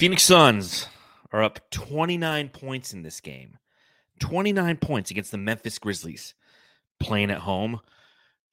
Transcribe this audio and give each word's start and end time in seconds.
Phoenix 0.00 0.22
Suns 0.22 0.86
are 1.30 1.42
up 1.42 1.60
29 1.68 2.48
points 2.48 2.94
in 2.94 3.02
this 3.02 3.20
game. 3.20 3.58
29 4.20 4.78
points 4.78 5.10
against 5.10 5.30
the 5.30 5.36
Memphis 5.36 5.78
Grizzlies 5.78 6.32
playing 6.98 7.30
at 7.30 7.40
home. 7.40 7.80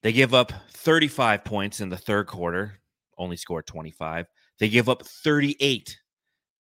They 0.04 0.12
give 0.12 0.34
up 0.34 0.52
35 0.72 1.46
points 1.46 1.80
in 1.80 1.88
the 1.88 1.96
third 1.96 2.28
quarter, 2.28 2.82
only 3.18 3.38
score 3.38 3.64
25. 3.64 4.28
They 4.60 4.68
give 4.68 4.90
up 4.90 5.06
38 5.06 5.98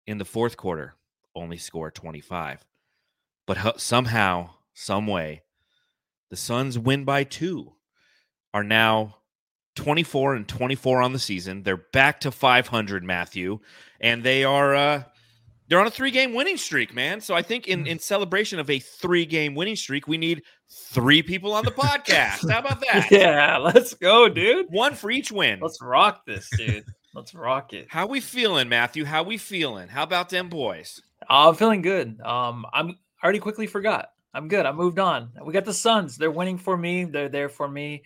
in 0.07 0.19
the 0.19 0.25
fourth 0.25 0.57
quarter, 0.57 0.95
only 1.35 1.57
score 1.57 1.91
25. 1.91 2.65
But 3.45 3.81
somehow, 3.81 4.51
some 4.73 5.09
way, 5.09 5.43
the 6.31 6.37
Suns 6.37 6.79
win 6.79 7.03
by 7.03 7.25
two, 7.25 7.73
are 8.55 8.63
now 8.63 9.17
24 9.77 10.35
and 10.35 10.49
24 10.49 11.03
on 11.03 11.13
the 11.13 11.19
season. 11.19 11.63
They're 11.63 11.77
back 11.77 12.21
to 12.21 12.31
500, 12.31 13.05
Matthew, 13.05 13.61
and 14.01 14.23
they 14.23 14.45
are 14.45 14.75
uh, 14.75 15.03
they're 15.69 15.81
on 15.81 15.87
a 15.87 15.91
three 15.91 16.11
game 16.11 16.35
winning 16.35 16.57
streak, 16.57 16.95
man. 16.95 17.21
So 17.21 17.35
I 17.35 17.43
think 17.43 17.69
in, 17.69 17.85
mm. 17.85 17.89
in 17.89 17.99
celebration 17.99 18.59
of 18.59 18.69
a 18.71 18.79
three 18.79 19.27
game 19.27 19.55
winning 19.55 19.77
streak, 19.77 20.09
we 20.09 20.19
need 20.19 20.43
three 20.69 21.23
people 21.23 21.53
on 21.53 21.65
the 21.65 21.71
podcast. 21.71 22.51
How 22.51 22.61
about 22.61 22.81
that? 22.81 23.09
yeah, 23.11 23.59
let's 23.59 23.95
go, 23.95 24.29
dude. 24.29 24.67
One 24.71 24.95
for 24.95 25.11
each 25.11 25.31
win. 25.31 25.61
Let's 25.61 25.81
rock 25.81 26.25
this, 26.27 26.49
dude. 26.57 26.85
let's 27.15 27.35
rock 27.35 27.73
it. 27.73 27.87
How 27.89 28.07
we 28.07 28.21
feeling, 28.21 28.69
Matthew? 28.69 29.05
How 29.05 29.23
we 29.23 29.39
feeling? 29.39 29.89
How 29.89 30.03
about 30.03 30.29
them 30.31 30.49
boys? 30.49 31.01
Uh, 31.23 31.49
I'm 31.49 31.55
feeling 31.55 31.83
good. 31.83 32.21
Um, 32.21 32.67
I'm 32.73 32.99
I 33.23 33.25
already 33.25 33.39
quickly 33.39 33.67
forgot. 33.67 34.11
I'm 34.35 34.49
good. 34.49 34.67
I 34.67 34.73
moved 34.73 34.99
on. 34.99 35.33
We 35.43 35.53
got 35.55 35.65
the 35.65 35.73
Suns. 35.73 36.17
They're 36.17 36.31
winning 36.31 36.59
for 36.59 36.77
me. 36.77 37.05
They're 37.05 37.31
there 37.31 37.49
for 37.49 37.67
me. 37.67 38.03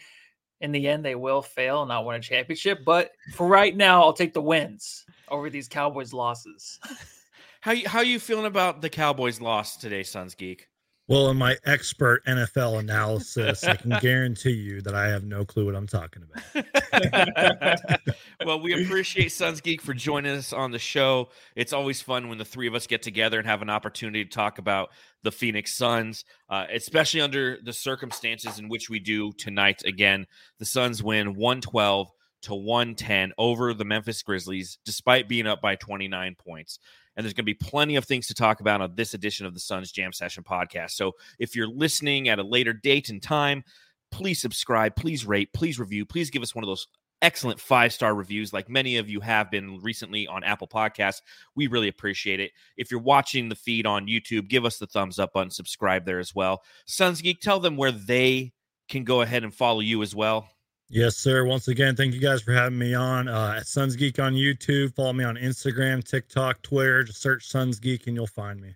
In 0.61 0.73
the 0.73 0.89
end, 0.89 1.05
they 1.05 1.15
will 1.15 1.43
fail 1.43 1.83
and 1.83 1.89
not 1.89 2.05
win 2.05 2.17
a 2.17 2.21
championship. 2.21 2.85
But 2.85 3.13
for 3.33 3.47
right 3.47 3.77
now, 3.77 4.03
I'll 4.03 4.13
take 4.13 4.35
the 4.35 4.43
wins 4.43 5.05
over 5.29 5.49
these 5.49 5.69
Cowboys 5.69 6.13
losses. 6.13 6.79
How 7.63 7.73
you 7.73 7.87
how 7.87 8.01
you 8.01 8.19
feeling 8.19 8.47
about 8.47 8.81
the 8.81 8.89
Cowboys 8.89 9.39
loss 9.39 9.77
today, 9.77 10.03
Suns 10.03 10.35
Geek? 10.35 10.70
Well, 11.11 11.29
in 11.31 11.39
my 11.39 11.57
expert 11.65 12.25
NFL 12.25 12.79
analysis, 12.79 13.65
I 13.65 13.75
can 13.75 13.99
guarantee 14.01 14.53
you 14.53 14.81
that 14.83 14.95
I 14.95 15.09
have 15.09 15.25
no 15.25 15.45
clue 15.45 15.67
what 15.67 15.75
I'm 15.75 15.89
talking 15.89 16.23
about. 16.23 18.01
well, 18.47 18.61
we 18.61 18.85
appreciate 18.85 19.33
Suns 19.33 19.61
Geek 19.61 19.83
for 19.83 19.93
joining 19.93 20.37
us 20.37 20.53
on 20.53 20.71
the 20.71 20.79
show. 20.79 21.31
It's 21.57 21.73
always 21.73 22.01
fun 22.01 22.29
when 22.29 22.39
the 22.39 22.45
three 22.45 22.69
of 22.69 22.77
us 22.77 22.87
get 22.87 23.03
together 23.03 23.41
and 23.41 23.49
have 23.49 23.61
an 23.61 23.71
opportunity 23.71 24.25
to 24.25 24.31
talk 24.31 24.59
about 24.59 24.91
the 25.25 25.33
Phoenix 25.33 25.75
Suns, 25.77 26.25
uh, 26.49 26.67
especially 26.73 27.23
under 27.23 27.59
the 27.61 27.73
circumstances 27.73 28.61
in 28.61 28.69
which 28.69 28.89
we 28.89 29.01
do 29.01 29.33
tonight. 29.33 29.83
Again, 29.85 30.29
the 30.61 30.65
Suns 30.65 31.03
win 31.03 31.35
112 31.35 32.09
to 32.43 32.55
110 32.55 33.33
over 33.37 33.75
the 33.75 33.85
Memphis 33.85 34.23
Grizzlies, 34.23 34.79
despite 34.85 35.29
being 35.29 35.49
up 35.49 35.61
by 35.61 35.75
29 35.75 36.37
points. 36.37 36.79
And 37.17 37.25
there's 37.25 37.35
going 37.35 37.45
to 37.45 37.53
be 37.53 37.55
plenty 37.55 37.97
of 37.97 38.05
things 38.05 38.27
to 38.29 38.35
talk 38.35 38.61
about 38.61 38.81
on 38.81 38.95
this 38.95 39.15
edition 39.15 39.47
of 39.47 39.55
the 39.55 39.61
Suns 39.61 39.93
Jam 39.93 40.13
Session 40.13 40.45
podcast. 40.45 40.93
So 40.93 41.13
if 41.39 41.55
you're 41.55 41.69
listening 41.69 42.29
at 42.29 42.39
a 42.39 42.43
later 42.43 42.73
date 42.73 43.09
and 43.09 43.23
time, 43.23 43.65
please 44.11 44.41
subscribe, 44.41 44.97
please 44.97 45.27
rate, 45.27 45.53
please 45.53 45.79
review, 45.79 46.05
please 46.07 46.31
give 46.31 46.43
us 46.43 46.55
one 46.55 46.65
of 46.65 46.69
those 46.69 46.87
excellent 47.23 47.61
five 47.61 47.93
star 47.93 48.15
reviews 48.15 48.53
like 48.53 48.69
many 48.69 48.97
of 48.97 49.09
you 49.09 49.21
have 49.21 49.51
been 49.51 49.79
recently 49.81 50.27
on 50.27 50.45
Apple 50.45 50.69
Podcasts. 50.69 51.21
We 51.55 51.67
really 51.67 51.89
appreciate 51.89 52.41
it. 52.41 52.53
If 52.77 52.91
you're 52.91 53.01
watching 53.01 53.49
the 53.49 53.55
feed 53.55 53.87
on 53.87 54.07
YouTube, 54.07 54.49
give 54.49 54.65
us 54.65 54.79
the 54.79 54.87
thumbs 54.87 55.19
up 55.19 55.33
button, 55.33 55.51
subscribe 55.51 56.05
there 56.05 56.19
as 56.19 56.35
well. 56.35 56.63
Suns 56.87 57.21
Geek, 57.21 57.41
tell 57.41 57.61
them 57.61 57.77
where 57.77 57.93
they 57.93 58.53
can 58.89 59.05
go 59.05 59.21
ahead 59.21 59.45
and 59.45 59.55
follow 59.55 59.81
you 59.81 60.03
as 60.03 60.15
well. 60.15 60.49
Yes, 60.93 61.17
sir. 61.17 61.45
Once 61.45 61.69
again, 61.69 61.95
thank 61.95 62.15
you 62.15 62.21
guys 62.21 62.43
for 62.43 62.53
having 62.53 62.77
me 62.77 62.95
on. 62.95 63.29
Uh, 63.29 63.55
at 63.59 63.69
Suns 63.69 63.95
Geek 63.95 64.19
on 64.19 64.35
YouTube. 64.35 64.93
Follow 64.97 65.13
me 65.13 65.23
on 65.23 65.37
Instagram, 65.37 66.03
TikTok, 66.03 66.63
Twitter. 66.63 67.05
Just 67.05 67.23
search 67.23 67.47
Suns 67.47 67.79
Geek 67.79 68.09
and 68.09 68.17
you'll 68.17 68.27
find 68.27 68.61
me. 68.61 68.75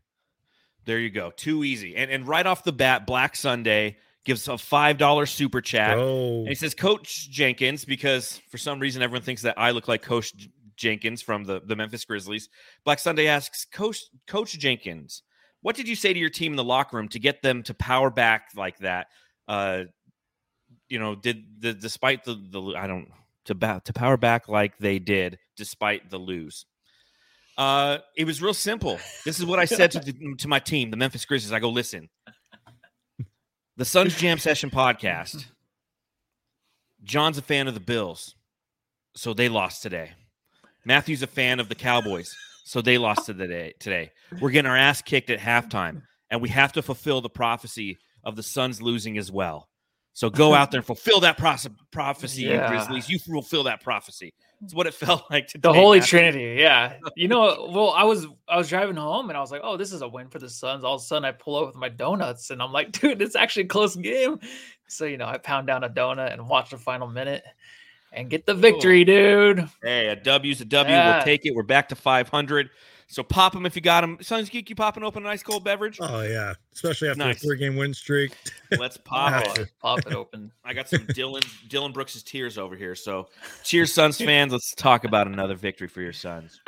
There 0.85 1.01
you 1.01 1.11
go. 1.11 1.33
Too 1.37 1.65
easy. 1.65 1.97
And 1.97 2.11
and 2.11 2.29
right 2.29 2.47
off 2.47 2.63
the 2.63 2.73
bat, 2.73 3.05
Black 3.05 3.35
Sunday 3.35 3.97
gives 4.25 4.47
a 4.47 4.57
five 4.57 4.97
dollar 4.97 5.27
super 5.27 5.61
chat. 5.61 5.99
Oh. 5.99 6.41
And 6.41 6.49
he 6.49 6.55
says, 6.55 6.73
Coach 6.73 7.31
Jenkins, 7.31 7.85
because 7.85 8.41
for 8.49 8.59
some 8.59 8.79
reason 8.79 9.03
everyone 9.03 9.23
thinks 9.23 9.43
that 9.43 9.59
I 9.59 9.73
look 9.73 9.89
like 9.89 10.03
Coach 10.03 10.33
Jenkins 10.77 11.21
from 11.21 11.43
the, 11.43 11.63
the 11.65 11.75
Memphis 11.75 12.05
Grizzlies. 12.05 12.49
Black 12.85 13.01
Sunday 13.01 13.27
asks, 13.27 13.65
Coach 13.65 14.05
Coach 14.29 14.57
Jenkins, 14.59 15.23
what 15.63 15.75
did 15.75 15.89
you 15.89 15.97
say 15.97 16.13
to 16.13 16.19
your 16.19 16.31
team 16.31 16.53
in 16.53 16.57
the 16.57 16.65
locker 16.65 16.97
room 16.97 17.09
to 17.09 17.19
get 17.19 17.43
them 17.43 17.65
to 17.65 17.75
power 17.75 18.11
back 18.11 18.51
like 18.55 18.79
that? 18.79 19.09
Uh, 19.49 19.85
you 20.95 21.01
know, 21.01 21.17
did 21.17 21.45
the 21.59 21.75
despite 21.75 22.23
the 22.23 22.35
the 22.35 22.77
I 22.77 22.87
don't 22.87 23.09
to 23.47 23.57
ba- 23.57 23.83
to 23.85 23.93
power 23.93 24.17
back 24.17 24.49
like 24.49 24.79
they 24.79 25.01
did 25.01 25.41
despite 25.57 26.09
the 26.09 26.19
lose. 26.19 26.67
Uh, 27.59 27.99
it 28.17 28.25
was 28.27 28.41
real 28.41 28.55
simple. 28.55 29.01
This 29.25 29.41
is 29.41 29.45
what 29.45 29.59
I 29.59 29.65
said 29.65 29.91
to 29.91 29.99
the, 29.99 30.35
to 30.39 30.47
my 30.47 30.61
team, 30.61 30.93
the 30.93 30.97
Memphis 30.97 31.25
Grizzlies. 31.25 31.53
I 31.53 31.59
go, 31.59 31.69
listen, 31.69 32.09
the 33.77 33.85
Suns 33.85 34.15
Jam 34.15 34.39
Session 34.39 34.71
podcast. 34.71 35.47
John's 37.03 37.39
a 37.39 37.43
fan 37.43 37.67
of 37.67 37.75
the 37.75 37.81
Bills, 37.81 38.37
so 39.17 39.35
they 39.35 39.49
lost 39.49 39.83
today. 39.83 40.13
Matthew's 40.85 41.23
a 41.23 41.27
fan 41.27 41.59
of 41.59 41.69
the 41.69 41.75
Cowboys, 41.75 42.33
so 42.65 42.81
they 42.81 42.99
lost 42.99 43.27
today. 43.27 43.75
Today, 43.81 44.13
we're 44.41 44.51
getting 44.51 44.71
our 44.71 44.77
ass 44.77 45.03
kicked 45.03 45.31
at 45.31 45.41
halftime, 45.41 46.03
and 46.31 46.41
we 46.41 46.51
have 46.51 46.73
to 46.75 46.83
fulfill 46.83 47.21
the 47.21 47.29
prophecy 47.29 47.99
of 48.23 48.37
the 48.37 48.45
Suns 48.45 48.81
losing 48.81 49.19
as 49.19 49.33
well. 49.33 49.69
So 50.15 50.31
go 50.31 50.55
out 50.55 50.71
there 50.71 50.79
and 50.79 50.87
fulfill 50.87 51.21
that 51.21 51.37
prophecy, 51.37 52.43
yeah. 52.43 52.69
Grizzlies. 52.69 53.09
You 53.09 53.19
fulfill 53.19 53.65
that 53.65 53.83
prophecy. 53.83 54.33
It's 54.63 54.73
what 54.73 54.87
it 54.87 54.95
felt 54.95 55.25
like 55.31 55.49
today. 55.49 55.69
The 55.69 55.75
Holy 55.75 56.01
Trinity, 56.01 56.57
yeah. 56.59 56.95
You 57.17 57.27
know, 57.27 57.69
well, 57.73 57.91
I 57.91 58.05
was 58.05 58.27
I 58.49 58.57
was 58.57 58.69
driving 58.69 58.95
home 58.95 59.29
and 59.29 59.37
I 59.37 59.41
was 59.41 59.51
like, 59.51 59.63
oh, 59.65 59.77
this 59.77 59.93
is 59.93 60.03
a 60.03 60.09
win 60.09 60.29
for 60.29 60.39
the 60.39 60.49
Suns. 60.49 60.85
All 60.85 60.95
of 60.95 61.01
a 61.01 61.05
sudden, 61.05 61.25
I 61.25 61.33
pull 61.33 61.57
up 61.57 61.67
with 61.67 61.77
my 61.77 61.89
donuts 61.89 62.51
and 62.51 62.63
I'm 62.63 62.73
like, 62.73 62.93
dude, 63.01 63.21
it's 63.21 63.35
actually 63.35 63.65
a 63.65 63.69
close 63.69 63.97
game. 63.97 64.39
So 64.87 65.05
you 65.05 65.19
know, 65.19 65.27
I 65.27 65.37
pound 65.39 65.67
down 65.67 65.83
a 65.83 65.91
donut 65.91 66.33
and 66.33 66.49
watch 66.49 66.71
the 66.71 66.79
final 66.79 67.09
minute 67.09 67.43
and 68.13 68.31
get 68.31 68.47
the 68.47 68.55
victory, 68.55 69.05
dude. 69.05 69.69
Hey, 69.83 70.07
a 70.09 70.17
W's 70.17 70.61
a 70.61 70.65
W. 70.65 70.95
Yeah. 70.95 71.17
We'll 71.17 71.25
take 71.25 71.45
it. 71.45 71.55
We're 71.57 71.65
back 71.65 71.89
to 71.89 71.97
500. 71.97 72.71
So 73.15 73.23
pop 73.23 73.53
them 73.53 73.65
if 73.65 73.77
you 73.77 73.81
got 73.81 74.01
them. 74.01 74.19
Suns 74.21 74.51
Geek, 74.51 74.69
you 74.69 74.75
popping 74.75 75.05
open 75.05 75.25
a 75.25 75.29
nice 75.29 75.41
cold 75.41 75.63
beverage? 75.63 75.99
Oh 76.01 76.23
yeah, 76.23 76.55
especially 76.73 77.11
after 77.11 77.23
nice. 77.23 77.37
a 77.37 77.47
three 77.47 77.57
game 77.57 77.77
win 77.77 77.95
streak. 77.95 78.37
Let's 78.73 78.97
pop 78.97 79.57
it. 79.57 79.71
Pop 79.81 80.01
it 80.01 80.13
open. 80.15 80.51
I 80.65 80.75
got 80.75 80.89
some 80.89 81.07
Dylan 81.07 81.47
Dillon 81.69 81.93
Brooks's 81.93 82.25
tears 82.25 82.59
over 82.59 82.75
here. 82.75 82.97
So 82.97 83.29
cheers, 83.63 83.93
Suns 83.93 84.19
fans. 84.19 84.51
Let's 84.51 84.75
talk 84.75 85.05
about 85.05 85.29
another 85.29 85.55
victory 85.55 85.87
for 85.87 86.01
your 86.01 86.13
Suns. 86.13 86.61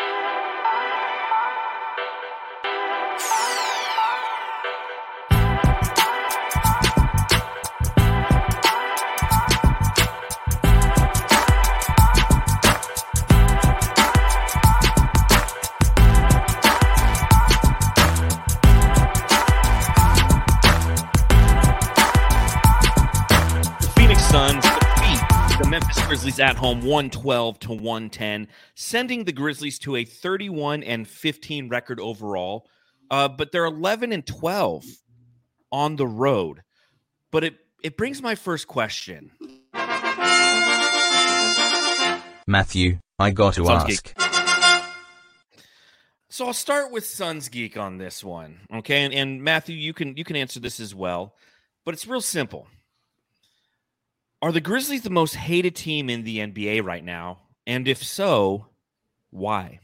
At 26.47 26.55
home 26.55 26.81
112 26.81 27.59
to 27.59 27.73
110, 27.73 28.47
sending 28.77 29.25
the 29.25 29.33
Grizzlies 29.33 29.81
to 29.81 29.97
a 29.97 30.05
31 30.05 30.85
and 30.85 31.09
15 31.09 31.69
record 31.69 31.99
overall. 31.99 32.69
Uh, 33.11 33.27
but 33.27 33.51
they're 33.51 33.65
11 33.65 34.13
and 34.13 34.25
12 34.25 34.85
on 35.73 35.97
the 35.97 36.07
road. 36.07 36.63
But 37.33 37.43
it 37.43 37.57
it 37.83 37.97
brings 37.97 38.23
my 38.23 38.37
first 38.37 38.69
question. 38.69 39.33
Matthew, 42.47 43.01
I 43.19 43.31
got 43.31 43.55
to 43.55 43.65
Suns 43.65 43.83
ask. 43.83 44.05
Geek. 44.05 44.15
So 46.29 46.47
I'll 46.47 46.53
start 46.53 46.93
with 46.93 47.05
Suns 47.05 47.49
Geek 47.49 47.77
on 47.77 47.99
this 47.99 48.23
one. 48.23 48.61
Okay. 48.73 49.05
And, 49.05 49.13
and 49.13 49.43
Matthew, 49.43 49.75
you 49.75 49.93
can 49.93 50.17
you 50.17 50.23
can 50.23 50.37
answer 50.37 50.61
this 50.61 50.79
as 50.79 50.95
well. 50.95 51.35
But 51.85 51.95
it's 51.95 52.07
real 52.07 52.21
simple. 52.21 52.69
Are 54.43 54.53
the 54.53 54.61
Grizzlies 54.61 55.03
the 55.03 55.11
most 55.11 55.35
hated 55.35 55.75
team 55.75 56.11
in 56.11 56.25
the 56.25 56.39
NBA 56.39 56.85
right 56.85 57.05
now? 57.05 57.39
And 57.67 57.89
if 57.89 58.03
so, 58.03 58.67
why? 59.31 59.81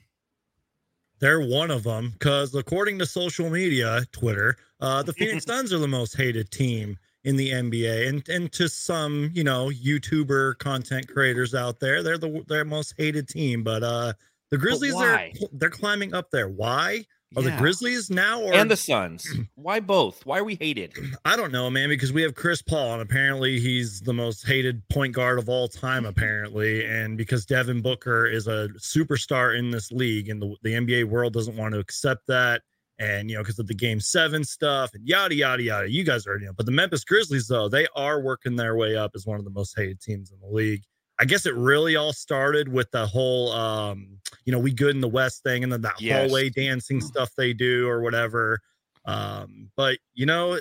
They're 1.21 1.41
one 1.41 1.71
of 1.71 1.85
them 1.85 2.11
because, 2.13 2.55
according 2.55 2.99
to 2.99 3.07
social 3.07 3.49
media, 3.49 4.05
Twitter, 4.13 4.57
uh, 4.81 5.03
the 5.03 5.13
Phoenix 5.13 5.45
Suns 5.47 5.73
are 5.73 5.79
the 5.79 5.89
most 5.89 6.17
hated 6.17 6.51
team 6.51 6.99
in 7.25 7.37
the 7.37 7.51
NBA, 7.51 8.09
and 8.09 8.29
and 8.29 8.53
to 8.53 8.69
some, 8.69 9.31
you 9.33 9.45
know, 9.45 9.69
YouTuber 9.69 10.59
content 10.59 11.09
creators 11.09 11.55
out 11.55 11.79
there, 11.79 12.03
they're 12.03 12.19
the 12.19 12.45
their 12.49 12.65
most 12.65 12.95
hated 12.99 13.29
team. 13.29 13.63
But 13.63 13.85
uh, 13.85 14.13
the 14.51 14.59
Grizzlies 14.59 14.95
are 14.95 15.29
they're 15.53 15.71
climbing 15.71 16.13
up 16.13 16.31
there. 16.31 16.49
Why? 16.49 17.07
Are 17.37 17.43
yeah. 17.43 17.51
the 17.51 17.57
Grizzlies 17.57 18.11
now 18.11 18.43
or 18.43 18.53
and 18.53 18.71
the 18.71 18.77
Suns? 18.77 19.27
Why 19.55 19.81
both? 19.81 20.25
Why 20.27 20.39
are 20.39 20.45
we 20.45 20.57
hated? 20.57 20.93
I 21.25 21.37
don't 21.37 21.53
know, 21.53 21.71
man. 21.71 21.89
Because 21.89 22.13
we 22.13 22.23
have 22.23 22.35
Chris 22.35 22.63
Paul, 22.63 22.95
and 22.95 23.03
apparently 23.03 23.59
he's 23.59 24.01
the 24.01 24.13
most 24.13 24.47
hated 24.47 24.87
point 24.89 25.15
guard 25.15 25.39
of 25.39 25.49
all 25.49 25.69
time, 25.69 26.03
mm-hmm. 26.03 26.11
apparently. 26.11 26.85
And 26.85 27.17
because 27.17 27.47
Devin 27.47 27.81
Booker 27.81 28.27
is 28.27 28.47
a 28.47 28.69
superstar 28.79 29.59
in 29.59 29.71
this 29.71 29.91
league, 29.93 30.29
and 30.29 30.43
the, 30.43 30.55
the 30.63 30.73
NBA 30.75 31.05
world 31.05 31.33
doesn't 31.33 31.57
want 31.57 31.75
to 31.75 31.81
accept 31.81 32.27
that, 32.29 32.63
and 32.99 33.31
you 33.31 33.37
know, 33.37 33.43
because 33.43 33.59
of 33.59 33.67
the 33.67 33.75
Game 33.75 34.01
Seven 34.01 34.45
stuff, 34.45 34.91
and 34.95 35.07
yada 35.07 35.35
yada 35.35 35.63
yada. 35.63 35.91
You 35.91 36.05
guys 36.05 36.27
already 36.27 36.47
know. 36.47 36.53
But 36.57 36.67
the 36.67 36.73
Memphis 36.73 37.05
Grizzlies, 37.05 37.49
though, 37.49 37.69
they 37.69 37.87
are 37.97 38.21
working 38.21 38.57
their 38.57 38.77
way 38.77 38.97
up 38.97 39.13
as 39.15 39.27
one 39.27 39.39
of 39.39 39.45
the 39.45 39.51
most 39.51 39.75
hated 39.77 40.01
teams 40.01 40.31
in 40.31 40.39
the 40.41 40.55
league. 40.55 40.83
I 41.19 41.25
guess 41.25 41.47
it 41.47 41.55
really 41.55 41.97
all 41.97 42.13
started 42.13 42.69
with 42.69 42.91
the 42.91 43.07
whole, 43.07 43.53
um, 43.53 44.19
you 44.45 44.53
know, 44.53 44.59
we 44.59 44.73
good 44.73 44.95
in 44.95 45.01
the 45.01 45.09
West 45.09 45.43
thing, 45.43 45.63
and 45.63 45.73
then 45.73 45.83
that 45.83 46.01
yes. 46.01 46.19
hallway 46.19 46.51
dancing 46.51 47.01
mm. 47.01 47.03
stuff 47.03 47.31
they 47.37 47.53
do 47.53 47.89
or 47.89 48.01
whatever. 48.01 48.61
Um, 49.05 49.71
but 49.77 49.99
you 50.15 50.27
know, 50.27 50.59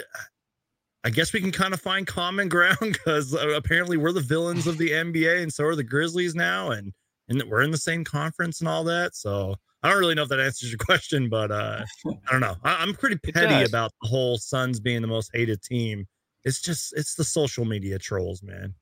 I 1.03 1.09
guess 1.09 1.33
we 1.33 1.41
can 1.41 1.51
kind 1.51 1.73
of 1.73 1.81
find 1.81 2.05
common 2.05 2.49
ground 2.49 2.77
because 2.81 3.33
uh, 3.33 3.49
apparently 3.49 3.97
we're 3.97 4.11
the 4.11 4.21
villains 4.21 4.67
of 4.67 4.77
the 4.77 4.91
NBA, 4.91 5.41
and 5.41 5.53
so 5.53 5.65
are 5.65 5.75
the 5.75 5.83
Grizzlies 5.83 6.35
now, 6.35 6.71
and 6.71 6.93
and 7.27 7.41
we're 7.43 7.61
in 7.61 7.71
the 7.71 7.77
same 7.77 8.03
conference 8.03 8.59
and 8.59 8.67
all 8.67 8.83
that. 8.83 9.15
So 9.15 9.55
I 9.83 9.89
don't 9.89 9.99
really 9.99 10.15
know 10.15 10.23
if 10.23 10.29
that 10.29 10.39
answers 10.39 10.69
your 10.69 10.77
question, 10.77 11.29
but 11.29 11.51
uh, 11.51 11.83
I 12.07 12.31
don't 12.31 12.41
know. 12.41 12.55
I, 12.63 12.83
am 12.83 12.93
pretty 12.93 13.17
petty 13.17 13.63
about 13.63 13.91
the 14.01 14.07
whole 14.07 14.37
Suns 14.37 14.79
being 14.79 15.01
the 15.01 15.07
most 15.07 15.31
hated 15.33 15.61
team. 15.61 16.07
It's 16.43 16.61
just 16.61 16.93
it's 16.95 17.15
the 17.15 17.23
social 17.23 17.65
media 17.65 17.99
trolls, 17.99 18.43
man. 18.43 18.73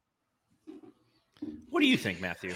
What 1.69 1.81
do 1.81 1.87
you 1.87 1.97
think, 1.97 2.21
Matthew? 2.21 2.53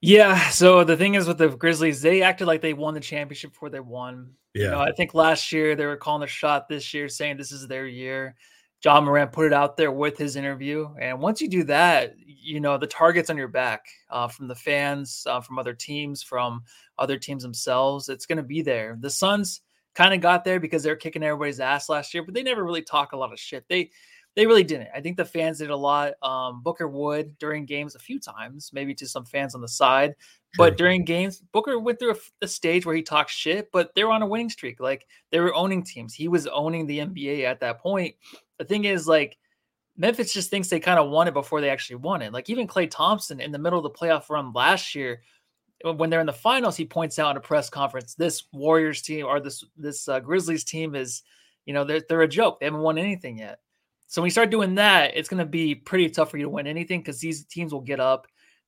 Yeah. 0.00 0.50
So 0.50 0.84
the 0.84 0.96
thing 0.96 1.14
is 1.14 1.26
with 1.26 1.38
the 1.38 1.48
Grizzlies, 1.48 2.02
they 2.02 2.22
acted 2.22 2.46
like 2.46 2.60
they 2.60 2.74
won 2.74 2.94
the 2.94 3.00
championship 3.00 3.52
before 3.52 3.70
they 3.70 3.80
won. 3.80 4.32
Yeah. 4.52 4.64
You 4.64 4.70
know, 4.70 4.80
I 4.80 4.92
think 4.92 5.14
last 5.14 5.50
year 5.50 5.74
they 5.74 5.86
were 5.86 5.96
calling 5.96 6.22
a 6.22 6.26
shot 6.26 6.68
this 6.68 6.92
year 6.92 7.08
saying 7.08 7.36
this 7.36 7.52
is 7.52 7.66
their 7.66 7.86
year. 7.86 8.36
Ja 8.84 9.00
Morant 9.00 9.32
put 9.32 9.46
it 9.46 9.54
out 9.54 9.78
there 9.78 9.90
with 9.90 10.18
his 10.18 10.36
interview. 10.36 10.88
And 11.00 11.18
once 11.20 11.40
you 11.40 11.48
do 11.48 11.64
that, 11.64 12.14
you 12.18 12.60
know, 12.60 12.76
the 12.76 12.86
target's 12.86 13.30
on 13.30 13.38
your 13.38 13.48
back 13.48 13.86
uh, 14.10 14.28
from 14.28 14.46
the 14.46 14.54
fans, 14.54 15.26
uh, 15.26 15.40
from 15.40 15.58
other 15.58 15.72
teams, 15.72 16.22
from 16.22 16.62
other 16.98 17.16
teams 17.16 17.42
themselves. 17.42 18.10
It's 18.10 18.26
going 18.26 18.36
to 18.36 18.42
be 18.42 18.60
there. 18.60 18.98
The 19.00 19.08
Suns 19.08 19.62
kind 19.94 20.12
of 20.12 20.20
got 20.20 20.44
there 20.44 20.60
because 20.60 20.82
they're 20.82 20.96
kicking 20.96 21.22
everybody's 21.22 21.60
ass 21.60 21.88
last 21.88 22.12
year, 22.12 22.22
but 22.22 22.34
they 22.34 22.42
never 22.42 22.62
really 22.62 22.82
talk 22.82 23.12
a 23.12 23.16
lot 23.16 23.32
of 23.32 23.40
shit. 23.40 23.64
They, 23.68 23.90
they 24.36 24.46
really 24.46 24.64
didn't. 24.64 24.88
I 24.94 25.00
think 25.00 25.16
the 25.16 25.24
fans 25.24 25.58
did 25.58 25.70
a 25.70 25.76
lot. 25.76 26.14
Um, 26.22 26.62
Booker 26.62 26.88
would 26.88 27.38
during 27.38 27.66
games 27.66 27.94
a 27.94 28.00
few 28.00 28.18
times, 28.18 28.70
maybe 28.72 28.94
to 28.94 29.06
some 29.06 29.24
fans 29.24 29.54
on 29.54 29.60
the 29.60 29.68
side. 29.68 30.14
But 30.56 30.76
during 30.76 31.04
games, 31.04 31.42
Booker 31.52 31.78
went 31.78 31.98
through 31.98 32.12
a, 32.12 32.16
a, 32.42 32.48
stage 32.48 32.86
where 32.86 32.94
he 32.94 33.02
talked 33.02 33.30
shit, 33.30 33.70
but 33.72 33.92
they 33.94 34.04
were 34.04 34.12
on 34.12 34.22
a 34.22 34.26
winning 34.26 34.50
streak. 34.50 34.78
Like 34.78 35.06
they 35.30 35.40
were 35.40 35.54
owning 35.54 35.82
teams. 35.82 36.14
He 36.14 36.28
was 36.28 36.46
owning 36.46 36.86
the 36.86 36.98
NBA 36.98 37.44
at 37.44 37.60
that 37.60 37.80
point. 37.80 38.14
The 38.58 38.64
thing 38.64 38.84
is, 38.84 39.08
like, 39.08 39.36
Memphis 39.96 40.32
just 40.32 40.50
thinks 40.50 40.68
they 40.68 40.80
kind 40.80 40.98
of 40.98 41.10
won 41.10 41.28
it 41.28 41.34
before 41.34 41.60
they 41.60 41.70
actually 41.70 41.96
won 41.96 42.22
it. 42.22 42.32
Like 42.32 42.50
even 42.50 42.66
Klay 42.66 42.90
Thompson 42.90 43.40
in 43.40 43.52
the 43.52 43.58
middle 43.58 43.78
of 43.78 43.84
the 43.84 43.90
playoff 43.98 44.30
run 44.30 44.52
last 44.52 44.94
year, 44.94 45.22
when 45.82 46.08
they're 46.08 46.20
in 46.20 46.26
the 46.26 46.32
finals, 46.32 46.76
he 46.76 46.84
points 46.84 47.18
out 47.18 47.32
in 47.32 47.36
a 47.36 47.40
press 47.40 47.68
conference, 47.68 48.14
this 48.14 48.44
Warriors 48.52 49.02
team 49.02 49.26
or 49.26 49.38
this 49.40 49.64
this 49.76 50.08
uh, 50.08 50.18
Grizzlies 50.18 50.64
team 50.64 50.94
is, 50.94 51.22
you 51.66 51.74
know, 51.74 51.84
they're 51.84 52.02
they're 52.08 52.22
a 52.22 52.28
joke. 52.28 52.58
They 52.58 52.66
haven't 52.66 52.80
won 52.80 52.98
anything 52.98 53.38
yet. 53.38 53.58
So 54.06 54.22
when 54.22 54.26
you 54.26 54.32
start 54.32 54.50
doing 54.50 54.74
that, 54.76 55.16
it's 55.16 55.28
going 55.28 55.38
to 55.38 55.46
be 55.46 55.74
pretty 55.74 56.08
tough 56.08 56.30
for 56.30 56.36
you 56.36 56.44
to 56.44 56.50
win 56.50 56.66
anything 56.66 57.00
because 57.00 57.20
these 57.20 57.44
teams 57.46 57.72
will 57.72 57.80
get 57.80 58.00
up. 58.00 58.26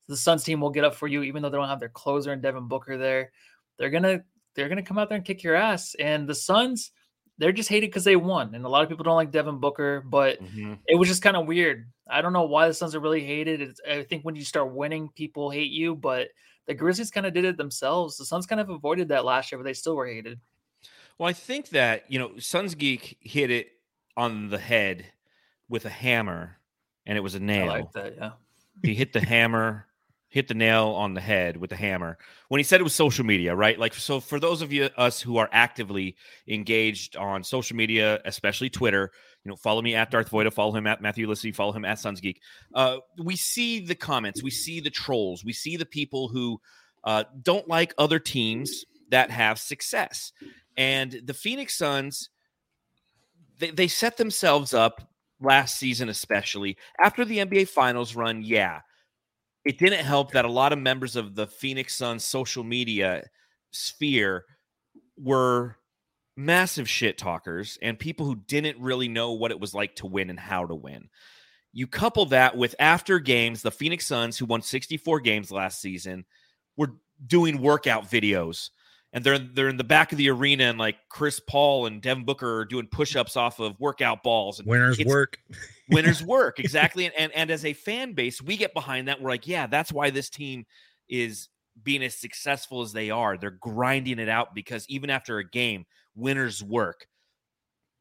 The 0.08 0.16
Suns 0.16 0.44
team 0.44 0.60
will 0.60 0.70
get 0.70 0.84
up 0.84 0.94
for 0.94 1.08
you, 1.08 1.22
even 1.22 1.42
though 1.42 1.50
they 1.50 1.58
don't 1.58 1.68
have 1.68 1.80
their 1.80 1.88
closer 1.88 2.32
and 2.32 2.42
Devin 2.42 2.68
Booker 2.68 2.96
there. 2.96 3.32
They're 3.78 3.90
gonna 3.90 4.22
they're 4.54 4.68
gonna 4.68 4.82
come 4.82 4.98
out 4.98 5.08
there 5.08 5.16
and 5.16 5.24
kick 5.24 5.42
your 5.42 5.54
ass. 5.54 5.94
And 5.98 6.28
the 6.28 6.34
Suns, 6.34 6.92
they're 7.38 7.52
just 7.52 7.68
hated 7.68 7.90
because 7.90 8.04
they 8.04 8.16
won. 8.16 8.54
And 8.54 8.64
a 8.64 8.68
lot 8.68 8.82
of 8.82 8.88
people 8.88 9.04
don't 9.04 9.16
like 9.16 9.32
Devin 9.32 9.58
Booker, 9.58 10.02
but 10.06 10.42
mm-hmm. 10.42 10.74
it 10.86 10.96
was 10.96 11.08
just 11.08 11.22
kind 11.22 11.36
of 11.36 11.46
weird. 11.46 11.90
I 12.08 12.22
don't 12.22 12.32
know 12.32 12.44
why 12.44 12.68
the 12.68 12.74
Suns 12.74 12.94
are 12.94 13.00
really 13.00 13.24
hated. 13.24 13.60
It's, 13.60 13.80
I 13.88 14.04
think 14.04 14.24
when 14.24 14.36
you 14.36 14.44
start 14.44 14.72
winning, 14.72 15.10
people 15.14 15.50
hate 15.50 15.72
you, 15.72 15.94
but 15.96 16.28
the 16.66 16.74
Grizzlies 16.74 17.10
kind 17.10 17.26
of 17.26 17.34
did 17.34 17.44
it 17.44 17.56
themselves. 17.56 18.16
The 18.16 18.24
Suns 18.24 18.46
kind 18.46 18.60
of 18.60 18.70
avoided 18.70 19.08
that 19.08 19.24
last 19.24 19.50
year, 19.50 19.58
but 19.58 19.64
they 19.64 19.74
still 19.74 19.96
were 19.96 20.06
hated. 20.06 20.40
Well, 21.18 21.28
I 21.28 21.32
think 21.32 21.70
that, 21.70 22.04
you 22.08 22.18
know, 22.18 22.32
Suns 22.38 22.74
Geek 22.74 23.18
hit 23.20 23.50
it 23.50 23.68
on 24.16 24.48
the 24.48 24.58
head 24.58 25.06
with 25.68 25.84
a 25.84 25.90
hammer 25.90 26.58
and 27.06 27.16
it 27.16 27.20
was 27.20 27.34
a 27.34 27.40
nail. 27.40 27.66
Like 27.66 27.92
that, 27.92 28.14
yeah. 28.16 28.30
he 28.82 28.94
hit 28.94 29.12
the 29.12 29.20
hammer, 29.20 29.86
hit 30.28 30.48
the 30.48 30.54
nail 30.54 30.88
on 30.88 31.14
the 31.14 31.20
head 31.20 31.56
with 31.56 31.70
the 31.70 31.76
hammer. 31.76 32.18
When 32.48 32.58
he 32.58 32.64
said 32.64 32.80
it 32.80 32.84
was 32.84 32.94
social 32.94 33.24
media, 33.24 33.54
right? 33.54 33.78
Like 33.78 33.94
so 33.94 34.20
for 34.20 34.40
those 34.40 34.62
of 34.62 34.72
you 34.72 34.90
us 34.96 35.20
who 35.20 35.36
are 35.36 35.48
actively 35.52 36.16
engaged 36.48 37.16
on 37.16 37.44
social 37.44 37.76
media, 37.76 38.20
especially 38.24 38.70
Twitter, 38.70 39.10
you 39.44 39.50
know, 39.50 39.56
follow 39.56 39.80
me 39.80 39.94
at 39.94 40.10
Darth 40.10 40.30
Voida, 40.30 40.52
follow 40.52 40.72
him 40.72 40.86
at 40.86 41.00
Matthew 41.00 41.28
Lissy, 41.28 41.52
follow 41.52 41.72
him 41.72 41.84
at 41.84 42.00
Suns 42.00 42.20
Geek. 42.20 42.40
Uh, 42.74 42.98
we 43.18 43.36
see 43.36 43.80
the 43.80 43.94
comments, 43.94 44.42
we 44.42 44.50
see 44.50 44.80
the 44.80 44.90
trolls, 44.90 45.44
we 45.44 45.52
see 45.52 45.76
the 45.76 45.86
people 45.86 46.28
who 46.28 46.60
uh, 47.04 47.24
don't 47.42 47.68
like 47.68 47.94
other 47.96 48.18
teams 48.18 48.84
that 49.10 49.30
have 49.30 49.58
success. 49.60 50.32
And 50.76 51.20
the 51.24 51.34
Phoenix 51.34 51.78
Suns, 51.78 52.28
they, 53.60 53.70
they 53.70 53.88
set 53.88 54.16
themselves 54.16 54.74
up 54.74 55.08
last 55.40 55.76
season, 55.76 56.08
especially 56.08 56.76
after 57.02 57.24
the 57.24 57.38
NBA 57.38 57.68
Finals 57.68 58.14
run. 58.14 58.42
Yeah, 58.42 58.80
it 59.64 59.78
didn't 59.78 60.04
help 60.04 60.32
that 60.32 60.44
a 60.44 60.50
lot 60.50 60.72
of 60.72 60.78
members 60.78 61.16
of 61.16 61.34
the 61.34 61.46
Phoenix 61.46 61.96
Suns 61.96 62.24
social 62.24 62.64
media 62.64 63.24
sphere 63.72 64.44
were 65.18 65.76
massive 66.36 66.88
shit 66.88 67.16
talkers 67.16 67.78
and 67.80 67.98
people 67.98 68.26
who 68.26 68.36
didn't 68.36 68.78
really 68.78 69.08
know 69.08 69.32
what 69.32 69.50
it 69.50 69.58
was 69.58 69.74
like 69.74 69.96
to 69.96 70.06
win 70.06 70.30
and 70.30 70.38
how 70.38 70.66
to 70.66 70.74
win. 70.74 71.08
You 71.72 71.86
couple 71.86 72.26
that 72.26 72.56
with 72.56 72.74
after 72.78 73.18
games, 73.18 73.62
the 73.62 73.70
Phoenix 73.70 74.06
Suns, 74.06 74.38
who 74.38 74.46
won 74.46 74.62
64 74.62 75.20
games 75.20 75.50
last 75.50 75.80
season, 75.80 76.24
were 76.76 76.92
doing 77.26 77.60
workout 77.60 78.10
videos 78.10 78.70
and 79.16 79.24
they're 79.24 79.38
they're 79.38 79.68
in 79.68 79.78
the 79.78 79.84
back 79.84 80.12
of 80.12 80.18
the 80.18 80.30
arena 80.30 80.64
and 80.64 80.78
like 80.78 80.96
Chris 81.08 81.40
Paul 81.40 81.86
and 81.86 82.00
Devin 82.00 82.24
Booker 82.24 82.58
are 82.60 82.64
doing 82.64 82.86
push-ups 82.86 83.36
off 83.36 83.58
of 83.58 83.80
workout 83.80 84.22
balls 84.22 84.60
and 84.60 84.68
winners 84.68 85.02
work. 85.04 85.38
winners 85.90 86.22
work 86.24 86.60
exactly 86.60 87.06
and, 87.06 87.14
and 87.16 87.32
and 87.32 87.50
as 87.50 87.64
a 87.64 87.72
fan 87.72 88.12
base 88.12 88.42
we 88.42 88.56
get 88.56 88.74
behind 88.74 89.08
that 89.08 89.20
we're 89.20 89.30
like 89.30 89.46
yeah 89.46 89.66
that's 89.66 89.90
why 89.92 90.10
this 90.10 90.28
team 90.30 90.66
is 91.08 91.48
being 91.82 92.02
as 92.02 92.14
successful 92.14 92.82
as 92.82 92.92
they 92.92 93.10
are. 93.10 93.36
They're 93.36 93.50
grinding 93.50 94.18
it 94.18 94.28
out 94.28 94.54
because 94.54 94.86
even 94.88 95.10
after 95.10 95.38
a 95.38 95.48
game 95.48 95.84
winners 96.14 96.62
work. 96.62 97.06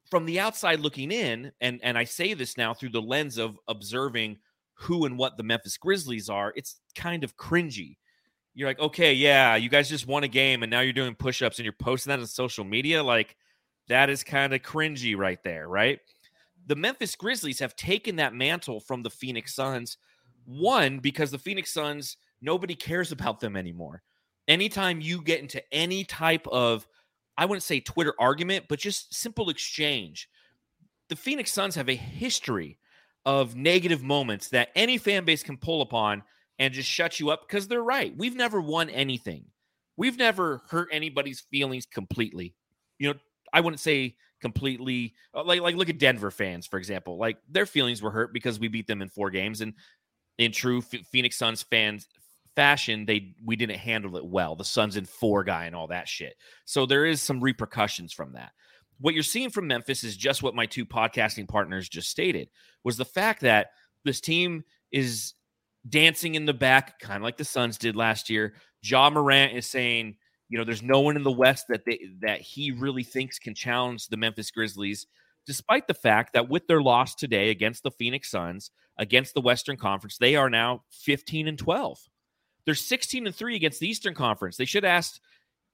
From 0.09 0.25
the 0.25 0.39
outside 0.39 0.79
looking 0.81 1.11
in 1.11 1.51
and 1.61 1.79
and 1.81 1.97
I 1.97 2.03
say 2.03 2.33
this 2.33 2.57
now 2.57 2.73
through 2.73 2.89
the 2.89 3.01
lens 3.01 3.37
of 3.37 3.57
observing 3.67 4.37
who 4.75 5.05
and 5.05 5.17
what 5.17 5.37
the 5.37 5.43
Memphis 5.43 5.77
Grizzlies 5.77 6.29
are 6.29 6.53
it's 6.55 6.79
kind 6.95 7.23
of 7.23 7.37
cringy 7.37 7.95
you're 8.55 8.69
like, 8.69 8.79
okay, 8.79 9.13
yeah, 9.13 9.57
you 9.57 9.69
guys 9.69 9.89
just 9.89 10.07
won 10.07 10.23
a 10.23 10.29
game 10.29 10.63
and 10.63 10.69
now 10.71 10.79
you're 10.79 10.93
doing 10.93 11.13
push 11.13 11.41
ups 11.41 11.59
and 11.59 11.65
you're 11.65 11.73
posting 11.73 12.09
that 12.09 12.19
on 12.19 12.25
social 12.25 12.63
media. 12.63 13.03
Like, 13.03 13.35
that 13.89 14.09
is 14.09 14.23
kind 14.23 14.53
of 14.53 14.61
cringy 14.61 15.15
right 15.15 15.43
there, 15.43 15.67
right? 15.67 15.99
The 16.65 16.75
Memphis 16.75 17.15
Grizzlies 17.15 17.59
have 17.59 17.75
taken 17.75 18.15
that 18.15 18.33
mantle 18.33 18.79
from 18.79 19.03
the 19.03 19.09
Phoenix 19.09 19.53
Suns. 19.53 19.97
One, 20.45 20.99
because 20.99 21.31
the 21.31 21.37
Phoenix 21.37 21.71
Suns, 21.71 22.17
nobody 22.41 22.75
cares 22.75 23.11
about 23.11 23.41
them 23.41 23.57
anymore. 23.57 24.01
Anytime 24.47 25.01
you 25.01 25.21
get 25.21 25.41
into 25.41 25.61
any 25.73 26.05
type 26.05 26.47
of, 26.47 26.87
I 27.37 27.45
wouldn't 27.45 27.63
say 27.63 27.81
Twitter 27.81 28.13
argument, 28.19 28.65
but 28.69 28.79
just 28.79 29.13
simple 29.13 29.49
exchange, 29.49 30.29
the 31.09 31.15
Phoenix 31.15 31.51
Suns 31.51 31.75
have 31.75 31.89
a 31.89 31.95
history 31.95 32.77
of 33.25 33.55
negative 33.55 34.01
moments 34.01 34.49
that 34.49 34.69
any 34.75 34.97
fan 34.97 35.25
base 35.25 35.43
can 35.43 35.57
pull 35.57 35.81
upon 35.81 36.23
and 36.59 36.73
just 36.73 36.89
shut 36.89 37.19
you 37.19 37.29
up 37.29 37.47
because 37.47 37.67
they're 37.67 37.83
right. 37.83 38.15
We've 38.15 38.35
never 38.35 38.61
won 38.61 38.89
anything. 38.89 39.45
We've 39.97 40.17
never 40.17 40.61
hurt 40.69 40.89
anybody's 40.91 41.41
feelings 41.51 41.85
completely. 41.85 42.53
You 42.99 43.13
know, 43.13 43.19
I 43.53 43.61
wouldn't 43.61 43.79
say 43.79 44.15
completely 44.41 45.13
uh, 45.33 45.43
like 45.43 45.61
like 45.61 45.75
look 45.75 45.89
at 45.89 45.97
Denver 45.97 46.31
fans 46.31 46.67
for 46.67 46.77
example. 46.77 47.17
Like 47.17 47.37
their 47.49 47.65
feelings 47.65 48.01
were 48.01 48.11
hurt 48.11 48.33
because 48.33 48.59
we 48.59 48.67
beat 48.67 48.87
them 48.87 49.01
in 49.01 49.09
four 49.09 49.29
games 49.29 49.61
and 49.61 49.73
in 50.37 50.51
true 50.51 50.81
Phoenix 50.81 51.37
Suns 51.37 51.63
fans 51.63 52.07
fashion 52.55 53.05
they 53.05 53.35
we 53.43 53.55
didn't 53.55 53.77
handle 53.77 54.17
it 54.17 54.25
well. 54.25 54.55
The 54.55 54.65
Suns 54.65 54.97
in 54.97 55.05
four 55.05 55.43
guy 55.43 55.65
and 55.65 55.75
all 55.75 55.87
that 55.87 56.07
shit. 56.07 56.35
So 56.65 56.85
there 56.85 57.05
is 57.05 57.21
some 57.21 57.41
repercussions 57.41 58.13
from 58.13 58.33
that. 58.33 58.51
What 58.99 59.13
you're 59.13 59.23
seeing 59.23 59.49
from 59.49 59.67
Memphis 59.67 60.03
is 60.03 60.15
just 60.15 60.43
what 60.43 60.55
my 60.55 60.65
two 60.65 60.85
podcasting 60.85 61.47
partners 61.47 61.89
just 61.89 62.09
stated 62.09 62.49
was 62.83 62.97
the 62.97 63.05
fact 63.05 63.41
that 63.41 63.71
this 64.03 64.21
team 64.21 64.63
is 64.91 65.33
dancing 65.87 66.35
in 66.35 66.45
the 66.45 66.53
back, 66.53 66.99
kind 66.99 67.17
of 67.17 67.23
like 67.23 67.37
the 67.37 67.45
Suns 67.45 67.77
did 67.77 67.95
last 67.95 68.29
year. 68.29 68.53
Ja 68.83 69.09
Morant 69.09 69.53
is 69.53 69.65
saying, 69.65 70.15
you 70.49 70.57
know, 70.57 70.63
there's 70.63 70.83
no 70.83 70.99
one 70.99 71.15
in 71.15 71.23
the 71.23 71.31
West 71.31 71.65
that 71.69 71.85
they 71.85 71.99
that 72.21 72.41
he 72.41 72.71
really 72.71 73.03
thinks 73.03 73.39
can 73.39 73.55
challenge 73.55 74.07
the 74.07 74.17
Memphis 74.17 74.51
Grizzlies, 74.51 75.07
despite 75.45 75.87
the 75.87 75.93
fact 75.93 76.33
that 76.33 76.49
with 76.49 76.67
their 76.67 76.81
loss 76.81 77.15
today 77.15 77.49
against 77.49 77.83
the 77.83 77.91
Phoenix 77.91 78.29
Suns, 78.29 78.71
against 78.97 79.33
the 79.33 79.41
Western 79.41 79.77
Conference, 79.77 80.17
they 80.17 80.35
are 80.35 80.49
now 80.49 80.83
15 80.91 81.47
and 81.47 81.57
12. 81.57 81.99
They're 82.65 82.75
16 82.75 83.27
and 83.27 83.35
3 83.35 83.55
against 83.55 83.79
the 83.79 83.87
Eastern 83.87 84.13
Conference. 84.13 84.57
They 84.57 84.65
should 84.65 84.85
ask 84.85 85.19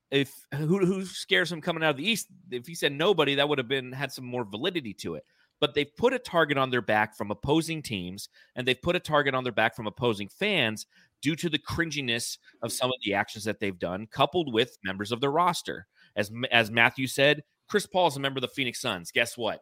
if 0.10 0.34
who 0.54 0.86
who 0.86 1.06
scares 1.06 1.52
him 1.52 1.62
coming 1.62 1.84
out 1.84 1.92
of 1.92 1.98
the 1.98 2.10
East? 2.10 2.28
If 2.50 2.68
he 2.68 2.76
said 2.76 2.92
nobody, 2.92 3.36
that 3.36 3.48
would 3.48 3.58
have 3.58 3.70
been 3.70 3.92
had 3.92 4.12
some 4.12 4.26
more 4.26 4.44
validity 4.44 4.94
to 4.96 5.16
it. 5.16 5.24
But 5.62 5.76
they've 5.76 5.96
put 5.96 6.12
a 6.12 6.20
target 6.20 6.58
on 6.58 6.72
their 6.72 6.82
back 6.82 7.16
from 7.16 7.32
opposing 7.32 7.82
teams, 7.82 8.28
and 8.56 8.68
they've 8.68 8.82
put 8.82 8.98
a 8.98 9.00
target 9.00 9.34
on 9.34 9.44
their 9.44 9.54
back 9.54 9.76
from 9.76 9.88
opposing 9.88 10.28
fans 10.28 10.88
due 11.22 11.36
to 11.36 11.50
the 11.50 11.60
cringiness 11.60 12.38
of 12.62 12.74
some 12.74 12.90
of 12.90 12.96
the 13.06 13.14
actions 13.14 13.46
that 13.46 13.60
they've 13.60 13.80
done, 13.80 14.08
coupled 14.12 14.52
with 14.52 14.78
members 14.84 15.12
of 15.12 15.22
their 15.22 15.32
roster. 15.32 15.88
As 16.16 16.32
as 16.52 16.70
Matthew 16.70 17.08
said, 17.08 17.44
Chris 17.70 17.86
Paul 17.86 18.08
is 18.08 18.18
a 18.18 18.20
member 18.20 18.40
of 18.40 18.42
the 18.42 18.50
Phoenix 18.50 18.82
Suns. 18.82 19.12
Guess 19.12 19.38
what? 19.38 19.62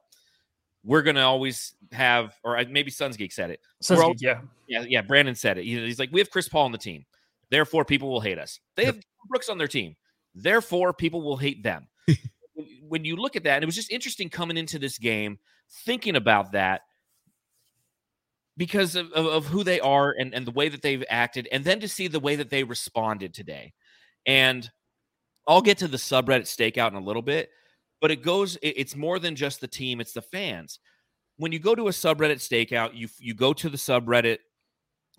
We're 0.84 1.04
gonna 1.04 1.22
always 1.22 1.76
have, 1.92 2.34
or 2.44 2.58
uh, 2.58 2.64
maybe 2.70 2.90
Suns 2.90 3.18
Geek 3.18 3.34
said 3.34 3.52
it. 3.52 3.60
Suns 3.82 4.02
Geek, 4.02 4.22
yeah, 4.22 4.42
yeah, 4.68 4.86
yeah. 4.88 5.02
Brandon 5.02 5.36
said 5.36 5.58
it. 5.58 5.66
He's 5.66 6.00
like, 6.00 6.10
we 6.12 6.20
have 6.22 6.32
Chris 6.32 6.48
Paul 6.48 6.66
on 6.66 6.72
the 6.72 6.78
team, 6.78 7.06
therefore 7.52 7.84
people 7.84 8.10
will 8.10 8.22
hate 8.22 8.40
us. 8.40 8.60
They 8.78 8.86
have 8.86 8.98
Brooks 9.28 9.50
on 9.50 9.58
their 9.58 9.68
team, 9.68 9.96
therefore 10.34 10.94
people 10.94 11.22
will 11.22 11.38
hate 11.38 11.62
them. 11.62 11.88
when 12.88 13.06
you 13.06 13.16
look 13.16 13.36
at 13.36 13.44
that, 13.44 13.56
and 13.56 13.64
it 13.64 13.66
was 13.66 13.76
just 13.76 13.92
interesting 13.92 14.30
coming 14.30 14.58
into 14.58 14.80
this 14.80 14.98
game, 14.98 15.38
thinking 15.70 16.16
about 16.16 16.52
that 16.54 16.82
because 18.58 18.96
of, 18.96 19.12
of, 19.14 19.26
of, 19.26 19.46
who 19.46 19.64
they 19.64 19.80
are 19.80 20.14
and, 20.20 20.34
and 20.34 20.46
the 20.46 20.52
way 20.52 20.68
that 20.68 20.82
they've 20.82 21.06
acted, 21.10 21.48
and 21.52 21.64
then 21.64 21.80
to 21.80 21.88
see 21.88 22.08
the 22.08 22.20
way 22.20 22.36
that 22.36 22.50
they 22.50 22.64
responded 22.64 23.34
today. 23.34 23.72
And 24.26 24.70
I'll 25.48 25.62
get 25.62 25.78
to 25.78 25.88
the 25.88 25.98
subreddit 25.98 26.42
stakeout 26.42 26.90
in 26.90 26.96
a 26.96 27.00
little 27.00 27.22
bit, 27.22 27.50
but 28.02 28.12
it 28.12 28.22
goes, 28.22 28.58
it, 28.58 28.76
it's 28.78 28.96
more 28.98 29.18
than 29.18 29.36
just 29.36 29.62
the 29.62 29.68
team, 29.68 30.02
it's 30.02 30.12
the 30.12 30.22
fans. 30.22 30.80
When 31.38 31.54
you 31.54 31.60
go 31.60 31.74
to 31.74 31.88
a 31.88 31.92
subreddit 31.92 32.38
stakeout, 32.38 32.96
you 32.96 33.08
you 33.18 33.34
go 33.34 33.54
to 33.54 33.70
the 33.70 33.78
subreddit 33.78 34.40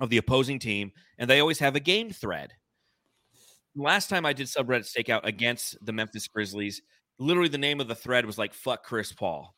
of 0.00 0.10
the 0.10 0.18
opposing 0.18 0.58
team, 0.58 0.92
and 1.18 1.28
they 1.28 1.40
always 1.40 1.58
have 1.60 1.76
a 1.76 1.80
game 1.80 2.10
thread. 2.10 2.52
Last 3.74 4.10
time 4.10 4.26
I 4.26 4.34
did 4.34 4.48
subreddit 4.48 4.94
stakeout 4.94 5.24
against 5.24 5.78
the 5.84 5.92
Memphis 5.92 6.28
Grizzlies, 6.28 6.82
literally 7.18 7.48
the 7.48 7.56
name 7.56 7.80
of 7.80 7.88
the 7.88 7.94
thread 7.94 8.26
was 8.26 8.36
like 8.36 8.52
fuck 8.52 8.84
Chris 8.84 9.12
Paul. 9.12 9.54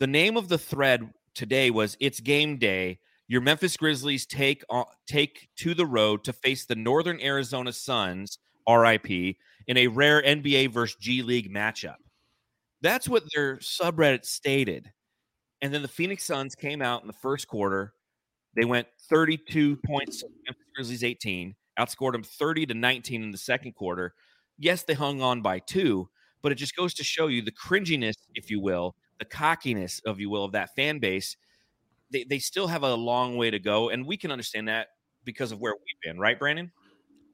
The 0.00 0.06
name 0.06 0.36
of 0.36 0.48
the 0.48 0.58
thread 0.58 1.12
today 1.34 1.70
was 1.70 1.96
it's 2.00 2.20
game 2.20 2.58
day 2.58 3.00
your 3.28 3.42
Memphis 3.42 3.76
Grizzlies 3.76 4.24
take 4.24 4.64
on, 4.70 4.86
take 5.06 5.48
to 5.56 5.74
the 5.74 5.84
road 5.84 6.24
to 6.24 6.32
face 6.32 6.64
the 6.64 6.74
Northern 6.74 7.20
Arizona 7.20 7.72
Suns, 7.72 8.38
RIP, 8.66 9.36
in 9.66 9.76
a 9.76 9.86
rare 9.86 10.22
NBA 10.22 10.72
versus 10.72 10.96
G 10.98 11.22
League 11.22 11.52
matchup. 11.52 11.96
That's 12.80 13.08
what 13.08 13.24
their 13.34 13.58
subreddit 13.58 14.24
stated. 14.24 14.92
And 15.60 15.74
then 15.74 15.82
the 15.82 15.88
Phoenix 15.88 16.24
Suns 16.24 16.54
came 16.54 16.80
out 16.80 17.02
in 17.02 17.06
the 17.06 17.12
first 17.12 17.48
quarter. 17.48 17.92
They 18.56 18.64
went 18.64 18.88
32 19.10 19.76
points, 19.84 20.24
Memphis 20.46 20.64
Grizzlies 20.74 21.04
18, 21.04 21.54
outscored 21.78 22.12
them 22.12 22.22
30 22.22 22.66
to 22.66 22.74
19 22.74 23.22
in 23.22 23.30
the 23.30 23.36
second 23.36 23.72
quarter. 23.72 24.14
Yes, 24.58 24.84
they 24.84 24.94
hung 24.94 25.20
on 25.20 25.42
by 25.42 25.58
two, 25.58 26.08
but 26.40 26.50
it 26.50 26.54
just 26.54 26.76
goes 26.76 26.94
to 26.94 27.04
show 27.04 27.26
you 27.26 27.42
the 27.42 27.52
cringiness, 27.52 28.14
if 28.34 28.50
you 28.50 28.60
will, 28.60 28.94
the 29.18 29.24
cockiness, 29.24 30.00
if 30.04 30.18
you 30.18 30.30
will, 30.30 30.44
of 30.44 30.52
that 30.52 30.74
fan 30.74 30.98
base 30.98 31.36
they, 32.10 32.24
they 32.24 32.38
still 32.38 32.66
have 32.66 32.82
a 32.82 32.94
long 32.94 33.36
way 33.36 33.50
to 33.50 33.58
go. 33.58 33.90
And 33.90 34.06
we 34.06 34.16
can 34.16 34.30
understand 34.30 34.68
that 34.68 34.88
because 35.24 35.52
of 35.52 35.60
where 35.60 35.74
we've 35.74 36.00
been, 36.02 36.18
right, 36.18 36.38
Brandon? 36.38 36.70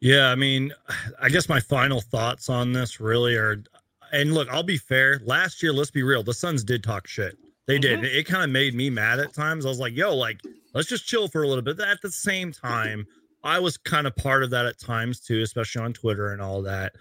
Yeah, 0.00 0.30
I 0.30 0.34
mean, 0.34 0.72
I 1.20 1.28
guess 1.28 1.48
my 1.48 1.60
final 1.60 2.00
thoughts 2.00 2.48
on 2.48 2.72
this 2.72 3.00
really 3.00 3.36
are 3.36 3.62
and 4.12 4.32
look, 4.32 4.48
I'll 4.48 4.62
be 4.62 4.78
fair. 4.78 5.20
Last 5.24 5.60
year, 5.62 5.72
let's 5.72 5.90
be 5.90 6.04
real, 6.04 6.22
the 6.22 6.34
Suns 6.34 6.62
did 6.62 6.84
talk 6.84 7.08
shit. 7.08 7.36
They 7.66 7.78
mm-hmm. 7.78 8.02
did. 8.02 8.04
It, 8.04 8.16
it 8.16 8.26
kind 8.26 8.44
of 8.44 8.50
made 8.50 8.74
me 8.74 8.90
mad 8.90 9.18
at 9.18 9.34
times. 9.34 9.66
I 9.66 9.70
was 9.70 9.80
like, 9.80 9.96
yo, 9.96 10.14
like, 10.14 10.40
let's 10.72 10.88
just 10.88 11.06
chill 11.06 11.26
for 11.26 11.42
a 11.42 11.48
little 11.48 11.62
bit. 11.62 11.80
At 11.80 12.00
the 12.00 12.10
same 12.10 12.52
time, 12.52 13.06
I 13.42 13.58
was 13.58 13.76
kind 13.76 14.06
of 14.06 14.14
part 14.14 14.44
of 14.44 14.50
that 14.50 14.66
at 14.66 14.78
times 14.78 15.20
too, 15.20 15.40
especially 15.40 15.82
on 15.82 15.92
Twitter 15.94 16.32
and 16.32 16.40
all 16.40 16.62
that. 16.62 16.94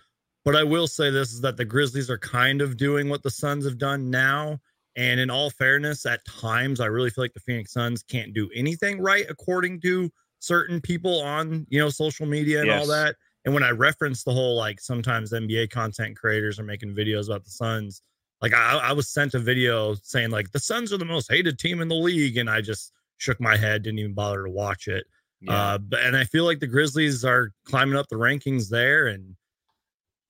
But 0.43 0.55
I 0.55 0.63
will 0.63 0.87
say 0.87 1.09
this 1.09 1.31
is 1.31 1.41
that 1.41 1.55
the 1.55 1.65
Grizzlies 1.65 2.09
are 2.09 2.17
kind 2.17 2.61
of 2.61 2.77
doing 2.77 3.09
what 3.09 3.23
the 3.23 3.29
Suns 3.29 3.63
have 3.65 3.77
done 3.77 4.09
now 4.09 4.59
and 4.95 5.19
in 5.19 5.29
all 5.29 5.49
fairness, 5.49 6.05
at 6.05 6.23
times 6.25 6.79
I 6.79 6.85
really 6.85 7.09
feel 7.09 7.23
like 7.23 7.33
the 7.33 7.39
Phoenix 7.39 7.73
Suns 7.73 8.03
can't 8.03 8.33
do 8.33 8.49
anything 8.53 9.01
right 9.01 9.25
according 9.29 9.81
to 9.81 10.11
certain 10.39 10.81
people 10.81 11.21
on 11.21 11.65
you 11.69 11.79
know 11.79 11.89
social 11.89 12.25
media 12.25 12.59
and 12.59 12.67
yes. 12.67 12.81
all 12.81 12.87
that. 12.87 13.15
And 13.45 13.53
when 13.53 13.63
I 13.63 13.71
reference 13.71 14.23
the 14.23 14.31
whole 14.31 14.55
like 14.55 14.79
sometimes 14.79 15.31
NBA 15.31 15.69
content 15.69 16.15
creators 16.17 16.59
are 16.59 16.63
making 16.63 16.95
videos 16.95 17.27
about 17.27 17.43
the 17.43 17.51
Suns, 17.51 18.01
like 18.41 18.53
I, 18.53 18.77
I 18.77 18.93
was 18.93 19.09
sent 19.09 19.33
a 19.33 19.39
video 19.39 19.95
saying 20.03 20.29
like 20.29 20.51
the 20.51 20.59
Suns 20.59 20.93
are 20.93 20.97
the 20.97 21.05
most 21.05 21.31
hated 21.31 21.57
team 21.57 21.81
in 21.81 21.87
the 21.87 21.95
league, 21.95 22.37
and 22.37 22.49
I 22.49 22.61
just 22.61 22.93
shook 23.17 23.39
my 23.41 23.57
head, 23.57 23.83
didn't 23.83 23.99
even 23.99 24.13
bother 24.13 24.43
to 24.43 24.49
watch 24.49 24.87
it. 24.87 25.05
Yeah. 25.41 25.53
Uh, 25.53 25.77
but 25.79 26.01
and 26.01 26.15
I 26.15 26.23
feel 26.25 26.45
like 26.45 26.59
the 26.59 26.67
Grizzlies 26.67 27.25
are 27.25 27.51
climbing 27.65 27.97
up 27.97 28.07
the 28.09 28.15
rankings 28.15 28.69
there, 28.69 29.07
and 29.07 29.35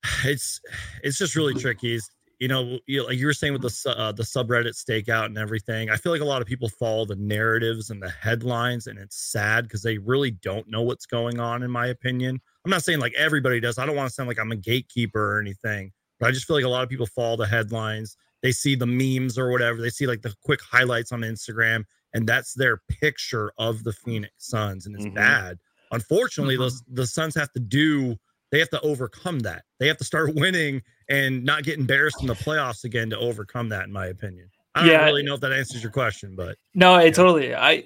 it's 0.24 0.62
it's 1.04 1.18
just 1.18 1.36
really 1.36 1.54
tricky 1.54 2.00
you 2.44 2.50
know, 2.50 2.78
you, 2.88 3.06
like 3.06 3.18
you 3.18 3.26
were 3.26 3.34
saying 3.34 3.54
with 3.54 3.62
the 3.62 3.96
uh, 3.98 4.12
the 4.12 4.24
subreddit 4.24 4.76
stakeout 4.76 5.28
and 5.28 5.38
everything. 5.38 5.90
I 5.90 5.96
feel 5.96 6.12
like 6.12 6.20
a 6.20 6.26
lot 6.26 6.42
of 6.42 6.48
people 6.48 6.68
follow 6.68 7.06
the 7.06 7.16
narratives 7.16 7.90
and 7.90 8.04
the 8.04 8.10
headlines, 8.10 8.88
and 8.88 9.00
it's 9.00 9.16
sad 9.16 9.64
because 9.64 9.82
they 9.82 9.98
really 9.98 10.32
don't 10.32 10.68
know 10.68 10.82
what's 10.82 11.06
going 11.06 11.40
on. 11.40 11.64
In 11.64 11.72
my 11.72 11.88
opinion, 11.88 12.42
I'm 12.66 12.70
not 12.70 12.84
saying 12.84 13.00
like 13.00 13.14
everybody 13.14 13.62
does. 13.62 13.78
I 13.78 13.86
don't 13.86 13.96
want 13.96 14.10
to 14.10 14.14
sound 14.14 14.28
like 14.28 14.40
I'm 14.40 14.52
a 14.52 14.58
gatekeeper 14.58 15.38
or 15.38 15.40
anything, 15.40 15.94
but 16.20 16.28
I 16.28 16.32
just 16.32 16.46
feel 16.46 16.58
like 16.58 16.66
a 16.66 16.70
lot 16.70 16.84
of 16.84 16.90
people 16.90 17.06
follow 17.06 17.38
the 17.38 17.48
headlines. 17.48 18.18
They 18.42 18.52
see 18.52 18.76
the 18.76 18.88
memes 18.88 19.38
or 19.38 19.50
whatever. 19.50 19.82
They 19.82 19.90
see 19.90 20.06
like 20.06 20.22
the 20.22 20.36
quick 20.44 20.60
highlights 20.62 21.14
on 21.14 21.22
Instagram, 21.22 21.86
and 22.14 22.28
that's 22.28 22.56
their 22.56 22.82
picture 22.90 23.54
of 23.58 23.86
the 23.86 23.94
Phoenix 23.94 24.34
Suns, 24.40 24.86
and 24.86 24.98
it's 24.98 25.06
mm-hmm. 25.06 25.16
bad. 25.16 25.60
Unfortunately, 25.94 26.56
mm-hmm. 26.56 26.64
those 26.64 26.84
the 26.92 27.08
Suns 27.08 27.36
have 27.36 27.54
to 27.54 27.62
do 27.62 28.18
they 28.54 28.60
have 28.60 28.70
to 28.70 28.82
overcome 28.82 29.40
that. 29.40 29.64
They 29.80 29.88
have 29.88 29.98
to 29.98 30.04
start 30.04 30.36
winning 30.36 30.84
and 31.10 31.44
not 31.44 31.64
get 31.64 31.78
embarrassed 31.78 32.22
in 32.22 32.28
the 32.28 32.34
playoffs 32.34 32.84
again 32.84 33.10
to 33.10 33.18
overcome 33.18 33.70
that, 33.70 33.86
in 33.86 33.92
my 33.92 34.08
opinion. 34.08 34.50
I 34.76 34.82
don't 34.82 34.90
yeah, 34.90 35.06
really 35.06 35.24
know 35.24 35.36
if 35.36 35.42
that 35.42 35.52
answers 35.52 35.84
your 35.84 35.92
question, 35.92 36.36
but 36.36 36.58
no, 36.74 36.98
it 36.98 37.06
yeah. 37.06 37.12
totally. 37.12 37.56
I 37.56 37.84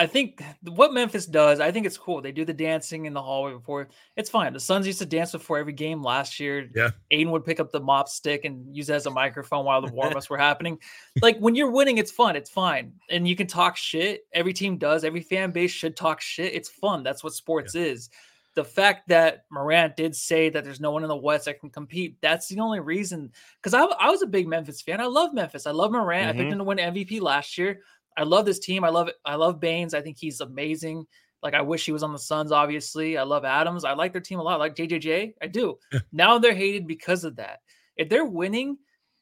I 0.00 0.06
think 0.06 0.42
what 0.62 0.94
Memphis 0.94 1.26
does, 1.26 1.60
I 1.60 1.70
think 1.70 1.84
it's 1.84 1.98
cool. 1.98 2.22
They 2.22 2.32
do 2.32 2.46
the 2.46 2.54
dancing 2.54 3.04
in 3.04 3.12
the 3.12 3.20
hallway 3.20 3.52
before. 3.52 3.88
It's 4.16 4.30
fine. 4.30 4.54
The 4.54 4.60
Suns 4.60 4.86
used 4.86 5.00
to 5.00 5.04
dance 5.04 5.32
before 5.32 5.58
every 5.58 5.74
game 5.74 6.02
last 6.02 6.40
year. 6.40 6.70
Yeah. 6.74 6.90
Ayton 7.10 7.30
would 7.32 7.44
pick 7.44 7.60
up 7.60 7.70
the 7.70 7.80
mop 7.80 8.08
stick 8.08 8.46
and 8.46 8.74
use 8.74 8.88
it 8.88 8.94
as 8.94 9.04
a 9.04 9.10
microphone 9.10 9.66
while 9.66 9.82
the 9.82 9.92
warm 9.92 10.16
ups 10.16 10.30
were 10.30 10.38
happening. 10.38 10.78
Like 11.20 11.38
when 11.38 11.54
you're 11.54 11.70
winning, 11.70 11.98
it's 11.98 12.10
fun. 12.10 12.34
It's 12.34 12.48
fine. 12.48 12.94
And 13.10 13.28
you 13.28 13.36
can 13.36 13.46
talk 13.46 13.76
shit. 13.76 14.22
Every 14.32 14.54
team 14.54 14.78
does. 14.78 15.04
Every 15.04 15.20
fan 15.20 15.50
base 15.50 15.70
should 15.70 15.96
talk 15.96 16.22
shit. 16.22 16.54
It's 16.54 16.70
fun. 16.70 17.02
That's 17.02 17.22
what 17.22 17.34
sports 17.34 17.74
yeah. 17.74 17.82
is 17.82 18.08
the 18.54 18.64
fact 18.64 19.08
that 19.08 19.44
Morant 19.50 19.96
did 19.96 20.14
say 20.14 20.48
that 20.48 20.64
there's 20.64 20.80
no 20.80 20.90
one 20.90 21.02
in 21.02 21.08
the 21.08 21.16
West 21.16 21.44
that 21.44 21.60
can 21.60 21.70
compete, 21.70 22.16
that's 22.20 22.48
the 22.48 22.60
only 22.60 22.80
reason. 22.80 23.30
Because 23.62 23.74
I, 23.74 23.84
I 23.84 24.10
was 24.10 24.22
a 24.22 24.26
big 24.26 24.48
Memphis 24.48 24.82
fan. 24.82 25.00
I 25.00 25.06
love 25.06 25.32
Memphis. 25.32 25.66
I 25.66 25.70
love 25.70 25.92
Morant. 25.92 26.30
Mm-hmm. 26.30 26.30
I 26.30 26.42
picked 26.42 26.52
him 26.52 26.58
to 26.58 26.64
win 26.64 26.78
MVP 26.78 27.20
last 27.20 27.56
year. 27.56 27.80
I 28.16 28.24
love 28.24 28.44
this 28.44 28.58
team. 28.58 28.84
I 28.84 28.88
love 28.88 29.08
it. 29.08 29.16
I 29.24 29.36
love 29.36 29.60
Baynes. 29.60 29.94
I 29.94 30.02
think 30.02 30.18
he's 30.18 30.40
amazing. 30.40 31.06
Like 31.42 31.54
I 31.54 31.62
wish 31.62 31.86
he 31.86 31.92
was 31.92 32.02
on 32.02 32.12
the 32.12 32.18
Suns. 32.18 32.52
Obviously, 32.52 33.16
I 33.16 33.22
love 33.22 33.44
Adams. 33.44 33.84
I 33.84 33.92
like 33.92 34.12
their 34.12 34.20
team 34.20 34.40
a 34.40 34.42
lot. 34.42 34.54
I 34.54 34.56
like 34.56 34.74
JJJ. 34.74 35.34
I 35.40 35.46
do. 35.46 35.78
now 36.12 36.38
they're 36.38 36.54
hated 36.54 36.86
because 36.86 37.24
of 37.24 37.36
that. 37.36 37.60
If 37.96 38.08
they're 38.08 38.24
winning, 38.24 38.78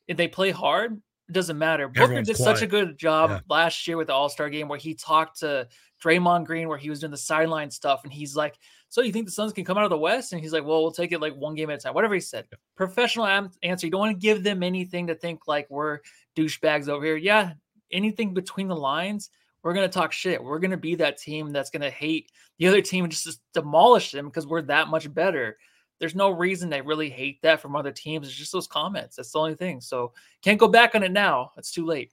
if 0.07 0.17
they 0.17 0.27
play 0.27 0.51
hard, 0.51 1.01
it 1.29 1.33
doesn't 1.33 1.59
matter. 1.59 1.89
Booker 1.89 2.23
did 2.23 2.37
quiet. 2.37 2.39
such 2.39 2.63
a 2.63 2.67
good 2.67 2.99
job 2.99 3.31
yeah. 3.31 3.41
last 3.49 3.87
year 3.87 3.99
with 3.99 4.07
the 4.07 4.15
All 4.15 4.31
Star 4.31 4.49
game 4.49 4.67
where 4.69 4.79
he 4.79 4.95
talked 4.95 5.41
to 5.41 5.69
Draymond 6.03 6.47
Green, 6.47 6.69
where 6.69 6.79
he 6.79 6.91
was 6.91 7.01
doing 7.01 7.11
the 7.11 7.19
sideline 7.19 7.71
stuff, 7.71 8.01
and 8.05 8.13
he's 8.13 8.35
like, 8.35 8.59
"So 8.89 9.03
you 9.03 9.13
think 9.13 9.27
the 9.27 9.33
Suns 9.33 9.53
can 9.53 9.65
come 9.65 9.79
out 9.79 9.85
of 9.85 9.91
the 9.91 9.99
West?" 9.99 10.33
And 10.33 10.41
he's 10.41 10.53
like, 10.53 10.65
"Well, 10.65 10.83
we'll 10.83 10.93
take 10.93 11.13
it 11.13 11.21
like 11.21 11.35
one 11.35 11.55
game 11.55 11.71
at 11.71 11.79
a 11.79 11.81
time." 11.81 11.95
Whatever 11.95 12.15
he 12.15 12.21
said. 12.21 12.47
Yeah. 12.51 12.59
Professional 12.77 13.27
am- 13.27 13.51
answer. 13.63 13.87
You 13.87 13.91
don't 13.91 14.01
want 14.01 14.21
to 14.21 14.27
give 14.27 14.43
them 14.43 14.63
anything 14.63 15.07
to 15.09 15.15
think 15.15 15.47
like 15.47 15.67
we're 15.71 16.01
douchebags 16.37 16.89
over 16.89 17.05
here. 17.05 17.17
Yeah, 17.17 17.53
anything 17.91 18.35
between 18.35 18.69
the 18.69 18.77
lines, 18.77 19.31
we're 19.63 19.75
gonna 19.75 19.89
talk 19.89 20.13
shit. 20.13 20.43
We're 20.43 20.59
gonna 20.59 20.77
be 20.77 20.95
that 20.97 21.19
team 21.19 21.51
that's 21.51 21.71
gonna 21.71 21.91
hate 21.91 22.31
the 22.59 22.69
other 22.69 22.83
team 22.83 23.05
and 23.05 23.13
just 23.13 23.41
demolish 23.53 24.13
them 24.13 24.27
because 24.27 24.47
we're 24.47 24.63
that 24.63 24.89
much 24.89 25.13
better 25.13 25.59
there's 25.99 26.15
no 26.15 26.31
reason 26.31 26.71
they 26.71 26.81
really 26.81 27.11
hate 27.11 27.43
that 27.43 27.61
from 27.61 27.77
other 27.77 27.91
teams. 27.91 28.27
It's 28.27 28.37
just 28.37 28.53
those 28.53 28.67
comments. 28.67 29.17
That's 29.17 29.33
the 29.33 29.39
only 29.39 29.55
thing. 29.55 29.81
So 29.81 30.13
can't 30.43 30.59
go 30.59 30.69
back 30.69 30.95
on 30.95 31.03
it 31.03 31.13
now. 31.13 31.53
It's 31.57 31.73
too 31.73 31.85
late. 31.85 32.13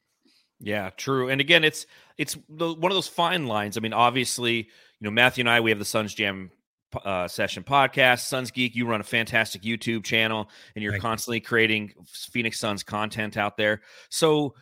Yeah, 0.59 0.89
true. 0.91 1.29
And 1.29 1.41
again, 1.41 1.63
it's 1.63 1.85
it's 2.17 2.37
the, 2.49 2.73
one 2.73 2.91
of 2.91 2.95
those 2.95 3.07
fine 3.07 3.45
lines. 3.45 3.77
I 3.77 3.81
mean, 3.81 3.93
obviously, 3.93 4.55
you 4.57 4.65
know, 5.01 5.11
Matthew 5.11 5.41
and 5.41 5.49
I, 5.49 5.59
we 5.59 5.69
have 5.69 5.79
the 5.79 5.85
Suns 5.85 6.13
Jam 6.13 6.49
uh, 7.03 7.27
session 7.27 7.63
podcast. 7.63 8.21
Suns 8.27 8.51
Geek, 8.51 8.75
you 8.75 8.85
run 8.85 9.01
a 9.01 9.05
fantastic 9.05 9.63
YouTube 9.63 10.03
channel, 10.03 10.49
and 10.75 10.83
you're 10.83 10.93
Thank 10.93 11.03
constantly 11.03 11.37
you. 11.37 11.43
creating 11.43 11.93
Phoenix 12.07 12.59
Suns 12.59 12.83
content 12.83 13.37
out 13.37 13.57
there. 13.57 13.81
So 14.09 14.55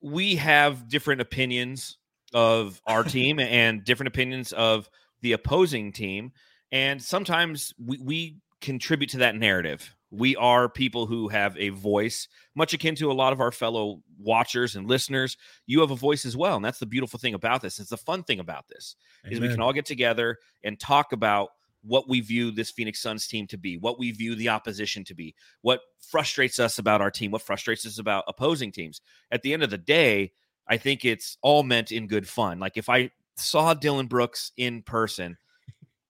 we 0.00 0.36
have 0.36 0.88
different 0.88 1.20
opinions 1.20 1.98
of 2.32 2.80
our 2.86 3.02
team 3.04 3.38
and 3.38 3.84
different 3.84 4.08
opinions 4.08 4.52
of 4.52 4.88
the 5.22 5.32
opposing 5.32 5.92
team. 5.92 6.32
And 6.70 7.02
sometimes 7.02 7.72
we, 7.78 7.98
we 7.98 8.36
contribute 8.60 9.10
to 9.10 9.18
that 9.18 9.36
narrative. 9.36 9.94
We 10.10 10.36
are 10.36 10.68
people 10.68 11.06
who 11.06 11.28
have 11.28 11.56
a 11.56 11.70
voice, 11.70 12.28
much 12.54 12.72
akin 12.72 12.94
to 12.96 13.10
a 13.10 13.14
lot 13.14 13.32
of 13.32 13.40
our 13.40 13.50
fellow 13.50 14.00
watchers 14.18 14.76
and 14.76 14.88
listeners. 14.88 15.36
You 15.66 15.80
have 15.80 15.90
a 15.90 15.96
voice 15.96 16.24
as 16.24 16.36
well, 16.36 16.56
and 16.56 16.64
that's 16.64 16.78
the 16.78 16.86
beautiful 16.86 17.18
thing 17.18 17.34
about 17.34 17.62
this. 17.62 17.80
It's 17.80 17.90
the 17.90 17.96
fun 17.96 18.22
thing 18.22 18.38
about 18.38 18.68
this 18.68 18.94
Amen. 19.24 19.32
is 19.32 19.40
we 19.40 19.48
can 19.48 19.60
all 19.60 19.72
get 19.72 19.86
together 19.86 20.38
and 20.62 20.78
talk 20.78 21.12
about 21.12 21.50
what 21.86 22.08
we 22.08 22.20
view 22.20 22.50
this 22.50 22.70
Phoenix 22.70 23.00
Suns 23.00 23.26
team 23.26 23.46
to 23.48 23.58
be, 23.58 23.76
what 23.76 23.98
we 23.98 24.10
view 24.12 24.34
the 24.34 24.48
opposition 24.48 25.04
to 25.04 25.14
be, 25.14 25.34
what 25.62 25.80
frustrates 26.00 26.58
us 26.58 26.78
about 26.78 27.00
our 27.00 27.10
team, 27.10 27.30
what 27.30 27.42
frustrates 27.42 27.86
us 27.86 27.98
about 27.98 28.24
opposing 28.26 28.72
teams. 28.72 29.00
At 29.30 29.42
the 29.42 29.52
end 29.52 29.62
of 29.62 29.70
the 29.70 29.78
day, 29.78 30.32
I 30.66 30.76
think 30.78 31.04
it's 31.04 31.36
all 31.42 31.62
meant 31.62 31.92
in 31.92 32.06
good 32.06 32.28
fun. 32.28 32.58
Like 32.58 32.76
if 32.76 32.88
I 32.88 33.10
saw 33.36 33.74
Dillon 33.74 34.06
Brooks 34.06 34.52
in 34.56 34.82
person, 34.82 35.36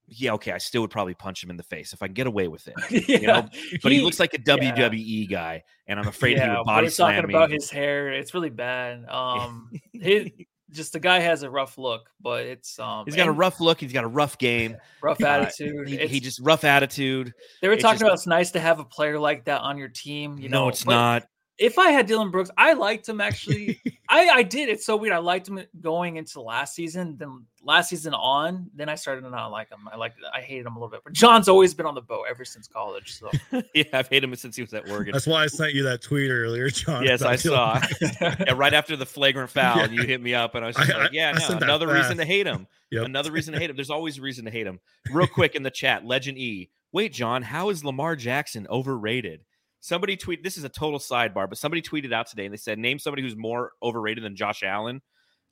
yeah, 0.07 0.33
okay, 0.35 0.53
I 0.53 0.59
still 0.59 0.83
would 0.83 0.91
probably 0.91 1.15
punch 1.15 1.43
him 1.43 1.51
in 1.51 1.57
the 1.57 1.63
face 1.63 1.93
if 1.93 2.03
I 2.03 2.07
can 2.07 2.15
get 2.15 2.27
away 2.27 2.47
with 2.47 2.69
it. 2.69 3.09
yeah, 3.09 3.19
you 3.21 3.27
know? 3.27 3.49
But 3.83 3.93
he, 3.93 3.99
he, 3.99 4.05
looks 4.05 4.21
like 4.21 4.35
a 4.35 4.39
WWE 4.39 4.93
yeah. 4.97 5.27
guy, 5.27 5.63
and 5.87 5.99
I'm 5.99 6.07
afraid 6.07 6.37
yeah, 6.37 6.51
he 6.51 6.57
would 6.57 6.67
body 6.67 6.89
slam 6.91 7.15
talking 7.15 7.29
me. 7.29 7.35
about 7.35 7.51
his 7.51 7.71
hair. 7.71 8.13
It's 8.13 8.35
really 8.35 8.51
bad. 8.51 9.07
Um, 9.09 9.71
his, 9.93 10.31
just 10.71 10.93
the 10.93 11.01
guy 11.01 11.21
has 11.21 11.43
a 11.43 11.51
rough 11.51 11.79
look, 11.79 12.11
but 12.21 12.45
it's 12.47 12.79
um 12.79 13.05
he's 13.05 13.17
got 13.17 13.29
a 13.29 13.33
rough 13.33 13.61
look, 13.61 13.81
he's 13.81 13.93
got 13.93 14.05
a 14.05 14.09
rough 14.09 14.39
game, 14.39 14.77
rough 15.03 15.23
uh, 15.23 15.27
attitude. 15.27 15.89
He, 15.89 16.07
he, 16.07 16.21
just 16.21 16.41
rough 16.41 16.65
attitude. 16.65 17.33
They 17.63 17.69
were 17.69 17.77
talking 17.77 17.95
just, 17.95 18.03
about 18.03 18.15
it's 18.15 18.27
nice 18.27 18.51
to 18.53 18.61
have 18.61 18.81
a 18.81 18.85
player 18.85 19.19
like 19.19 19.45
that 19.45 19.61
on 19.61 19.79
your 19.79 19.89
team. 19.89 20.39
You 20.39 20.49
no, 20.49 20.63
know, 20.63 20.69
it's 20.69 20.87
not 20.87 21.25
if 21.59 21.79
I 21.79 21.91
had 21.91 22.07
Dillon 22.07 22.31
Brooks, 22.31 22.51
I 22.57 22.73
liked 22.73 23.09
him 23.09 23.21
actually. 23.21 23.81
I, 24.09 24.29
I 24.29 24.43
did. 24.43 24.69
It's 24.69 24.85
so 24.85 24.97
weird. 24.97 25.15
I 25.15 25.19
liked 25.19 25.49
him 25.49 25.61
going 25.81 26.17
into 26.17 26.41
last 26.41 26.75
season. 26.75 27.17
Then 27.17 27.47
last 27.63 27.89
season 27.89 28.13
on, 28.13 28.71
then 28.75 28.89
I 28.89 28.97
started 28.97 29.23
to 29.23 29.31
not 29.31 29.51
like 29.51 29.71
him. 29.71 29.89
I 29.91 29.97
like 29.97 30.15
I 30.33 30.41
hated 30.41 30.67
him 30.67 30.77
a 30.77 30.79
little 30.79 30.91
bit. 30.91 31.01
But 31.05 31.13
John's 31.13 31.49
always 31.49 31.73
been 31.75 31.87
on 31.87 31.95
the 31.95 32.03
boat 32.03 32.27
ever 32.29 32.45
since 32.45 32.67
college. 32.67 33.19
So 33.19 33.31
yeah, 33.75 33.85
I've 33.93 34.09
hated 34.09 34.25
him 34.25 34.35
since 34.37 34.57
he 34.57 34.63
was 34.63 34.75
at 34.75 34.89
Oregon. 34.91 35.13
That's 35.13 35.27
why 35.27 35.45
I 35.45 35.47
sent 35.47 35.75
you 35.75 35.85
that 35.85 36.03
tweet 36.03 36.31
earlier, 36.31 36.69
John. 36.71 37.05
Yes, 37.05 37.23
I 37.23 37.37
saw. 37.37 37.81
yeah, 38.21 38.53
right 38.55 38.75
after 38.75 38.97
the 38.97 39.07
flagrant 39.07 39.51
foul, 39.51 39.79
yeah. 39.79 39.91
you 39.91 40.03
hit 40.03 40.21
me 40.21 40.35
up, 40.35 40.55
and 40.55 40.65
I 40.65 40.69
was 40.69 40.77
just 40.77 40.93
I, 40.93 40.99
like, 41.05 41.13
yeah, 41.13 41.33
no, 41.33 41.57
another 41.57 41.89
reason 41.89 42.17
to 42.17 42.25
hate 42.25 42.47
him. 42.47 42.67
Yep. 42.91 43.07
Another 43.07 43.31
reason 43.33 43.55
to 43.55 43.61
hate 43.61 43.71
him. 43.71 43.77
There's 43.77 43.91
always 43.91 44.19
a 44.19 44.23
reason 44.23 44.45
to 44.45 44.51
hate 44.51 44.67
him. 44.67 44.81
Real 45.11 45.27
quick 45.27 45.55
in 45.55 45.63
the 45.63 45.71
chat, 45.71 46.05
Legend 46.05 46.39
E. 46.39 46.71
Wait, 46.93 47.13
John, 47.13 47.43
how 47.43 47.71
is 47.71 47.85
Lamar 47.85 48.15
Jackson 48.15 48.67
overrated? 48.71 49.41
Somebody 49.85 50.17
tweet. 50.17 50.43
This 50.43 50.57
is 50.57 50.65
a 50.65 50.71
total 50.71 50.99
sidebar, 50.99 51.47
but 51.47 51.59
somebody 51.59 51.83
tweeted 51.83 52.11
out 52.11 52.27
today 52.27 52.47
and 52.47 52.55
they 52.55 52.57
said, 52.57 52.79
"Name 52.79 52.99
somebody 52.99 53.21
who's 53.21 53.37
more 53.37 53.73
overrated 53.83 54.25
than 54.25 54.35
Josh 54.35 54.63
Allen." 54.63 55.03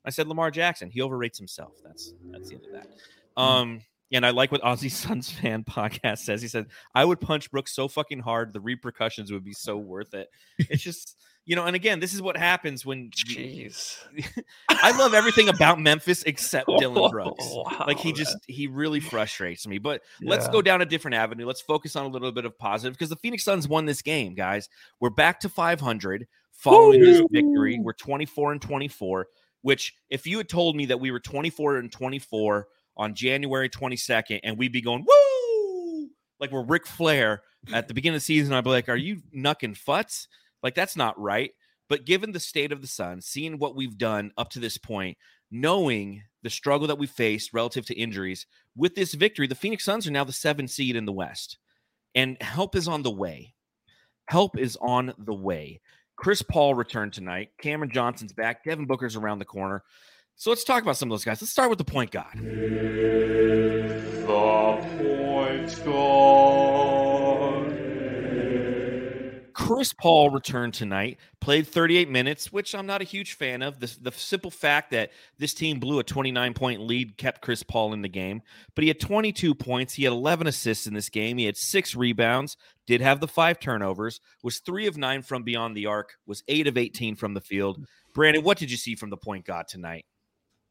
I 0.03 0.09
said 0.09 0.27
Lamar 0.27 0.49
Jackson. 0.49 0.89
He 0.89 1.01
overrates 1.01 1.37
himself. 1.37 1.73
That's 1.83 2.15
that's 2.31 2.49
the 2.49 2.55
end 2.55 2.65
of 2.65 2.71
that. 2.71 2.87
Hmm. 3.37 3.43
Um, 3.43 3.81
and 4.11 4.25
I 4.25 4.31
like 4.31 4.51
what 4.51 4.63
Aussie 4.63 4.89
Suns 4.91 5.29
fan 5.29 5.63
podcast 5.63 6.19
says. 6.19 6.41
He 6.41 6.47
said, 6.47 6.65
"I 6.95 7.05
would 7.05 7.21
punch 7.21 7.51
Brooks 7.51 7.75
so 7.75 7.87
fucking 7.87 8.21
hard, 8.21 8.53
the 8.53 8.59
repercussions 8.59 9.31
would 9.31 9.43
be 9.43 9.53
so 9.53 9.77
worth 9.77 10.15
it." 10.15 10.29
It's 10.57 10.81
just 10.81 11.15
you 11.45 11.55
know, 11.55 11.65
and 11.65 11.75
again, 11.75 11.99
this 11.99 12.13
is 12.13 12.21
what 12.21 12.37
happens 12.37 12.85
when. 12.85 13.09
Jeez, 13.09 13.97
I 14.69 14.97
love 14.97 15.13
everything 15.13 15.49
about 15.49 15.79
Memphis 15.79 16.23
except 16.23 16.69
Dillon 16.79 17.11
Brooks. 17.11 17.45
wow, 17.49 17.85
like 17.85 17.99
he 17.99 18.09
man. 18.09 18.15
just 18.15 18.37
he 18.47 18.67
really 18.67 18.99
frustrates 18.99 19.67
me. 19.67 19.77
But 19.77 20.01
yeah. 20.21 20.29
let's 20.29 20.47
go 20.47 20.61
down 20.61 20.81
a 20.81 20.85
different 20.85 21.15
avenue. 21.15 21.45
Let's 21.45 21.61
focus 21.61 21.95
on 21.95 22.05
a 22.05 22.09
little 22.09 22.31
bit 22.31 22.45
of 22.45 22.57
positive 22.57 22.93
because 22.93 23.09
the 23.09 23.17
Phoenix 23.17 23.43
Suns 23.43 23.67
won 23.67 23.85
this 23.85 24.01
game, 24.01 24.35
guys. 24.35 24.69
We're 24.99 25.09
back 25.09 25.41
to 25.41 25.49
500 25.49 26.27
following 26.51 27.01
Woo! 27.01 27.05
this 27.05 27.21
victory. 27.31 27.79
We're 27.79 27.93
24 27.93 28.53
and 28.53 28.61
24. 28.61 29.27
Which, 29.63 29.93
if 30.09 30.27
you 30.27 30.37
had 30.37 30.49
told 30.49 30.75
me 30.75 30.87
that 30.87 30.99
we 30.99 31.11
were 31.11 31.21
24 31.21 31.77
and 31.77 31.91
24 31.91 32.67
on 32.97 33.15
January 33.15 33.69
22nd, 33.69 34.41
and 34.43 34.57
we'd 34.57 34.73
be 34.73 34.81
going 34.81 35.05
woo 35.07 36.09
like 36.39 36.51
we're 36.51 36.63
Ric 36.63 36.85
Flair 36.85 37.41
at 37.71 37.87
the 37.87 37.93
beginning 37.93 38.15
of 38.15 38.21
the 38.21 38.25
season, 38.25 38.53
I'd 38.53 38.65
be 38.65 38.69
like, 38.69 38.89
"Are 38.89 38.97
you 38.97 39.21
knucking 39.33 39.75
futs?" 39.77 40.27
Like 40.63 40.75
that's 40.75 40.95
not 40.95 41.19
right. 41.19 41.51
But 41.89 42.05
given 42.05 42.31
the 42.31 42.39
state 42.39 42.71
of 42.71 42.81
the 42.81 42.87
Sun, 42.87 43.21
seeing 43.21 43.59
what 43.59 43.75
we've 43.75 43.97
done 43.97 44.31
up 44.37 44.49
to 44.51 44.59
this 44.59 44.77
point, 44.77 45.17
knowing 45.51 46.23
the 46.41 46.49
struggle 46.49 46.87
that 46.87 46.97
we 46.97 47.05
faced 47.05 47.53
relative 47.53 47.85
to 47.87 47.93
injuries, 47.93 48.47
with 48.75 48.95
this 48.95 49.13
victory, 49.13 49.45
the 49.45 49.53
Phoenix 49.53 49.83
Suns 49.83 50.07
are 50.07 50.11
now 50.11 50.23
the 50.23 50.31
seven 50.31 50.67
seed 50.67 50.95
in 50.95 51.05
the 51.05 51.11
West. 51.11 51.59
And 52.15 52.41
help 52.41 52.75
is 52.75 52.87
on 52.87 53.03
the 53.03 53.11
way. 53.11 53.53
Help 54.27 54.57
is 54.57 54.77
on 54.81 55.13
the 55.17 55.33
way. 55.33 55.81
Chris 56.15 56.41
Paul 56.41 56.73
returned 56.75 57.13
tonight. 57.13 57.49
Cameron 57.61 57.91
Johnson's 57.91 58.33
back. 58.33 58.63
Devin 58.63 58.85
Booker's 58.85 59.15
around 59.15 59.39
the 59.39 59.45
corner. 59.45 59.83
So 60.35 60.49
let's 60.49 60.63
talk 60.63 60.81
about 60.83 60.97
some 60.97 61.09
of 61.09 61.11
those 61.11 61.25
guys. 61.25 61.41
Let's 61.41 61.51
start 61.51 61.69
with 61.69 61.79
the 61.79 61.85
point 61.85 62.11
guard. 62.11 62.33
The 62.35 64.27
point 64.97 65.85
guard. 65.85 66.72
Chris 69.63 69.93
Paul 69.93 70.29
returned 70.29 70.73
tonight, 70.73 71.17
played 71.39 71.65
38 71.65 72.09
minutes, 72.09 72.51
which 72.51 72.75
I'm 72.75 72.85
not 72.85 73.01
a 73.01 73.05
huge 73.05 73.35
fan 73.35 73.61
of. 73.61 73.79
The, 73.79 73.95
the 74.01 74.11
simple 74.11 74.51
fact 74.51 74.91
that 74.91 75.11
this 75.37 75.53
team 75.53 75.79
blew 75.79 75.99
a 75.99 76.03
29 76.03 76.53
point 76.53 76.81
lead 76.81 77.15
kept 77.15 77.41
Chris 77.41 77.63
Paul 77.63 77.93
in 77.93 78.01
the 78.01 78.09
game, 78.09 78.41
but 78.75 78.81
he 78.81 78.89
had 78.89 78.99
22 78.99 79.55
points. 79.55 79.93
He 79.93 80.03
had 80.03 80.11
11 80.11 80.47
assists 80.47 80.85
in 80.85 80.93
this 80.93 81.07
game. 81.07 81.37
He 81.37 81.45
had 81.45 81.55
six 81.55 81.95
rebounds, 81.95 82.57
did 82.85 82.99
have 82.99 83.21
the 83.21 83.27
five 83.27 83.57
turnovers, 83.57 84.19
was 84.43 84.59
three 84.59 84.85
of 84.85 84.97
nine 84.97 85.21
from 85.21 85.43
beyond 85.43 85.77
the 85.77 85.85
arc, 85.85 86.17
was 86.27 86.43
eight 86.49 86.67
of 86.67 86.77
18 86.77 87.15
from 87.15 87.33
the 87.33 87.39
field. 87.39 87.85
Brandon, 88.13 88.43
what 88.43 88.57
did 88.57 88.69
you 88.69 88.75
see 88.75 88.95
from 88.95 89.11
the 89.11 89.17
point 89.17 89.45
guard 89.45 89.69
tonight? 89.69 90.03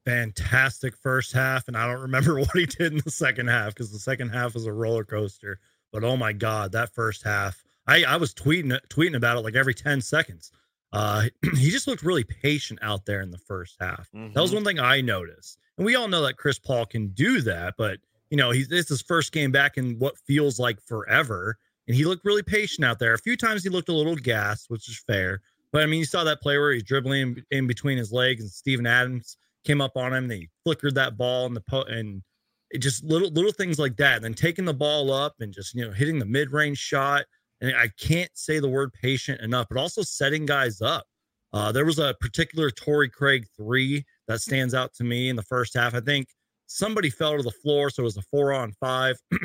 Fantastic 0.05 0.95
first 0.99 1.33
half, 1.33 1.67
and 1.67 1.79
I 1.79 1.87
don't 1.87 2.03
remember 2.03 2.35
what 2.39 2.51
he 2.53 2.67
did 2.67 2.93
in 2.93 3.01
the 3.03 3.11
second 3.11 3.49
half 3.49 3.69
because 3.69 3.91
the 3.91 3.99
second 3.99 4.29
half 4.29 4.53
was 4.53 4.67
a 4.67 4.73
roller 4.73 5.05
coaster. 5.05 5.61
But 5.93 6.05
oh 6.05 6.19
my 6.19 6.35
God, 6.35 6.73
that 6.73 6.95
first 6.95 7.23
half 7.23 7.65
I, 7.87 8.05
I 8.05 8.17
was 8.17 8.35
tweeting 8.35 8.79
tweeting 8.89 9.17
about 9.17 9.37
it 9.37 9.41
like 9.41 9.55
every 9.55 9.75
10 9.75 10.01
seconds. 10.01 10.53
Uh, 10.93 11.25
he 11.57 11.71
just 11.71 11.87
looked 11.87 12.03
really 12.03 12.25
patient 12.25 12.79
out 12.83 13.07
there 13.07 13.21
in 13.21 13.31
the 13.31 13.39
first 13.39 13.77
half. 13.81 14.09
Mm-hmm. 14.15 14.33
That 14.35 14.41
was 14.41 14.51
mm-hmm. 14.51 14.57
one 14.57 14.65
thing 14.65 14.79
I 14.81 15.01
noticed. 15.01 15.59
And 15.79 15.87
we 15.87 15.97
all 15.97 16.09
know 16.09 16.23
that 16.23 16.37
Chris 16.37 16.59
Paul 16.59 16.87
can 16.87 17.09
do 17.09 17.41
that, 17.43 17.75
but 17.79 17.99
you 18.31 18.37
know, 18.37 18.51
he's 18.51 18.71
it's 18.71 18.89
his 18.89 19.03
first 19.03 19.33
game 19.33 19.53
back 19.53 19.77
in 19.77 19.99
what 19.99 20.19
feels 20.19 20.59
like 20.59 20.81
forever. 20.81 21.59
And 21.89 21.97
he 21.97 22.05
looked 22.05 22.25
really 22.25 22.43
patient 22.43 22.85
out 22.85 22.99
there. 22.99 23.15
A 23.15 23.19
few 23.19 23.37
times 23.37 23.65
he 23.65 23.69
looked 23.69 23.89
a 23.89 23.95
little 23.95 24.15
gassed, 24.15 24.67
which 24.69 24.89
is 24.89 25.03
fair. 25.07 25.41
But 25.73 25.83
I 25.83 25.87
mean, 25.87 25.99
you 25.99 26.05
saw 26.05 26.23
that 26.25 26.41
play 26.41 26.59
where 26.59 26.73
he's 26.73 26.85
dribbling 26.85 27.21
in, 27.21 27.45
in 27.51 27.67
between 27.67 27.99
his 27.99 28.13
legs 28.13 28.43
and 28.43 28.51
Steven 28.51 28.87
Adams 28.87 29.37
came 29.65 29.81
up 29.81 29.97
on 29.97 30.13
him 30.13 30.25
and 30.25 30.33
he 30.33 30.49
flickered 30.65 30.95
that 30.95 31.17
ball 31.17 31.47
in 31.47 31.55
the 31.55 31.61
po- 31.61 31.85
and 31.85 32.23
it 32.71 32.79
just 32.79 33.05
little 33.05 33.31
little 33.31 33.53
things 33.53 33.79
like 33.79 33.97
that. 33.97 34.17
And 34.17 34.25
then 34.25 34.35
taking 34.35 34.65
the 34.65 34.75
ball 34.75 35.13
up 35.13 35.35
and 35.41 35.53
just 35.53 35.75
you 35.75 35.85
know 35.85 35.93
hitting 35.93 36.19
the 36.19 36.25
mid 36.25 36.53
range 36.53 36.79
shot 36.79 37.25
and 37.63 37.75
I 37.77 37.89
can't 37.99 38.31
say 38.35 38.59
the 38.59 38.69
word 38.69 38.93
patient 38.93 39.41
enough, 39.41 39.69
but 39.71 39.79
also 39.79 40.03
setting 40.03 40.45
guys 40.45 40.83
up. 40.83 41.07
Uh, 41.53 41.71
there 41.71 41.85
was 41.85 41.99
a 41.99 42.15
particular 42.21 42.71
Torrey 42.71 43.09
Craig 43.09 43.47
three 43.57 44.05
that 44.27 44.41
stands 44.41 44.75
out 44.75 44.93
to 44.95 45.05
me 45.05 45.29
in 45.29 45.37
the 45.37 45.43
first 45.43 45.75
half. 45.75 45.95
I 45.95 46.01
think 46.01 46.27
somebody 46.67 47.09
fell 47.09 47.37
to 47.37 47.43
the 47.43 47.51
floor, 47.51 47.89
so 47.89 48.03
it 48.03 48.05
was 48.05 48.17
a 48.17 48.23
four 48.23 48.53
on 48.53 48.73
five. 48.81 49.17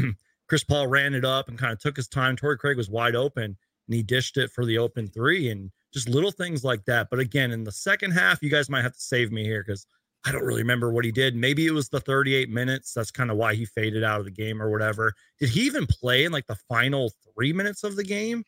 Chris 0.49 0.63
Paul 0.63 0.87
ran 0.87 1.13
it 1.13 1.25
up 1.25 1.47
and 1.47 1.59
kind 1.59 1.73
of 1.73 1.79
took 1.79 1.95
his 1.95 2.07
time. 2.07 2.35
Torrey 2.35 2.57
Craig 2.57 2.77
was 2.77 2.89
wide 2.89 3.15
open 3.15 3.43
and 3.43 3.95
he 3.95 4.01
dished 4.01 4.37
it 4.37 4.49
for 4.51 4.65
the 4.65 4.77
open 4.77 5.07
three 5.07 5.49
and 5.49 5.69
just 5.93 6.09
little 6.09 6.31
things 6.31 6.63
like 6.63 6.83
that. 6.85 7.07
But 7.11 7.19
again, 7.19 7.51
in 7.51 7.63
the 7.63 7.71
second 7.71 8.11
half, 8.11 8.41
you 8.41 8.49
guys 8.49 8.69
might 8.69 8.83
have 8.83 8.93
to 8.93 8.99
save 8.99 9.31
me 9.31 9.43
here 9.43 9.63
because 9.65 9.85
I 10.25 10.31
don't 10.31 10.43
really 10.43 10.61
remember 10.61 10.91
what 10.91 11.05
he 11.05 11.11
did. 11.11 11.35
Maybe 11.35 11.67
it 11.67 11.71
was 11.71 11.89
the 11.89 12.01
38 12.01 12.49
minutes. 12.49 12.93
That's 12.93 13.11
kind 13.11 13.31
of 13.31 13.37
why 13.37 13.55
he 13.55 13.65
faded 13.65 14.03
out 14.03 14.19
of 14.19 14.25
the 14.25 14.31
game 14.31 14.61
or 14.61 14.69
whatever. 14.69 15.13
Did 15.39 15.49
he 15.49 15.61
even 15.61 15.87
play 15.87 16.25
in 16.25 16.31
like 16.31 16.47
the 16.47 16.57
final 16.67 17.13
three 17.33 17.53
minutes 17.53 17.83
of 17.83 17.95
the 17.95 18.03
game? 18.03 18.43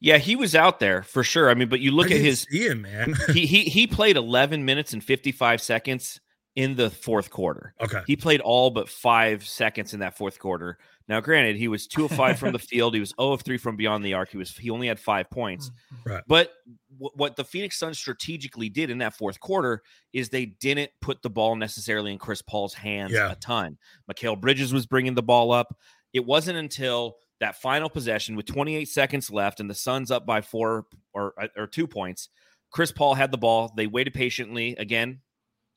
Yeah, 0.00 0.18
he 0.18 0.36
was 0.36 0.54
out 0.54 0.78
there 0.78 1.02
for 1.02 1.24
sure. 1.24 1.48
I 1.48 1.54
mean, 1.54 1.68
but 1.68 1.80
you 1.80 1.90
look 1.90 2.10
I 2.10 2.16
at 2.16 2.20
his 2.20 2.40
see 2.50 2.66
him, 2.66 2.82
man. 2.82 3.14
he 3.32 3.46
he 3.46 3.62
he 3.64 3.86
played 3.86 4.16
11 4.16 4.64
minutes 4.64 4.92
and 4.92 5.02
55 5.02 5.62
seconds 5.62 6.20
in 6.54 6.74
the 6.76 6.90
fourth 6.90 7.30
quarter. 7.30 7.74
Okay. 7.80 8.02
He 8.06 8.16
played 8.16 8.40
all 8.40 8.70
but 8.70 8.88
five 8.88 9.46
seconds 9.46 9.94
in 9.94 10.00
that 10.00 10.16
fourth 10.16 10.38
quarter. 10.38 10.78
Now, 11.08 11.20
granted, 11.20 11.56
he 11.56 11.68
was 11.68 11.86
two 11.86 12.04
of 12.04 12.10
five 12.10 12.38
from 12.38 12.52
the 12.52 12.58
field. 12.58 12.94
He 12.94 13.00
was 13.00 13.14
0 13.20 13.32
of 13.32 13.42
three 13.42 13.58
from 13.58 13.76
beyond 13.76 14.04
the 14.04 14.14
arc. 14.14 14.30
He 14.30 14.36
was 14.36 14.56
he 14.56 14.70
only 14.70 14.88
had 14.88 14.98
five 14.98 15.30
points. 15.30 15.70
Mm-hmm. 15.70 16.10
Right. 16.10 16.22
But 16.26 16.52
w- 16.92 17.12
what 17.14 17.36
the 17.36 17.44
Phoenix 17.44 17.78
Suns 17.78 17.98
strategically 17.98 18.68
did 18.68 18.90
in 18.90 18.98
that 18.98 19.14
fourth 19.14 19.38
quarter 19.38 19.82
is 20.12 20.28
they 20.28 20.46
didn't 20.46 20.90
put 21.00 21.22
the 21.22 21.30
ball 21.30 21.54
necessarily 21.54 22.12
in 22.12 22.18
Chris 22.18 22.42
Paul's 22.42 22.74
hands 22.74 23.12
yeah. 23.12 23.30
a 23.30 23.36
ton. 23.36 23.78
Mikal 24.10 24.40
Bridges 24.40 24.72
was 24.72 24.86
bringing 24.86 25.14
the 25.14 25.22
ball 25.22 25.52
up. 25.52 25.76
It 26.12 26.24
wasn't 26.24 26.58
until 26.58 27.16
that 27.40 27.60
final 27.60 27.90
possession 27.90 28.34
with 28.34 28.46
28 28.46 28.86
seconds 28.86 29.30
left 29.30 29.60
and 29.60 29.68
the 29.68 29.74
Suns 29.74 30.10
up 30.10 30.26
by 30.26 30.40
four 30.40 30.86
or 31.14 31.34
or 31.56 31.66
two 31.66 31.86
points. 31.86 32.30
Chris 32.72 32.90
Paul 32.90 33.14
had 33.14 33.30
the 33.30 33.38
ball. 33.38 33.72
They 33.76 33.86
waited 33.86 34.14
patiently 34.14 34.74
again 34.76 35.20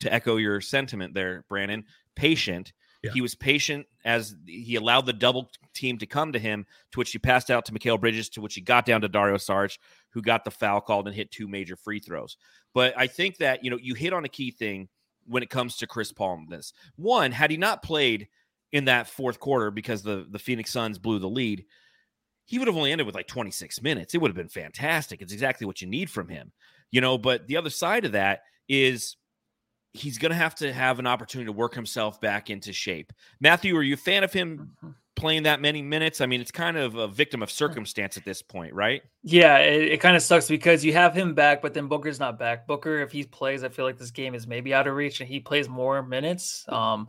to 0.00 0.12
echo 0.12 0.36
your 0.36 0.60
sentiment 0.60 1.14
there, 1.14 1.44
Brandon. 1.48 1.84
Patient 2.16 2.72
yeah. 3.02 3.12
He 3.12 3.20
was 3.22 3.34
patient 3.34 3.86
as 4.04 4.36
he 4.46 4.76
allowed 4.76 5.06
the 5.06 5.12
double 5.12 5.50
team 5.72 5.96
to 5.98 6.06
come 6.06 6.32
to 6.32 6.38
him, 6.38 6.66
to 6.92 6.98
which 6.98 7.12
he 7.12 7.18
passed 7.18 7.50
out 7.50 7.64
to 7.66 7.72
Mikal 7.72 7.98
Bridges, 7.98 8.28
to 8.30 8.42
which 8.42 8.54
he 8.54 8.60
got 8.60 8.84
down 8.84 9.00
to 9.00 9.08
Dario 9.08 9.36
Saric, 9.36 9.78
who 10.10 10.20
got 10.20 10.44
the 10.44 10.50
foul 10.50 10.80
called 10.80 11.06
and 11.06 11.16
hit 11.16 11.30
two 11.30 11.48
major 11.48 11.76
free 11.76 12.00
throws. 12.00 12.36
But 12.74 12.92
I 12.98 13.06
think 13.06 13.38
that, 13.38 13.64
you 13.64 13.70
know, 13.70 13.78
you 13.80 13.94
hit 13.94 14.12
on 14.12 14.24
a 14.24 14.28
key 14.28 14.50
thing 14.50 14.88
when 15.26 15.42
it 15.42 15.48
comes 15.50 15.76
to 15.76 15.86
Chris 15.86 16.12
Paul 16.12 16.44
this. 16.48 16.72
One, 16.96 17.32
had 17.32 17.50
he 17.50 17.56
not 17.56 17.82
played 17.82 18.28
in 18.72 18.84
that 18.84 19.08
fourth 19.08 19.40
quarter 19.40 19.70
because 19.70 20.02
the, 20.02 20.26
the 20.30 20.38
Phoenix 20.38 20.70
Suns 20.70 20.98
blew 20.98 21.18
the 21.18 21.28
lead, 21.28 21.64
he 22.44 22.58
would 22.58 22.68
have 22.68 22.76
only 22.76 22.92
ended 22.92 23.06
with 23.06 23.14
like 23.14 23.28
26 23.28 23.80
minutes. 23.80 24.14
It 24.14 24.20
would 24.20 24.28
have 24.28 24.36
been 24.36 24.48
fantastic. 24.48 25.22
It's 25.22 25.32
exactly 25.32 25.66
what 25.66 25.80
you 25.80 25.88
need 25.88 26.10
from 26.10 26.28
him, 26.28 26.52
you 26.90 27.00
know. 27.00 27.16
But 27.16 27.46
the 27.46 27.56
other 27.56 27.70
side 27.70 28.04
of 28.04 28.12
that 28.12 28.42
is 28.68 29.16
he's 29.92 30.18
going 30.18 30.30
to 30.30 30.36
have 30.36 30.54
to 30.56 30.72
have 30.72 30.98
an 30.98 31.06
opportunity 31.06 31.46
to 31.46 31.52
work 31.52 31.74
himself 31.74 32.20
back 32.20 32.50
into 32.50 32.72
shape. 32.72 33.12
Matthew, 33.40 33.76
are 33.76 33.82
you 33.82 33.94
a 33.94 33.98
fan 33.98 34.22
of 34.22 34.32
him 34.32 34.70
mm-hmm. 34.78 34.90
playing 35.16 35.44
that 35.44 35.60
many 35.60 35.82
minutes? 35.82 36.20
I 36.20 36.26
mean, 36.26 36.40
it's 36.40 36.52
kind 36.52 36.76
of 36.76 36.94
a 36.94 37.08
victim 37.08 37.42
of 37.42 37.50
circumstance 37.50 38.16
at 38.16 38.24
this 38.24 38.40
point, 38.40 38.72
right? 38.72 39.02
Yeah, 39.22 39.58
it, 39.58 39.92
it 39.92 40.00
kind 40.00 40.16
of 40.16 40.22
sucks 40.22 40.48
because 40.48 40.84
you 40.84 40.92
have 40.92 41.14
him 41.14 41.34
back, 41.34 41.60
but 41.60 41.74
then 41.74 41.88
Booker's 41.88 42.20
not 42.20 42.38
back. 42.38 42.66
Booker, 42.66 42.98
if 42.98 43.10
he 43.10 43.24
plays, 43.24 43.64
I 43.64 43.68
feel 43.68 43.84
like 43.84 43.98
this 43.98 44.12
game 44.12 44.34
is 44.34 44.46
maybe 44.46 44.72
out 44.72 44.86
of 44.86 44.94
reach 44.94 45.20
and 45.20 45.28
he 45.28 45.40
plays 45.40 45.68
more 45.68 46.02
minutes. 46.02 46.64
Um, 46.68 47.08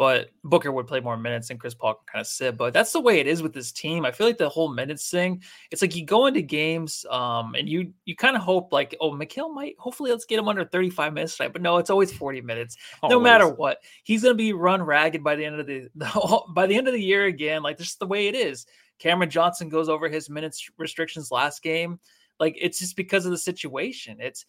but 0.00 0.30
Booker 0.44 0.72
would 0.72 0.86
play 0.86 1.00
more 1.00 1.18
minutes 1.18 1.50
and 1.50 1.60
Chris 1.60 1.74
Paul 1.74 1.92
can 1.92 2.04
kind 2.10 2.20
of 2.22 2.26
sit. 2.26 2.56
But 2.56 2.72
that's 2.72 2.90
the 2.90 3.02
way 3.02 3.20
it 3.20 3.26
is 3.26 3.42
with 3.42 3.52
this 3.52 3.70
team. 3.70 4.06
I 4.06 4.12
feel 4.12 4.26
like 4.26 4.38
the 4.38 4.48
whole 4.48 4.72
minutes 4.72 5.10
thing, 5.10 5.42
it's 5.70 5.82
like 5.82 5.94
you 5.94 6.06
go 6.06 6.24
into 6.24 6.40
games 6.40 7.04
um, 7.10 7.54
and 7.54 7.68
you 7.68 7.92
you 8.06 8.16
kind 8.16 8.34
of 8.34 8.40
hope 8.40 8.72
like, 8.72 8.96
oh, 8.98 9.12
Mikal 9.12 9.54
might 9.54 9.74
hopefully 9.78 10.10
let's 10.10 10.24
get 10.24 10.38
him 10.38 10.48
under 10.48 10.64
35 10.64 11.12
minutes 11.12 11.36
tonight. 11.36 11.52
But 11.52 11.60
no, 11.60 11.76
it's 11.76 11.90
always 11.90 12.10
40 12.10 12.40
minutes. 12.40 12.78
Always. 13.02 13.14
No 13.14 13.20
matter 13.20 13.46
what. 13.46 13.82
He's 14.02 14.22
gonna 14.22 14.34
be 14.34 14.54
run 14.54 14.82
ragged 14.82 15.22
by 15.22 15.36
the 15.36 15.44
end 15.44 15.60
of 15.60 15.66
the, 15.66 15.90
the 15.94 16.40
by 16.54 16.66
the 16.66 16.76
end 16.76 16.88
of 16.88 16.94
the 16.94 17.02
year 17.02 17.26
again. 17.26 17.62
Like 17.62 17.76
this 17.76 17.88
is 17.88 17.96
the 17.96 18.06
way 18.06 18.26
it 18.26 18.34
is. 18.34 18.64
Cameron 19.00 19.28
Johnson 19.28 19.68
goes 19.68 19.90
over 19.90 20.08
his 20.08 20.30
minutes 20.30 20.66
restrictions 20.78 21.30
last 21.30 21.62
game. 21.62 22.00
Like 22.38 22.56
it's 22.58 22.78
just 22.78 22.96
because 22.96 23.26
of 23.26 23.32
the 23.32 23.38
situation. 23.38 24.16
It's 24.18 24.46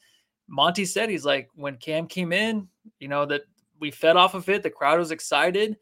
Monty 0.47 0.85
said 0.85 1.09
he's 1.09 1.25
like 1.25 1.49
when 1.55 1.75
Cam 1.75 2.07
came 2.07 2.31
in, 2.31 2.69
you 2.99 3.09
know, 3.09 3.25
that 3.25 3.41
we 3.81 3.91
fed 3.91 4.15
off 4.15 4.35
of 4.35 4.47
it. 4.47 4.63
The 4.63 4.69
crowd 4.69 4.99
was 4.99 5.11
excited. 5.11 5.75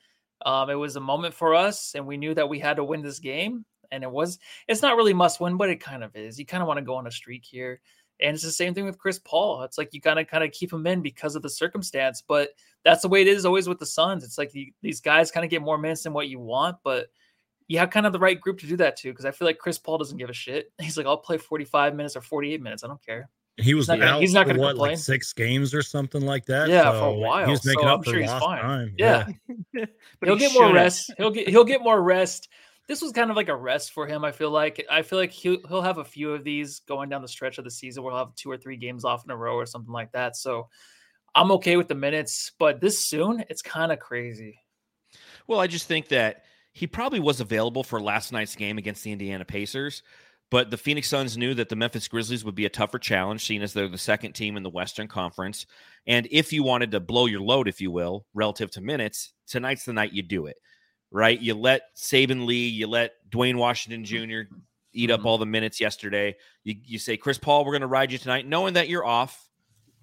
Um, 0.46 0.70
it 0.70 0.76
was 0.76 0.96
a 0.96 1.02
moment 1.02 1.34
for 1.34 1.54
us, 1.54 1.94
and 1.96 2.08
we 2.08 2.18
knew 2.18 2.34
that 2.34 2.50
we 2.50 2.58
had 2.58 2.78
to 2.78 2.84
win 2.84 3.02
this 3.04 3.20
game. 3.20 3.66
And 3.92 4.04
it 4.04 4.10
was, 4.10 4.40
it's 4.68 4.82
not 4.82 4.96
really 4.96 5.14
must 5.14 5.40
win, 5.40 5.58
but 5.58 5.70
it 5.70 5.82
kind 5.82 6.04
of 6.04 6.16
is. 6.16 6.40
You 6.40 6.46
kind 6.46 6.62
of 6.62 6.68
want 6.68 6.78
to 6.78 6.86
go 6.86 6.96
on 6.96 7.08
a 7.08 7.12
streak 7.12 7.44
here. 7.44 7.82
And 8.22 8.34
it's 8.36 8.44
the 8.44 8.52
same 8.52 8.74
thing 8.74 8.86
with 8.86 8.98
Chris 8.98 9.20
Paul. 9.20 9.64
It's 9.64 9.78
like 9.78 9.94
you 9.94 10.02
kind 10.02 10.20
of 10.20 10.28
kind 10.28 10.44
of 10.44 10.52
keep 10.52 10.72
him 10.72 10.86
in 10.88 11.02
because 11.02 11.36
of 11.36 11.42
the 11.42 11.50
circumstance, 11.50 12.24
but 12.26 12.50
that's 12.84 13.02
the 13.02 13.08
way 13.08 13.22
it 13.22 13.28
is 13.28 13.46
always 13.46 13.68
with 13.68 13.80
the 13.80 13.86
Suns. 13.86 14.24
It's 14.24 14.38
like 14.38 14.54
you, 14.54 14.72
these 14.82 15.02
guys 15.02 15.32
kind 15.32 15.44
of 15.44 15.50
get 15.50 15.62
more 15.62 15.78
minutes 15.78 16.04
than 16.04 16.14
what 16.14 16.28
you 16.28 16.40
want, 16.40 16.78
but 16.84 17.08
you 17.68 17.80
have 17.80 17.90
kind 17.90 18.06
of 18.06 18.14
the 18.14 18.20
right 18.20 18.40
group 18.40 18.60
to 18.60 18.68
do 18.68 18.78
that 18.78 18.98
too. 18.98 19.12
Because 19.12 19.26
I 19.26 19.32
feel 19.32 19.48
like 19.48 19.58
Chris 19.58 19.78
Paul 19.78 19.98
doesn't 19.98 20.18
give 20.18 20.30
a 20.30 20.34
shit. 20.34 20.72
He's 20.82 20.98
like, 20.98 21.06
I'll 21.06 21.18
play 21.18 21.38
45 21.38 21.96
minutes 21.96 22.16
or 22.16 22.22
48 22.22 22.62
minutes. 22.62 22.84
I 22.84 22.88
don't 22.88 23.04
care. 23.06 23.30
He 23.60 23.74
was 23.74 23.86
he's 23.86 23.88
not 23.90 24.00
gonna, 24.00 24.20
he's 24.20 24.34
not 24.34 24.46
going 24.46 24.56
to 24.56 24.62
what, 24.62 24.72
complain. 24.72 24.92
like 24.92 25.00
six 25.00 25.34
games 25.34 25.74
or 25.74 25.82
something 25.82 26.22
like 26.22 26.46
that. 26.46 26.70
Yeah, 26.70 26.84
so 26.84 27.00
for 27.00 27.06
a 27.08 27.14
while. 27.14 27.46
He 27.46 27.52
was 27.52 27.66
making 27.66 27.84
so 27.84 27.88
up 27.88 27.98
I'm 28.00 28.04
for 28.04 28.12
sure 28.12 28.26
lost 28.26 28.44
fine. 28.44 28.62
time. 28.62 28.96
Yeah, 28.98 29.28
yeah. 29.74 29.86
he'll 30.24 30.36
he 30.36 30.40
get 30.40 30.54
more 30.54 30.74
rest. 30.74 31.12
He'll 31.18 31.32
get 31.32 31.50
he'll 31.50 31.66
get 31.66 31.82
more 31.82 32.02
rest. 32.02 32.50
This 32.88 33.02
was 33.02 33.12
kind 33.12 33.30
of 33.30 33.36
like 33.36 33.50
a 33.50 33.56
rest 33.56 33.92
for 33.92 34.08
him. 34.08 34.26
I 34.26 34.32
feel 34.32 34.50
like 34.52 34.86
I 34.90 35.02
feel 35.02 35.20
like 35.20 35.32
he'll 35.32 35.60
he'll 35.68 35.82
have 35.82 35.98
a 35.98 36.04
few 36.04 36.34
of 36.34 36.44
these 36.44 36.80
going 36.82 37.10
down 37.10 37.22
the 37.22 37.28
stretch 37.28 37.58
of 37.58 37.64
the 37.64 37.72
season. 37.72 38.04
Where 38.04 38.12
he'll 38.12 38.26
have 38.26 38.36
two 38.36 38.50
or 38.50 38.58
three 38.58 38.78
games 38.78 39.06
off 39.06 39.24
in 39.26 39.32
a 39.32 39.38
row 39.38 39.56
or 39.56 39.66
something 39.66 39.94
like 39.94 40.12
that. 40.14 40.36
So 40.36 40.70
I'm 41.36 41.52
okay 41.54 41.78
with 41.78 41.88
the 41.88 41.96
minutes, 41.96 42.52
but 42.58 42.82
this 42.82 43.00
soon 43.00 43.44
it's 43.50 43.62
kind 43.62 43.92
of 43.92 44.00
crazy. 44.00 44.60
Well, 45.48 45.60
I 45.60 45.68
just 45.68 45.88
think 45.88 46.10
that 46.10 46.44
he 46.74 46.88
probably 46.88 47.20
was 47.20 47.40
available 47.40 47.84
for 47.84 48.00
last 48.00 48.32
night's 48.32 48.56
game 48.56 48.78
against 48.78 49.04
the 49.04 49.12
Indiana 49.12 49.46
Pacers. 49.46 50.04
But 50.52 50.72
the 50.72 50.78
Phoenix 50.78 51.08
Suns 51.08 51.38
knew 51.38 51.54
that 51.54 51.70
the 51.70 51.76
Memphis 51.76 52.08
Grizzlies 52.08 52.44
would 52.44 52.56
be 52.56 52.66
a 52.66 52.70
tougher 52.70 52.98
challenge, 52.98 53.46
seeing 53.46 53.62
as 53.62 53.74
they're 53.74 53.88
the 53.88 53.98
second 53.98 54.34
team 54.34 54.58
in 54.58 54.64
the 54.64 54.70
Western 54.70 55.08
Conference. 55.08 55.68
And 56.08 56.28
if 56.32 56.52
you 56.52 56.64
wanted 56.64 56.92
to 56.92 57.00
blow 57.00 57.28
your 57.28 57.42
load, 57.42 57.68
if 57.68 57.80
you 57.80 57.92
will, 57.92 58.26
relative 58.34 58.72
to 58.72 58.82
minutes, 58.82 59.34
tonight's 59.48 59.86
the 59.86 59.94
night 59.94 60.12
you 60.12 60.24
do 60.24 60.48
it, 60.48 60.58
right? 61.12 61.40
You 61.40 61.54
let 61.54 61.96
Saben 61.96 62.48
Lee, 62.48 62.68
you 62.68 62.88
let 62.88 63.12
Duane 63.30 63.60
Washington 63.60 64.04
Jr. 64.04 64.52
eat 64.92 65.12
up 65.12 65.20
mm-hmm. 65.20 65.28
all 65.28 65.38
the 65.38 65.46
minutes 65.46 65.80
yesterday. 65.80 66.36
You, 66.64 66.76
you 66.84 66.98
say, 66.98 67.16
Chris 67.16 67.38
Paul, 67.38 67.64
we're 67.64 67.74
going 67.74 67.82
to 67.82 67.88
ride 67.88 68.12
you 68.12 68.18
tonight, 68.18 68.48
knowing 68.48 68.74
that 68.74 68.90
you're 68.90 69.06
off 69.06 69.48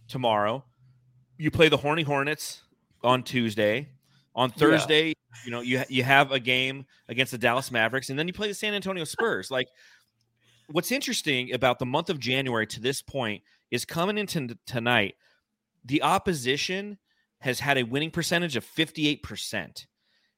tomorrow. 0.06 0.64
You 1.38 1.50
play 1.50 1.68
the 1.68 1.76
Horny 1.76 2.02
Hornets 2.02 2.62
on 3.02 3.24
Tuesday. 3.24 3.88
On 4.36 4.50
Thursday, 4.50 5.06
yeah. 5.06 5.14
you 5.46 5.50
know, 5.50 5.62
you 5.62 5.82
you 5.88 6.02
have 6.02 6.30
a 6.30 6.38
game 6.38 6.84
against 7.08 7.32
the 7.32 7.38
Dallas 7.38 7.70
Mavericks, 7.70 8.10
and 8.10 8.18
then 8.18 8.26
you 8.26 8.34
play 8.34 8.48
the 8.48 8.54
San 8.54 8.74
Antonio 8.74 9.04
Spurs. 9.04 9.50
Like 9.50 9.66
what's 10.68 10.92
interesting 10.92 11.52
about 11.52 11.78
the 11.78 11.86
month 11.86 12.10
of 12.10 12.18
January 12.18 12.66
to 12.68 12.80
this 12.80 13.02
point 13.02 13.42
is 13.70 13.84
coming 13.84 14.18
into 14.18 14.56
tonight, 14.66 15.14
the 15.84 16.02
opposition 16.02 16.98
has 17.40 17.60
had 17.60 17.78
a 17.78 17.84
winning 17.84 18.10
percentage 18.10 18.56
of 18.56 18.64
58%. 18.64 19.86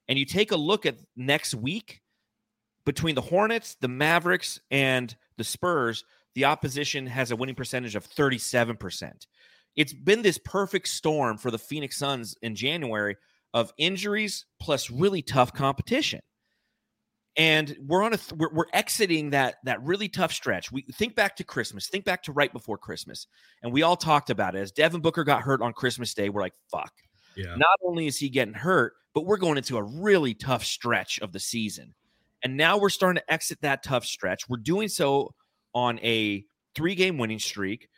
And 0.08 0.18
you 0.18 0.24
take 0.24 0.52
a 0.52 0.56
look 0.56 0.86
at 0.86 0.96
next 1.16 1.54
week 1.54 2.00
between 2.84 3.14
the 3.14 3.20
Hornets, 3.20 3.76
the 3.80 3.88
Mavericks, 3.88 4.60
and 4.70 5.14
the 5.36 5.44
Spurs, 5.44 6.04
the 6.34 6.46
opposition 6.46 7.06
has 7.06 7.30
a 7.30 7.36
winning 7.36 7.54
percentage 7.54 7.94
of 7.94 8.08
37%. 8.08 9.26
It's 9.76 9.92
been 9.92 10.22
this 10.22 10.38
perfect 10.38 10.88
storm 10.88 11.36
for 11.38 11.50
the 11.50 11.58
Phoenix 11.58 11.98
Suns 11.98 12.34
in 12.42 12.54
January 12.54 13.16
of 13.54 13.72
injuries 13.78 14.46
plus 14.60 14.90
really 14.90 15.22
tough 15.22 15.52
competition 15.52 16.20
and 17.38 17.76
we're 17.86 18.02
on 18.02 18.12
a 18.12 18.16
th- 18.16 18.32
we're, 18.32 18.52
we're, 18.52 18.66
exiting 18.72 19.30
that 19.30 19.56
that 19.64 19.80
really 19.82 20.08
tough 20.08 20.32
stretch. 20.32 20.72
We 20.72 20.82
think 20.92 21.14
back 21.14 21.36
to 21.36 21.44
Christmas, 21.44 21.88
think 21.88 22.04
back 22.04 22.24
to 22.24 22.32
right 22.32 22.52
before 22.52 22.76
Christmas, 22.76 23.28
and 23.62 23.72
we 23.72 23.82
all 23.82 23.96
talked 23.96 24.28
about 24.28 24.56
it. 24.56 24.58
As 24.58 24.72
Devin 24.72 25.00
Booker 25.00 25.24
got 25.24 25.42
hurt 25.42 25.62
on 25.62 25.72
Christmas 25.72 26.12
Day, 26.12 26.28
we're 26.28 26.42
like, 26.42 26.54
"Fuck!" 26.70 26.92
Yeah. 27.36 27.54
Not 27.56 27.78
only 27.84 28.08
is 28.08 28.18
he 28.18 28.28
getting 28.28 28.54
hurt, 28.54 28.94
but 29.14 29.24
we're 29.24 29.36
going 29.36 29.56
into 29.56 29.76
a 29.76 29.82
really 29.82 30.34
tough 30.34 30.64
stretch 30.64 31.20
of 31.20 31.32
the 31.32 31.38
season, 31.38 31.94
and 32.42 32.56
now 32.56 32.76
we're 32.76 32.90
starting 32.90 33.22
to 33.22 33.32
exit 33.32 33.60
that 33.62 33.84
tough 33.84 34.04
stretch. 34.04 34.48
We're 34.48 34.56
doing 34.58 34.88
so 34.88 35.34
on 35.74 36.00
a 36.00 36.44
three 36.74 36.96
game 36.96 37.18
winning 37.18 37.38
streak. 37.38 37.88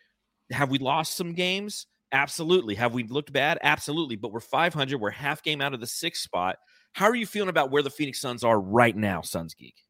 Have 0.50 0.70
we 0.70 0.78
lost 0.78 1.16
some 1.16 1.32
games? 1.32 1.86
Absolutely. 2.12 2.74
Have 2.74 2.92
we 2.92 3.04
looked 3.04 3.32
bad? 3.32 3.58
Absolutely. 3.62 4.16
But 4.16 4.32
we're 4.32 4.40
500. 4.40 4.98
We're 5.00 5.10
half 5.10 5.42
game 5.42 5.60
out 5.60 5.74
of 5.74 5.80
the 5.80 5.86
sixth 5.86 6.22
spot. 6.22 6.56
How 6.92 7.06
are 7.06 7.14
you 7.14 7.26
feeling 7.26 7.48
about 7.48 7.70
where 7.70 7.82
the 7.82 7.90
Phoenix 7.90 8.20
Suns 8.20 8.44
are 8.44 8.60
right 8.60 8.96
now, 8.96 9.22
Suns 9.22 9.54
Geek? 9.54 9.84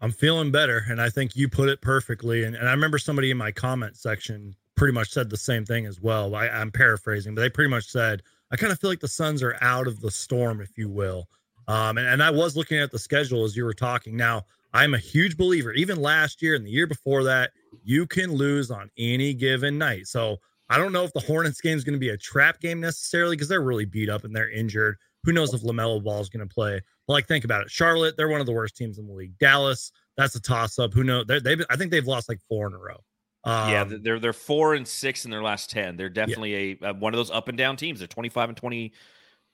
I'm 0.00 0.12
feeling 0.12 0.50
better. 0.50 0.84
And 0.88 1.00
I 1.00 1.10
think 1.10 1.36
you 1.36 1.48
put 1.48 1.68
it 1.68 1.80
perfectly. 1.80 2.44
And, 2.44 2.56
and 2.56 2.68
I 2.68 2.72
remember 2.72 2.98
somebody 2.98 3.30
in 3.30 3.36
my 3.36 3.52
comment 3.52 3.96
section 3.96 4.56
pretty 4.76 4.92
much 4.92 5.10
said 5.10 5.30
the 5.30 5.36
same 5.36 5.64
thing 5.64 5.86
as 5.86 6.00
well. 6.00 6.34
I, 6.34 6.48
I'm 6.48 6.72
paraphrasing, 6.72 7.34
but 7.34 7.42
they 7.42 7.50
pretty 7.50 7.70
much 7.70 7.84
said, 7.84 8.22
I 8.50 8.56
kind 8.56 8.72
of 8.72 8.80
feel 8.80 8.90
like 8.90 9.00
the 9.00 9.08
Suns 9.08 9.42
are 9.42 9.56
out 9.60 9.86
of 9.86 10.00
the 10.00 10.10
storm, 10.10 10.60
if 10.60 10.76
you 10.76 10.88
will. 10.88 11.28
Um, 11.68 11.98
and, 11.98 12.06
and 12.06 12.22
I 12.22 12.30
was 12.30 12.56
looking 12.56 12.78
at 12.78 12.90
the 12.90 12.98
schedule 12.98 13.44
as 13.44 13.56
you 13.56 13.64
were 13.64 13.74
talking. 13.74 14.16
Now, 14.16 14.44
I'm 14.74 14.94
a 14.94 14.98
huge 14.98 15.36
believer, 15.36 15.72
even 15.72 16.00
last 16.00 16.42
year 16.42 16.54
and 16.54 16.66
the 16.66 16.70
year 16.70 16.86
before 16.86 17.22
that, 17.24 17.52
you 17.84 18.06
can 18.06 18.32
lose 18.32 18.70
on 18.70 18.90
any 18.98 19.34
given 19.34 19.78
night. 19.78 20.06
So 20.06 20.38
I 20.68 20.78
don't 20.78 20.92
know 20.92 21.04
if 21.04 21.12
the 21.12 21.20
Hornets 21.20 21.60
game 21.60 21.76
is 21.76 21.84
going 21.84 21.94
to 21.94 22.00
be 22.00 22.08
a 22.08 22.16
trap 22.16 22.58
game 22.58 22.80
necessarily 22.80 23.36
because 23.36 23.48
they're 23.48 23.62
really 23.62 23.84
beat 23.84 24.08
up 24.08 24.24
and 24.24 24.34
they're 24.34 24.50
injured. 24.50 24.96
Who 25.24 25.32
knows 25.32 25.54
if 25.54 25.62
LaMelo 25.62 26.02
Ball 26.02 26.20
is 26.20 26.28
going 26.28 26.46
to 26.46 26.52
play? 26.52 26.80
But 27.06 27.12
like, 27.12 27.28
think 27.28 27.44
about 27.44 27.62
it. 27.62 27.70
Charlotte, 27.70 28.16
they're 28.16 28.28
one 28.28 28.40
of 28.40 28.46
the 28.46 28.52
worst 28.52 28.76
teams 28.76 28.98
in 28.98 29.06
the 29.06 29.12
league. 29.12 29.38
Dallas, 29.38 29.92
that's 30.16 30.34
a 30.34 30.40
toss 30.40 30.78
up. 30.78 30.92
Who 30.92 31.04
knows? 31.04 31.26
They, 31.26 31.56
I 31.70 31.76
think 31.76 31.90
they've 31.90 32.06
lost 32.06 32.28
like 32.28 32.40
four 32.48 32.66
in 32.66 32.74
a 32.74 32.78
row. 32.78 33.02
Um, 33.44 33.70
yeah, 33.70 33.84
they're 33.84 34.20
they're 34.20 34.32
four 34.32 34.74
and 34.74 34.86
six 34.86 35.24
in 35.24 35.30
their 35.30 35.42
last 35.42 35.68
ten. 35.70 35.96
They're 35.96 36.08
definitely 36.08 36.76
yeah. 36.80 36.88
a, 36.88 36.90
a, 36.90 36.94
one 36.94 37.12
of 37.12 37.18
those 37.18 37.30
up 37.30 37.48
and 37.48 37.58
down 37.58 37.76
teams. 37.76 37.98
They're 37.98 38.08
twenty 38.08 38.28
five 38.28 38.48
and 38.48 38.56
twenty, 38.56 38.92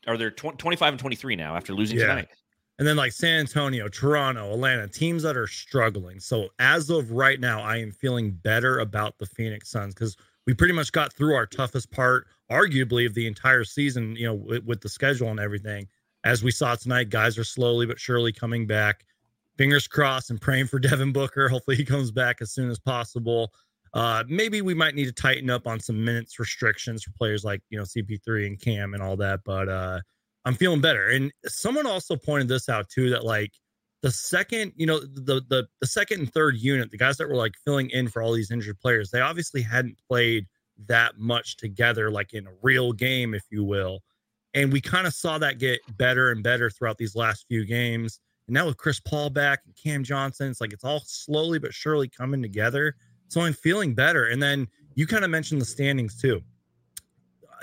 or 0.07 0.19
they're 0.19 0.31
tw- 0.31 0.59
twenty 0.59 0.77
five 0.77 0.93
and 0.93 1.01
twenty 1.01 1.17
three 1.17 1.37
now 1.37 1.57
after 1.57 1.73
losing 1.73 1.99
yeah. 1.99 2.07
tonight. 2.07 2.29
And 2.79 2.87
then 2.87 2.97
like 2.97 3.13
San 3.13 3.41
Antonio, 3.41 3.89
Toronto, 3.89 4.53
Atlanta, 4.53 4.87
teams 4.87 5.23
that 5.25 5.37
are 5.37 5.47
struggling. 5.49 6.21
So 6.21 6.49
as 6.59 6.91
of 6.91 7.11
right 7.11 7.41
now, 7.41 7.61
I 7.61 7.79
am 7.79 7.91
feeling 7.91 8.31
better 8.31 8.79
about 8.79 9.19
the 9.19 9.27
Phoenix 9.27 9.71
Suns 9.71 9.95
because 9.95 10.17
we 10.47 10.55
pretty 10.55 10.75
much 10.75 10.93
got 10.93 11.13
through 11.13 11.35
our 11.35 11.47
toughest 11.47 11.91
part, 11.91 12.29
arguably, 12.51 13.07
of 13.07 13.15
the 13.15 13.27
entire 13.27 13.65
season, 13.65 14.17
you 14.17 14.27
know, 14.27 14.35
with, 14.35 14.65
with, 14.65 14.81
the 14.81 14.89
schedule 14.89 15.29
and 15.29 15.41
everything. 15.41 15.87
As 16.25 16.43
we 16.43 16.51
saw 16.51 16.75
tonight, 16.75 17.11
guys 17.11 17.39
are 17.39 17.45
slowly 17.45 17.87
but 17.87 18.01
surely 18.01 18.33
coming 18.33 18.67
back. 18.67 19.05
Fingers 19.57 19.87
crossed 19.87 20.31
and 20.31 20.41
praying 20.41 20.67
for 20.67 20.79
Devin 20.79 21.13
Booker. 21.13 21.49
Hopefully, 21.49 21.77
he 21.77 21.85
comes 21.85 22.11
back 22.11 22.41
as 22.41 22.53
soon 22.53 22.71
as 22.71 22.79
possible. 22.79 23.53
Uh, 23.95 24.23
maybe 24.29 24.61
we 24.61 24.75
might 24.75 24.95
need 24.95 25.07
to 25.07 25.13
tighten 25.13 25.49
up 25.49 25.67
on 25.67 25.81
some 25.81 26.05
minutes 26.05 26.39
restrictions 26.39 27.03
for 27.03 27.11
players 27.13 27.45
like, 27.45 27.63
you 27.71 27.79
know, 27.79 27.85
CP3 27.85 28.47
and 28.47 28.61
Cam 28.61 28.93
and 28.93 29.03
all 29.03 29.17
that. 29.17 29.41
But 29.45 29.69
uh, 29.69 30.01
I'm 30.45 30.55
feeling 30.55 30.81
better. 30.81 31.09
And 31.09 31.33
someone 31.47 31.87
also 31.87 32.17
pointed 32.17 32.49
this 32.49 32.69
out 32.69 32.89
too 32.89 33.11
that, 33.11 33.25
like, 33.25 33.53
the 34.03 34.11
second, 34.11 34.73
you 34.77 34.87
know, 34.87 35.01
the 35.01 35.43
the 35.49 35.67
the 35.81 35.87
second 35.87 36.21
and 36.21 36.33
third 36.33 36.57
unit, 36.57 36.91
the 36.91 36.99
guys 36.99 37.17
that 37.17 37.29
were 37.29 37.35
like 37.35 37.55
filling 37.65 37.91
in 37.91 38.09
for 38.09 38.23
all 38.23 38.33
these 38.33 38.51
injured 38.51 38.79
players, 38.79 39.11
they 39.11 39.21
obviously 39.21 39.61
hadn't 39.61 39.99
played 40.09 40.47
that 40.87 41.19
much 41.19 41.57
together, 41.57 42.11
like 42.11 42.35
in 42.35 42.47
a 42.47 42.53
real 42.63 42.93
game, 42.93 43.35
if 43.35 43.45
you 43.51 43.65
will. 43.65 44.03
And 44.55 44.73
we 44.73 44.81
kind 44.81 45.07
of 45.07 45.15
saw 45.15 45.39
that 45.39 45.59
get 45.59 45.81
better 45.97 46.31
and 46.31 46.43
better 46.43 46.71
throughout 46.71 46.99
these 46.99 47.15
last 47.15 47.47
few 47.49 47.65
games. 47.65 48.21
And 48.47 48.55
now 48.55 48.67
with 48.67 48.77
Chris 48.77 49.01
Paul 49.01 49.31
back 49.31 49.61
and 49.67 49.75
Cam 49.77 50.03
Johnson, 50.03 50.51
it's 50.51 50.61
like 50.61 50.73
it's 50.73 50.85
all 50.85 51.03
slowly 51.05 51.59
but 51.59 51.75
surely 51.75 52.09
coming 52.09 52.43
together. 52.43 52.97
So 53.29 53.43
I'm 53.43 53.53
feeling 53.53 53.95
better. 53.95 54.27
And 54.27 54.43
then 54.43 54.67
you 54.95 55.07
kind 55.07 55.25
of 55.25 55.31
mentioned 55.31 55.61
the 55.61 55.67
standings 55.67 56.21
too. 56.21 56.41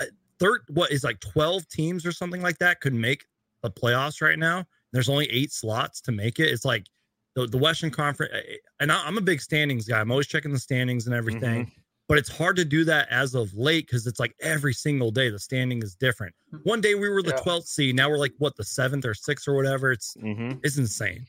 Uh, 0.00 0.04
third, 0.38 0.60
what 0.68 0.92
is 0.92 1.02
like 1.02 1.18
12 1.20 1.68
teams 1.68 2.06
or 2.06 2.12
something 2.12 2.40
like 2.40 2.58
that 2.58 2.80
could 2.80 2.94
make 2.94 3.24
the 3.62 3.70
playoffs 3.70 4.22
right 4.22 4.38
now 4.38 4.64
there's 4.96 5.10
only 5.10 5.26
eight 5.26 5.52
slots 5.52 6.00
to 6.02 6.12
make 6.12 6.38
it. 6.40 6.48
It's 6.48 6.64
like 6.64 6.86
the, 7.34 7.46
the 7.46 7.58
Western 7.58 7.90
Conference, 7.90 8.32
and 8.80 8.90
I, 8.90 9.06
am 9.06 9.18
a 9.18 9.20
big 9.20 9.42
standings 9.42 9.86
guy. 9.86 10.00
I'm 10.00 10.10
always 10.10 10.26
checking 10.26 10.52
the 10.52 10.58
standings 10.58 11.06
and 11.06 11.14
everything. 11.14 11.66
Mm-hmm. 11.66 11.80
But 12.08 12.18
it's 12.18 12.28
hard 12.28 12.56
to 12.56 12.64
do 12.64 12.84
that 12.84 13.08
as 13.10 13.34
of 13.34 13.52
late 13.54 13.86
because 13.86 14.06
it's 14.06 14.20
like 14.20 14.34
every 14.40 14.72
single 14.72 15.10
day 15.10 15.28
the 15.30 15.38
standing 15.38 15.82
is 15.82 15.94
different. 15.94 16.34
Hmm. 16.50 16.58
One 16.64 16.80
day 16.80 16.94
we 16.94 17.08
were 17.08 17.22
the 17.22 17.30
yeah. 17.30 17.52
12th 17.52 17.66
seed, 17.66 17.96
now 17.96 18.08
we're 18.08 18.18
like 18.18 18.34
what 18.38 18.56
the 18.56 18.64
seventh 18.64 19.04
or 19.04 19.14
sixth 19.14 19.48
or 19.48 19.54
whatever. 19.54 19.92
It's 19.92 20.16
mm-hmm. 20.16 20.58
it's 20.62 20.78
insane. 20.78 21.26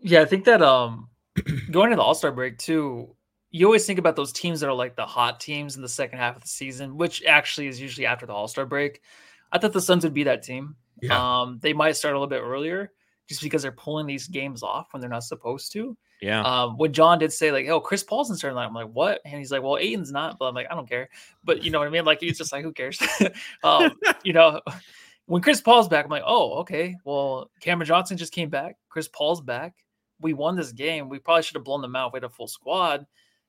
Yeah, 0.00 0.22
I 0.22 0.24
think 0.24 0.44
that 0.44 0.62
um 0.62 1.08
going 1.70 1.90
to 1.90 1.96
the 1.96 2.02
All 2.02 2.14
Star 2.14 2.32
break 2.32 2.58
too. 2.58 3.14
You 3.50 3.66
always 3.66 3.84
think 3.84 3.98
about 3.98 4.16
those 4.16 4.32
teams 4.32 4.60
that 4.60 4.68
are 4.68 4.74
like 4.74 4.96
the 4.96 5.06
hot 5.06 5.38
teams 5.38 5.76
in 5.76 5.82
the 5.82 5.88
second 5.88 6.18
half 6.18 6.36
of 6.36 6.42
the 6.42 6.48
season, 6.48 6.96
which 6.96 7.22
actually 7.24 7.66
is 7.66 7.80
usually 7.80 8.06
after 8.06 8.26
the 8.26 8.32
All 8.32 8.48
Star 8.48 8.66
break. 8.66 9.00
I 9.52 9.58
thought 9.58 9.72
the 9.72 9.80
Suns 9.80 10.04
would 10.04 10.14
be 10.14 10.24
that 10.24 10.42
team. 10.42 10.74
Yeah. 11.02 11.40
Um, 11.40 11.58
they 11.60 11.72
might 11.72 11.96
start 11.96 12.14
a 12.14 12.18
little 12.18 12.28
bit 12.28 12.40
earlier 12.40 12.92
just 13.28 13.42
because 13.42 13.62
they're 13.62 13.72
pulling 13.72 14.06
these 14.06 14.26
games 14.26 14.62
off 14.62 14.88
when 14.92 15.00
they're 15.00 15.10
not 15.10 15.24
supposed 15.24 15.72
to. 15.72 15.96
Yeah. 16.22 16.42
Um, 16.42 16.78
when 16.78 16.92
John 16.92 17.18
did 17.18 17.32
say 17.32 17.50
like, 17.50 17.66
"Oh, 17.68 17.80
Chris 17.80 18.04
Paul's 18.04 18.30
in 18.30 18.36
starting 18.36 18.54
line," 18.54 18.68
I'm 18.68 18.74
like, 18.74 18.90
"What?" 18.92 19.20
And 19.24 19.38
he's 19.38 19.50
like, 19.50 19.60
"Well, 19.62 19.76
Ayton's 19.76 20.12
not," 20.12 20.38
but 20.38 20.46
I'm 20.46 20.54
like, 20.54 20.68
"I 20.70 20.74
don't 20.76 20.88
care." 20.88 21.08
But 21.42 21.64
you 21.64 21.72
know 21.72 21.80
what 21.80 21.88
I 21.88 21.90
mean? 21.90 22.04
Like, 22.04 22.20
he's 22.20 22.38
just 22.38 22.52
like, 22.52 22.62
"Who 22.62 22.72
cares?" 22.72 23.02
um, 23.64 23.90
you 24.22 24.32
know, 24.32 24.60
when 25.26 25.42
Chris 25.42 25.60
Paul's 25.60 25.88
back, 25.88 26.04
I'm 26.04 26.10
like, 26.12 26.22
"Oh, 26.24 26.60
okay. 26.60 26.96
Well, 27.04 27.50
Cameron 27.60 27.88
Johnson 27.88 28.16
just 28.16 28.32
came 28.32 28.50
back. 28.50 28.76
Chris 28.88 29.08
Paul's 29.08 29.40
back. 29.40 29.74
We 30.20 30.32
won 30.32 30.54
this 30.54 30.70
game. 30.70 31.08
We 31.08 31.18
probably 31.18 31.42
should 31.42 31.56
have 31.56 31.64
blown 31.64 31.82
them 31.82 31.96
out. 31.96 32.12
We 32.12 32.18
had 32.18 32.24
a 32.24 32.28
full 32.28 32.48
squad." 32.48 33.04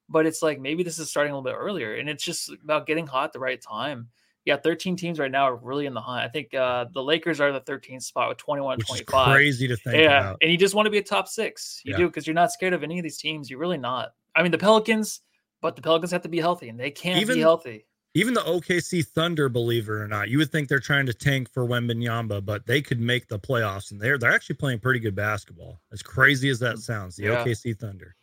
But 0.10 0.26
it's 0.26 0.42
like 0.42 0.60
maybe 0.60 0.82
this 0.82 0.98
is 0.98 1.12
starting 1.12 1.32
a 1.32 1.38
little 1.38 1.50
bit 1.52 1.58
earlier, 1.58 1.96
and 1.96 2.10
it's 2.10 2.24
just 2.24 2.52
about 2.64 2.88
getting 2.88 3.06
hot 3.06 3.34
the 3.34 3.40
right 3.40 3.62
time 3.62 4.10
yeah, 4.46 4.58
13 4.58 4.98
teams 4.98 5.20
right 5.20 5.32
now 5.32 5.44
are 5.44 5.56
really 5.56 5.86
in 5.86 5.94
the 5.94 6.02
hunt. 6.02 6.24
I 6.24 6.28
think 6.28 6.54
uh, 6.54 6.86
the 6.94 7.02
Lakers 7.02 7.40
are 7.40 7.52
the 7.52 7.62
13th 7.62 8.04
spot 8.04 8.28
with 8.28 8.38
21 8.38 8.78
Which 8.78 8.88
25. 8.88 9.34
crazy 9.34 9.68
to 9.68 9.78
think 9.78 9.96
yeah. 9.96 10.20
About. 10.20 10.38
And 10.42 10.52
you 10.52 10.58
just 10.58 10.76
want 10.76 10.86
to 10.86 10.90
be 10.90 10.98
a 10.98 11.04
top 11.04 11.28
six. 11.28 11.82
You 11.86 11.92
yeah. 11.92 11.98
do 11.98 12.08
because 12.08 12.28
you're 12.28 12.34
not 12.34 12.52
scared 12.52 12.74
of 12.74 12.84
any 12.84 13.00
of 13.00 13.04
these 13.04 13.18
teams. 13.18 13.50
You're 13.50 13.60
really 13.60 13.78
not. 13.78 14.14
I 14.36 14.44
mean, 14.44 14.52
the 14.52 14.58
Pelicans, 14.58 15.22
but 15.62 15.76
the 15.76 15.82
Pelicans 15.82 16.12
have 16.12 16.24
to 16.24 16.30
be 16.30 16.40
healthy 16.40 16.70
and 16.70 16.80
they 16.80 16.92
can't 16.92 17.22
even, 17.22 17.36
be 17.36 17.42
healthy. 17.42 17.86
Even 18.16 18.34
the 18.34 18.42
OKC 18.42 19.06
Thunder, 19.06 19.48
believe 19.48 19.88
it 19.88 19.92
or 19.92 20.08
not, 20.08 20.30
you 20.30 20.38
would 20.40 20.52
think 20.52 20.68
they're 20.68 20.80
trying 20.80 21.06
to 21.06 21.14
tank 21.14 21.50
for 21.50 21.66
Wembanyama, 21.66 22.44
but 22.44 22.66
they 22.66 22.82
could 22.82 23.00
make 23.00 23.28
the 23.28 23.40
playoffs 23.40 23.92
and 23.92 24.00
they're 24.00 24.18
they're 24.18 24.34
actually 24.34 24.58
playing 24.58 24.80
pretty 24.80 25.00
good 25.00 25.16
basketball. 25.16 25.80
As 25.94 26.04
crazy 26.04 26.50
as 26.50 26.60
that 26.60 26.80
sounds, 26.80 27.16
the 27.16 27.24
yeah. 27.24 27.44
OKC 27.44 27.80
Thunder. 27.80 28.16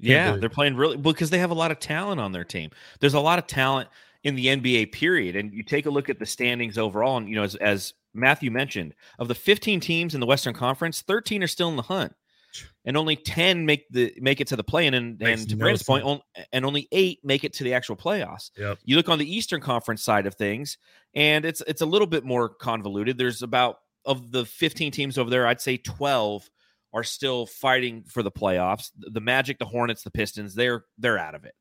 Can't 0.00 0.08
yeah, 0.08 0.36
they're 0.36 0.48
playing 0.48 0.76
really 0.76 0.96
because 0.96 1.30
they 1.30 1.38
have 1.38 1.50
a 1.50 1.54
lot 1.54 1.70
of 1.70 1.78
talent 1.78 2.20
on 2.20 2.32
their 2.32 2.44
team. 2.44 2.70
There's 3.00 3.14
a 3.14 3.20
lot 3.20 3.38
of 3.38 3.46
talent 3.46 3.88
in 4.24 4.34
the 4.34 4.46
NBA 4.46 4.92
period. 4.92 5.36
And 5.36 5.52
you 5.52 5.62
take 5.62 5.86
a 5.86 5.90
look 5.90 6.08
at 6.08 6.18
the 6.18 6.26
standings 6.26 6.78
overall, 6.78 7.18
and 7.18 7.28
you 7.28 7.36
know, 7.36 7.44
as, 7.44 7.54
as 7.56 7.94
Matthew 8.14 8.50
mentioned, 8.50 8.94
of 9.18 9.28
the 9.28 9.34
15 9.34 9.80
teams 9.80 10.14
in 10.14 10.20
the 10.20 10.26
Western 10.26 10.54
Conference, 10.54 11.02
13 11.02 11.42
are 11.42 11.46
still 11.46 11.68
in 11.68 11.76
the 11.76 11.82
hunt, 11.82 12.14
and 12.84 12.96
only 12.96 13.16
10 13.16 13.66
make 13.66 13.86
the 13.90 14.12
make 14.20 14.40
it 14.40 14.48
to 14.48 14.56
the 14.56 14.64
play-in. 14.64 14.94
And, 14.94 15.22
and 15.22 15.48
to 15.48 15.56
no 15.56 15.64
Brandon's 15.64 15.82
point, 15.82 16.04
on, 16.04 16.20
and 16.52 16.64
only 16.64 16.88
eight 16.90 17.20
make 17.22 17.44
it 17.44 17.52
to 17.54 17.64
the 17.64 17.74
actual 17.74 17.96
playoffs. 17.96 18.50
Yep. 18.56 18.78
You 18.84 18.96
look 18.96 19.08
on 19.08 19.18
the 19.18 19.32
Eastern 19.32 19.60
Conference 19.60 20.02
side 20.02 20.26
of 20.26 20.34
things, 20.34 20.78
and 21.14 21.44
it's 21.44 21.62
it's 21.66 21.82
a 21.82 21.86
little 21.86 22.08
bit 22.08 22.24
more 22.24 22.48
convoluted. 22.48 23.18
There's 23.18 23.42
about 23.42 23.76
of 24.06 24.32
the 24.32 24.44
15 24.44 24.90
teams 24.92 25.16
over 25.16 25.30
there, 25.30 25.46
I'd 25.46 25.62
say 25.62 25.78
12 25.78 26.50
are 26.92 27.02
still 27.02 27.46
fighting 27.46 28.04
for 28.06 28.22
the 28.22 28.30
playoffs. 28.30 28.90
The 28.96 29.20
Magic, 29.20 29.58
the 29.58 29.64
Hornets, 29.64 30.02
the 30.02 30.10
Pistons, 30.10 30.54
they're 30.54 30.84
they're 30.98 31.18
out 31.18 31.34
of 31.34 31.44
it 31.44 31.54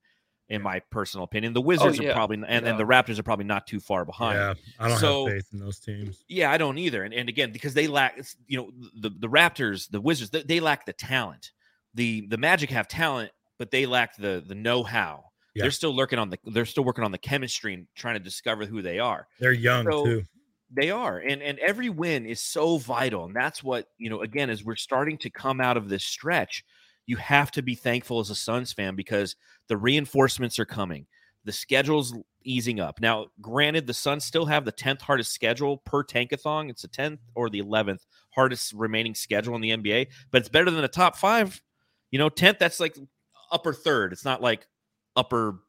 in 0.50 0.62
my 0.62 0.80
personal 0.92 1.24
opinion. 1.24 1.54
The 1.54 1.62
oh, 1.62 1.64
Wizards 1.64 2.00
oh, 2.00 2.04
yeah. 2.04 2.12
are 2.12 2.14
probably 2.14 2.36
and, 2.36 2.66
yeah. 2.66 2.72
and 2.72 2.80
the 2.80 2.84
Raptors 2.84 3.20
are 3.20 3.24
probably 3.24 3.46
not 3.46 3.68
too 3.68 3.80
far 3.80 4.06
behind. 4.06 4.38
Yeah, 4.38 4.54
I 4.80 4.90
don't 4.90 5.00
so, 5.00 5.26
have 5.26 5.36
faith 5.36 5.48
in 5.54 5.60
those 5.60 5.80
teams. 5.80 6.24
Yeah, 6.28 6.52
I 6.52 6.58
don't 6.58 6.78
either. 6.78 7.04
And, 7.04 7.14
and 7.14 7.30
again, 7.30 7.52
because 7.52 7.74
they 7.74 7.88
lack, 7.88 8.20
you 8.48 8.58
know, 8.58 8.72
the 9.00 9.10
the 9.10 9.30
Raptors, 9.30 9.90
the 9.90 10.02
Wizards, 10.02 10.32
they, 10.32 10.44
they 10.44 10.60
lack 10.60 10.86
the 10.86 10.94
talent. 10.94 11.52
The 11.94 12.28
the 12.28 12.38
Magic 12.38 12.70
have 12.72 12.88
talent, 12.88 13.32
but 13.58 13.72
they 13.72 13.86
lack 13.86 14.16
the 14.18 14.44
the 14.46 14.56
know 14.56 14.84
how. 14.84 15.26
Yeah. 15.56 15.64
They're 15.64 15.72
still 15.72 15.96
lurking 15.96 16.20
on 16.20 16.30
the. 16.30 16.40
They're 16.46 16.66
still 16.66 16.84
working 16.84 17.04
on 17.04 17.12
the 17.12 17.18
chemistry 17.18 17.74
and 17.76 17.88
trying 17.96 18.16
to 18.16 18.20
discover 18.20 18.66
who 18.66 18.82
they 18.82 19.00
are. 19.00 19.28
They're 19.40 19.52
young 19.52 19.86
so, 19.86 20.06
too. 20.06 20.24
They 20.76 20.90
are, 20.90 21.20
and 21.20 21.44
and 21.44 21.60
every 21.60 21.90
win 21.90 22.26
is 22.26 22.42
so 22.42 22.78
vital, 22.78 23.26
and 23.26 23.36
that's 23.36 23.64
what 23.64 23.88
you 24.00 24.10
know. 24.10 24.22
Again, 24.22 24.50
as 24.50 24.64
we're 24.64 24.76
starting 24.76 25.20
to 25.20 25.30
come 25.30 25.62
out 25.62 25.78
of 25.78 25.90
this 25.90 26.04
stretch, 26.04 26.66
you 27.06 27.18
have 27.18 27.52
to 27.52 27.62
be 27.62 27.76
thankful 27.76 28.20
as 28.20 28.30
a 28.30 28.36
Suns 28.36 28.72
fan 28.72 28.96
because 28.96 29.36
the 29.68 29.78
reinforcements 29.78 30.60
are 30.60 30.66
coming. 30.66 31.06
The 31.46 31.52
schedule's 31.52 32.14
easing 32.46 32.80
up. 32.80 33.02
Now, 33.02 33.28
granted, 33.42 33.88
the 33.88 33.94
Suns 33.94 34.24
still 34.24 34.46
have 34.46 34.66
the 34.66 34.72
10th 34.72 35.02
hardest 35.02 35.34
schedule 35.34 35.78
per 35.78 36.04
tankathon. 36.04 36.70
It's 36.70 36.84
the 36.84 36.88
10th 36.88 37.20
or 37.36 37.50
the 37.50 37.62
11th 37.62 38.06
hardest 38.34 38.74
remaining 38.74 39.16
schedule 39.16 39.56
in 39.56 39.62
the 39.62 39.72
NBA, 39.72 40.08
but 40.32 40.40
it's 40.40 40.50
better 40.50 40.72
than 40.72 40.82
the 40.82 40.88
top 40.88 41.18
five. 41.18 41.62
You 42.12 42.20
know, 42.20 42.30
10th, 42.30 42.60
that's 42.60 42.80
like 42.80 42.98
upper 43.52 43.74
third. 43.74 44.14
It's 44.14 44.26
not 44.26 44.42
like 44.42 44.68
upper 45.16 45.60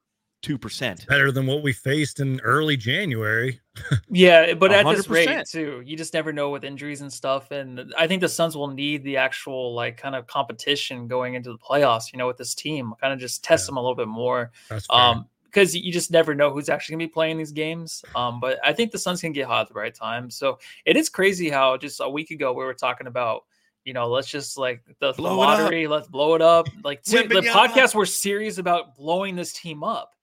two 0.45 0.59
percent. 0.59 1.07
Better 1.07 1.33
than 1.33 1.47
what 1.47 1.63
we 1.63 1.73
faced 1.73 2.21
in 2.21 2.39
early 2.41 2.77
January. 2.77 3.61
yeah, 4.11 4.53
but 4.53 4.73
at 4.73 4.85
100%. 4.85 4.97
this 4.97 5.09
rate 5.09 5.47
too, 5.51 5.83
you 5.85 5.97
just 5.97 6.13
never 6.13 6.33
know 6.33 6.51
with 6.51 6.65
injuries 6.65 7.01
and 7.01 7.13
stuff. 7.13 7.51
And 7.51 7.93
I 7.99 8.07
think 8.07 8.21
the 8.21 8.29
Suns 8.29 8.55
will 8.55 8.69
need 8.69 9.03
the 9.03 9.17
actual 9.17 9.75
like 9.75 9.97
kind 9.97 10.15
of 10.15 10.27
competition 10.27 11.09
going 11.09 11.35
into 11.35 11.51
the 11.51 11.59
playoffs. 11.59 12.13
You 12.13 12.19
know, 12.19 12.27
with 12.27 12.37
this 12.37 12.55
team, 12.55 12.93
kind 13.01 13.13
of 13.13 13.19
just 13.19 13.43
test 13.43 13.65
yeah. 13.65 13.71
them 13.71 13.77
a 13.79 13.81
little 13.81 13.97
bit 13.97 14.09
more. 14.09 14.53
Um, 14.91 15.27
because 15.45 15.73
you 15.73 15.93
just 15.93 16.11
never 16.11 16.35
know 16.35 16.51
who's 16.51 16.69
actually 16.69 16.95
gonna 16.95 17.05
be 17.05 17.13
playing 17.13 17.39
these 17.39 17.53
games. 17.53 18.05
Um, 18.17 18.41
but 18.41 18.59
I 18.65 18.73
think 18.73 18.91
the 18.91 18.99
Suns 18.99 19.21
can 19.21 19.33
get 19.33 19.47
hot 19.47 19.63
at 19.63 19.69
the 19.69 19.75
right 19.75 19.95
time. 19.95 20.29
So 20.29 20.59
it 20.85 20.97
is 20.97 21.09
crazy 21.09 21.49
how 21.49 21.77
just 21.77 22.01
a 22.01 22.11
week 22.11 22.33
ago 22.33 22.53
we 22.53 22.65
were 22.65 22.75
talking 22.75 23.07
about 23.07 23.45
you 23.85 23.93
know, 23.93 24.09
let's 24.09 24.29
just 24.29 24.57
like 24.57 24.83
the, 24.99 25.13
the 25.13 25.23
lottery, 25.23 25.87
let's 25.87 26.09
blow 26.09 26.35
it 26.35 26.43
up. 26.43 26.69
Like 26.83 27.05
the 27.05 27.19
podcast 27.23 27.95
were 27.95 28.07
serious 28.07 28.57
about 28.59 28.97
blowing 28.97 29.37
this 29.37 29.53
team 29.53 29.85
up. 29.85 30.15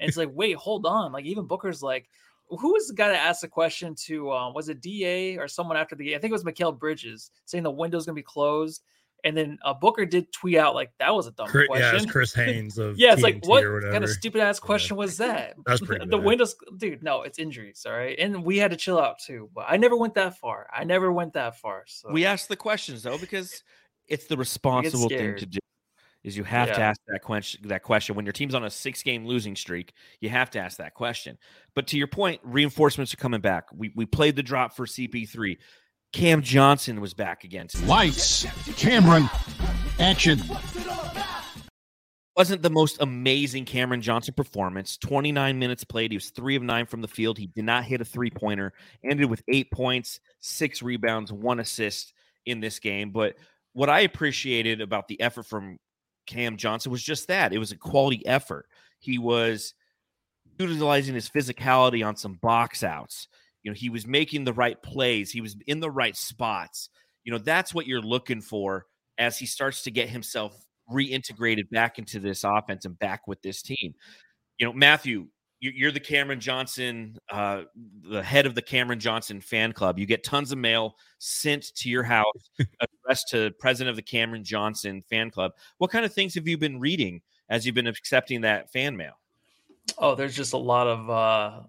And 0.00 0.08
it's 0.08 0.16
like, 0.16 0.30
wait, 0.32 0.56
hold 0.56 0.86
on. 0.86 1.12
Like 1.12 1.24
even 1.24 1.46
Booker's 1.46 1.82
like, 1.82 2.08
who 2.50 2.72
was 2.72 2.88
the 2.88 2.94
guy 2.94 3.08
that 3.08 3.26
asked 3.26 3.42
the 3.42 3.48
question 3.48 3.94
to 4.06 4.32
um, 4.32 4.54
was 4.54 4.68
it 4.68 4.80
DA 4.80 5.36
or 5.36 5.48
someone 5.48 5.76
after 5.76 5.94
the 5.94 6.04
game? 6.04 6.16
I 6.16 6.18
think 6.18 6.30
it 6.30 6.32
was 6.32 6.44
Mikal 6.44 6.78
Bridges 6.78 7.30
saying 7.44 7.64
the 7.64 7.70
window's 7.70 8.06
gonna 8.06 8.14
be 8.14 8.22
closed. 8.22 8.82
And 9.24 9.36
then 9.36 9.58
uh, 9.64 9.74
Booker 9.74 10.06
did 10.06 10.32
tweet 10.32 10.56
out 10.56 10.76
like 10.76 10.92
that 11.00 11.12
was 11.12 11.26
a 11.26 11.32
dumb 11.32 11.48
Chris, 11.48 11.66
question. 11.66 12.04
Yeah, 12.06 12.10
Chris 12.10 12.32
Haynes 12.36 12.78
of 12.78 12.96
yeah, 12.96 13.12
it's 13.12 13.22
like 13.22 13.44
what 13.46 13.64
kind 13.64 14.04
of 14.04 14.10
stupid 14.10 14.40
ass 14.40 14.60
question 14.60 14.94
yeah. 14.94 14.98
was 14.98 15.16
that? 15.16 15.56
That's 15.66 15.80
pretty. 15.80 16.06
the 16.08 16.18
windows, 16.18 16.54
dude. 16.76 17.02
No, 17.02 17.22
it's 17.22 17.38
injuries. 17.38 17.84
All 17.84 17.92
right, 17.92 18.16
and 18.18 18.44
we 18.44 18.58
had 18.58 18.70
to 18.70 18.76
chill 18.76 19.00
out 19.00 19.18
too. 19.18 19.50
But 19.52 19.66
I 19.68 19.76
never 19.76 19.96
went 19.96 20.14
that 20.14 20.38
far. 20.38 20.68
I 20.72 20.84
never 20.84 21.10
went 21.10 21.32
that 21.32 21.58
far. 21.58 21.82
So 21.88 22.12
we 22.12 22.24
asked 22.24 22.48
the 22.48 22.56
questions 22.56 23.02
though 23.02 23.18
because 23.18 23.64
it's 24.06 24.26
the 24.26 24.36
responsible 24.36 25.08
thing 25.08 25.36
to 25.36 25.46
do 25.46 25.58
is 26.24 26.36
you 26.36 26.44
have 26.44 26.68
yeah. 26.68 26.74
to 26.74 26.80
ask 26.82 27.00
that 27.08 27.22
question 27.22 27.68
that 27.68 27.82
question 27.82 28.14
when 28.14 28.24
your 28.24 28.32
team's 28.32 28.54
on 28.54 28.64
a 28.64 28.70
six 28.70 29.02
game 29.02 29.26
losing 29.26 29.56
streak 29.56 29.92
you 30.20 30.28
have 30.28 30.50
to 30.50 30.58
ask 30.58 30.78
that 30.78 30.94
question 30.94 31.38
but 31.74 31.86
to 31.86 31.96
your 31.96 32.06
point 32.06 32.40
reinforcements 32.42 33.12
are 33.14 33.18
coming 33.18 33.40
back 33.40 33.66
we, 33.76 33.92
we 33.94 34.04
played 34.06 34.36
the 34.36 34.42
drop 34.42 34.74
for 34.74 34.86
cp3 34.86 35.56
cam 36.12 36.42
johnson 36.42 37.00
was 37.00 37.14
back 37.14 37.44
again 37.44 37.68
today. 37.68 37.86
lights 37.86 38.46
cameron 38.76 39.28
action 39.98 40.40
wasn't 42.38 42.62
the 42.62 42.70
most 42.70 42.98
amazing 43.00 43.64
Cameron 43.64 44.00
Johnson 44.00 44.32
performance. 44.32 44.96
29 44.96 45.58
minutes 45.58 45.82
played. 45.82 46.12
He 46.12 46.16
was 46.16 46.30
three 46.30 46.54
of 46.54 46.62
nine 46.62 46.86
from 46.86 47.00
the 47.02 47.08
field. 47.08 47.36
He 47.36 47.48
did 47.48 47.64
not 47.64 47.82
hit 47.82 48.00
a 48.00 48.04
three 48.04 48.30
pointer. 48.30 48.72
Ended 49.02 49.28
with 49.28 49.42
eight 49.48 49.72
points, 49.72 50.20
six 50.38 50.80
rebounds, 50.80 51.32
one 51.32 51.58
assist 51.58 52.14
in 52.46 52.60
this 52.60 52.78
game. 52.78 53.10
But 53.10 53.34
what 53.72 53.90
I 53.90 54.00
appreciated 54.00 54.80
about 54.80 55.08
the 55.08 55.20
effort 55.20 55.46
from 55.46 55.78
Cam 56.28 56.56
Johnson 56.56 56.92
was 56.92 57.02
just 57.02 57.26
that. 57.28 57.52
It 57.52 57.58
was 57.58 57.72
a 57.72 57.76
quality 57.76 58.24
effort. 58.26 58.66
He 59.00 59.18
was 59.18 59.74
utilizing 60.58 61.14
his 61.14 61.28
physicality 61.28 62.06
on 62.06 62.14
some 62.14 62.34
box 62.34 62.84
outs. 62.84 63.28
You 63.62 63.70
know, 63.70 63.74
he 63.74 63.90
was 63.90 64.06
making 64.06 64.44
the 64.44 64.52
right 64.52 64.80
plays. 64.82 65.32
He 65.32 65.40
was 65.40 65.56
in 65.66 65.80
the 65.80 65.90
right 65.90 66.16
spots. 66.16 66.90
You 67.24 67.32
know, 67.32 67.38
that's 67.38 67.74
what 67.74 67.86
you're 67.86 68.02
looking 68.02 68.40
for 68.40 68.86
as 69.18 69.38
he 69.38 69.46
starts 69.46 69.82
to 69.82 69.90
get 69.90 70.08
himself 70.08 70.64
reintegrated 70.92 71.68
back 71.70 71.98
into 71.98 72.20
this 72.20 72.44
offense 72.44 72.84
and 72.84 72.98
back 72.98 73.26
with 73.26 73.42
this 73.42 73.62
team. 73.62 73.94
You 74.58 74.66
know, 74.66 74.72
Matthew, 74.72 75.28
you're 75.60 75.90
the 75.90 76.00
Cameron 76.00 76.40
Johnson, 76.40 77.18
uh, 77.30 77.62
the 78.08 78.22
head 78.22 78.46
of 78.46 78.54
the 78.54 78.62
Cameron 78.62 79.00
Johnson 79.00 79.40
fan 79.40 79.72
club. 79.72 79.98
You 79.98 80.06
get 80.06 80.22
tons 80.22 80.52
of 80.52 80.58
mail 80.58 80.96
sent 81.18 81.74
to 81.76 81.90
your 81.90 82.02
house 82.04 82.50
addressed 82.80 83.28
to 83.30 83.50
president 83.58 83.90
of 83.90 83.96
the 83.96 84.02
Cameron 84.02 84.44
Johnson 84.44 85.02
fan 85.08 85.30
club. 85.30 85.52
What 85.78 85.90
kind 85.90 86.04
of 86.04 86.12
things 86.12 86.34
have 86.34 86.46
you 86.46 86.58
been 86.58 86.78
reading 86.78 87.22
as 87.48 87.66
you've 87.66 87.74
been 87.74 87.86
accepting 87.86 88.42
that 88.42 88.72
fan 88.72 88.96
mail? 88.96 89.14
Oh, 89.96 90.14
there's 90.14 90.36
just 90.36 90.52
a 90.52 90.58
lot 90.58 90.86
of 90.86 91.10
uh, 91.10 91.60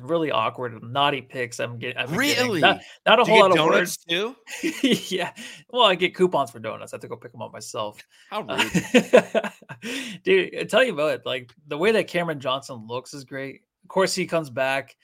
really 0.00 0.30
awkward, 0.30 0.82
naughty 0.82 1.22
pics. 1.22 1.60
I'm 1.60 1.78
getting. 1.78 1.96
I'm 1.96 2.14
really? 2.14 2.60
Getting. 2.60 2.60
Not, 2.60 2.80
not 3.06 3.20
a 3.20 3.24
Do 3.24 3.30
whole 3.30 3.40
lot 3.40 3.58
of 3.58 3.66
words 3.66 3.96
too. 3.96 4.36
yeah. 4.82 5.32
Well, 5.70 5.84
I 5.84 5.94
get 5.94 6.14
coupons 6.14 6.50
for 6.50 6.58
donuts. 6.58 6.92
I 6.92 6.96
have 6.96 7.02
to 7.02 7.08
go 7.08 7.16
pick 7.16 7.32
them 7.32 7.42
up 7.42 7.52
myself. 7.52 7.98
How 8.30 8.44
uh, 8.46 8.56
rude, 8.56 10.22
dude! 10.24 10.56
I 10.56 10.64
tell 10.64 10.84
you 10.84 10.92
about 10.92 11.14
it. 11.14 11.22
Like 11.26 11.52
the 11.66 11.78
way 11.78 11.92
that 11.92 12.08
Cameron 12.08 12.40
Johnson 12.40 12.86
looks 12.86 13.14
is 13.14 13.24
great. 13.24 13.62
Of 13.84 13.88
course, 13.88 14.14
he 14.14 14.26
comes 14.26 14.50
back. 14.50 14.96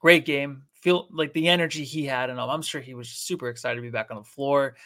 Great 0.00 0.24
game. 0.24 0.62
Feel 0.74 1.08
like 1.10 1.32
the 1.32 1.48
energy 1.48 1.84
he 1.84 2.04
had 2.04 2.30
and. 2.30 2.40
I'm 2.40 2.62
sure 2.62 2.80
he 2.80 2.94
was 2.94 3.08
super 3.08 3.48
excited 3.48 3.76
to 3.76 3.82
be 3.82 3.90
back 3.90 4.10
on 4.10 4.16
the 4.16 4.24
floor. 4.24 4.76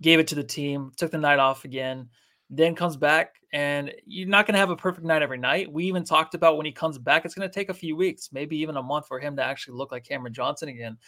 Gave 0.00 0.18
it 0.18 0.28
to 0.28 0.34
the 0.34 0.44
team. 0.44 0.92
Took 0.96 1.10
the 1.10 1.18
night 1.18 1.38
off 1.38 1.64
again. 1.64 2.08
Then 2.48 2.74
comes 2.74 2.96
back, 2.96 3.34
and 3.52 3.92
you're 4.06 4.28
not 4.28 4.46
going 4.46 4.54
to 4.54 4.60
have 4.60 4.70
a 4.70 4.76
perfect 4.76 5.06
night 5.06 5.22
every 5.22 5.38
night. 5.38 5.72
We 5.72 5.84
even 5.86 6.04
talked 6.04 6.34
about 6.34 6.56
when 6.56 6.66
he 6.66 6.72
comes 6.72 6.98
back, 6.98 7.24
it's 7.24 7.34
going 7.34 7.48
to 7.48 7.54
take 7.54 7.70
a 7.70 7.74
few 7.74 7.96
weeks, 7.96 8.30
maybe 8.32 8.56
even 8.58 8.76
a 8.76 8.82
month 8.82 9.08
for 9.08 9.18
him 9.18 9.36
to 9.36 9.44
actually 9.44 9.76
look 9.76 9.92
like 9.92 10.04
Cameron 10.04 10.34
Johnson 10.34 10.68
again. 10.68 10.98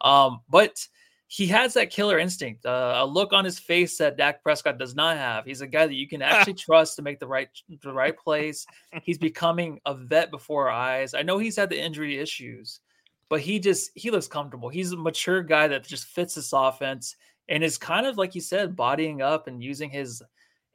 Um, 0.00 0.40
but 0.48 0.86
he 1.28 1.48
has 1.48 1.74
that 1.74 1.90
killer 1.90 2.18
instinct, 2.18 2.64
uh, 2.64 2.94
a 2.98 3.06
look 3.06 3.32
on 3.32 3.44
his 3.44 3.58
face 3.58 3.98
that 3.98 4.16
Dak 4.16 4.42
Prescott 4.42 4.78
does 4.78 4.94
not 4.94 5.16
have. 5.16 5.44
He's 5.44 5.60
a 5.60 5.66
guy 5.66 5.86
that 5.86 5.94
you 5.94 6.08
can 6.08 6.22
actually 6.22 6.54
trust 6.54 6.96
to 6.96 7.02
make 7.02 7.18
the 7.18 7.26
right 7.26 7.48
the 7.82 7.92
right 7.92 8.16
plays. 8.16 8.66
He's 9.02 9.18
becoming 9.18 9.80
a 9.84 9.94
vet 9.94 10.30
before 10.30 10.70
our 10.70 10.76
eyes. 10.76 11.14
I 11.14 11.22
know 11.22 11.38
he's 11.38 11.56
had 11.56 11.70
the 11.70 11.80
injury 11.80 12.18
issues, 12.18 12.80
but 13.28 13.40
he 13.40 13.58
just 13.58 13.90
he 13.94 14.10
looks 14.10 14.28
comfortable. 14.28 14.68
He's 14.68 14.92
a 14.92 14.96
mature 14.96 15.42
guy 15.42 15.66
that 15.68 15.86
just 15.86 16.04
fits 16.04 16.36
this 16.36 16.52
offense 16.52 17.16
and 17.48 17.64
is 17.64 17.76
kind 17.76 18.06
of 18.06 18.16
like 18.16 18.34
you 18.34 18.40
said, 18.40 18.76
bodying 18.76 19.20
up 19.20 19.48
and 19.48 19.62
using 19.62 19.90
his 19.90 20.22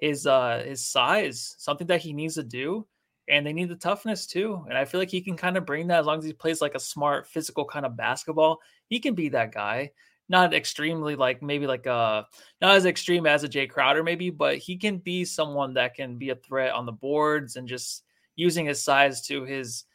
his 0.02 0.28
uh 0.28 0.64
his 0.66 0.84
size, 0.84 1.56
something 1.60 1.88
that 1.88 2.02
he 2.02 2.12
needs 2.12 2.36
to 2.36 2.44
do. 2.44 2.86
And 3.30 3.46
they 3.46 3.54
need 3.54 3.70
the 3.70 3.76
toughness 3.76 4.26
too. 4.28 4.66
And 4.68 4.78
I 4.78 4.84
feel 4.84 5.00
like 5.00 5.12
he 5.12 5.22
can 5.22 5.38
kind 5.38 5.56
of 5.56 5.66
bring 5.66 5.88
that 5.88 6.02
as 6.02 6.06
long 6.06 6.18
as 6.18 6.26
he 6.26 6.34
plays 6.34 6.60
like 6.60 6.76
a 6.76 6.80
smart 6.80 7.28
physical 7.28 7.64
kind 7.64 7.86
of 7.86 7.96
basketball. 7.96 8.60
He 8.88 9.00
can 9.00 9.14
be 9.14 9.30
that 9.30 9.54
guy. 9.54 9.92
Not 10.28 10.54
extremely 10.54 11.16
like 11.16 11.42
maybe 11.42 11.68
like 11.68 11.88
uh 11.88 12.24
not 12.60 12.76
as 12.76 12.86
extreme 12.86 13.26
as 13.26 13.44
a 13.44 13.50
Jae 13.50 13.70
Crowder, 13.70 14.04
maybe, 14.04 14.32
but 14.32 14.58
he 14.58 14.76
can 14.76 14.98
be 14.98 15.24
someone 15.24 15.76
that 15.76 15.94
can 15.94 16.18
be 16.18 16.32
a 16.32 16.36
threat 16.36 16.74
on 16.74 16.86
the 16.86 16.92
boards 16.92 17.56
and 17.56 17.68
just 17.68 18.04
using 18.36 18.66
his 18.66 18.84
size 18.84 19.22
to 19.28 19.44
his 19.44 19.86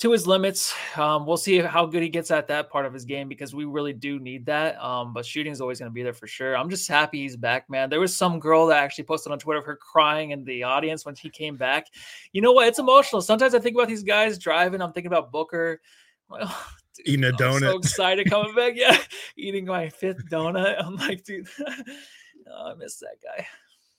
to 0.00 0.12
his 0.12 0.26
limits. 0.26 0.74
Um, 0.96 1.26
we'll 1.26 1.36
see 1.36 1.58
how 1.58 1.84
good 1.84 2.02
he 2.02 2.08
gets 2.08 2.30
at 2.30 2.48
that 2.48 2.70
part 2.70 2.86
of 2.86 2.94
his 2.94 3.04
game 3.04 3.28
because 3.28 3.54
we 3.54 3.66
really 3.66 3.92
do 3.92 4.18
need 4.18 4.46
that. 4.46 4.82
Um, 4.82 5.12
but 5.12 5.26
shooting 5.26 5.52
is 5.52 5.60
always 5.60 5.78
going 5.78 5.90
to 5.90 5.94
be 5.94 6.02
there 6.02 6.14
for 6.14 6.26
sure. 6.26 6.56
I'm 6.56 6.70
just 6.70 6.88
happy 6.88 7.20
he's 7.20 7.36
back, 7.36 7.68
man. 7.68 7.90
There 7.90 8.00
was 8.00 8.16
some 8.16 8.40
girl 8.40 8.66
that 8.66 8.82
actually 8.82 9.04
posted 9.04 9.30
on 9.30 9.38
Twitter 9.38 9.60
of 9.60 9.66
her 9.66 9.76
crying 9.76 10.30
in 10.30 10.42
the 10.44 10.62
audience 10.62 11.04
when 11.04 11.14
he 11.14 11.28
came 11.28 11.56
back. 11.56 11.86
You 12.32 12.40
know 12.40 12.52
what? 12.52 12.66
It's 12.66 12.78
emotional. 12.78 13.20
Sometimes 13.20 13.54
I 13.54 13.58
think 13.58 13.76
about 13.76 13.88
these 13.88 14.02
guys 14.02 14.38
driving. 14.38 14.80
I'm 14.80 14.92
thinking 14.92 15.12
about 15.12 15.30
Booker. 15.30 15.82
Well, 16.30 16.56
dude, 16.96 17.06
eating 17.06 17.24
a 17.24 17.32
donut. 17.32 17.56
I'm 17.56 17.60
so 17.60 17.78
excited 17.78 18.30
coming 18.30 18.54
back. 18.54 18.72
Yeah, 18.76 18.96
eating 19.36 19.66
my 19.66 19.90
fifth 19.90 20.24
donut. 20.30 20.82
I'm 20.82 20.96
like, 20.96 21.24
dude, 21.24 21.46
oh, 21.60 22.70
I 22.70 22.74
miss 22.74 22.96
that 23.00 23.16
guy. 23.22 23.46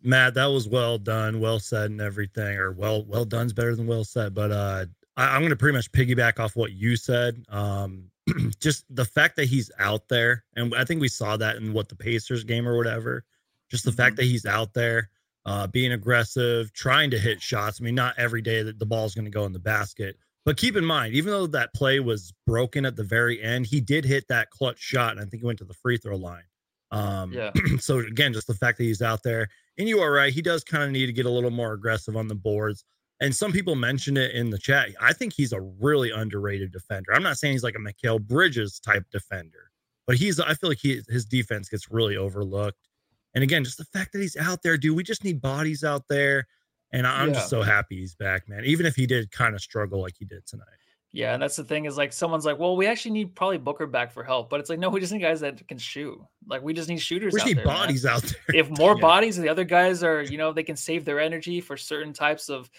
Matt, 0.01 0.33
that 0.33 0.47
was 0.47 0.67
well 0.67 0.97
done, 0.97 1.39
well 1.39 1.59
said, 1.59 1.91
and 1.91 2.01
everything. 2.01 2.57
Or 2.57 2.71
well, 2.71 3.05
well 3.05 3.23
done's 3.23 3.53
better 3.53 3.75
than 3.75 3.85
well 3.85 4.03
said. 4.03 4.33
But 4.33 4.51
uh, 4.51 4.85
I, 5.17 5.35
am 5.35 5.41
going 5.41 5.49
to 5.49 5.55
pretty 5.55 5.77
much 5.77 5.91
piggyback 5.91 6.39
off 6.39 6.55
what 6.55 6.71
you 6.71 6.95
said. 6.95 7.43
Um, 7.49 8.11
just 8.59 8.85
the 8.89 9.05
fact 9.05 9.35
that 9.35 9.45
he's 9.45 9.71
out 9.79 10.07
there, 10.07 10.43
and 10.55 10.73
I 10.75 10.85
think 10.85 11.01
we 11.01 11.07
saw 11.07 11.37
that 11.37 11.57
in 11.57 11.73
what 11.73 11.89
the 11.89 11.95
Pacers 11.95 12.43
game 12.43 12.67
or 12.67 12.77
whatever. 12.77 13.23
Just 13.69 13.85
the 13.85 13.91
mm-hmm. 13.91 13.97
fact 13.97 14.15
that 14.17 14.25
he's 14.25 14.45
out 14.45 14.73
there, 14.73 15.09
uh, 15.45 15.67
being 15.67 15.93
aggressive, 15.93 16.73
trying 16.73 17.09
to 17.11 17.19
hit 17.19 17.41
shots. 17.41 17.79
I 17.79 17.83
mean, 17.83 17.95
not 17.95 18.15
every 18.17 18.41
day 18.41 18.63
that 18.63 18.79
the 18.79 18.85
ball's 18.85 19.15
going 19.15 19.25
to 19.25 19.31
go 19.31 19.45
in 19.45 19.53
the 19.53 19.59
basket, 19.59 20.17
but 20.45 20.57
keep 20.57 20.75
in 20.75 20.85
mind, 20.85 21.13
even 21.13 21.31
though 21.31 21.47
that 21.47 21.73
play 21.73 21.99
was 21.99 22.33
broken 22.47 22.85
at 22.85 22.95
the 22.95 23.03
very 23.03 23.41
end, 23.41 23.65
he 23.67 23.79
did 23.79 24.05
hit 24.05 24.27
that 24.29 24.49
clutch 24.49 24.79
shot, 24.79 25.11
and 25.11 25.19
I 25.19 25.25
think 25.25 25.41
he 25.41 25.45
went 25.45 25.59
to 25.59 25.65
the 25.65 25.73
free 25.73 25.97
throw 25.97 26.17
line. 26.17 26.43
Um, 26.91 27.31
yeah. 27.31 27.51
so 27.79 27.99
again, 27.99 28.33
just 28.33 28.47
the 28.47 28.53
fact 28.53 28.77
that 28.77 28.83
he's 28.83 29.01
out 29.01 29.23
there, 29.23 29.47
and 29.77 29.87
you 29.87 29.99
are 29.99 30.11
right, 30.11 30.33
he 30.33 30.41
does 30.41 30.63
kind 30.63 30.83
of 30.83 30.91
need 30.91 31.05
to 31.05 31.13
get 31.13 31.25
a 31.25 31.29
little 31.29 31.51
more 31.51 31.73
aggressive 31.73 32.17
on 32.17 32.27
the 32.27 32.35
boards 32.35 32.83
and 33.21 33.33
some 33.35 33.51
people 33.51 33.75
mentioned 33.75 34.17
it 34.17 34.31
in 34.31 34.49
the 34.49 34.57
chat. 34.57 34.89
I 34.99 35.13
think 35.13 35.33
he's 35.33 35.53
a 35.53 35.61
really 35.61 36.09
underrated 36.09 36.71
defender. 36.71 37.13
I'm 37.13 37.21
not 37.21 37.37
saying 37.37 37.53
he's 37.53 37.63
like 37.63 37.75
a 37.75 37.77
Mikal 37.77 38.19
Bridges 38.19 38.79
type 38.79 39.05
defender, 39.11 39.71
but 40.07 40.17
he's. 40.17 40.39
I 40.39 40.55
feel 40.55 40.69
like 40.69 40.79
he 40.79 41.01
his 41.07 41.23
defense 41.25 41.69
gets 41.69 41.91
really 41.91 42.17
overlooked. 42.17 42.89
And 43.35 43.43
again, 43.43 43.63
just 43.63 43.77
the 43.77 43.85
fact 43.85 44.11
that 44.13 44.19
he's 44.19 44.35
out 44.35 44.63
there, 44.63 44.75
dude. 44.75 44.95
We 44.97 45.03
just 45.03 45.23
need 45.23 45.39
bodies 45.39 45.83
out 45.83 46.07
there, 46.09 46.47
and 46.91 47.05
I'm 47.05 47.29
yeah. 47.29 47.35
just 47.35 47.49
so 47.49 47.61
happy 47.61 47.99
he's 47.99 48.15
back, 48.15 48.49
man. 48.49 48.65
Even 48.65 48.87
if 48.87 48.95
he 48.95 49.05
did 49.05 49.31
kind 49.31 49.53
of 49.53 49.61
struggle 49.61 50.01
like 50.01 50.15
he 50.17 50.25
did 50.25 50.45
tonight. 50.47 50.65
Yeah, 51.13 51.33
and 51.33 51.43
that's 51.43 51.57
the 51.57 51.63
thing 51.63 51.85
is 51.85 51.97
like 51.97 52.13
someone's 52.13 52.45
like, 52.45 52.57
well, 52.57 52.75
we 52.75 52.87
actually 52.87 53.11
need 53.11 53.35
probably 53.35 53.57
Booker 53.57 53.85
back 53.85 54.13
for 54.13 54.23
help, 54.23 54.49
but 54.49 54.59
it's 54.59 54.69
like 54.69 54.79
no, 54.79 54.89
we 54.89 54.99
just 54.99 55.13
need 55.13 55.19
guys 55.19 55.41
that 55.41 55.67
can 55.67 55.77
shoot. 55.77 56.19
Like 56.47 56.63
we 56.63 56.73
just 56.73 56.89
need 56.89 57.01
shooters. 57.01 57.33
We 57.33 57.39
just 57.39 57.47
need 57.47 57.57
there, 57.57 57.65
bodies 57.65 58.05
man. 58.05 58.13
out 58.13 58.23
there. 58.23 58.55
If 58.55 58.69
more 58.79 58.95
yeah. 58.95 59.01
bodies 59.01 59.37
the 59.37 59.49
other 59.49 59.65
guys 59.65 60.03
are, 60.03 60.23
you 60.23 60.39
know, 60.39 60.53
they 60.53 60.63
can 60.63 60.77
save 60.77 61.05
their 61.05 61.19
energy 61.19 61.61
for 61.61 61.77
certain 61.77 62.13
types 62.13 62.49
of 62.49 62.71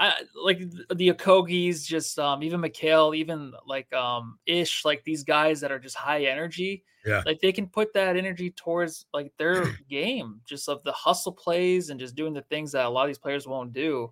I 0.00 0.14
like 0.34 0.60
the 0.94 1.12
Okogies, 1.12 1.84
just 1.84 2.18
um, 2.18 2.42
even 2.42 2.62
Mikal, 2.62 3.14
even 3.14 3.52
like 3.66 3.92
um, 3.92 4.38
Ish, 4.46 4.86
like 4.86 5.04
these 5.04 5.24
guys 5.24 5.60
that 5.60 5.70
are 5.70 5.78
just 5.78 5.94
high 5.94 6.24
energy. 6.24 6.84
Yeah, 7.04 7.22
like 7.26 7.40
they 7.40 7.52
can 7.52 7.66
put 7.66 7.92
that 7.92 8.16
energy 8.16 8.50
towards 8.50 9.04
like 9.12 9.30
their 9.36 9.76
game, 9.90 10.40
just 10.46 10.70
of 10.70 10.82
the 10.84 10.92
hustle 10.92 11.32
plays 11.32 11.90
and 11.90 12.00
just 12.00 12.14
doing 12.14 12.32
the 12.32 12.40
things 12.42 12.72
that 12.72 12.86
a 12.86 12.88
lot 12.88 13.02
of 13.02 13.08
these 13.08 13.18
players 13.18 13.46
won't 13.46 13.74
do. 13.74 14.10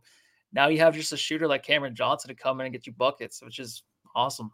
Now 0.53 0.69
you 0.69 0.79
have 0.79 0.95
just 0.95 1.15
a 1.15 1.17
shooter 1.17 1.49
like 1.49 1.63
Cameron 1.63 1.95
Johnson 1.95 2.29
to 2.29 2.35
come 2.35 2.61
in 2.61 2.67
and 2.67 2.73
get 2.73 2.87
you 2.87 2.93
buckets, 2.93 3.41
which 3.43 3.59
is 3.59 3.83
awesome. 4.15 4.53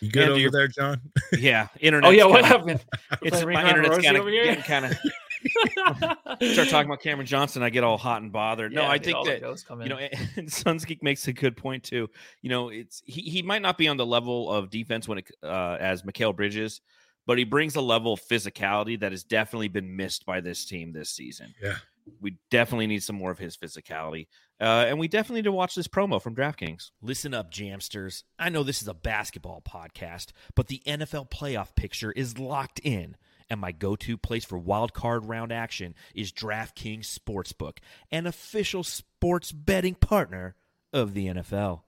You 0.00 0.10
good 0.10 0.24
and 0.24 0.32
over 0.32 0.50
there, 0.50 0.68
John? 0.68 1.00
Yeah, 1.32 1.68
internet. 1.80 2.08
oh 2.08 2.12
yeah, 2.12 2.24
what 2.24 2.44
happened? 2.44 2.84
It's 3.22 3.44
my 3.44 3.68
internet's 3.68 4.04
kind 4.04 4.16
of 4.16 4.26
getting 4.26 4.62
kind 4.62 4.84
of 4.86 4.98
start 6.52 6.68
talking 6.68 6.86
about 6.86 7.00
Cameron 7.00 7.26
Johnson, 7.26 7.62
I 7.62 7.70
get 7.70 7.84
all 7.84 7.98
hot 7.98 8.22
and 8.22 8.32
bothered. 8.32 8.72
Yeah, 8.72 8.82
no, 8.82 8.86
I 8.86 8.98
think 8.98 9.24
that 9.26 9.40
you 9.80 9.88
know, 9.88 9.98
and 10.36 10.50
Suns 10.52 10.84
Geek 10.84 11.02
makes 11.02 11.26
a 11.28 11.32
good 11.32 11.56
point 11.56 11.84
too. 11.84 12.08
You 12.42 12.50
know, 12.50 12.68
it's 12.68 13.02
he, 13.06 13.22
he 13.22 13.42
might 13.42 13.62
not 13.62 13.78
be 13.78 13.88
on 13.88 13.96
the 13.96 14.06
level 14.06 14.50
of 14.50 14.70
defense 14.70 15.08
when 15.08 15.18
it 15.18 15.30
uh, 15.42 15.76
as 15.80 16.02
Mikal 16.02 16.34
Bridges, 16.34 16.80
but 17.26 17.38
he 17.38 17.44
brings 17.44 17.76
a 17.76 17.80
level 17.80 18.12
of 18.12 18.20
physicality 18.20 18.98
that 19.00 19.12
has 19.12 19.22
definitely 19.22 19.68
been 19.68 19.96
missed 19.96 20.26
by 20.26 20.40
this 20.40 20.64
team 20.64 20.92
this 20.92 21.10
season. 21.10 21.54
Yeah, 21.62 21.76
we 22.20 22.36
definitely 22.50 22.86
need 22.86 23.02
some 23.02 23.16
more 23.16 23.30
of 23.30 23.38
his 23.38 23.56
physicality, 23.56 24.26
uh, 24.60 24.84
and 24.86 24.98
we 24.98 25.08
definitely 25.08 25.40
need 25.40 25.44
to 25.44 25.52
watch 25.52 25.74
this 25.74 25.88
promo 25.88 26.20
from 26.20 26.34
DraftKings. 26.34 26.90
Listen 27.02 27.34
up, 27.34 27.50
Jamsters. 27.50 28.24
I 28.38 28.48
know 28.48 28.62
this 28.62 28.82
is 28.82 28.88
a 28.88 28.94
basketball 28.94 29.62
podcast, 29.62 30.32
but 30.54 30.68
the 30.68 30.82
NFL 30.86 31.30
playoff 31.30 31.74
picture 31.74 32.12
is 32.12 32.38
locked 32.38 32.78
in 32.80 33.16
and 33.50 33.60
my 33.60 33.72
go 33.72 33.96
to 33.96 34.16
place 34.16 34.44
for 34.44 34.58
wild 34.58 34.92
card 34.94 35.26
round 35.26 35.52
action 35.52 35.94
is 36.14 36.32
DraftKings 36.32 37.06
Sportsbook, 37.06 37.78
an 38.10 38.26
official 38.26 38.82
sports 38.82 39.52
betting 39.52 39.94
partner 39.94 40.56
of 40.92 41.14
the 41.14 41.26
NFL. 41.26 41.82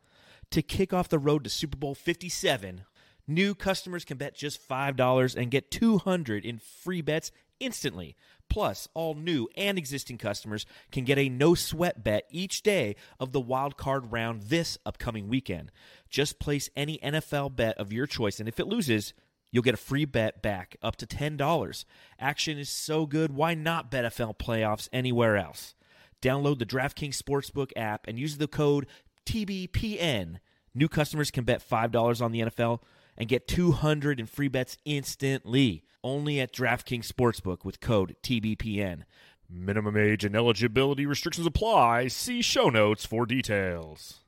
To 0.52 0.62
kick 0.62 0.92
off 0.92 1.08
the 1.08 1.18
road 1.18 1.44
to 1.44 1.50
Super 1.50 1.76
Bowl 1.76 1.94
57, 1.94 2.84
new 3.26 3.54
customers 3.54 4.04
can 4.04 4.16
bet 4.16 4.36
just 4.36 4.66
$5 4.68 5.36
and 5.36 5.50
get 5.50 5.70
200 5.70 6.44
in 6.44 6.58
free 6.58 7.00
bets 7.00 7.32
instantly. 7.58 8.16
Plus, 8.48 8.88
all 8.94 9.14
new 9.14 9.48
and 9.56 9.76
existing 9.76 10.18
customers 10.18 10.66
can 10.90 11.04
get 11.04 11.18
a 11.18 11.28
no 11.28 11.54
sweat 11.54 12.02
bet 12.02 12.24
each 12.30 12.62
day 12.62 12.96
of 13.18 13.32
the 13.32 13.40
wild 13.40 13.76
card 13.76 14.12
round 14.12 14.42
this 14.42 14.78
upcoming 14.86 15.28
weekend. 15.28 15.70
Just 16.08 16.38
place 16.38 16.70
any 16.76 16.98
NFL 16.98 17.56
bet 17.56 17.76
of 17.78 17.92
your 17.92 18.06
choice, 18.06 18.38
and 18.40 18.48
if 18.48 18.60
it 18.60 18.66
loses, 18.66 19.12
You'll 19.52 19.62
get 19.62 19.74
a 19.74 19.78
free 19.78 20.04
bet 20.04 20.42
back 20.42 20.76
up 20.82 20.96
to 20.96 21.06
$10. 21.06 21.84
Action 22.18 22.58
is 22.58 22.68
so 22.68 23.06
good, 23.06 23.32
why 23.32 23.54
not 23.54 23.90
bet 23.90 24.04
NFL 24.04 24.38
playoffs 24.38 24.88
anywhere 24.92 25.36
else? 25.36 25.74
Download 26.20 26.58
the 26.58 26.66
DraftKings 26.66 27.16
Sportsbook 27.16 27.70
app 27.76 28.06
and 28.06 28.18
use 28.18 28.36
the 28.36 28.48
code 28.48 28.86
TBPN. 29.24 30.40
New 30.74 30.88
customers 30.88 31.30
can 31.30 31.44
bet 31.44 31.66
$5 31.66 32.20
on 32.20 32.32
the 32.32 32.40
NFL 32.40 32.80
and 33.16 33.28
get 33.28 33.48
200 33.48 34.20
in 34.20 34.26
free 34.26 34.48
bets 34.48 34.76
instantly. 34.84 35.84
Only 36.04 36.40
at 36.40 36.52
DraftKings 36.52 37.10
Sportsbook 37.10 37.64
with 37.64 37.80
code 37.80 38.16
TBPN. 38.22 39.02
Minimum 39.48 39.96
age 39.96 40.24
and 40.24 40.36
eligibility 40.36 41.06
restrictions 41.06 41.46
apply. 41.46 42.08
See 42.08 42.42
show 42.42 42.68
notes 42.68 43.04
for 43.04 43.26
details. 43.26 44.20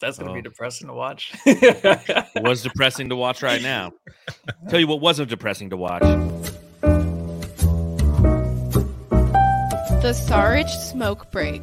That's 0.00 0.18
gonna 0.18 0.32
oh. 0.32 0.34
be 0.34 0.42
depressing 0.42 0.88
to 0.88 0.94
watch. 0.94 1.32
was 2.36 2.62
depressing 2.62 3.08
to 3.10 3.16
watch 3.16 3.40
right 3.40 3.62
now. 3.62 3.92
Tell 4.68 4.80
you 4.80 4.88
what 4.88 5.00
wasn't 5.00 5.30
depressing 5.30 5.70
to 5.70 5.76
watch. 5.76 6.02
The 10.02 10.12
Sarge 10.12 10.70
smoke 10.70 11.30
break. 11.30 11.62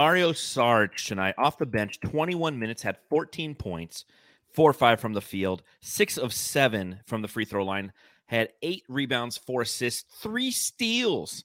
Dario 0.00 0.32
Saric 0.32 0.96
tonight 1.06 1.34
off 1.36 1.58
the 1.58 1.66
bench, 1.66 2.00
21 2.00 2.58
minutes, 2.58 2.80
had 2.80 2.96
14 3.10 3.54
points, 3.54 4.06
four 4.54 4.70
or 4.70 4.72
five 4.72 4.98
from 4.98 5.12
the 5.12 5.20
field, 5.20 5.62
six 5.82 6.16
of 6.16 6.32
seven 6.32 7.00
from 7.06 7.20
the 7.20 7.28
free 7.28 7.44
throw 7.44 7.62
line, 7.66 7.92
had 8.24 8.48
eight 8.62 8.82
rebounds, 8.88 9.36
four 9.36 9.60
assists, 9.60 10.04
three 10.22 10.50
steals. 10.50 11.44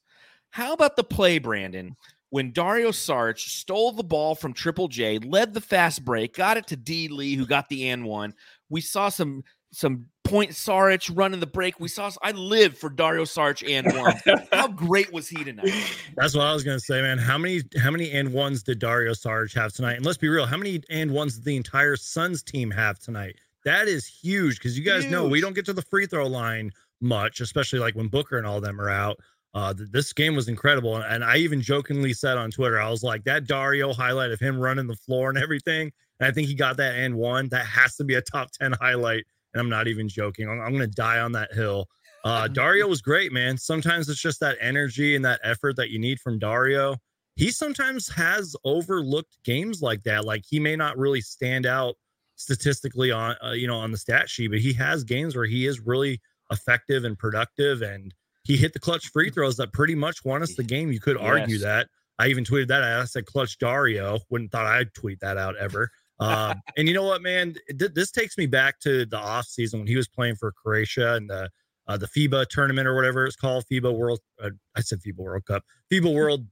How 0.51 0.71
about 0.71 0.95
the 0.95 1.03
play, 1.03 1.37
Brandon? 1.37 1.97
when 2.35 2.51
Dario 2.51 2.89
Saric 2.89 3.39
stole 3.39 3.93
the 3.93 4.03
ball 4.03 4.35
from 4.35 4.51
Triple 4.51 4.89
J, 4.89 5.19
led 5.19 5.53
the 5.53 5.61
fast 5.61 6.03
break, 6.03 6.35
got 6.35 6.57
it 6.57 6.67
to 6.67 6.75
D 6.75 7.07
Lee, 7.07 7.35
who 7.35 7.45
got 7.45 7.69
the 7.69 7.89
and 7.89 8.03
one. 8.03 8.33
We 8.69 8.81
saw 8.81 9.07
some 9.07 9.45
some 9.75 10.07
point 10.23 10.55
Sarge 10.55 11.09
running 11.11 11.39
the 11.39 11.47
break. 11.47 11.79
We 11.79 11.87
saw 11.87 12.09
I 12.21 12.31
live 12.31 12.77
for 12.77 12.89
Dario 12.89 13.23
Saric 13.23 13.67
and 13.69 13.85
one. 13.95 14.47
how 14.51 14.67
great 14.67 15.13
was 15.13 15.27
he 15.27 15.43
tonight? 15.43 15.71
That's 16.15 16.35
what 16.35 16.45
I 16.45 16.53
was 16.53 16.63
gonna 16.63 16.79
say, 16.79 17.01
man. 17.01 17.17
How 17.17 17.37
many 17.37 17.61
how 17.77 17.91
many 17.91 18.11
and 18.11 18.33
ones 18.33 18.63
did 18.63 18.79
Dario 18.79 19.11
Saric 19.13 19.53
have 19.55 19.73
tonight? 19.73 19.97
And 19.97 20.05
let's 20.05 20.17
be 20.17 20.29
real, 20.29 20.45
how 20.45 20.57
many 20.57 20.81
and 20.89 21.11
ones 21.11 21.35
did 21.35 21.45
the 21.45 21.55
entire 21.55 21.95
Suns 21.95 22.41
team 22.43 22.71
have 22.71 22.99
tonight? 22.99 23.35
That 23.65 23.87
is 23.87 24.05
huge 24.05 24.57
because 24.57 24.77
you 24.77 24.83
guys 24.83 25.03
huge. 25.03 25.11
know 25.11 25.27
we 25.27 25.41
don't 25.41 25.53
get 25.53 25.65
to 25.65 25.73
the 25.73 25.81
free 25.81 26.05
throw 26.05 26.27
line 26.27 26.71
much, 27.01 27.39
especially 27.41 27.79
like 27.79 27.95
when 27.95 28.07
Booker 28.07 28.37
and 28.37 28.47
all 28.47 28.61
them 28.61 28.79
are 28.79 28.89
out. 28.89 29.19
uh, 29.55 29.73
this 29.77 30.11
game 30.11 30.35
was 30.35 30.49
incredible. 30.49 30.97
And 30.97 31.23
I 31.23 31.37
even 31.37 31.61
jokingly 31.61 32.13
said 32.13 32.37
on 32.37 32.51
Twitter, 32.51 32.79
I 32.79 32.89
was 32.89 33.03
like, 33.03 33.23
that 33.23 33.47
Dario 33.47 33.93
highlight 33.93 34.31
of 34.31 34.39
him 34.39 34.59
running 34.59 34.85
the 34.85 34.97
floor 34.97 35.29
and 35.29 35.37
everything. 35.37 35.93
And 36.19 36.27
I 36.27 36.31
think 36.31 36.49
he 36.49 36.55
got 36.55 36.75
that 36.77 36.95
and 36.95 37.15
one. 37.15 37.47
That 37.49 37.65
has 37.65 37.95
to 37.95 38.03
be 38.03 38.15
a 38.15 38.21
top 38.21 38.51
10 38.51 38.73
highlight. 38.73 39.23
And 39.55 39.61
I'm 39.61 39.69
not 39.69 39.87
even 39.87 40.07
joking. 40.07 40.47
I'm, 40.47 40.59
I'm 40.59 40.73
going 40.75 40.87
to 40.87 40.95
die 40.95 41.19
on 41.19 41.31
that 41.31 41.53
hill. 41.53 41.87
Uh, 42.25 42.47
Dario 42.47 42.87
was 42.87 43.03
great, 43.03 43.31
man. 43.31 43.55
Sometimes 43.55 44.09
it's 44.09 44.19
just 44.19 44.39
that 44.39 44.57
energy 44.59 45.15
and 45.15 45.23
that 45.23 45.39
effort 45.43 45.75
that 45.75 45.91
you 45.91 45.99
need 45.99 46.19
from 46.19 46.39
Dario. 46.39 46.97
He 47.35 47.51
sometimes 47.51 48.09
has 48.09 48.55
overlooked 48.63 49.37
games 49.43 49.83
like 49.83 50.01
that. 50.05 50.25
Like 50.25 50.41
he 50.49 50.59
may 50.59 50.75
not 50.75 50.97
really 50.97 51.21
stand 51.21 51.67
out 51.67 51.93
statistically 52.35 53.11
on, 53.11 53.35
uh, 53.45 53.51
you 53.51 53.67
know, 53.67 53.77
on 53.77 53.91
the 53.91 53.97
stat 53.99 54.27
sheet, 54.27 54.47
but 54.47 54.57
he 54.57 54.73
has 54.73 55.03
games 55.03 55.35
where 55.35 55.45
he 55.45 55.67
is 55.67 55.79
really 55.81 56.19
effective 56.51 57.03
and 57.03 57.15
productive. 57.15 57.83
And 57.83 58.11
he 58.43 58.57
hit 58.57 58.73
the 58.73 58.79
clutch 58.79 59.09
free 59.09 59.29
throws 59.29 59.57
that 59.57 59.71
pretty 59.71 59.93
much 59.93 60.25
won 60.25 60.41
us 60.41 60.55
the 60.55 60.63
game. 60.63 60.91
You 60.91 60.99
could 60.99 61.17
argue 61.17 61.59
that. 61.59 61.89
I 62.17 62.27
even 62.27 62.43
tweeted 62.43 62.69
that. 62.69 62.83
I 62.83 63.05
said 63.05 63.27
clutch 63.27 63.59
Dario. 63.59 64.19
Wouldn't 64.31 64.51
thought 64.51 64.65
I'd 64.65 64.93
tweet 64.95 65.19
that 65.19 65.37
out 65.37 65.57
ever. 65.57 65.91
Um, 66.19 66.61
and 66.77 66.87
you 66.87 66.93
know 66.93 67.03
what, 67.03 67.21
man? 67.21 67.55
Th- 67.77 67.91
this 67.93 68.11
takes 68.11 68.37
me 68.37 68.45
back 68.45 68.79
to 68.81 69.05
the 69.05 69.17
off 69.17 69.45
season 69.45 69.79
when 69.79 69.87
he 69.87 69.95
was 69.95 70.07
playing 70.07 70.35
for 70.35 70.51
Croatia 70.51 71.15
and 71.15 71.29
the 71.29 71.49
uh, 71.87 71.97
the 71.97 72.07
FIBA 72.07 72.47
tournament 72.47 72.87
or 72.87 72.95
whatever 72.95 73.25
it's 73.25 73.35
called, 73.35 73.65
FIBA 73.71 73.95
World. 73.95 74.19
Uh, 74.41 74.49
I 74.75 74.81
said 74.81 74.99
FIBA 75.01 75.17
World 75.17 75.45
Cup, 75.45 75.63
FIBA 75.91 76.13
World. 76.13 76.47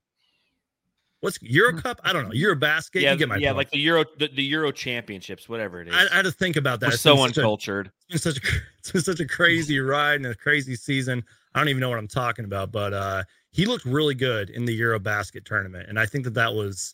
What's 1.22 1.42
Euro 1.42 1.80
Cup? 1.80 2.02
I 2.04 2.12
don't 2.12 2.26
know. 2.26 2.34
Euro 2.34 2.56
basket. 2.56 3.02
Yeah, 3.02 3.14
yeah, 3.14 3.26
point. 3.26 3.56
like 3.56 3.72
the 3.72 3.80
Euro, 3.80 4.04
the, 4.20 4.28
the, 4.28 4.44
Euro 4.44 4.74
Championships, 4.74 5.48
whatever 5.48 5.80
it 5.80 5.88
is. 5.88 5.96
I, 5.96 6.12
I 6.12 6.16
had 6.18 6.26
to 6.26 6.32
think 6.34 6.58
about 6.58 6.82
that. 6.82 6.90
We're 6.90 6.98
so 6.98 7.24
uncultured. 7.24 7.88
A, 7.88 7.92
it's 8.14 8.26
been 8.26 8.34
such 8.34 8.44
a 8.44 8.48
it's 8.80 8.92
been 8.92 9.02
such 9.02 9.20
a 9.22 9.26
crazy 9.26 9.80
ride 9.80 10.16
and 10.16 10.26
a 10.26 10.36
crazy 10.36 10.76
season. 10.76 11.24
I 11.56 11.60
don't 11.60 11.70
even 11.70 11.80
know 11.80 11.90
what 11.90 12.00
I'm 12.00 12.10
talking 12.10 12.44
about, 12.44 12.74
but 12.74 12.94
uh, 12.94 13.24
he 13.52 13.66
looked 13.66 13.86
really 13.86 14.16
good 14.16 14.50
in 14.50 14.66
the 14.66 14.74
Euro 14.74 15.00
basket 15.00 15.46
tournament, 15.46 15.88
and 15.88 15.98
I 15.98 16.06
think 16.06 16.26
that 16.26 16.34
that 16.34 16.54
was 16.54 16.94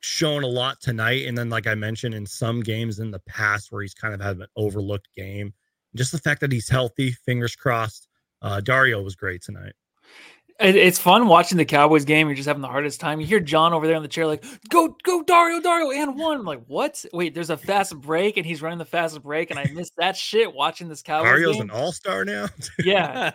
shown 0.00 0.42
a 0.42 0.48
lot 0.48 0.80
tonight. 0.80 1.26
And 1.26 1.36
then, 1.36 1.50
like 1.50 1.66
I 1.66 1.74
mentioned, 1.74 2.14
in 2.14 2.26
some 2.26 2.60
games 2.60 2.98
in 2.98 3.10
the 3.10 3.20
past 3.20 3.72
where 3.72 3.82
he's 3.82 3.94
kind 3.94 4.14
of 4.14 4.20
had 4.20 4.36
an 4.36 4.46
overlooked 4.56 5.08
game, 5.16 5.52
just 5.94 6.12
the 6.12 6.18
fact 6.18 6.40
that 6.40 6.52
he's 6.52 6.68
healthy, 6.68 7.12
fingers 7.12 7.56
crossed. 7.56 8.08
Uh, 8.40 8.60
Dario 8.60 9.02
was 9.02 9.16
great 9.16 9.42
tonight 9.42 9.72
it's 10.60 10.98
fun 10.98 11.28
watching 11.28 11.56
the 11.56 11.64
Cowboys 11.64 12.04
game. 12.04 12.26
You're 12.26 12.34
just 12.34 12.48
having 12.48 12.62
the 12.62 12.68
hardest 12.68 13.00
time. 13.00 13.20
You 13.20 13.26
hear 13.26 13.38
John 13.38 13.72
over 13.72 13.86
there 13.86 13.94
on 13.94 14.02
the 14.02 14.08
chair, 14.08 14.26
like, 14.26 14.44
go, 14.68 14.96
go, 15.04 15.22
Dario, 15.22 15.60
Dario, 15.60 15.90
and 15.92 16.18
one. 16.18 16.38
I'm 16.38 16.44
like, 16.44 16.64
what? 16.66 17.04
Wait, 17.12 17.32
there's 17.32 17.50
a 17.50 17.56
fast 17.56 17.96
break, 18.00 18.36
and 18.36 18.44
he's 18.44 18.60
running 18.60 18.78
the 18.78 18.84
fast 18.84 19.22
break, 19.22 19.50
and 19.50 19.58
I 19.58 19.66
missed 19.72 19.92
that 19.98 20.16
shit 20.16 20.52
watching 20.52 20.88
this 20.88 21.00
Cowboys. 21.00 21.30
Dario's 21.30 21.56
game. 21.56 21.62
an 21.62 21.70
all 21.70 21.92
star 21.92 22.24
now. 22.24 22.48
yeah. 22.84 23.32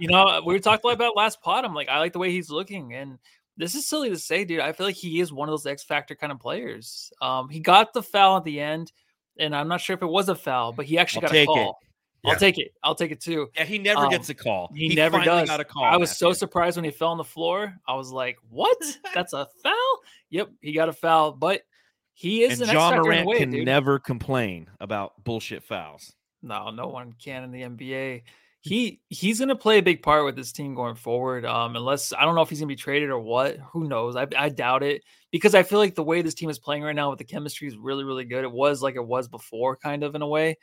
You 0.00 0.08
know, 0.08 0.42
we 0.44 0.52
were 0.52 0.60
talking 0.60 0.90
about 0.90 1.16
last 1.16 1.40
pod. 1.40 1.64
I'm 1.64 1.74
like, 1.74 1.88
I 1.88 2.00
like 2.00 2.12
the 2.12 2.18
way 2.18 2.32
he's 2.32 2.50
looking. 2.50 2.92
And 2.92 3.18
this 3.56 3.74
is 3.74 3.86
silly 3.86 4.10
to 4.10 4.18
say, 4.18 4.44
dude. 4.44 4.60
I 4.60 4.72
feel 4.72 4.86
like 4.86 4.96
he 4.96 5.20
is 5.20 5.32
one 5.32 5.48
of 5.48 5.52
those 5.52 5.66
X 5.66 5.84
Factor 5.84 6.14
kind 6.14 6.32
of 6.32 6.40
players. 6.40 7.12
Um, 7.22 7.48
he 7.48 7.60
got 7.60 7.92
the 7.92 8.02
foul 8.02 8.36
at 8.36 8.44
the 8.44 8.60
end, 8.60 8.92
and 9.38 9.54
I'm 9.54 9.68
not 9.68 9.80
sure 9.80 9.94
if 9.94 10.02
it 10.02 10.06
was 10.06 10.28
a 10.28 10.34
foul, 10.34 10.72
but 10.72 10.86
he 10.86 10.98
actually 10.98 11.26
I'll 11.26 11.32
got 11.32 11.38
a 11.38 11.46
call. 11.46 11.70
It. 11.70 11.88
I'll 12.26 12.32
yeah. 12.32 12.38
take 12.38 12.58
it. 12.58 12.72
I'll 12.82 12.94
take 12.94 13.10
it 13.10 13.20
too. 13.20 13.48
Yeah, 13.54 13.64
he 13.64 13.78
never 13.78 14.04
um, 14.04 14.10
gets 14.10 14.30
a 14.30 14.34
call. 14.34 14.72
He, 14.74 14.88
he 14.88 14.94
never 14.94 15.22
does. 15.22 15.48
Got 15.48 15.60
a 15.60 15.64
call. 15.64 15.84
I 15.84 15.96
was 15.96 16.16
so 16.16 16.32
surprised 16.32 16.76
when 16.76 16.84
he 16.84 16.90
fell 16.90 17.08
on 17.08 17.18
the 17.18 17.24
floor. 17.24 17.74
I 17.86 17.94
was 17.94 18.10
like, 18.10 18.38
"What? 18.48 18.78
That's 19.14 19.34
a 19.34 19.46
foul?" 19.62 20.00
Yep, 20.30 20.50
he 20.62 20.72
got 20.72 20.88
a 20.88 20.92
foul, 20.92 21.32
but 21.32 21.62
he 22.14 22.42
is 22.42 22.60
and 22.60 22.70
an 22.70 22.76
Ja 22.76 22.96
Morant 22.96 23.26
way, 23.26 23.38
can 23.38 23.50
dude. 23.50 23.66
never 23.66 23.98
complain 23.98 24.70
about 24.80 25.22
bullshit 25.22 25.64
fouls. 25.64 26.14
No, 26.42 26.70
no 26.70 26.88
one 26.88 27.12
can 27.12 27.44
in 27.44 27.50
the 27.50 27.62
NBA. 27.62 28.22
He 28.64 29.02
he's 29.10 29.40
gonna 29.40 29.56
play 29.56 29.76
a 29.76 29.82
big 29.82 30.02
part 30.02 30.24
with 30.24 30.36
this 30.36 30.50
team 30.50 30.74
going 30.74 30.94
forward. 30.94 31.44
Um, 31.44 31.76
unless 31.76 32.14
I 32.14 32.24
don't 32.24 32.34
know 32.34 32.40
if 32.40 32.48
he's 32.48 32.60
gonna 32.60 32.68
be 32.68 32.76
traded 32.76 33.10
or 33.10 33.18
what. 33.18 33.58
Who 33.72 33.86
knows? 33.86 34.16
I, 34.16 34.26
I 34.34 34.48
doubt 34.48 34.82
it 34.82 35.02
because 35.30 35.54
I 35.54 35.62
feel 35.62 35.78
like 35.78 35.94
the 35.94 36.02
way 36.02 36.22
this 36.22 36.32
team 36.32 36.48
is 36.48 36.58
playing 36.58 36.82
right 36.82 36.96
now 36.96 37.10
with 37.10 37.18
the 37.18 37.26
chemistry 37.26 37.68
is 37.68 37.76
really 37.76 38.04
really 38.04 38.24
good. 38.24 38.42
It 38.42 38.50
was 38.50 38.80
like 38.80 38.94
it 38.94 39.06
was 39.06 39.28
before, 39.28 39.76
kind 39.76 40.02
of 40.02 40.14
in 40.14 40.22
a 40.22 40.26
way. 40.26 40.56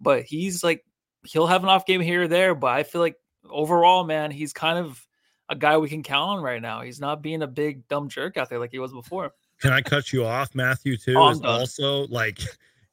But 0.00 0.22
he's 0.22 0.64
like 0.64 0.82
he'll 1.24 1.46
have 1.46 1.62
an 1.62 1.68
off 1.68 1.84
game 1.84 2.00
here 2.00 2.22
or 2.22 2.28
there, 2.28 2.54
but 2.54 2.68
I 2.68 2.84
feel 2.84 3.02
like 3.02 3.16
overall, 3.50 4.04
man, 4.04 4.30
he's 4.30 4.54
kind 4.54 4.78
of 4.78 5.06
a 5.50 5.54
guy 5.54 5.76
we 5.76 5.90
can 5.90 6.02
count 6.02 6.38
on 6.38 6.42
right 6.42 6.62
now. 6.62 6.80
He's 6.80 7.00
not 7.00 7.20
being 7.20 7.42
a 7.42 7.46
big 7.46 7.86
dumb 7.86 8.08
jerk 8.08 8.38
out 8.38 8.48
there 8.48 8.60
like 8.60 8.70
he 8.70 8.78
was 8.78 8.94
before. 8.94 9.34
Can 9.60 9.74
I 9.74 9.82
cut 9.82 10.10
you 10.10 10.24
off, 10.24 10.54
Matthew? 10.54 10.96
Too 10.96 11.16
oh, 11.18 11.28
is 11.28 11.42
also 11.42 12.06
like 12.06 12.40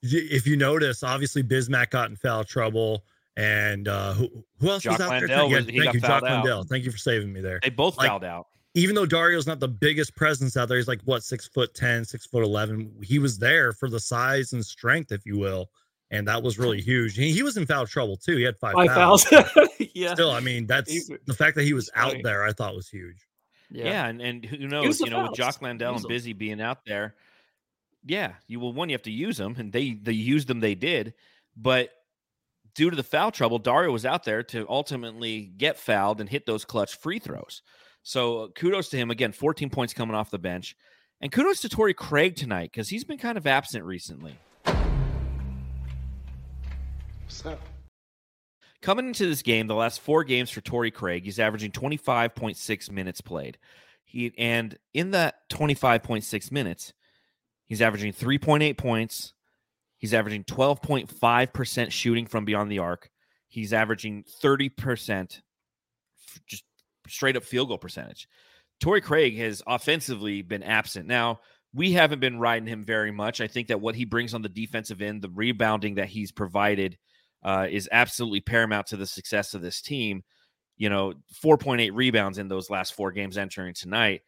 if 0.01 0.45
you 0.45 0.57
notice, 0.57 1.01
obviously 1.01 1.43
Bismack 1.43 1.91
got 1.91 2.09
in 2.09 2.17
foul 2.17 2.43
trouble, 2.43 3.05
and 3.39 3.87
uh, 3.87 4.13
who, 4.13 4.29
who 4.59 4.69
else 4.69 4.83
Jock 4.83 4.99
was 4.99 5.01
out 5.01 5.09
Landale 5.09 5.49
there? 5.49 5.57
Was, 5.59 5.69
yeah, 5.69 5.83
thank 5.83 5.93
you, 5.93 5.99
Jock 6.01 6.11
out. 6.11 6.23
Landale. 6.23 6.63
Thank 6.63 6.85
you 6.85 6.91
for 6.91 6.97
saving 6.97 7.31
me 7.31 7.41
there. 7.41 7.59
They 7.61 7.69
both 7.69 7.97
like, 7.97 8.07
fouled 8.07 8.23
out. 8.23 8.47
Even 8.75 8.95
though 8.95 9.05
Dario's 9.05 9.47
not 9.47 9.59
the 9.59 9.67
biggest 9.67 10.15
presence 10.15 10.55
out 10.55 10.67
there, 10.67 10.77
he's 10.77 10.87
like 10.87 11.01
what 11.05 11.23
six 11.23 11.47
foot 11.47 11.73
ten, 11.73 12.05
six 12.05 12.25
foot 12.25 12.43
eleven. 12.43 12.91
He 13.01 13.17
was 13.19 13.37
there 13.37 13.73
for 13.73 13.89
the 13.89 13.99
size 13.99 14.53
and 14.53 14.65
strength, 14.65 15.11
if 15.11 15.25
you 15.25 15.37
will 15.37 15.69
and 16.11 16.27
that 16.27 16.41
was 16.41 16.57
really 16.57 16.81
huge. 16.81 17.15
He, 17.15 17.31
he 17.31 17.43
was 17.43 17.57
in 17.57 17.65
foul 17.65 17.85
trouble 17.85 18.17
too. 18.17 18.37
He 18.37 18.43
had 18.43 18.57
five, 18.57 18.73
five 18.73 18.87
fouls. 18.87 19.23
fouls. 19.25 19.49
yeah. 19.93 20.13
Still, 20.13 20.31
I 20.31 20.39
mean, 20.39 20.65
that's 20.65 20.91
He's, 20.91 21.11
the 21.25 21.33
fact 21.33 21.55
that 21.55 21.63
he 21.63 21.73
was 21.73 21.89
out 21.95 22.15
there. 22.23 22.43
I 22.43 22.51
thought 22.51 22.75
was 22.75 22.89
huge. 22.89 23.27
Yeah, 23.69 23.85
yeah 23.85 24.07
and, 24.07 24.21
and 24.21 24.45
who 24.45 24.67
knows? 24.67 24.99
You 24.99 25.09
know, 25.09 25.17
fouls. 25.17 25.29
with 25.29 25.37
Jock 25.37 25.61
Landale 25.61 25.95
and 25.95 26.07
Busy 26.07 26.33
being 26.33 26.61
out 26.61 26.83
there, 26.85 27.15
yeah, 28.05 28.33
you 28.47 28.59
will 28.59 28.73
one 28.73 28.89
you 28.89 28.93
have 28.93 29.03
to 29.03 29.11
use 29.11 29.37
them, 29.37 29.55
and 29.57 29.71
they 29.71 29.93
they 29.93 30.13
used 30.13 30.47
them. 30.47 30.59
They 30.59 30.75
did, 30.75 31.13
but 31.55 31.91
due 32.73 32.89
to 32.89 32.95
the 32.95 33.03
foul 33.03 33.31
trouble, 33.31 33.59
Dario 33.59 33.91
was 33.91 34.05
out 34.05 34.23
there 34.23 34.43
to 34.43 34.65
ultimately 34.69 35.51
get 35.57 35.77
fouled 35.77 36.19
and 36.19 36.29
hit 36.29 36.45
those 36.45 36.65
clutch 36.65 36.97
free 36.97 37.19
throws. 37.19 37.61
So 38.03 38.43
uh, 38.43 38.47
kudos 38.55 38.89
to 38.89 38.97
him 38.97 39.11
again. 39.11 39.31
14 39.31 39.69
points 39.69 39.93
coming 39.93 40.15
off 40.15 40.31
the 40.31 40.39
bench, 40.39 40.75
and 41.21 41.31
kudos 41.31 41.61
to 41.61 41.69
Torrey 41.69 41.93
Craig 41.93 42.35
tonight 42.35 42.71
because 42.71 42.89
he's 42.89 43.03
been 43.03 43.17
kind 43.17 43.37
of 43.37 43.45
absent 43.45 43.85
recently. 43.85 44.37
What's 47.23 47.45
up? 47.45 47.59
Coming 48.81 49.07
into 49.07 49.27
this 49.27 49.41
game, 49.41 49.67
the 49.67 49.75
last 49.75 49.99
four 49.99 50.23
games 50.23 50.49
for 50.49 50.61
Torrey 50.61 50.91
Craig, 50.91 51.25
he's 51.25 51.39
averaging 51.39 51.71
25.6 51.71 52.91
minutes 52.91 53.19
played. 53.19 53.57
He 54.05 54.33
and 54.37 54.77
in 54.93 55.11
that 55.11 55.49
25.6 55.49 56.51
minutes, 56.51 56.93
he's 57.65 57.81
averaging 57.81 58.13
3.8 58.13 58.77
points. 58.77 59.33
He's 59.99 60.13
averaging 60.13 60.45
12.5% 60.45 61.91
shooting 61.91 62.25
from 62.25 62.45
beyond 62.45 62.71
the 62.71 62.79
arc. 62.79 63.09
He's 63.47 63.73
averaging 63.73 64.23
30% 64.43 65.41
just 66.47 66.63
straight 67.07 67.37
up 67.37 67.43
field 67.43 67.67
goal 67.67 67.77
percentage. 67.77 68.27
Torrey 68.79 69.01
Craig 69.01 69.37
has 69.37 69.61
offensively 69.67 70.41
been 70.41 70.63
absent. 70.63 71.05
Now, 71.05 71.41
we 71.73 71.91
haven't 71.91 72.19
been 72.19 72.39
riding 72.39 72.67
him 72.67 72.83
very 72.83 73.11
much. 73.11 73.41
I 73.41 73.47
think 73.47 73.67
that 73.67 73.81
what 73.81 73.95
he 73.95 74.05
brings 74.05 74.33
on 74.33 74.41
the 74.41 74.49
defensive 74.49 75.01
end, 75.01 75.21
the 75.21 75.29
rebounding 75.29 75.95
that 75.95 76.07
he's 76.07 76.31
provided, 76.31 76.97
uh, 77.43 77.67
is 77.69 77.89
absolutely 77.91 78.41
paramount 78.41 78.87
to 78.87 78.97
the 78.97 79.05
success 79.05 79.53
of 79.53 79.61
this 79.61 79.81
team. 79.81 80.23
You 80.77 80.89
know, 80.89 81.13
4.8 81.43 81.91
rebounds 81.93 82.37
in 82.37 82.47
those 82.47 82.69
last 82.69 82.93
four 82.93 83.11
games 83.11 83.37
entering 83.37 83.73
tonight. 83.73 84.21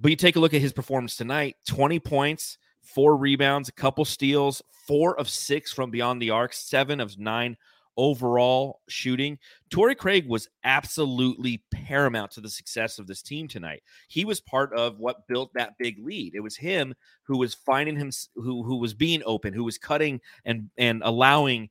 But 0.00 0.10
you 0.10 0.16
take 0.16 0.36
a 0.36 0.40
look 0.40 0.52
at 0.52 0.60
his 0.60 0.72
performance 0.72 1.16
tonight 1.16 1.56
20 1.68 2.00
points, 2.00 2.58
four 2.86 3.16
rebounds, 3.16 3.68
a 3.68 3.72
couple 3.72 4.04
steals, 4.04 4.62
four 4.86 5.18
of 5.18 5.28
six 5.28 5.72
from 5.72 5.90
beyond 5.90 6.22
the 6.22 6.30
arc, 6.30 6.52
seven 6.52 7.00
of 7.00 7.18
nine 7.18 7.56
overall 7.96 8.80
shooting. 8.88 9.38
Torrey 9.70 9.94
Craig 9.94 10.28
was 10.28 10.48
absolutely 10.64 11.62
paramount 11.72 12.30
to 12.32 12.40
the 12.40 12.50
success 12.50 12.98
of 12.98 13.06
this 13.06 13.22
team 13.22 13.48
tonight. 13.48 13.82
He 14.08 14.24
was 14.24 14.40
part 14.40 14.72
of 14.74 14.98
what 14.98 15.26
built 15.26 15.50
that 15.54 15.78
big 15.78 15.98
lead. 16.04 16.34
It 16.34 16.40
was 16.40 16.56
him 16.56 16.94
who 17.24 17.38
was 17.38 17.54
finding 17.54 17.96
him 17.96 18.10
who 18.34 18.62
who 18.62 18.76
was 18.76 18.94
being 18.94 19.22
open, 19.24 19.54
who 19.54 19.64
was 19.64 19.78
cutting 19.78 20.20
and 20.44 20.70
and 20.76 21.02
allowing 21.04 21.70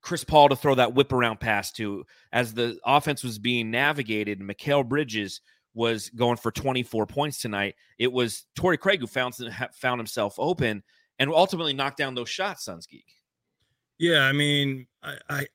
Chris 0.00 0.24
Paul 0.24 0.48
to 0.48 0.56
throw 0.56 0.76
that 0.76 0.94
whip 0.94 1.12
around 1.12 1.40
pass 1.40 1.72
to 1.72 2.04
as 2.32 2.54
the 2.54 2.78
offense 2.84 3.24
was 3.24 3.38
being 3.38 3.70
navigated. 3.70 4.40
Mikal 4.40 4.88
Bridges 4.88 5.40
was 5.78 6.10
going 6.10 6.36
for 6.36 6.50
24 6.50 7.06
points 7.06 7.40
tonight. 7.40 7.76
It 7.98 8.12
was 8.12 8.44
Torrey 8.56 8.76
Craig 8.76 9.00
who 9.00 9.06
found 9.06 9.34
found 9.72 10.00
himself 10.00 10.34
open 10.36 10.82
and 11.20 11.30
ultimately 11.30 11.72
knocked 11.72 11.96
down 11.96 12.16
those 12.16 12.28
shots. 12.28 12.64
Suns 12.64 12.84
geek. 12.84 13.06
Yeah, 13.98 14.22
I 14.22 14.32
mean, 14.32 14.88
I, 15.04 15.16
I 15.30 15.46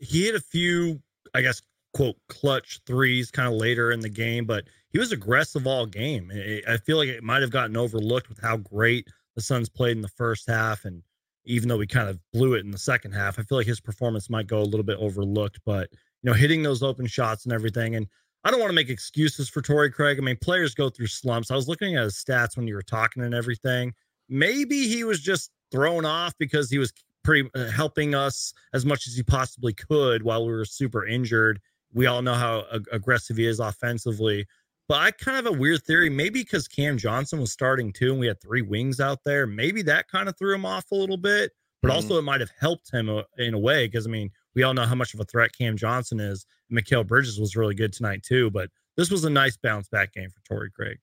he 0.00 0.26
had 0.26 0.34
a 0.34 0.40
few, 0.40 1.00
I 1.34 1.40
guess, 1.40 1.62
quote 1.94 2.16
clutch 2.28 2.80
threes 2.84 3.30
kind 3.30 3.46
of 3.46 3.54
later 3.54 3.92
in 3.92 4.00
the 4.00 4.08
game, 4.08 4.44
but 4.44 4.64
he 4.90 4.98
was 4.98 5.12
aggressive 5.12 5.68
all 5.68 5.86
game. 5.86 6.32
I 6.68 6.76
feel 6.78 6.96
like 6.96 7.08
it 7.08 7.22
might 7.22 7.42
have 7.42 7.52
gotten 7.52 7.76
overlooked 7.76 8.28
with 8.28 8.40
how 8.40 8.56
great 8.56 9.06
the 9.36 9.42
Suns 9.42 9.68
played 9.68 9.96
in 9.96 10.02
the 10.02 10.08
first 10.08 10.48
half 10.48 10.84
and 10.84 11.02
even 11.44 11.68
though 11.68 11.76
we 11.76 11.86
kind 11.86 12.08
of 12.08 12.18
blew 12.32 12.54
it 12.54 12.64
in 12.64 12.72
the 12.72 12.78
second 12.78 13.12
half. 13.12 13.38
I 13.38 13.42
feel 13.42 13.56
like 13.56 13.66
his 13.66 13.80
performance 13.80 14.28
might 14.28 14.46
go 14.46 14.58
a 14.58 14.64
little 14.64 14.84
bit 14.84 14.98
overlooked, 14.98 15.60
but 15.64 15.88
you 15.92 16.30
know, 16.30 16.34
hitting 16.34 16.62
those 16.62 16.82
open 16.82 17.06
shots 17.06 17.44
and 17.44 17.52
everything. 17.52 17.96
And 17.96 18.06
I 18.44 18.50
don't 18.50 18.60
want 18.60 18.70
to 18.70 18.74
make 18.74 18.88
excuses 18.88 19.48
for 19.48 19.60
Torrey 19.60 19.90
Craig. 19.90 20.18
I 20.18 20.22
mean, 20.22 20.38
players 20.40 20.74
go 20.74 20.88
through 20.88 21.08
slumps. 21.08 21.50
I 21.50 21.56
was 21.56 21.68
looking 21.68 21.96
at 21.96 22.04
his 22.04 22.14
stats 22.14 22.56
when 22.56 22.66
you 22.66 22.74
were 22.74 22.82
talking 22.82 23.22
and 23.22 23.34
everything. 23.34 23.92
Maybe 24.28 24.88
he 24.88 25.04
was 25.04 25.20
just 25.20 25.50
thrown 25.70 26.04
off 26.04 26.34
because 26.38 26.70
he 26.70 26.78
was 26.78 26.92
pretty 27.22 27.50
uh, 27.54 27.66
helping 27.66 28.14
us 28.14 28.54
as 28.72 28.86
much 28.86 29.06
as 29.06 29.14
he 29.14 29.22
possibly 29.22 29.74
could 29.74 30.22
while 30.22 30.46
we 30.46 30.52
were 30.52 30.64
super 30.64 31.06
injured 31.06 31.60
we 31.92 32.06
all 32.06 32.22
know 32.22 32.34
how 32.34 32.64
ag- 32.72 32.88
aggressive 32.92 33.36
he 33.36 33.46
is 33.46 33.60
offensively. 33.60 34.46
But 34.88 35.00
I 35.00 35.10
kind 35.12 35.38
of 35.38 35.44
have 35.44 35.54
a 35.54 35.58
weird 35.58 35.84
theory, 35.84 36.10
maybe 36.10 36.40
because 36.40 36.66
Cam 36.66 36.98
Johnson 36.98 37.40
was 37.40 37.52
starting 37.52 37.92
too, 37.92 38.10
and 38.10 38.20
we 38.20 38.26
had 38.26 38.40
three 38.40 38.62
wings 38.62 39.00
out 39.00 39.20
there. 39.24 39.46
Maybe 39.46 39.82
that 39.82 40.08
kind 40.08 40.28
of 40.28 40.36
threw 40.36 40.54
him 40.54 40.66
off 40.66 40.90
a 40.90 40.96
little 40.96 41.16
bit, 41.16 41.52
but 41.80 41.88
mm-hmm. 41.88 41.96
also 41.96 42.18
it 42.18 42.22
might 42.22 42.40
have 42.40 42.50
helped 42.58 42.92
him 42.92 43.08
uh, 43.08 43.22
in 43.38 43.54
a 43.54 43.58
way 43.58 43.86
because 43.86 44.06
I 44.06 44.10
mean, 44.10 44.30
we 44.54 44.64
all 44.64 44.74
know 44.74 44.84
how 44.84 44.96
much 44.96 45.14
of 45.14 45.20
a 45.20 45.24
threat 45.24 45.52
Cam 45.56 45.76
Johnson 45.76 46.18
is. 46.18 46.44
Mikal 46.72 47.06
Bridges 47.06 47.38
was 47.38 47.56
really 47.56 47.74
good 47.74 47.92
tonight 47.92 48.22
too, 48.22 48.50
but 48.50 48.70
this 48.96 49.10
was 49.10 49.24
a 49.24 49.30
nice 49.30 49.56
bounce 49.56 49.88
back 49.88 50.12
game 50.12 50.30
for 50.30 50.40
Torrey 50.46 50.70
Craig. 50.70 50.98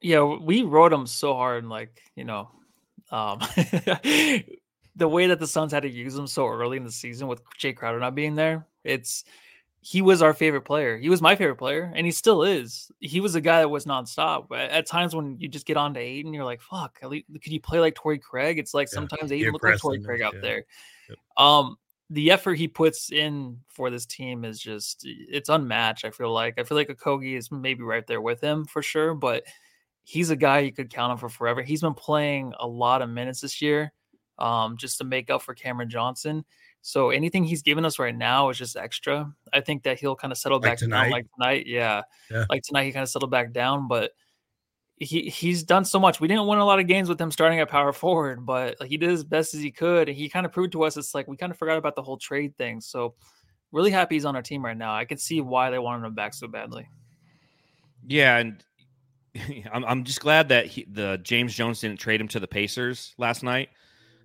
Yeah, 0.00 0.22
we 0.22 0.62
rode 0.62 0.92
him 0.92 1.06
so 1.06 1.34
hard, 1.34 1.62
and 1.62 1.70
like 1.70 2.02
you 2.16 2.24
know, 2.24 2.50
um, 3.10 3.38
the 4.96 5.08
way 5.08 5.28
that 5.28 5.38
the 5.38 5.46
Suns 5.46 5.72
had 5.72 5.84
to 5.84 5.90
use 5.90 6.16
him 6.16 6.26
so 6.26 6.46
early 6.46 6.76
in 6.76 6.84
the 6.84 6.92
season 6.92 7.28
with 7.28 7.42
Jae 7.58 7.74
Crowder 7.74 8.00
not 8.00 8.14
being 8.14 8.34
there. 8.34 8.66
It's 8.84 9.24
he 9.80 10.00
was 10.00 10.22
our 10.22 10.32
favorite 10.32 10.62
player. 10.62 10.96
He 10.96 11.10
was 11.10 11.20
my 11.20 11.36
favorite 11.36 11.56
player, 11.56 11.92
and 11.94 12.06
he 12.06 12.12
still 12.12 12.42
is. 12.42 12.90
He 13.00 13.20
was 13.20 13.34
a 13.34 13.40
guy 13.40 13.60
that 13.60 13.68
was 13.68 13.84
nonstop. 13.84 14.46
At 14.50 14.86
times 14.86 15.14
when 15.14 15.38
you 15.38 15.46
just 15.46 15.66
get 15.66 15.76
on 15.76 15.92
to 15.94 16.00
Ayton, 16.00 16.32
you're 16.32 16.44
like, 16.44 16.62
"Fuck, 16.62 17.00
could 17.00 17.22
you 17.46 17.60
play 17.60 17.80
like 17.80 17.94
Torrey 17.94 18.18
Craig?" 18.18 18.58
It's 18.58 18.72
like 18.72 18.88
yeah, 18.90 18.94
sometimes 18.94 19.30
Ayton 19.30 19.52
look 19.52 19.62
like 19.62 19.78
Torrey 19.78 20.02
Craig 20.02 20.22
out 20.22 20.34
yeah. 20.34 20.40
there. 20.40 20.64
Yep. 21.10 21.18
Um, 21.36 21.76
the 22.14 22.30
effort 22.30 22.54
he 22.54 22.68
puts 22.68 23.10
in 23.10 23.58
for 23.68 23.90
this 23.90 24.06
team 24.06 24.44
is 24.44 24.60
just 24.60 25.02
it's 25.04 25.48
unmatched. 25.48 26.04
I 26.04 26.10
feel 26.10 26.32
like 26.32 26.58
I 26.58 26.62
feel 26.62 26.76
like 26.76 26.88
Okogie 26.88 27.36
is 27.36 27.50
maybe 27.50 27.82
right 27.82 28.06
there 28.06 28.20
with 28.20 28.40
him 28.40 28.64
for 28.64 28.82
sure, 28.82 29.14
but 29.14 29.42
he's 30.04 30.30
a 30.30 30.36
guy 30.36 30.60
you 30.60 30.72
could 30.72 30.90
count 30.90 31.10
on 31.10 31.18
for 31.18 31.28
forever. 31.28 31.60
He's 31.60 31.80
been 31.80 31.94
playing 31.94 32.54
a 32.60 32.66
lot 32.66 33.02
of 33.02 33.10
minutes 33.10 33.40
this 33.40 33.60
year, 33.60 33.92
um, 34.38 34.76
just 34.76 34.98
to 34.98 35.04
make 35.04 35.28
up 35.28 35.42
for 35.42 35.54
Cameron 35.54 35.90
Johnson. 35.90 36.44
So 36.82 37.10
anything 37.10 37.42
he's 37.42 37.62
giving 37.62 37.84
us 37.84 37.98
right 37.98 38.14
now 38.14 38.50
is 38.50 38.58
just 38.58 38.76
extra. 38.76 39.32
I 39.52 39.60
think 39.60 39.82
that 39.82 39.98
he'll 39.98 40.14
kind 40.14 40.30
of 40.30 40.38
settle 40.38 40.58
like 40.58 40.70
back 40.70 40.78
tonight. 40.78 41.04
down 41.04 41.10
like 41.10 41.26
tonight. 41.36 41.66
Yeah. 41.66 42.02
yeah. 42.30 42.44
Like 42.48 42.62
tonight 42.62 42.84
he 42.84 42.92
kind 42.92 43.02
of 43.02 43.08
settled 43.08 43.32
back 43.32 43.52
down, 43.52 43.88
but 43.88 44.12
he 44.96 45.28
he's 45.28 45.62
done 45.62 45.84
so 45.84 45.98
much. 45.98 46.20
We 46.20 46.28
didn't 46.28 46.46
win 46.46 46.58
a 46.58 46.64
lot 46.64 46.78
of 46.78 46.86
games 46.86 47.08
with 47.08 47.20
him 47.20 47.30
starting 47.30 47.58
at 47.60 47.68
power 47.68 47.92
forward, 47.92 48.46
but 48.46 48.80
he 48.82 48.96
did 48.96 49.10
as 49.10 49.24
best 49.24 49.54
as 49.54 49.60
he 49.60 49.70
could. 49.70 50.08
And 50.08 50.16
he 50.16 50.28
kind 50.28 50.46
of 50.46 50.52
proved 50.52 50.72
to 50.72 50.84
us 50.84 50.96
it's 50.96 51.14
like 51.14 51.26
we 51.26 51.36
kind 51.36 51.50
of 51.50 51.58
forgot 51.58 51.78
about 51.78 51.96
the 51.96 52.02
whole 52.02 52.16
trade 52.16 52.56
thing. 52.56 52.80
So 52.80 53.14
really 53.72 53.90
happy 53.90 54.14
he's 54.14 54.24
on 54.24 54.36
our 54.36 54.42
team 54.42 54.64
right 54.64 54.76
now. 54.76 54.94
I 54.94 55.04
can 55.04 55.18
see 55.18 55.40
why 55.40 55.70
they 55.70 55.78
wanted 55.78 56.06
him 56.06 56.14
back 56.14 56.32
so 56.32 56.46
badly. 56.46 56.88
Yeah, 58.06 58.38
and 58.38 58.64
I'm 59.72 59.84
I'm 59.84 60.04
just 60.04 60.20
glad 60.20 60.48
that 60.48 60.66
he, 60.66 60.86
the 60.90 61.18
James 61.22 61.54
Jones 61.54 61.80
didn't 61.80 61.98
trade 61.98 62.20
him 62.20 62.28
to 62.28 62.40
the 62.40 62.48
Pacers 62.48 63.14
last 63.18 63.42
night. 63.42 63.70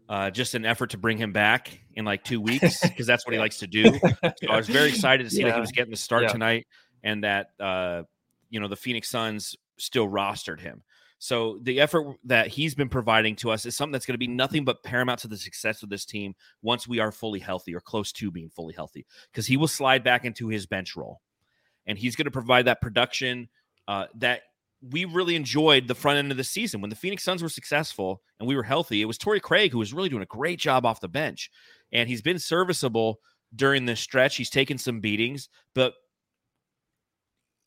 Uh, 0.08 0.32
just 0.32 0.56
an 0.56 0.66
effort 0.66 0.90
to 0.90 0.98
bring 0.98 1.20
him 1.20 1.32
back 1.32 1.80
in 1.94 2.04
like 2.04 2.24
two 2.24 2.42
weeks 2.42 2.82
because 2.82 3.06
that's 3.06 3.28
what 3.28 3.34
he 3.34 3.40
likes 3.40 3.60
to 3.60 3.68
do. 3.68 3.84
So 4.42 4.48
I 4.50 4.58
was 4.58 4.68
very 4.68 4.90
excited 4.90 5.24
to 5.24 5.30
see 5.30 5.42
yeah. 5.42 5.50
that 5.50 5.56
he 5.56 5.62
was 5.62 5.72
getting 5.72 5.92
the 5.92 5.98
start 5.98 6.24
yeah. 6.24 6.30
tonight 6.30 6.68
and 7.04 7.24
that 7.24 7.52
uh, 7.60 8.04
you 8.50 8.60
know 8.60 8.68
the 8.68 8.76
Phoenix 8.76 9.10
Suns 9.10 9.56
still 9.80 10.08
rostered 10.08 10.60
him. 10.60 10.84
So 11.22 11.60
the 11.64 11.82
effort 11.82 12.16
that 12.24 12.48
he's 12.48 12.76
been 12.76 12.88
providing 12.88 13.36
to 13.38 13.52
us 13.52 13.66
is 13.66 13.76
something 13.76 13.92
that's 13.92 14.06
going 14.06 14.14
to 14.14 14.18
be 14.18 14.28
nothing 14.28 14.64
but 14.64 14.84
paramount 14.84 15.20
to 15.20 15.28
the 15.28 15.36
success 15.36 15.84
of 15.84 15.90
this 15.90 16.06
team 16.06 16.34
once 16.62 16.88
we 16.88 17.00
are 17.00 17.12
fully 17.12 17.40
healthy 17.40 17.76
or 17.76 17.82
close 17.82 18.14
to 18.14 18.32
being 18.32 18.50
fully 18.50 18.74
healthy, 18.74 19.06
because 19.32 19.46
he 19.46 19.58
will 19.58 19.68
slide 19.68 20.02
back 20.02 20.24
into 20.24 20.48
his 20.48 20.66
bench 20.66 20.96
role, 20.96 21.20
and 21.86 21.98
he's 21.98 22.16
going 22.16 22.26
to 22.26 22.32
provide 22.32 22.66
that 22.66 22.82
production 22.82 23.50
uh, 23.90 24.06
that 24.16 24.44
we 24.82 25.04
really 25.04 25.36
enjoyed 25.36 25.90
the 25.90 25.96
front 25.96 26.20
end 26.20 26.32
of 26.32 26.38
the 26.38 26.44
season 26.44 26.80
when 26.80 26.90
the 26.90 26.96
Phoenix 26.96 27.22
Suns 27.22 27.44
were 27.44 27.50
successful 27.50 28.22
and 28.40 28.48
we 28.48 28.56
were 28.56 28.64
healthy. 28.64 29.02
It 29.02 29.06
was 29.06 29.18
Torrey 29.18 29.42
Craig 29.42 29.74
who 29.74 29.80
was 29.80 29.94
really 29.94 30.08
doing 30.08 30.24
a 30.24 30.28
great 30.28 30.58
job 30.58 30.86
off 30.86 31.02
the 31.02 31.10
bench, 31.10 31.52
and 31.92 32.08
he's 32.08 32.22
been 32.22 32.40
serviceable 32.40 33.20
during 33.54 33.86
this 33.86 34.00
stretch. 34.00 34.38
He's 34.38 34.50
taken 34.50 34.78
some 34.78 35.02
beatings, 35.02 35.50
but 35.76 35.96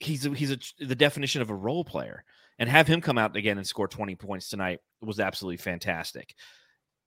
he's 0.02 0.26
a, 0.26 0.30
he's 0.30 0.50
a, 0.50 0.58
the 0.80 0.94
definition 0.94 1.42
of 1.42 1.50
a 1.50 1.54
role 1.54 1.84
player, 1.84 2.24
and 2.58 2.68
have 2.68 2.86
him 2.86 3.00
come 3.00 3.18
out 3.18 3.36
again 3.36 3.58
and 3.58 3.66
score 3.66 3.88
20 3.88 4.14
points 4.16 4.48
tonight 4.48 4.80
was 5.00 5.20
absolutely 5.20 5.56
fantastic. 5.56 6.34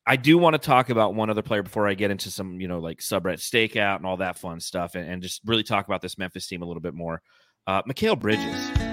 I 0.08 0.18
do 0.18 0.38
want 0.38 0.54
to 0.54 0.60
talk 0.60 0.90
about 0.90 1.16
one 1.16 1.30
other 1.30 1.42
player 1.42 1.64
before 1.64 1.88
I 1.88 1.96
get 1.96 2.12
into 2.12 2.30
some, 2.30 2.62
you 2.62 2.68
know, 2.68 2.80
like 2.80 3.00
subreddit 3.00 3.40
stakeout 3.40 3.98
and 3.98 4.06
all 4.06 4.18
that 4.18 4.38
fun 4.38 4.60
stuff, 4.60 4.96
and, 4.96 5.10
and 5.10 5.22
just 5.22 5.42
really 5.46 5.64
talk 5.64 5.88
about 5.88 6.02
this 6.02 6.18
Memphis 6.18 6.48
team 6.48 6.62
a 6.62 6.66
little 6.66 6.82
bit 6.82 6.94
more. 6.94 7.22
Uh, 7.68 7.82
Mikal 7.84 8.20
Bridges. 8.20 8.85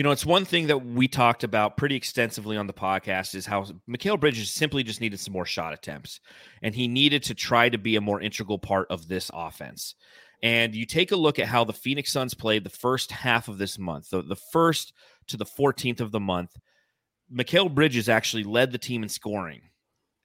You 0.00 0.04
know, 0.04 0.12
it's 0.12 0.24
one 0.24 0.46
thing 0.46 0.68
that 0.68 0.78
we 0.78 1.08
talked 1.08 1.44
about 1.44 1.76
pretty 1.76 1.94
extensively 1.94 2.56
on 2.56 2.66
the 2.66 2.72
podcast 2.72 3.34
is 3.34 3.44
how 3.44 3.66
Mikal 3.86 4.18
Bridges 4.18 4.50
simply 4.50 4.82
just 4.82 5.02
needed 5.02 5.20
some 5.20 5.34
more 5.34 5.44
shot 5.44 5.74
attempts, 5.74 6.20
and 6.62 6.74
he 6.74 6.88
needed 6.88 7.22
to 7.24 7.34
try 7.34 7.68
to 7.68 7.76
be 7.76 7.96
a 7.96 8.00
more 8.00 8.18
integral 8.18 8.58
part 8.58 8.86
of 8.88 9.08
this 9.08 9.30
offense. 9.34 9.94
And 10.42 10.74
you 10.74 10.86
take 10.86 11.12
a 11.12 11.16
look 11.16 11.38
at 11.38 11.48
how 11.48 11.64
the 11.64 11.74
Phoenix 11.74 12.10
Suns 12.10 12.32
played 12.32 12.64
the 12.64 12.70
first 12.70 13.12
half 13.12 13.48
of 13.48 13.58
this 13.58 13.78
month, 13.78 14.08
the, 14.08 14.40
first 14.50 14.94
to 15.26 15.36
the 15.36 15.44
14th 15.44 16.00
of 16.00 16.12
the 16.12 16.18
month. 16.18 16.56
Mikal 17.30 17.70
Bridges 17.70 18.08
actually 18.08 18.44
led 18.44 18.72
the 18.72 18.78
team 18.78 19.02
in 19.02 19.10
scoring 19.10 19.60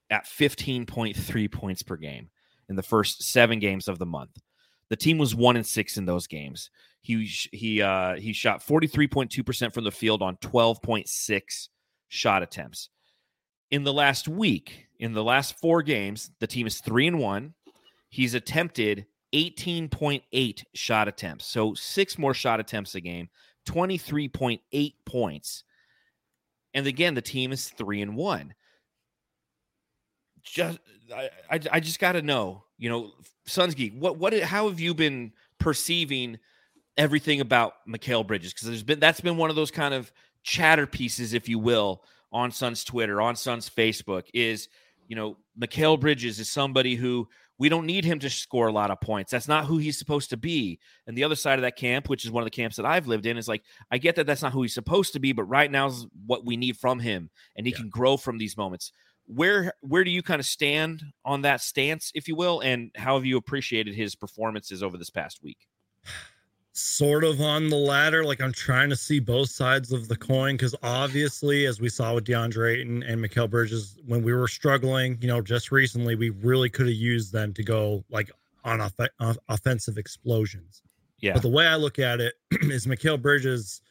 at 0.10 0.24
15.3 0.24 1.52
points 1.52 1.84
per 1.84 1.98
game 1.98 2.30
in 2.70 2.78
the 2.78 2.82
first 2.82 3.24
seven 3.24 3.60
games 3.60 3.90
of 3.90 4.00
the 4.00 4.06
month. 4.06 4.38
The 4.90 4.96
team 4.96 5.18
was 5.18 5.36
one 5.36 5.58
and 5.58 5.66
six 5.66 5.98
in 5.98 6.06
those 6.06 6.28
games. 6.28 6.70
He 7.06 7.26
he 7.52 7.84
uh, 7.84 8.16
he 8.16 8.34
shot 8.34 8.64
forty 8.64 8.88
three 8.88 9.08
point 9.08 9.30
two 9.30 9.44
percent 9.44 9.76
from 9.76 9.84
the 9.84 9.92
field 9.92 10.24
on 10.24 10.38
twelve 10.38 10.82
point 10.82 11.08
six 11.08 11.70
shot 12.08 12.42
attempts. 12.42 12.90
In 13.70 13.84
the 13.84 13.94
last 13.94 14.28
week, 14.28 14.88
in 15.00 15.14
the 15.14 15.24
last 15.24 15.60
four 15.60 15.84
games, 15.84 16.32
the 16.40 16.48
team 16.48 16.66
is 16.66 16.80
three 16.80 17.06
and 17.06 17.20
one. 17.20 17.54
He's 18.10 18.34
attempted 18.34 19.06
eighteen 19.34 19.88
point 19.88 20.24
eight 20.34 20.66
shot 20.74 21.08
attempts, 21.08 21.46
so 21.46 21.76
six 21.76 22.18
more 22.18 22.34
shot 22.34 22.60
attempts 22.60 22.96
a 22.96 23.02
game, 23.02 23.30
twenty 23.68 24.00
three 24.00 24.28
point 24.28 24.62
eight 24.72 24.96
points. 25.06 25.64
And 26.74 26.88
again, 26.88 27.14
the 27.14 27.22
team 27.22 27.52
is 27.52 27.70
three 27.70 28.02
and 28.02 28.16
one. 28.16 28.56
Just 30.42 30.80
I, 31.16 31.30
I, 31.52 31.60
I 31.74 31.80
just 31.80 32.00
got 32.00 32.14
to 32.14 32.24
know 32.24 32.64
you 32.78 32.90
know, 32.90 33.12
Suns 33.46 33.76
Geek, 33.76 33.94
what 33.98 34.18
what 34.18 34.38
how 34.42 34.68
have 34.70 34.80
you 34.80 34.94
been 34.94 35.34
perceiving 35.60 36.40
everything 36.98 37.42
about 37.42 37.74
Mikal 37.88 38.26
Bridges? 38.26 38.54
Because 38.54 38.68
there's 38.68 38.84
been 38.84 39.00
that's 39.00 39.22
been 39.22 39.38
one 39.38 39.50
of 39.50 39.56
those 39.56 39.72
kind 39.72 39.94
of 39.94 40.12
chatter 40.44 40.88
pieces, 40.88 41.34
if 41.34 41.50
you 41.50 41.60
will, 41.60 42.04
on 42.32 42.52
Suns 42.52 42.84
Twitter, 42.84 43.22
on 43.22 43.36
Suns 43.36 43.70
Facebook, 43.70 44.24
is 44.34 44.70
you 45.08 45.16
know, 45.16 45.38
Mikal 45.60 46.00
Bridges 46.00 46.40
is 46.40 46.50
somebody 46.50 46.96
who 46.96 47.28
we 47.58 47.70
don't 47.70 47.86
need 47.86 48.04
him 48.04 48.20
to 48.20 48.30
score 48.30 48.68
a 48.68 48.74
lot 48.74 48.92
of 48.92 49.00
points. 49.00 49.32
That's 49.32 49.48
not 49.48 49.66
who 49.66 49.78
he's 49.78 50.00
supposed 50.00 50.32
to 50.32 50.38
be. 50.38 50.80
And 51.08 51.18
the 51.18 51.24
other 51.24 51.36
side 51.36 51.60
of 51.60 51.62
that 51.62 51.78
camp, 51.78 52.10
which 52.10 52.26
is 52.26 52.32
one 52.32 52.42
of 52.42 52.46
the 52.46 52.52
camps 52.52 52.76
that 52.78 52.86
I've 52.86 53.08
lived 53.08 53.26
in, 53.26 53.38
is 53.38 53.48
like, 53.48 53.64
I 53.92 53.98
get 53.98 54.16
that 54.16 54.26
that's 54.26 54.42
not 54.42 54.52
who 54.52 54.64
he's 54.64 54.74
supposed 54.74 55.14
to 55.14 55.20
be, 55.20 55.32
but 55.32 55.44
right 55.44 55.72
now 55.72 55.88
is 55.88 56.08
what 56.26 56.44
we 56.44 56.58
need 56.58 56.76
from 56.76 57.00
him. 57.00 57.30
And 57.56 57.66
he 57.66 57.72
yeah. 57.72 57.78
can 57.78 57.90
grow 57.90 58.18
from 58.18 58.40
these 58.40 58.58
moments 58.58 58.92
where 59.28 59.74
where 59.82 60.04
do 60.04 60.12
you 60.12 60.22
kind 60.22 60.40
of 60.40 60.46
stand 60.46 61.04
on 61.24 61.42
that 61.42 61.62
stance, 61.62 62.12
if 62.14 62.28
you 62.28 62.36
will, 62.36 62.60
and 62.60 62.92
how 62.96 63.16
have 63.16 63.26
you 63.26 63.38
appreciated 63.38 63.96
his 63.96 64.16
performances 64.16 64.84
over 64.84 64.98
this 64.98 65.10
past 65.10 65.42
week? 65.44 65.68
Sort 66.78 67.24
of 67.24 67.40
on 67.40 67.70
the 67.70 67.78
ladder, 67.78 68.26
like 68.26 68.42
I'm 68.42 68.52
trying 68.52 68.90
to 68.90 68.98
see 68.98 69.20
both 69.20 69.50
sides 69.50 69.94
of 69.94 70.10
the 70.10 70.16
coin 70.16 70.56
because 70.56 70.76
obviously, 70.84 71.66
as 71.66 71.80
we 71.80 71.88
saw 71.88 72.14
with 72.14 72.26
DeAndre 72.26 72.78
Ayton 72.78 73.02
and 73.04 73.24
Mikal 73.24 73.50
Bridges, 73.50 73.98
when 74.06 74.24
we 74.24 74.34
were 74.34 74.50
struggling, 74.50 75.18
you 75.22 75.28
know, 75.30 75.42
just 75.42 75.72
recently, 75.72 76.16
we 76.16 76.32
really 76.32 76.70
could 76.70 76.88
have 76.88 76.96
used 76.96 77.32
them 77.32 77.54
to 77.54 77.64
go 77.64 78.04
like 78.10 78.30
on 78.66 78.82
off- 78.82 79.38
offensive 79.48 79.98
explosions. 79.98 80.82
Yeah. 81.20 81.34
But 81.34 81.44
the 81.44 81.50
way 81.50 81.66
I 81.66 81.78
look 81.78 81.98
at 81.98 82.20
it 82.20 82.34
is 82.52 82.86
Mikal 82.86 83.22
Bridges 83.22 83.82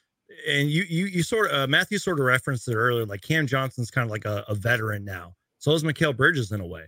and 0.48 0.70
you 0.70 0.84
you 0.88 1.06
you 1.06 1.22
sort 1.22 1.50
of 1.50 1.56
uh, 1.56 1.66
Matthew 1.66 1.98
sort 1.98 2.18
of 2.18 2.26
referenced 2.26 2.68
it 2.68 2.74
earlier. 2.74 3.06
Like 3.06 3.22
Cam 3.22 3.46
Johnson's 3.46 3.90
kind 3.90 4.04
of 4.04 4.10
like 4.10 4.24
a, 4.24 4.44
a 4.48 4.54
veteran 4.54 5.04
now. 5.04 5.34
So 5.58 5.72
is 5.72 5.82
Mikal 5.82 6.16
Bridges 6.16 6.52
in 6.52 6.60
a 6.60 6.66
way. 6.66 6.84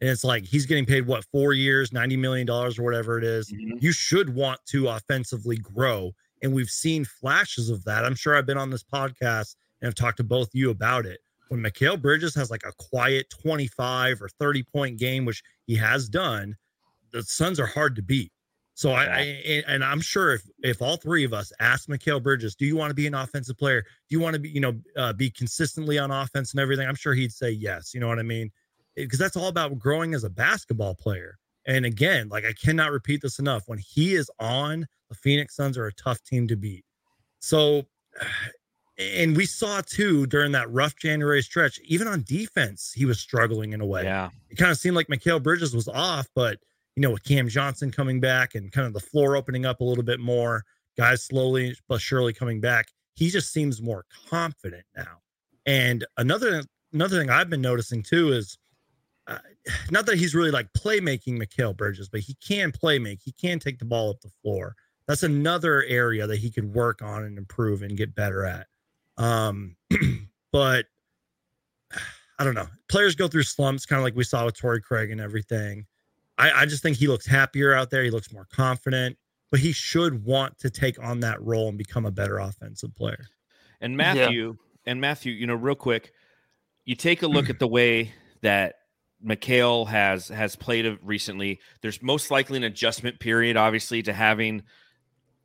And 0.00 0.08
it's 0.08 0.24
like 0.24 0.44
he's 0.44 0.66
getting 0.66 0.86
paid 0.86 1.06
what 1.06 1.24
four 1.26 1.52
years, 1.52 1.92
ninety 1.92 2.16
million 2.16 2.46
dollars 2.46 2.78
or 2.78 2.82
whatever 2.82 3.18
it 3.18 3.24
is. 3.24 3.52
Mm-hmm. 3.52 3.78
You 3.80 3.92
should 3.92 4.34
want 4.34 4.60
to 4.66 4.88
offensively 4.88 5.56
grow, 5.56 6.12
and 6.42 6.52
we've 6.52 6.70
seen 6.70 7.04
flashes 7.04 7.70
of 7.70 7.84
that. 7.84 8.04
I'm 8.04 8.14
sure 8.14 8.36
I've 8.36 8.46
been 8.46 8.58
on 8.58 8.70
this 8.70 8.84
podcast 8.84 9.56
and 9.80 9.88
I've 9.88 9.94
talked 9.94 10.18
to 10.18 10.24
both 10.24 10.48
you 10.52 10.70
about 10.70 11.06
it. 11.06 11.20
When 11.48 11.60
Mikal 11.60 12.00
Bridges 12.00 12.34
has 12.36 12.50
like 12.50 12.62
a 12.64 12.72
quiet 12.78 13.28
25 13.30 14.22
or 14.22 14.28
30 14.28 14.62
point 14.62 14.98
game, 14.98 15.24
which 15.24 15.42
he 15.66 15.74
has 15.76 16.08
done, 16.08 16.56
the 17.12 17.22
Suns 17.22 17.58
are 17.58 17.66
hard 17.66 17.96
to 17.96 18.02
beat. 18.02 18.30
So 18.74 18.92
I, 18.92 19.04
I, 19.04 19.62
and 19.66 19.84
I'm 19.84 20.00
sure 20.00 20.32
if 20.32 20.42
if 20.62 20.80
all 20.80 20.96
three 20.96 21.24
of 21.24 21.34
us 21.34 21.52
ask 21.60 21.88
Mikal 21.88 22.22
Bridges, 22.22 22.54
do 22.54 22.64
you 22.64 22.76
want 22.76 22.90
to 22.90 22.94
be 22.94 23.06
an 23.06 23.14
offensive 23.14 23.58
player? 23.58 23.82
Do 23.82 24.16
you 24.16 24.20
want 24.20 24.34
to 24.34 24.40
be, 24.40 24.48
you 24.48 24.60
know, 24.60 24.74
uh, 24.96 25.12
be 25.12 25.28
consistently 25.28 25.98
on 25.98 26.10
offense 26.10 26.52
and 26.52 26.60
everything? 26.60 26.88
I'm 26.88 26.94
sure 26.94 27.12
he'd 27.12 27.32
say 27.32 27.50
yes. 27.50 27.92
You 27.92 28.00
know 28.00 28.08
what 28.08 28.18
I 28.18 28.22
mean? 28.22 28.50
Because 28.96 29.18
that's 29.18 29.36
all 29.36 29.48
about 29.48 29.78
growing 29.78 30.14
as 30.14 30.24
a 30.24 30.30
basketball 30.30 30.94
player. 30.94 31.38
And 31.66 31.84
again, 31.84 32.28
like 32.28 32.44
I 32.44 32.52
cannot 32.52 32.90
repeat 32.90 33.22
this 33.22 33.38
enough. 33.38 33.64
When 33.66 33.78
he 33.78 34.14
is 34.14 34.30
on, 34.40 34.86
the 35.08 35.14
Phoenix 35.14 35.56
Suns 35.56 35.78
are 35.78 35.86
a 35.86 35.92
tough 35.92 36.22
team 36.22 36.48
to 36.48 36.56
beat. 36.56 36.84
So 37.40 37.86
and 38.98 39.34
we 39.36 39.46
saw 39.46 39.80
too 39.80 40.26
during 40.26 40.52
that 40.52 40.70
rough 40.70 40.96
January 40.96 41.42
stretch, 41.42 41.78
even 41.84 42.06
on 42.06 42.22
defense, 42.22 42.92
he 42.94 43.06
was 43.06 43.18
struggling 43.18 43.72
in 43.72 43.80
a 43.80 43.86
way. 43.86 44.04
Yeah. 44.04 44.28
It 44.50 44.56
kind 44.56 44.70
of 44.70 44.78
seemed 44.78 44.96
like 44.96 45.06
Mikal 45.08 45.42
Bridges 45.42 45.74
was 45.74 45.88
off, 45.88 46.28
but 46.34 46.58
you 46.96 47.02
know, 47.02 47.10
with 47.12 47.24
Cam 47.24 47.48
Johnson 47.48 47.90
coming 47.90 48.20
back 48.20 48.54
and 48.54 48.70
kind 48.72 48.86
of 48.86 48.92
the 48.92 49.00
floor 49.00 49.36
opening 49.36 49.64
up 49.64 49.80
a 49.80 49.84
little 49.84 50.04
bit 50.04 50.20
more, 50.20 50.64
guys 50.98 51.24
slowly 51.24 51.74
but 51.88 52.00
surely 52.00 52.32
coming 52.32 52.60
back, 52.60 52.88
he 53.14 53.30
just 53.30 53.52
seems 53.52 53.80
more 53.80 54.04
confident 54.28 54.84
now. 54.96 55.18
And 55.66 56.04
another 56.16 56.62
another 56.92 57.18
thing 57.18 57.30
I've 57.30 57.48
been 57.48 57.60
noticing 57.62 58.02
too 58.02 58.32
is 58.32 58.58
uh, 59.30 59.38
not 59.90 60.06
that 60.06 60.18
he's 60.18 60.34
really 60.34 60.50
like 60.50 60.68
playmaking 60.72 61.40
Mikal 61.40 61.76
Bridges, 61.76 62.08
but 62.08 62.20
he 62.20 62.34
can 62.46 62.72
play 62.72 62.98
make. 62.98 63.20
He 63.22 63.32
can 63.32 63.58
take 63.58 63.78
the 63.78 63.84
ball 63.84 64.10
up 64.10 64.20
the 64.20 64.30
floor. 64.42 64.74
That's 65.06 65.22
another 65.22 65.82
area 65.84 66.26
that 66.26 66.38
he 66.38 66.50
could 66.50 66.72
work 66.72 67.02
on 67.02 67.24
and 67.24 67.38
improve 67.38 67.82
and 67.82 67.96
get 67.96 68.14
better 68.14 68.44
at. 68.44 68.66
Um, 69.16 69.76
but 70.52 70.86
I 72.38 72.44
don't 72.44 72.54
know. 72.54 72.68
Players 72.88 73.14
go 73.14 73.28
through 73.28 73.42
slumps, 73.42 73.84
kind 73.84 74.00
of 74.00 74.04
like 74.04 74.16
we 74.16 74.24
saw 74.24 74.46
with 74.46 74.56
Torrey 74.56 74.80
Craig 74.80 75.10
and 75.10 75.20
everything. 75.20 75.86
I, 76.38 76.62
I 76.62 76.66
just 76.66 76.82
think 76.82 76.96
he 76.96 77.06
looks 77.06 77.26
happier 77.26 77.74
out 77.74 77.90
there. 77.90 78.02
He 78.02 78.10
looks 78.10 78.32
more 78.32 78.46
confident, 78.50 79.18
but 79.50 79.60
he 79.60 79.72
should 79.72 80.24
want 80.24 80.58
to 80.60 80.70
take 80.70 81.02
on 81.02 81.20
that 81.20 81.40
role 81.42 81.68
and 81.68 81.76
become 81.76 82.06
a 82.06 82.10
better 82.10 82.38
offensive 82.38 82.94
player. 82.94 83.26
And 83.82 83.94
Matthew, 83.94 84.56
yeah. 84.56 84.90
and 84.90 85.02
Matthew, 85.02 85.32
you 85.32 85.46
know, 85.46 85.54
real 85.54 85.74
quick, 85.74 86.12
you 86.86 86.94
take 86.94 87.22
a 87.22 87.26
look 87.26 87.50
at 87.50 87.58
the 87.58 87.68
way 87.68 88.14
that 88.40 88.76
Mikal 89.24 89.86
has 89.86 90.28
has 90.28 90.56
played 90.56 90.98
recently. 91.02 91.60
There's 91.82 92.02
most 92.02 92.30
likely 92.30 92.56
an 92.56 92.64
adjustment 92.64 93.18
period, 93.20 93.56
obviously, 93.56 94.02
to 94.02 94.12
having 94.12 94.62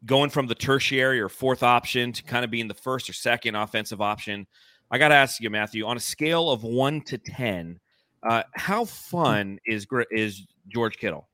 going 0.05 0.29
from 0.29 0.47
the 0.47 0.55
tertiary 0.55 1.19
or 1.19 1.29
fourth 1.29 1.63
option 1.63 2.11
to 2.13 2.23
kind 2.23 2.45
of 2.45 2.51
being 2.51 2.67
the 2.67 2.73
first 2.73 3.09
or 3.09 3.13
second 3.13 3.55
offensive 3.55 4.01
option. 4.01 4.47
I 4.91 4.97
got 4.97 5.09
to 5.09 5.15
ask 5.15 5.41
you, 5.41 5.49
Matthew, 5.49 5.85
on 5.85 5.97
a 5.97 6.01
scale 6.01 6.49
of 6.49 6.63
one 6.63 7.01
to 7.01 7.17
ten, 7.17 7.79
uh, 8.27 8.43
how 8.53 8.85
fun 8.85 9.59
is 9.65 9.87
is 10.11 10.45
George 10.67 10.97
Kittle? 10.97 11.27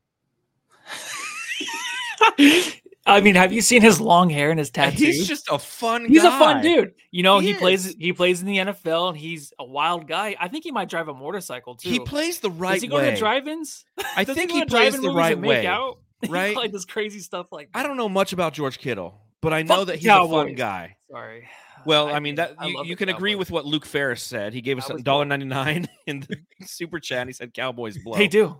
I 3.05 3.19
mean, 3.21 3.35
have 3.35 3.51
you 3.51 3.61
seen 3.61 3.81
his 3.81 3.99
long 3.99 4.29
hair 4.29 4.51
and 4.51 4.59
his 4.59 4.69
tattoos? 4.69 4.99
He's 4.99 5.27
just 5.27 5.49
a 5.49 5.57
fun. 5.57 6.05
He's 6.05 6.21
guy. 6.21 6.35
a 6.35 6.39
fun 6.39 6.61
dude. 6.61 6.93
You 7.09 7.23
know, 7.23 7.39
he, 7.39 7.53
he 7.53 7.53
plays. 7.55 7.95
He 7.95 8.13
plays 8.13 8.41
in 8.41 8.47
the 8.47 8.57
NFL, 8.57 9.09
and 9.09 9.17
he's 9.17 9.53
a 9.57 9.65
wild 9.65 10.07
guy. 10.07 10.35
I 10.39 10.47
think 10.47 10.63
he 10.63 10.71
might 10.71 10.89
drive 10.89 11.07
a 11.07 11.13
motorcycle 11.13 11.75
too. 11.75 11.89
He 11.89 11.99
plays 11.99 12.39
the 12.39 12.51
right 12.51 12.73
Does 12.75 12.83
he 12.83 12.87
go 12.87 12.97
way. 12.97 13.11
to 13.11 13.17
drive-ins? 13.17 13.85
I 14.15 14.23
think 14.23 14.51
he, 14.51 14.59
he 14.59 14.65
plays 14.65 14.99
the 14.99 15.09
right 15.09 15.39
way. 15.39 15.65
Out? 15.65 15.97
Right, 16.29 16.55
like 16.55 16.71
this 16.71 16.85
crazy 16.85 17.19
stuff. 17.19 17.47
Like 17.51 17.69
I 17.73 17.81
don't 17.81 17.97
know 17.97 18.07
much 18.07 18.31
about 18.31 18.53
George 18.53 18.77
Kittle, 18.77 19.19
but 19.41 19.53
I 19.53 19.63
know 19.63 19.77
Fuck 19.77 19.87
that 19.87 19.95
he's 19.95 20.05
Cowboys. 20.05 20.43
a 20.43 20.45
fun 20.45 20.53
guy. 20.53 20.95
Sorry. 21.09 21.47
Well, 21.83 22.09
I, 22.09 22.13
I 22.13 22.19
mean 22.19 22.35
that 22.35 22.53
I 22.59 22.67
you, 22.67 22.83
you 22.85 22.95
can 22.95 23.09
agree 23.09 23.33
with 23.33 23.49
what 23.49 23.65
Luke 23.65 23.85
Ferris 23.85 24.21
said. 24.21 24.53
He 24.53 24.61
gave 24.61 24.77
us 24.77 24.87
a 24.91 24.99
dollar 24.99 25.25
ninety 25.25 25.47
nine 25.47 25.87
in 26.05 26.19
the 26.19 26.37
super 26.67 26.99
chat. 26.99 27.25
He 27.25 27.33
said 27.33 27.55
Cowboys 27.55 27.97
blow. 27.97 28.17
They 28.17 28.27
do. 28.27 28.55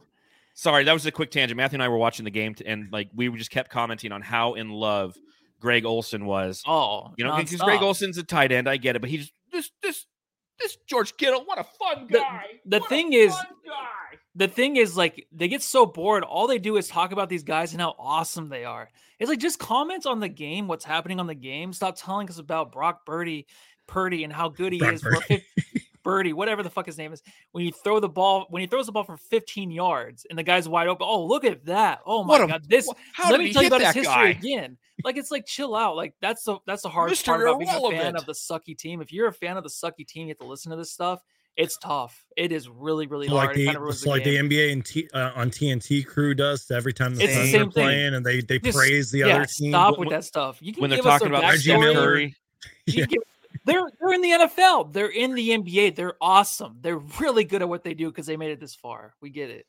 Sorry, 0.54 0.84
that 0.84 0.94
was 0.94 1.06
a 1.06 1.12
quick 1.12 1.32
tangent. 1.32 1.58
Matthew 1.58 1.78
and 1.78 1.84
I 1.84 1.88
were 1.88 1.98
watching 1.98 2.26
the 2.26 2.32
game, 2.32 2.56
and 2.66 2.92
like 2.92 3.10
we 3.14 3.30
just 3.38 3.52
kept 3.52 3.72
commenting 3.72 4.12
on 4.12 4.22
how 4.22 4.54
in 4.54 4.70
love 4.70 5.18
Greg 5.60 5.86
Olsen 5.86 6.26
was. 6.26 6.64
Oh, 6.68 7.14
you 7.18 7.24
know, 7.24 7.38
because 7.38 7.62
Greg 7.62 7.82
Olsen's 7.82 8.18
a 8.18 8.24
tight 8.24 8.52
end. 8.52 8.68
I 8.68 8.78
get 8.78 8.96
it, 8.96 9.00
but 9.00 9.10
he's 9.10 9.32
this 9.52 9.72
this 9.82 10.06
this 10.60 10.78
George 10.88 11.16
Kittle. 11.18 11.44
What 11.46 11.60
a 11.60 11.64
fun 11.64 12.08
guy. 12.08 12.46
The, 12.66 12.78
the 12.78 12.80
what 12.82 12.90
thing 12.90 13.14
is, 13.14 13.32
guy. 13.32 14.18
the 14.36 14.48
thing 14.48 14.76
is, 14.76 14.98
like 14.98 15.28
they 15.32 15.48
get 15.48 15.62
so 15.62 15.86
bored. 15.86 16.24
All 16.24 16.48
they 16.48 16.60
do 16.60 16.78
is 16.78 16.88
talk 16.88 17.12
about 17.12 17.30
these 17.30 17.44
guys 17.44 17.72
and 17.72 17.82
how 17.82 17.96
awesome 17.98 18.50
they 18.50 18.66
are. 18.66 18.90
It's 19.20 19.30
like 19.30 19.40
just 19.40 19.60
comment 19.60 20.06
on 20.06 20.20
the 20.20 20.30
game, 20.30 20.68
what's 20.68 20.86
happening 20.86 21.20
on 21.20 21.28
the 21.28 21.36
game. 21.36 21.74
Stop 21.74 21.96
telling 21.96 22.28
us 22.28 22.40
about 22.40 22.72
Brock 22.72 23.06
Birdie, 23.06 23.46
Purdy, 23.88 24.24
and 24.24 24.34
how 24.34 24.50
good 24.50 24.74
he 24.74 24.80
Brock 24.80 24.94
is. 24.94 25.02
For 25.02 25.16
50, 25.16 25.46
Birdie, 26.04 26.34
whatever 26.34 26.64
the 26.64 26.70
fuck 26.70 26.86
his 26.86 26.98
name 26.98 27.14
is, 27.14 27.22
when 27.52 27.66
you 27.66 27.72
throw 27.72 28.00
the 28.00 28.10
ball, 28.10 28.46
when 28.50 28.62
he 28.62 28.68
throws 28.68 28.86
the 28.88 28.92
ball 28.92 29.04
for 29.04 29.18
15 29.18 29.72
yards 29.72 30.26
and 30.30 30.38
the 30.38 30.44
guy's 30.44 30.68
wide 30.68 30.88
open. 30.88 31.06
Oh, 31.10 31.26
look 31.26 31.46
at 31.46 31.66
that! 31.66 32.00
Oh 32.06 32.24
my 32.24 32.30
What 32.34 32.42
a- 32.44 32.48
god, 32.48 32.64
this. 32.68 32.90
how 33.14 33.30
let 33.32 33.40
me 33.40 33.52
tell 33.54 33.62
you 33.64 33.68
about 33.68 33.82
his 33.82 33.94
history 33.94 34.14
guy? 34.14 34.30
again. 34.30 34.78
Like 35.04 35.18
it's 35.18 35.32
like 35.32 35.46
chill 35.46 35.76
out. 35.76 35.96
Like 35.96 36.14
that's 36.22 36.44
the 36.44 36.58
that's 36.68 36.84
the 36.84 36.90
hard 36.90 37.12
Mr. 37.12 37.26
part 37.26 37.42
about 37.42 37.60
being 37.60 37.72
a 37.72 37.92
fan 37.92 38.16
of 38.16 38.26
the 38.26 38.34
sucky 38.34 38.78
team. 38.78 39.02
If 39.02 39.12
you're 39.12 39.28
a 39.28 39.34
fan 39.34 39.58
of 39.58 39.64
the 39.64 39.70
sucky 39.70 40.06
team, 40.08 40.28
you 40.28 40.30
have 40.32 40.38
to 40.40 40.46
listen 40.46 40.70
to 40.72 40.78
this 40.78 40.92
stuff. 40.92 41.22
It's 41.58 41.78
tough. 41.78 42.24
It 42.38 42.52
is 42.52 42.70
really 42.70 43.08
really 43.08 43.28
So 43.28 43.36
hard. 43.36 43.50
like 43.50 43.58
It 43.58 43.66
the 43.66 43.72
kinda 43.74 44.10
like 44.10 44.24
game. 44.24 44.48
the 44.48 44.56
NBA 44.58 44.72
and 44.72 44.86
T, 44.86 45.10
uh, 45.14 45.32
on 45.36 45.50
TNT 45.52 46.06
crew 46.06 46.34
does 46.34 46.70
every 46.72 46.94
time 46.94 47.16
the 47.16 47.24
It's 47.24 47.34
Suns 47.34 47.52
same 47.52 47.62
are 47.62 47.64
thing. 47.66 47.72
playing 47.72 48.14
and 48.14 48.26
they 48.26 48.42
they 48.42 48.58
Just- 48.60 48.78
praise 48.78 49.12
the 49.12 49.20
yeah, 49.20 49.36
other 49.36 49.46
team. 49.46 49.72
Stop 49.72 49.98
When- 49.98 50.08
with 50.08 50.16
that 50.16 50.24
stuff. 50.24 50.60
You 50.62 50.72
can 50.74 50.82
When 50.82 50.90
they're 50.92 50.98
give 51.00 51.08
us 51.08 51.20
talking 51.20 51.32
their 51.34 51.40
about 51.42 51.52
Reggie 51.52 51.78
Miller. 51.78 51.94
Curry, 51.94 52.36
You 52.86 52.94
Yeah. 53.02 53.06
give- 53.06 53.24
they're 53.66 53.90
they're 54.00 54.14
in 54.14 54.22
the 54.22 54.30
NFL. 54.32 54.94
They're 54.94 55.10
in 55.10 55.34
the 55.36 55.50
NBA. 55.50 55.96
They're 55.96 56.16
awesome. 56.22 56.78
They're 56.82 56.98
really 57.20 57.44
good 57.44 57.62
at 57.62 57.70
what 57.70 57.84
they 57.84 57.94
do 57.94 58.08
because 58.10 58.26
they 58.26 58.38
made 58.38 58.52
it 58.52 58.60
this 58.60 58.76
far. 58.76 59.14
We 59.22 59.30
get 59.30 59.50
it. 59.50 59.66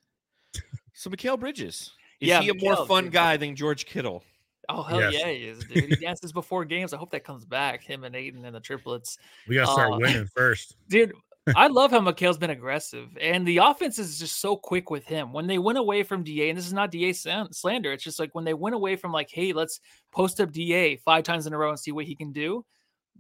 so 0.95 1.11
Mikal 1.11 1.39
Bridges. 1.39 1.93
Is 2.21 2.29
Yeah, 2.29 2.41
he 2.41 2.51
a 2.51 2.55
more 2.55 2.87
fun 2.87 3.05
dude. 3.05 3.13
guy 3.13 3.37
than 3.37 3.57
George 3.57 3.87
Kittle? 3.87 4.23
Oh 4.69 4.83
hell 4.83 5.01
Yes. 5.01 5.15
yeah, 5.15 5.29
he 5.33 5.45
is, 5.49 5.65
dude. 5.65 5.85
He 5.85 5.97
dances 5.97 6.33
before 6.33 6.65
games. 6.65 6.93
I 6.93 6.97
hope 6.97 7.11
that 7.11 7.25
comes 7.25 7.45
back. 7.45 7.83
Him 7.83 8.05
and 8.05 8.15
Ayton 8.15 8.45
and 8.45 8.55
the 8.55 8.61
triplets. 8.61 9.19
we 9.49 9.57
gotta 9.57 9.73
start 9.73 9.93
Uh, 9.93 9.99
winning 9.99 10.27
first. 10.35 10.77
dude 10.89 11.13
i 11.57 11.67
love 11.67 11.91
how 11.91 11.99
Mikal's 11.99 12.39
been 12.39 12.51
aggressive 12.51 13.09
and 13.21 13.45
the 13.45 13.57
offense 13.57 13.99
is 13.99 14.17
just 14.17 14.41
so 14.41 14.55
quick 14.57 14.91
with 14.91 15.05
him 15.05 15.33
when 15.33 15.49
they 15.49 15.59
went 15.59 15.77
away 15.77 16.05
from 16.05 16.23
da 16.23 16.49
and 16.51 16.57
this 16.57 16.69
is 16.69 16.73
not 16.73 16.93
da 16.93 17.13
slander 17.13 17.91
it's 17.91 18.05
just 18.05 18.21
like 18.21 18.33
when 18.37 18.45
they 18.45 18.55
went 18.55 18.77
away 18.77 18.95
from 18.95 19.11
like 19.11 19.29
hey 19.29 19.53
let's 19.53 19.81
post 20.13 20.41
up 20.41 20.53
da 20.53 20.95
five 20.99 21.25
times 21.25 21.49
in 21.49 21.53
a 21.53 21.59
row 21.59 21.71
and 21.71 21.81
see 21.81 21.91
what 21.91 22.05
he 22.05 22.15
can 22.15 22.31
do 22.31 22.65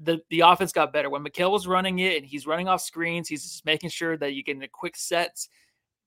the 0.00 0.20
the 0.30 0.40
offense 0.40 0.72
got 0.72 0.92
better 0.92 1.10
when 1.10 1.24
Mikal 1.24 1.50
was 1.50 1.66
running 1.66 1.98
it 1.98 2.16
and 2.16 2.26
he's 2.26 2.46
running 2.46 2.68
off 2.68 2.80
screens 2.80 3.28
he's 3.28 3.42
just 3.42 3.64
making 3.66 3.90
sure 3.90 4.16
that 4.16 4.34
you 4.34 4.42
get 4.42 4.58
the 4.58 4.68
quick 4.68 4.96
sets 4.96 5.48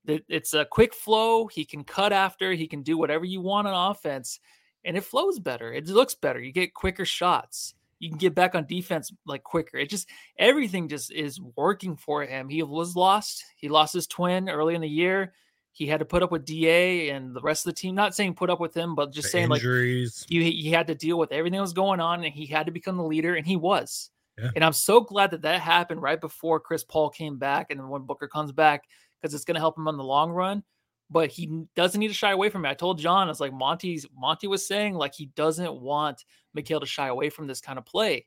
that 0.04 0.24
it's 0.28 0.54
a 0.54 0.64
quick 0.64 0.94
flow 0.94 1.46
he 1.46 1.64
can 1.64 1.84
cut 1.84 2.12
after 2.12 2.52
he 2.52 2.66
can 2.66 2.82
do 2.82 2.98
whatever 2.98 3.24
you 3.24 3.40
want 3.40 3.66
on 3.66 3.90
offense 3.90 4.40
and 4.84 4.96
it 4.96 5.04
flows 5.04 5.38
better 5.38 5.72
it 5.72 5.86
looks 5.88 6.14
better 6.14 6.40
you 6.40 6.52
get 6.52 6.74
quicker 6.74 7.04
shots 7.04 7.74
you 7.98 8.08
can 8.08 8.18
get 8.18 8.34
back 8.34 8.54
on 8.54 8.66
defense 8.66 9.12
like 9.26 9.42
quicker. 9.42 9.78
It 9.78 9.88
just 9.88 10.08
everything 10.38 10.88
just 10.88 11.10
is 11.12 11.40
working 11.56 11.96
for 11.96 12.24
him. 12.24 12.48
He 12.48 12.62
was 12.62 12.96
lost. 12.96 13.44
He 13.56 13.68
lost 13.68 13.94
his 13.94 14.06
twin 14.06 14.48
early 14.48 14.74
in 14.74 14.80
the 14.80 14.88
year. 14.88 15.32
He 15.76 15.86
had 15.86 15.98
to 15.98 16.06
put 16.06 16.22
up 16.22 16.32
with 16.32 16.46
Da 16.46 17.10
and 17.10 17.36
the 17.36 17.40
rest 17.42 17.66
of 17.66 17.74
the 17.74 17.78
team. 17.78 17.94
Not 17.94 18.14
saying 18.14 18.32
put 18.32 18.48
up 18.48 18.60
with 18.60 18.74
him, 18.74 18.94
but 18.94 19.12
just 19.12 19.26
The 19.26 19.30
saying 19.30 19.48
like 19.50 19.62
you 19.62 20.08
he 20.28 20.70
had 20.70 20.86
to 20.86 20.94
deal 20.94 21.18
with 21.18 21.32
everything 21.32 21.58
that 21.58 21.60
was 21.60 21.74
going 21.74 22.00
on, 22.00 22.24
and 22.24 22.32
he 22.32 22.46
had 22.46 22.64
to 22.64 22.72
become 22.72 22.96
the 22.96 23.04
leader, 23.04 23.34
and 23.34 23.46
he 23.46 23.56
was. 23.56 24.08
Yeah. 24.38 24.48
And 24.54 24.64
I'm 24.64 24.72
so 24.72 25.02
glad 25.02 25.32
that 25.32 25.42
that 25.42 25.60
happened 25.60 26.00
right 26.00 26.18
before 26.18 26.60
Chris 26.60 26.82
Paul 26.82 27.10
came 27.10 27.36
back, 27.36 27.70
and 27.70 27.78
then 27.78 27.90
when 27.90 28.02
Booker 28.02 28.26
comes 28.26 28.52
back, 28.52 28.84
because 29.20 29.34
it's 29.34 29.44
going 29.44 29.56
to 29.56 29.60
help 29.60 29.76
him 29.76 29.86
on 29.86 29.98
the 29.98 30.02
long 30.02 30.30
run. 30.30 30.62
But 31.10 31.28
he 31.30 31.66
doesn't 31.74 32.00
need 32.00 32.08
to 32.08 32.14
shy 32.14 32.32
away 32.32 32.48
from 32.48 32.64
it. 32.64 32.70
I 32.70 32.74
told 32.74 32.98
John, 32.98 33.26
I 33.26 33.30
was 33.30 33.38
like 33.38 33.52
Monty's 33.52 34.06
Monty 34.16 34.46
was 34.46 34.66
saying, 34.66 34.94
like 34.94 35.14
he 35.14 35.26
doesn't 35.26 35.78
want 35.78 36.24
Mikal 36.56 36.80
to 36.80 36.86
shy 36.86 37.08
away 37.08 37.28
from 37.28 37.46
this 37.46 37.60
kind 37.60 37.78
of 37.78 37.84
play. 37.84 38.24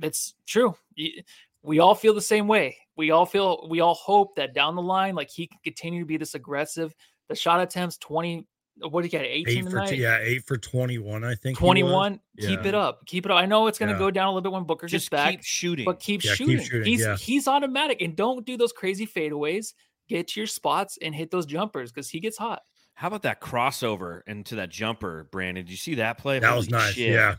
It's 0.00 0.32
true. 0.46 0.74
Y- 1.66 1.70
We 1.70 1.78
all 1.80 1.94
feel 1.94 2.14
the 2.14 2.20
same 2.22 2.46
way. 2.48 2.76
We 2.96 3.10
all 3.10 3.26
feel 3.26 3.66
we 3.68 3.80
all 3.80 3.94
hope 3.94 4.36
that 4.36 4.54
down 4.54 4.74
the 4.76 4.82
line, 4.82 5.14
like 5.14 5.30
he 5.30 5.46
can 5.46 5.58
continue 5.64 6.00
to 6.00 6.06
be 6.06 6.16
this 6.16 6.34
aggressive. 6.34 6.94
The 7.28 7.34
shot 7.34 7.60
attempts 7.60 7.98
20, 7.98 8.46
what 8.88 9.02
did 9.02 9.10
he 9.10 9.18
get? 9.18 9.24
18 9.24 9.48
Eight 9.58 9.64
for 9.64 9.70
tonight? 9.70 9.86
t- 9.88 9.96
yeah, 9.96 10.18
eight 10.20 10.44
for 10.46 10.56
twenty 10.58 10.98
one. 10.98 11.24
I 11.24 11.34
think 11.34 11.58
he 11.58 11.62
was. 11.64 11.68
21 11.80 12.20
keep 12.38 12.62
Yeah. 12.62 12.68
it 12.68 12.74
up 12.74 13.06
keep 13.06 13.24
it 13.24 13.32
up 13.32 13.38
i 13.38 13.46
know 13.46 13.66
it's 13.68 13.78
going 13.78 13.88
to 13.88 13.94
Yeah. 13.94 13.98
go 13.98 14.10
down 14.10 14.26
a 14.26 14.30
little 14.30 14.42
bit 14.42 14.52
when 14.52 14.64
booker 14.64 14.86
Just 14.86 15.10
gets 15.10 15.22
back 15.22 15.30
keep 15.32 15.42
shooting. 15.44 15.84
but 15.86 15.98
keep 15.98 16.22
Yeah, 16.22 16.32
keep 16.34 16.48
shooting, 16.48 16.64
shooting, 16.64 16.84
he's 16.92 17.00
yeah. 17.00 17.16
he's 17.16 17.48
automatic 17.48 18.00
and 18.02 18.14
don't 18.14 18.44
do 18.46 18.56
those 18.58 18.72
crazy 18.72 19.06
fadeaways 19.06 19.72
get 20.08 20.28
to 20.28 20.40
your 20.40 20.46
spots 20.46 20.98
and 21.02 21.14
hit 21.14 21.30
those 21.30 21.46
jumpers 21.46 21.90
because 21.90 22.08
he 22.10 22.20
gets 22.20 22.36
hot 22.36 22.60
How 22.94 23.08
about 23.08 23.22
that 23.22 23.40
crossover 23.40 24.20
into 24.26 24.54
that 24.56 24.68
jumper, 24.70 25.26
Brandon? 25.32 25.64
Did 25.64 25.70
you 25.70 25.76
see 25.78 25.94
that 25.96 26.18
play? 26.18 26.38
That 26.38 26.54
was 26.56 26.68
nice. 26.70 26.92
shit. 26.94 27.12
Yeah, 27.12 27.36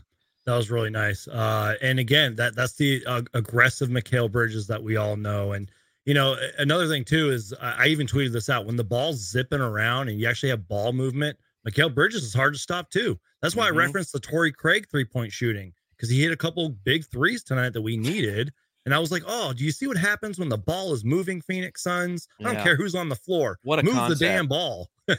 that 0.48 0.56
was 0.56 0.70
really 0.70 0.88
nice. 0.90 1.28
Uh, 1.28 1.74
and 1.82 1.98
again, 1.98 2.34
that 2.36 2.54
that's 2.56 2.72
the 2.74 3.04
uh, 3.06 3.20
aggressive 3.34 3.90
Mikal 3.90 4.30
Bridges 4.32 4.66
that 4.68 4.82
we 4.82 4.96
all 4.96 5.16
know. 5.16 5.52
And 5.52 5.70
you 6.06 6.14
know, 6.14 6.36
another 6.58 6.88
thing 6.88 7.04
too 7.04 7.30
is 7.30 7.52
I 7.60 7.84
I 7.84 7.86
even 7.88 8.06
tweeted 8.06 8.32
this 8.32 8.48
out 8.48 8.64
when 8.64 8.76
the 8.76 8.84
ball's 8.84 9.18
zipping 9.18 9.60
around 9.60 10.08
and 10.08 10.18
you 10.18 10.26
actually 10.26 10.48
have 10.48 10.66
ball 10.66 10.92
movement. 10.94 11.38
Mikal 11.68 11.94
Bridges 11.94 12.22
is 12.24 12.32
hard 12.32 12.54
to 12.54 12.58
stop 12.58 12.90
too. 12.90 13.18
That's 13.42 13.54
why 13.54 13.66
Mhm. 13.68 13.74
I 13.74 13.76
referenced 13.76 14.12
the 14.12 14.20
Torrey 14.20 14.50
Craig 14.52 14.86
three 14.90 15.04
point 15.04 15.32
shooting 15.32 15.74
because 15.96 16.08
he 16.08 16.22
hit 16.22 16.32
a 16.32 16.36
couple 16.36 16.68
big 16.70 17.04
threes 17.04 17.44
tonight 17.44 17.74
that 17.74 17.82
we 17.82 17.96
needed. 17.98 18.50
And 18.86 18.94
I 18.94 18.98
was 19.00 19.12
like, 19.12 19.24
oh, 19.26 19.52
do 19.52 19.64
you 19.64 19.70
see 19.72 19.86
what 19.86 19.98
happens 19.98 20.38
when 20.38 20.48
the 20.48 20.56
ball 20.56 20.94
is 20.94 21.04
moving, 21.04 21.42
Phoenix 21.42 21.82
Suns? 21.82 22.26
I 22.40 22.44
don't 22.44 22.54
Yeah. 22.54 22.62
care 22.62 22.76
who's 22.76 22.94
on 22.94 23.10
the 23.10 23.16
floor. 23.16 23.58
What 23.62 23.78
a 23.80 23.82
Move 23.82 23.92
concept. 23.92 24.20
the 24.20 24.24
damn 24.26 24.46
ball. 24.48 24.88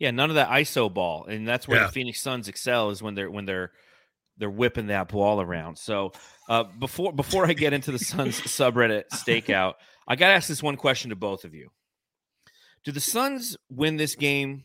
Yeah, 0.00 0.10
none 0.10 0.28
of 0.28 0.34
that 0.34 0.48
ISO 0.48 0.92
ball, 0.92 1.24
and 1.26 1.46
that's 1.46 1.68
where 1.68 1.78
Yeah. 1.80 1.86
the 1.86 1.92
Phoenix 1.92 2.20
Suns 2.20 2.48
excel 2.48 2.90
is 2.90 3.00
when 3.00 3.14
they're 3.14 3.30
when 3.30 3.44
they're 3.46 3.70
they're 4.38 4.50
whipping 4.50 4.88
that 4.88 5.08
ball 5.08 5.40
around. 5.40 5.78
So 5.78 6.12
uh, 6.48 6.64
before 6.64 7.12
before 7.12 7.46
I 7.46 7.52
get 7.52 7.72
into 7.72 7.92
the 7.92 7.98
Suns 7.98 8.40
subreddit 8.40 9.04
stakeout, 9.12 9.74
I 10.06 10.16
got 10.16 10.28
to 10.28 10.34
ask 10.34 10.48
this 10.48 10.62
one 10.62 10.76
question 10.76 11.10
to 11.10 11.16
both 11.16 11.44
of 11.44 11.54
you: 11.54 11.70
Do 12.84 12.92
the 12.92 13.00
Suns 13.00 13.56
win 13.70 13.96
this 13.96 14.14
game, 14.14 14.64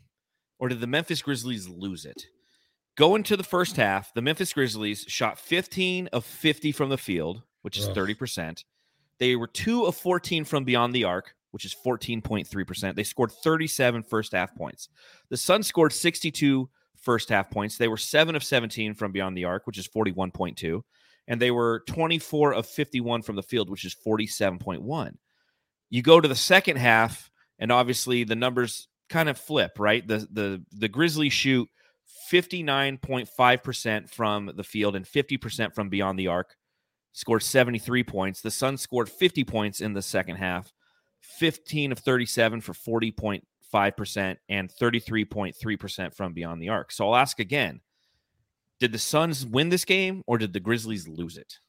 or 0.60 0.70
did 0.70 0.82
the 0.82 0.88
Memphis 0.88 1.22
Grizzlies 1.22 1.68
lose 1.68 2.06
it? 2.06 2.26
Going 2.98 3.24
to 3.24 3.38
the 3.38 3.44
first 3.44 3.78
half, 3.78 4.14
the 4.14 4.22
Memphis 4.22 4.52
Grizzlies 4.52 5.06
shot 5.08 5.40
15 5.40 6.08
of 6.08 6.26
50 6.26 6.74
from 6.74 6.90
the 6.90 6.98
field, 6.98 7.44
which 7.62 7.78
is 7.78 7.88
30%. 7.88 8.66
They 9.20 9.38
were 9.38 9.48
2 9.48 9.86
of 9.86 9.96
14 9.96 10.44
from 10.44 10.66
beyond 10.66 10.94
the 10.94 11.06
arc, 11.06 11.34
which 11.52 11.64
is 11.64 11.74
14.3%. 11.74 12.96
They 12.96 13.04
scored 13.04 13.32
37 13.32 14.04
first 14.04 14.34
half 14.34 14.54
points. 14.54 14.90
The 15.30 15.38
Suns 15.38 15.68
scored 15.68 15.94
62 15.94 16.70
first 17.02 17.30
half 17.30 17.50
points. 17.50 17.78
They 17.78 17.88
were 17.88 17.98
7 17.98 18.36
of 18.36 18.44
17 18.44 18.94
from 18.94 19.12
beyond 19.12 19.38
the 19.38 19.46
arc, 19.46 19.68
which 19.68 19.78
is 19.78 19.88
41.2, 19.88 20.82
and 21.28 21.42
they 21.42 21.52
were 21.52 21.84
24 21.88 22.54
of 22.54 22.66
51 22.66 23.22
from 23.22 23.36
the 23.36 23.44
field, 23.44 23.70
which 23.70 23.86
is 23.86 23.96
47.1. 24.06 25.14
You 25.90 26.02
go 26.02 26.20
to 26.22 26.28
the 26.28 26.36
second 26.36 26.78
half 26.78 27.30
and 27.60 27.72
obviously 27.72 28.24
the 28.24 28.36
numbers 28.36 28.88
kind 29.10 29.30
of 29.30 29.38
flip, 29.38 29.74
right? 29.78 30.08
The 30.08 30.28
the 30.32 30.64
the 30.72 30.88
Grizzlies 30.88 31.34
shoot 31.34 31.68
59.5% 32.32 34.10
from 34.10 34.52
the 34.56 34.64
field 34.64 34.96
and 34.96 35.06
50% 35.06 35.74
from 35.74 35.90
beyond 35.90 36.18
the 36.18 36.28
arc. 36.28 36.56
Scored 37.14 37.44
73 37.44 38.04
points. 38.04 38.42
The 38.42 38.52
Suns 38.52 38.82
scored 38.82 39.10
50 39.10 39.44
points 39.44 39.82
in 39.82 39.94
the 39.94 40.02
second 40.02 40.36
half. 40.36 40.72
15 41.22 41.92
of 41.92 42.00
37 42.00 42.62
for 42.62 42.74
40.5% 43.74 44.38
and 44.50 44.70
33.3% 44.72 46.14
from 46.16 46.34
beyond 46.34 46.62
the 46.62 46.70
arc. 46.70 46.92
So 46.92 47.08
I'll 47.10 47.16
ask 47.16 47.40
again. 47.40 47.82
Did 48.80 48.94
the 48.94 49.00
Suns 49.00 49.46
win 49.46 49.70
this 49.70 49.84
game 49.84 50.24
or 50.26 50.38
did 50.38 50.54
the 50.54 50.60
Grizzlies 50.62 51.08
lose 51.08 51.38
it? 51.38 51.60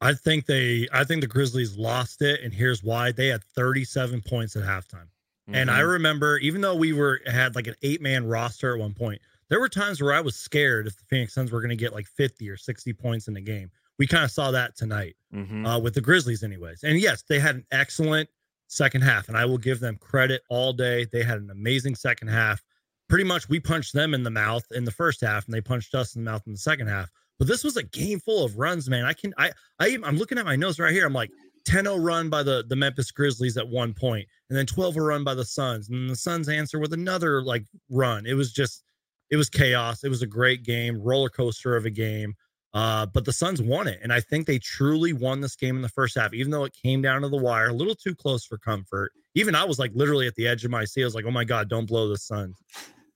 I 0.00 0.14
think 0.14 0.46
they 0.46 0.88
I 0.92 1.04
think 1.04 1.20
the 1.20 1.26
Grizzlies 1.28 1.76
lost 1.76 2.22
it, 2.22 2.40
and 2.42 2.52
here's 2.52 2.82
why. 2.82 3.12
They 3.12 3.28
had 3.28 3.42
37 3.44 4.22
points 4.22 4.56
at 4.56 4.64
halftime. 4.64 5.08
And 5.48 5.70
I 5.70 5.80
Mhm. 5.80 5.92
remember, 5.92 6.38
even 6.38 6.60
though 6.60 6.76
we 6.76 6.92
were 6.92 7.20
had 7.26 7.54
like 7.56 7.66
an 7.66 7.74
eight 7.82 8.00
man 8.00 8.24
roster 8.26 8.72
at 8.74 8.78
one 8.80 8.94
point, 8.94 9.20
there 9.48 9.58
were 9.60 9.68
times 9.68 10.00
where 10.00 10.12
I 10.12 10.20
was 10.20 10.36
scared 10.36 10.86
if 10.86 10.96
the 10.96 11.04
Phoenix 11.04 11.34
Suns 11.34 11.50
were 11.50 11.60
going 11.60 11.70
to 11.70 11.76
get 11.76 11.92
like 11.92 12.06
50 12.06 12.48
or 12.48 12.56
60 12.56 12.92
points 12.92 13.26
in 13.28 13.34
the 13.34 13.40
game. 13.40 13.70
We 13.98 14.06
kind 14.06 14.24
of 14.24 14.30
saw 14.30 14.50
that 14.52 14.76
tonight 14.76 15.16
Mhm. 15.34 15.66
uh, 15.66 15.78
with 15.80 15.94
the 15.94 16.00
Grizzlies, 16.00 16.42
anyways. 16.44 16.84
And 16.84 16.98
yes, 16.98 17.22
they 17.22 17.38
had 17.40 17.56
an 17.56 17.66
excellent 17.72 18.28
second 18.72 19.02
half, 19.02 19.28
and 19.28 19.36
I 19.36 19.44
will 19.44 19.58
give 19.58 19.80
them 19.80 19.96
credit 20.00 20.42
all 20.48 20.72
day. 20.72 21.06
They 21.12 21.22
had 21.22 21.38
an 21.38 21.50
amazing 21.50 21.94
second 21.94 22.28
half. 22.28 22.62
Pretty 23.08 23.24
much, 23.24 23.48
we 23.48 23.60
punched 23.60 23.92
them 23.92 24.14
in 24.14 24.22
the 24.22 24.30
mouth 24.30 24.64
in 24.72 24.84
the 24.84 24.90
first 24.90 25.20
half, 25.20 25.44
and 25.44 25.54
they 25.54 25.60
punched 25.60 25.94
us 25.94 26.14
in 26.14 26.24
the 26.24 26.30
mouth 26.30 26.42
in 26.46 26.52
the 26.52 26.58
second 26.58 26.86
half. 26.86 27.10
But 27.38 27.48
this 27.48 27.64
was 27.64 27.76
a 27.76 27.82
game 27.82 28.20
full 28.20 28.44
of 28.44 28.56
runs, 28.56 28.88
man. 28.88 29.04
I 29.04 29.12
can, 29.12 29.34
I, 29.36 29.52
I 29.78 29.98
I'm 30.04 30.16
looking 30.16 30.38
at 30.38 30.46
my 30.46 30.56
notes 30.56 30.78
right 30.78 30.92
here. 30.92 31.06
I'm 31.06 31.12
like 31.12 31.30
10-0 31.68 32.02
run 32.02 32.30
by 32.30 32.42
the 32.42 32.64
the 32.66 32.76
Memphis 32.76 33.10
Grizzlies 33.10 33.56
at 33.56 33.68
one 33.68 33.92
point, 33.92 34.26
and 34.48 34.58
then 34.58 34.66
12 34.66 34.94
0 34.94 35.06
run 35.06 35.24
by 35.24 35.34
the 35.34 35.44
Suns, 35.44 35.90
and 35.90 36.08
the 36.08 36.16
Suns 36.16 36.48
answer 36.48 36.78
with 36.78 36.92
another 36.92 37.42
like 37.42 37.64
run. 37.90 38.26
It 38.26 38.34
was 38.34 38.52
just, 38.52 38.84
it 39.30 39.36
was 39.36 39.50
chaos. 39.50 40.04
It 40.04 40.08
was 40.08 40.22
a 40.22 40.26
great 40.26 40.62
game, 40.62 41.00
roller 41.00 41.28
coaster 41.28 41.76
of 41.76 41.84
a 41.84 41.90
game. 41.90 42.34
Uh, 42.74 43.04
but 43.04 43.24
the 43.26 43.32
Suns 43.32 43.60
won 43.60 43.86
it, 43.86 44.00
and 44.02 44.12
I 44.12 44.20
think 44.20 44.46
they 44.46 44.58
truly 44.58 45.12
won 45.12 45.40
this 45.42 45.56
game 45.56 45.76
in 45.76 45.82
the 45.82 45.90
first 45.90 46.16
half, 46.16 46.32
even 46.32 46.50
though 46.50 46.64
it 46.64 46.72
came 46.72 47.02
down 47.02 47.20
to 47.20 47.28
the 47.28 47.36
wire, 47.36 47.68
a 47.68 47.72
little 47.72 47.94
too 47.94 48.14
close 48.14 48.46
for 48.46 48.56
comfort. 48.56 49.12
Even 49.34 49.54
I 49.54 49.64
was 49.64 49.78
like 49.78 49.90
literally 49.94 50.26
at 50.26 50.34
the 50.36 50.46
edge 50.48 50.64
of 50.64 50.70
my 50.70 50.84
seat. 50.86 51.02
I 51.02 51.04
was 51.04 51.14
like, 51.14 51.26
"Oh 51.26 51.30
my 51.30 51.44
god, 51.44 51.68
don't 51.68 51.84
blow 51.86 52.08
the 52.08 52.16
Suns." 52.16 52.56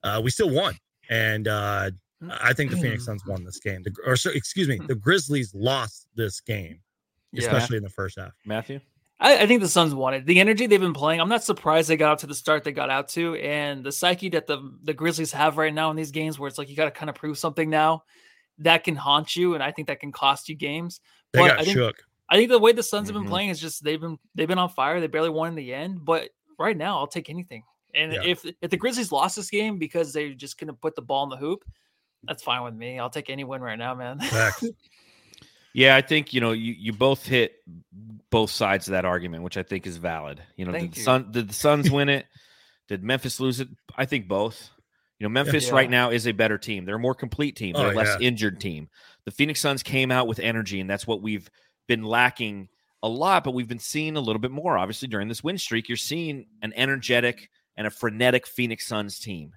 Uh, 0.02 0.20
we 0.22 0.30
still 0.30 0.50
won, 0.50 0.74
and 1.08 1.48
uh, 1.48 1.90
I 2.30 2.52
think 2.52 2.70
the 2.70 2.76
Phoenix 2.76 3.06
Suns 3.06 3.24
won 3.26 3.44
this 3.44 3.58
game. 3.58 3.82
The, 3.82 3.94
or 4.04 4.16
so, 4.16 4.30
excuse 4.30 4.68
me, 4.68 4.78
the 4.86 4.94
Grizzlies 4.94 5.54
lost 5.54 6.06
this 6.14 6.40
game, 6.40 6.80
Yeah. 7.32 7.42
especially 7.46 7.78
in 7.78 7.82
the 7.82 7.88
first 7.90 8.18
half. 8.18 8.32
Matthew? 8.44 8.80
I, 9.18 9.38
I 9.38 9.46
think 9.46 9.62
the 9.62 9.68
Suns 9.68 9.94
won 9.94 10.12
it. 10.12 10.26
The 10.26 10.38
energy 10.38 10.66
they've 10.66 10.78
been 10.78 10.92
playing, 10.92 11.22
I'm 11.22 11.30
not 11.30 11.42
surprised 11.42 11.88
they 11.88 11.96
got 11.96 12.12
up 12.12 12.18
to 12.18 12.26
the 12.26 12.34
start 12.34 12.62
they 12.64 12.72
got 12.72 12.90
out 12.90 13.08
to, 13.10 13.34
and 13.36 13.82
the 13.82 13.92
psyche 13.92 14.28
that 14.30 14.46
the 14.46 14.58
the 14.82 14.92
Grizzlies 14.92 15.32
have 15.32 15.56
right 15.56 15.72
now 15.72 15.88
in 15.90 15.96
these 15.96 16.10
games, 16.10 16.38
where 16.38 16.48
it's 16.48 16.58
like 16.58 16.68
you 16.68 16.76
got 16.76 16.84
to 16.84 16.90
kind 16.90 17.08
of 17.08 17.16
prove 17.16 17.38
something 17.38 17.70
now, 17.70 18.04
that 18.58 18.84
can 18.84 18.96
haunt 18.96 19.36
you, 19.36 19.54
and 19.54 19.62
I 19.62 19.72
think 19.72 19.88
that 19.88 20.00
can 20.00 20.12
cost 20.12 20.48
you 20.48 20.54
games. 20.54 21.00
They 21.32 21.40
But 21.40 21.48
got 21.48 21.60
I 21.60 21.64
think, 21.64 21.76
shook. 21.76 21.96
I 22.28 22.36
think 22.36 22.50
the 22.50 22.58
way 22.58 22.72
the 22.72 22.82
Suns 22.82 23.08
have 23.08 23.16
Mhm. 23.16 23.20
been 23.20 23.28
playing 23.28 23.48
is 23.50 23.60
just 23.60 23.84
they've 23.84 24.00
been 24.00 24.18
they've 24.34 24.48
been 24.48 24.58
on 24.58 24.70
fire. 24.70 25.00
They 25.00 25.06
barely 25.06 25.30
won 25.30 25.48
in 25.48 25.54
the 25.54 25.72
end, 25.74 26.04
but 26.04 26.30
right 26.58 26.76
now 26.76 26.98
I'll 26.98 27.06
take 27.06 27.30
anything. 27.30 27.62
And 27.94 28.12
Yeah. 28.12 28.22
if 28.24 28.44
if 28.60 28.70
the 28.70 28.76
Grizzlies 28.76 29.12
lost 29.12 29.36
this 29.36 29.50
game 29.50 29.78
because 29.78 30.12
they 30.12 30.34
just 30.34 30.58
couldn't 30.58 30.80
put 30.80 30.96
the 30.96 31.02
ball 31.02 31.24
in 31.24 31.30
the 31.30 31.36
hoop, 31.36 31.64
that's 32.24 32.42
fine 32.42 32.62
with 32.62 32.74
me. 32.74 32.98
I'll 32.98 33.10
take 33.10 33.30
any 33.30 33.44
win 33.44 33.60
right 33.60 33.78
now, 33.78 33.94
man. 33.94 34.18
Yeah, 35.72 35.94
I 35.94 36.00
think 36.00 36.32
you 36.32 36.40
know 36.40 36.52
you, 36.52 36.72
you 36.72 36.94
both 36.94 37.26
hit 37.26 37.56
both 38.30 38.50
sides 38.50 38.88
of 38.88 38.92
that 38.92 39.04
argument, 39.04 39.42
which 39.42 39.58
I 39.58 39.62
think 39.62 39.86
is 39.86 39.98
valid. 39.98 40.42
You 40.56 40.64
know, 40.64 40.72
Thank 40.72 40.84
did 40.84 40.92
the 40.94 40.98
you. 41.00 41.04
Sun 41.04 41.32
did 41.32 41.48
the 41.50 41.52
Suns 41.54 41.90
win 41.90 42.08
it? 42.08 42.24
Did 42.88 43.04
Memphis 43.04 43.40
lose 43.40 43.60
it? 43.60 43.68
I 43.94 44.06
think 44.06 44.26
both. 44.26 44.70
You 45.18 45.24
know, 45.24 45.30
Memphis 45.30 45.68
Yeah. 45.68 45.74
right 45.74 45.90
now 45.90 46.10
is 46.10 46.26
a 46.26 46.32
better 46.32 46.58
team. 46.58 46.84
They're 46.84 46.96
a 46.96 46.98
more 47.00 47.14
complete 47.14 47.56
team. 47.56 47.74
They're 47.74 47.88
Oh, 47.88 47.92
a 47.92 47.94
less 47.94 48.16
yeah. 48.20 48.26
injured 48.26 48.60
team. 48.60 48.88
The 49.24 49.30
Phoenix 49.30 49.60
Suns 49.60 49.82
came 49.82 50.10
out 50.10 50.26
with 50.26 50.38
energy, 50.38 50.80
and 50.80 50.88
that's 50.90 51.06
what 51.06 51.22
we've 51.22 51.48
been 51.86 52.02
lacking 52.02 52.68
a 53.02 53.08
lot. 53.08 53.42
But 53.44 53.52
we've 53.54 53.68
been 53.68 53.78
seeing 53.78 54.16
a 54.16 54.20
little 54.20 54.40
bit 54.40 54.50
more. 54.50 54.76
Obviously, 54.76 55.08
during 55.08 55.28
this 55.28 55.42
win 55.42 55.56
streak, 55.58 55.88
you're 55.88 55.96
seeing 55.96 56.46
an 56.62 56.72
energetic 56.76 57.48
and 57.76 57.86
a 57.86 57.90
frenetic 57.90 58.46
Phoenix 58.46 58.86
Suns 58.86 59.18
team. 59.18 59.52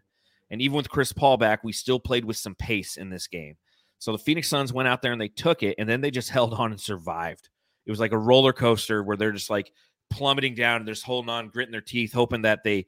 And 0.49 0.61
even 0.61 0.75
with 0.77 0.89
Chris 0.89 1.11
Paul 1.11 1.37
back, 1.37 1.63
we 1.63 1.71
still 1.73 1.99
played 1.99 2.25
with 2.25 2.37
some 2.37 2.55
pace 2.55 2.97
in 2.97 3.09
this 3.09 3.27
game. 3.27 3.55
So 3.99 4.11
the 4.13 4.17
Phoenix 4.17 4.47
Suns 4.47 4.71
went 4.73 4.87
out 4.87 5.01
there 5.01 5.11
and 5.11 5.19
they 5.21 5.27
took 5.27 5.61
it, 5.61 5.75
and 5.77 5.87
then 5.89 6.01
they 6.01 6.09
just 6.11 6.29
held 6.29 6.53
on 6.53 6.71
and 6.71 6.79
survived. 6.79 7.49
It 7.85 7.91
was 7.91 7.99
like 7.99 8.13
a 8.13 8.17
roller 8.17 8.53
coaster 8.53 9.03
where 9.03 9.17
they're 9.17 9.31
just 9.33 9.49
like 9.49 9.71
plummeting 10.09 10.55
down 10.55 10.77
and 10.77 10.87
they're 10.87 10.95
just 10.95 11.05
holding 11.05 11.29
on, 11.29 11.49
gritting 11.49 11.71
their 11.71 11.81
teeth, 11.81 12.13
hoping 12.13 12.43
that 12.43 12.63
they, 12.63 12.87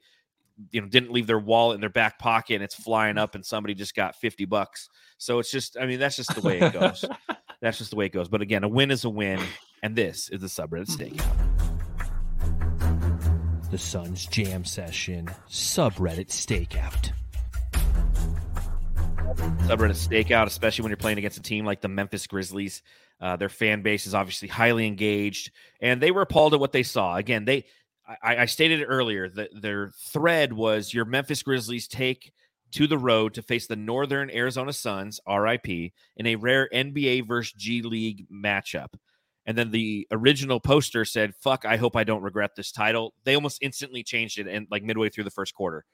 you 0.70 0.80
know, 0.80 0.86
didn't 0.88 1.12
leave 1.12 1.26
their 1.26 1.38
wallet 1.38 1.76
in 1.76 1.80
their 1.80 1.90
back 1.90 2.18
pocket 2.18 2.54
and 2.54 2.62
it's 2.62 2.74
flying 2.74 3.18
up 3.18 3.34
and 3.34 3.44
somebody 3.44 3.74
just 3.74 3.94
got 3.94 4.16
50 4.16 4.44
bucks. 4.44 4.88
So 5.18 5.38
it's 5.38 5.50
just, 5.50 5.76
I 5.78 5.86
mean, 5.86 5.98
that's 5.98 6.16
just 6.16 6.34
the 6.34 6.40
way 6.40 6.60
it 6.60 6.72
goes. 6.72 7.04
that's 7.60 7.78
just 7.78 7.90
the 7.90 7.96
way 7.96 8.06
it 8.06 8.12
goes. 8.12 8.28
But 8.28 8.42
again, 8.42 8.64
a 8.64 8.68
win 8.68 8.90
is 8.90 9.04
a 9.04 9.10
win. 9.10 9.40
And 9.82 9.96
this 9.96 10.28
is 10.28 10.40
the 10.40 10.46
subreddit 10.46 10.88
stakeout. 10.88 11.52
The 13.70 13.78
Suns 13.78 14.26
Jam 14.26 14.64
Session 14.64 15.30
subreddit 15.48 16.28
stakeout. 16.28 17.12
Subreddit 19.66 19.96
stakeout, 19.96 20.46
especially 20.46 20.82
when 20.82 20.90
you're 20.90 20.96
playing 20.96 21.18
against 21.18 21.38
a 21.38 21.42
team 21.42 21.64
like 21.64 21.80
the 21.80 21.88
Memphis 21.88 22.26
Grizzlies. 22.26 22.82
Uh, 23.20 23.36
their 23.36 23.48
fan 23.48 23.82
base 23.82 24.06
is 24.06 24.14
obviously 24.14 24.48
highly 24.48 24.86
engaged, 24.86 25.52
and 25.80 26.00
they 26.02 26.10
were 26.10 26.22
appalled 26.22 26.54
at 26.54 26.60
what 26.60 26.72
they 26.72 26.82
saw. 26.82 27.16
Again, 27.16 27.44
they 27.44 27.64
I, 28.22 28.36
I 28.38 28.46
stated 28.46 28.80
it 28.80 28.86
earlier 28.86 29.28
that 29.30 29.50
their 29.60 29.90
thread 30.12 30.52
was 30.52 30.92
your 30.92 31.04
Memphis 31.04 31.42
Grizzlies 31.42 31.88
take 31.88 32.32
to 32.72 32.86
the 32.86 32.98
road 32.98 33.34
to 33.34 33.42
face 33.42 33.66
the 33.66 33.76
Northern 33.76 34.30
Arizona 34.30 34.72
Suns, 34.72 35.20
RIP, 35.28 35.68
in 35.68 36.26
a 36.26 36.36
rare 36.36 36.68
NBA 36.72 37.26
versus 37.28 37.52
G 37.52 37.82
League 37.82 38.26
matchup. 38.30 38.94
And 39.44 39.58
then 39.58 39.70
the 39.70 40.06
original 40.12 40.60
poster 40.60 41.04
said, 41.04 41.34
"Fuck, 41.42 41.64
I 41.64 41.76
hope 41.76 41.96
I 41.96 42.04
don't 42.04 42.22
regret 42.22 42.52
this 42.56 42.70
title." 42.72 43.12
They 43.24 43.34
almost 43.34 43.58
instantly 43.60 44.02
changed 44.04 44.38
it, 44.38 44.46
and 44.46 44.66
like 44.70 44.84
midway 44.84 45.08
through 45.08 45.24
the 45.24 45.30
first 45.30 45.52
quarter, 45.54 45.84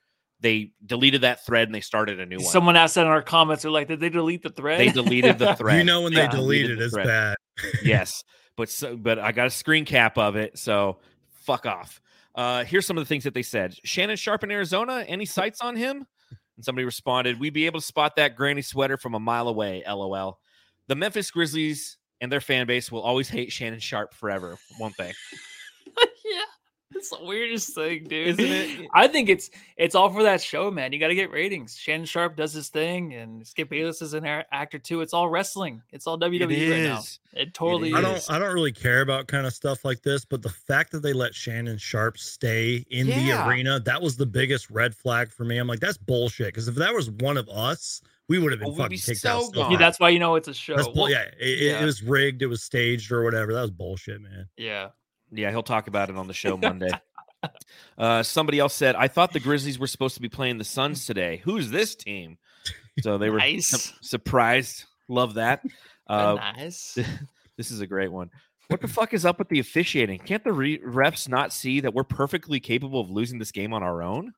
they 0.41 0.71
deleted 0.85 1.23
that 1.23 1.45
thread 1.45 1.66
and 1.66 1.75
they 1.75 1.81
started 1.81 2.21
a 2.21 2.27
new 2.27 2.37
one. 2.37 2.45
Someone 2.47 2.77
asked 2.77 2.95
that 2.97 3.03
in 3.03 3.09
our 3.09 3.23
comments. 3.23 3.62
They're 3.62 3.73
like, 3.73 3.89
did 3.89 4.01
they 4.01 4.11
delete 4.11 4.43
the 4.43 4.51
thread? 4.51 4.81
They 4.81 4.91
deleted 4.91 5.39
the 5.39 5.55
thread. 5.57 5.79
You 5.79 5.85
know 5.85 6.03
when 6.03 6.12
they 6.12 6.29
delete 6.29 6.66
Deleted 6.66 6.71
it, 6.73 6.79
the 6.79 6.85
it's 6.85 6.95
thread. 6.95 7.07
bad. 7.07 7.37
yes, 7.83 8.23
but 8.57 8.69
so, 8.69 8.97
but 8.97 9.19
I 9.19 9.33
got 9.33 9.47
a 9.47 9.51
screen 9.51 9.85
cap 9.85 10.19
of 10.19 10.37
it, 10.37 10.59
so 10.59 10.99
fuck 11.41 11.66
off. 11.66 12.01
Uh, 12.39 12.62
here's 12.62 12.86
some 12.86 12.97
of 12.97 13.03
the 13.03 13.09
things 13.09 13.24
that 13.24 13.34
they 13.34 13.43
said. 13.43 13.74
Shannon 13.82 14.16
Sharpe 14.16 14.45
in 14.45 14.53
Arizona. 14.53 15.05
Any 15.09 15.26
sights 15.26 15.61
on 15.61 15.74
him? 15.74 16.07
And 16.57 16.64
somebody 16.64 16.84
responded, 16.84 17.41
"We'd 17.41 17.53
be 17.53 17.66
able 17.66 17.80
to 17.80 17.86
spot 17.86 18.14
that 18.14 18.36
granny 18.36 18.62
sweater 18.62 18.97
from 18.97 19.14
a 19.14 19.18
mile 19.18 19.49
away." 19.49 19.82
LOL. 19.84 20.39
The 20.86 20.95
Memphis 20.95 21.32
Grizzlies 21.32 21.99
and 22.20 22.30
their 22.30 22.41
fan 22.41 22.68
base 22.68 22.93
will 22.93 23.03
always 23.03 23.28
hate 23.28 23.51
Shannon 23.51 23.80
Sharpe 23.80 24.14
forever, 24.14 24.57
won't 24.78 24.97
they? 24.97 25.12
Yeah. 26.99 27.01
It's 27.01 27.11
the 27.11 27.24
weirdest 27.24 27.74
thing, 27.74 28.05
dude. 28.05 28.40
Isn't 28.40 28.44
it? 28.84 28.88
I 28.94 29.09
think 29.09 29.28
it's 29.28 29.51
it's 29.76 29.94
all 29.94 30.11
for 30.11 30.22
that 30.24 30.40
show, 30.42 30.70
man. 30.70 30.92
You 30.92 30.99
got 30.99 31.09
to 31.09 31.14
get 31.14 31.30
ratings. 31.30 31.76
Shannon 31.76 32.07
Sharpe 32.07 32.36
does 32.36 32.53
his 32.53 32.68
thing, 32.68 33.14
and 33.14 33.46
Skip 33.46 33.70
Bayless 33.70 34.03
is 34.03 34.14
an 34.14 34.24
actor 34.26 34.78
too. 34.78 35.01
It's 35.01 35.14
all 35.14 35.28
wrestling. 35.28 35.82
It's 35.92 36.07
all 36.07 36.18
WWE 36.18 36.70
right 36.70 36.82
now. 36.82 37.03
It 37.34 37.55
totally 37.55 37.92
I 37.94 38.01
don't 38.01 38.24
I 38.30 38.38
don't 38.38 38.53
really 38.55 38.72
care 38.72 39.01
about 39.03 39.28
kind 39.28 39.46
of 39.46 39.53
stuff 39.53 39.84
like 39.84 40.03
this, 40.03 40.24
but 40.24 40.42
the 40.42 40.49
fact 40.51 40.92
that 40.92 41.01
they 41.01 41.12
let 41.12 41.34
Shannon 41.34 41.78
Sharpe 41.78 42.18
stay 42.18 42.84
in 42.90 43.07
Yeah. 43.07 43.44
the 43.44 43.49
arena, 43.49 43.80
that 43.80 44.01
was 44.03 44.16
the 44.16 44.26
biggest 44.26 44.70
red 44.70 44.94
flag 44.94 45.30
for 45.30 45.44
me. 45.44 45.59
I'm 45.59 45.68
like, 45.68 45.80
that's 45.80 45.99
bullshit. 45.99 46.46
Because 46.49 46.68
if 46.68 46.74
that 46.76 46.92
was 46.94 47.11
one 47.11 47.36
of 47.36 47.49
us, 47.49 48.01
we 48.28 48.38
would 48.38 48.51
have 48.53 48.61
been 48.61 48.70
Oh, 48.70 48.74
fucking 48.74 48.90
be 48.90 48.99
kicked 48.99 49.20
so 49.20 49.46
out. 49.46 49.53
gone. 49.55 49.70
Yeah, 49.72 49.78
that's 49.78 50.01
why 50.01 50.09
you 50.09 50.18
know 50.18 50.34
it's 50.34 50.49
a 50.49 50.55
show. 50.55 50.74
That's 50.76 50.88
bull- 50.88 51.05
Well, 51.05 51.11
yeah, 51.11 51.22
it, 51.22 51.34
it- 51.40 51.59
yeah. 51.61 51.82
it 51.82 51.84
was 51.84 52.03
rigged, 52.03 52.42
it 52.42 52.46
was 52.46 52.62
staged 52.62 53.12
or 53.12 53.22
whatever. 53.22 53.53
That 53.55 53.62
was 53.62 53.70
bullshit, 53.70 54.20
man. 54.20 54.49
yeah. 54.57 54.88
Yeah, 55.31 55.51
he'll 55.51 55.62
talk 55.62 55.89
about 55.89 56.11
it 56.11 56.16
on 56.16 56.26
the 56.26 56.35
show 56.35 56.57
Monday. 56.62 56.91
uh, 57.97 58.22
somebody 58.22 58.59
else 58.59 58.74
said, 58.74 58.97
"I 58.97 59.09
thought 59.09 59.33
the 59.33 59.41
Grizzlies 59.41 59.79
were 59.79 59.87
supposed 59.87 60.14
to 60.16 60.20
be 60.20 60.29
playing 60.29 60.59
the 60.59 60.64
Suns 60.64 61.07
today. 61.07 61.41
Who's 61.45 61.70
this 61.70 61.95
team?" 61.95 62.39
So 63.01 63.18
they 63.18 63.31
were 63.31 63.41
su- 63.61 63.95
surprised. 64.01 64.85
Love 65.09 65.35
that. 65.35 65.62
Uh, 66.11 66.37
nice. 66.57 66.97
This 67.59 67.70
is 67.70 67.83
a 67.83 67.87
great 67.87 68.11
one. 68.11 68.31
What 68.68 68.81
the 68.81 68.89
fuck 68.89 69.12
is 69.12 69.26
up 69.26 69.39
with 69.39 69.51
the 69.51 69.59
officiating? 69.59 70.20
Can't 70.20 70.43
the 70.43 70.55
re- 70.55 70.79
refs 70.79 71.29
not 71.29 71.53
see 71.53 71.81
that 71.81 71.93
we're 71.93 72.03
perfectly 72.03 72.61
capable 72.61 72.99
of 73.03 73.11
losing 73.11 73.39
this 73.39 73.53
game 73.53 73.74
on 73.74 73.83
our 73.83 74.03
own? 74.03 74.33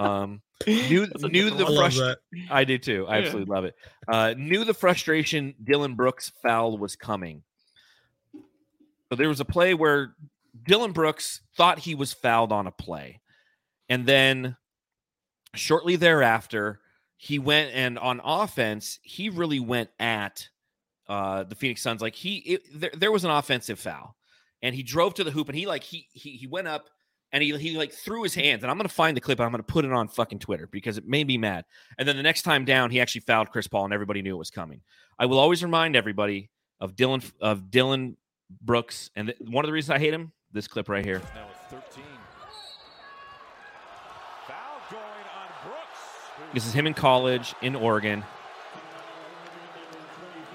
Um, 0.00 0.40
knew 0.66 1.06
knew 1.18 1.50
the 1.50 1.66
frustration. 1.66 2.16
I 2.50 2.64
do 2.64 2.78
too. 2.78 3.06
I 3.06 3.18
yeah. 3.18 3.24
absolutely 3.24 3.54
love 3.54 3.64
it. 3.64 3.74
Uh, 4.08 4.34
knew 4.36 4.64
the 4.64 4.72
frustration. 4.72 5.54
Dillon 5.62 5.94
Brooks 5.94 6.32
foul 6.42 6.78
was 6.78 6.96
coming. 6.96 7.42
So 9.10 9.16
there 9.16 9.28
was 9.28 9.40
a 9.40 9.44
play 9.44 9.74
where 9.74 10.14
Dillon 10.64 10.92
Brooks 10.92 11.40
thought 11.56 11.80
he 11.80 11.94
was 11.94 12.12
fouled 12.12 12.52
on 12.52 12.66
a 12.66 12.72
play, 12.72 13.20
and 13.88 14.06
then 14.06 14.56
shortly 15.54 15.96
thereafter, 15.96 16.80
he 17.16 17.38
went 17.38 17.72
and 17.74 17.98
on 17.98 18.20
offense, 18.24 18.98
he 19.02 19.28
really 19.28 19.60
went 19.60 19.90
at 19.98 20.48
uh, 21.08 21.42
the 21.42 21.56
Phoenix 21.56 21.82
Suns. 21.82 22.00
Like 22.00 22.14
he, 22.14 22.36
it, 22.38 22.62
there, 22.72 22.92
there 22.96 23.12
was 23.12 23.24
an 23.24 23.30
offensive 23.30 23.80
foul, 23.80 24.16
and 24.62 24.74
he 24.74 24.82
drove 24.82 25.14
to 25.14 25.24
the 25.24 25.30
hoop, 25.30 25.48
and 25.48 25.58
he 25.58 25.66
like 25.66 25.82
he 25.82 26.06
he 26.12 26.30
he 26.36 26.46
went 26.46 26.68
up 26.68 26.88
and 27.32 27.42
he 27.42 27.56
he 27.58 27.76
like 27.76 27.92
threw 27.92 28.22
his 28.22 28.34
hands. 28.34 28.62
And 28.62 28.70
I'm 28.70 28.76
gonna 28.76 28.88
find 28.88 29.16
the 29.16 29.20
clip. 29.20 29.38
And 29.38 29.46
I'm 29.46 29.52
gonna 29.52 29.62
put 29.62 29.84
it 29.84 29.92
on 29.92 30.08
fucking 30.08 30.38
Twitter 30.38 30.66
because 30.66 30.98
it 30.98 31.06
made 31.06 31.26
me 31.26 31.38
mad. 31.38 31.64
And 31.98 32.06
then 32.06 32.16
the 32.16 32.22
next 32.22 32.42
time 32.42 32.64
down, 32.64 32.90
he 32.90 33.00
actually 33.00 33.22
fouled 33.22 33.50
Chris 33.50 33.68
Paul, 33.68 33.84
and 33.84 33.94
everybody 33.94 34.22
knew 34.22 34.34
it 34.34 34.38
was 34.38 34.50
coming. 34.50 34.80
I 35.18 35.26
will 35.26 35.38
always 35.38 35.62
remind 35.62 35.96
everybody 35.96 36.50
of 36.80 36.96
Dillon 36.96 37.22
of 37.40 37.70
Dillon 37.70 38.16
Brooks, 38.60 39.10
and 39.16 39.28
th- 39.28 39.38
one 39.40 39.64
of 39.64 39.68
the 39.68 39.72
reasons 39.72 39.90
I 39.90 39.98
hate 39.98 40.14
him, 40.14 40.32
this 40.52 40.66
clip 40.68 40.88
right 40.88 41.04
here. 41.04 41.22
Now 41.34 41.46
13. 41.68 42.04
Foul 44.46 44.80
going 44.90 45.02
on 45.02 45.48
Brooks. 45.64 46.52
This 46.54 46.66
is 46.66 46.72
him 46.72 46.86
in 46.86 46.94
college 46.94 47.54
in 47.62 47.76
Oregon, 47.76 48.24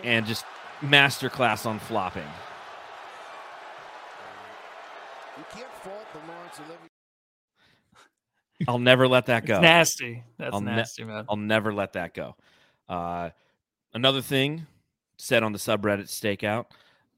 and 0.04 0.26
just 0.26 0.46
masterclass 0.82 1.66
on 1.66 1.80
flopping. 1.80 2.28
I'll 8.68 8.80
never 8.80 9.08
let 9.08 9.28
that 9.28 9.46
go. 9.46 9.56
It's 9.56 9.62
nasty. 9.62 10.24
That's 10.38 10.54
I'll 10.54 10.62
nasty, 10.62 11.04
ne- 11.04 11.10
man. 11.10 11.26
I'll 11.30 11.36
never 11.38 11.74
let 11.74 11.94
that 11.94 12.14
go. 12.14 12.36
Uh, 12.88 13.32
another 13.94 14.22
thing 14.22 14.66
said 15.18 15.44
on 15.44 15.52
the 15.52 15.60
subreddit 15.60 16.06
stakeout. 16.08 16.66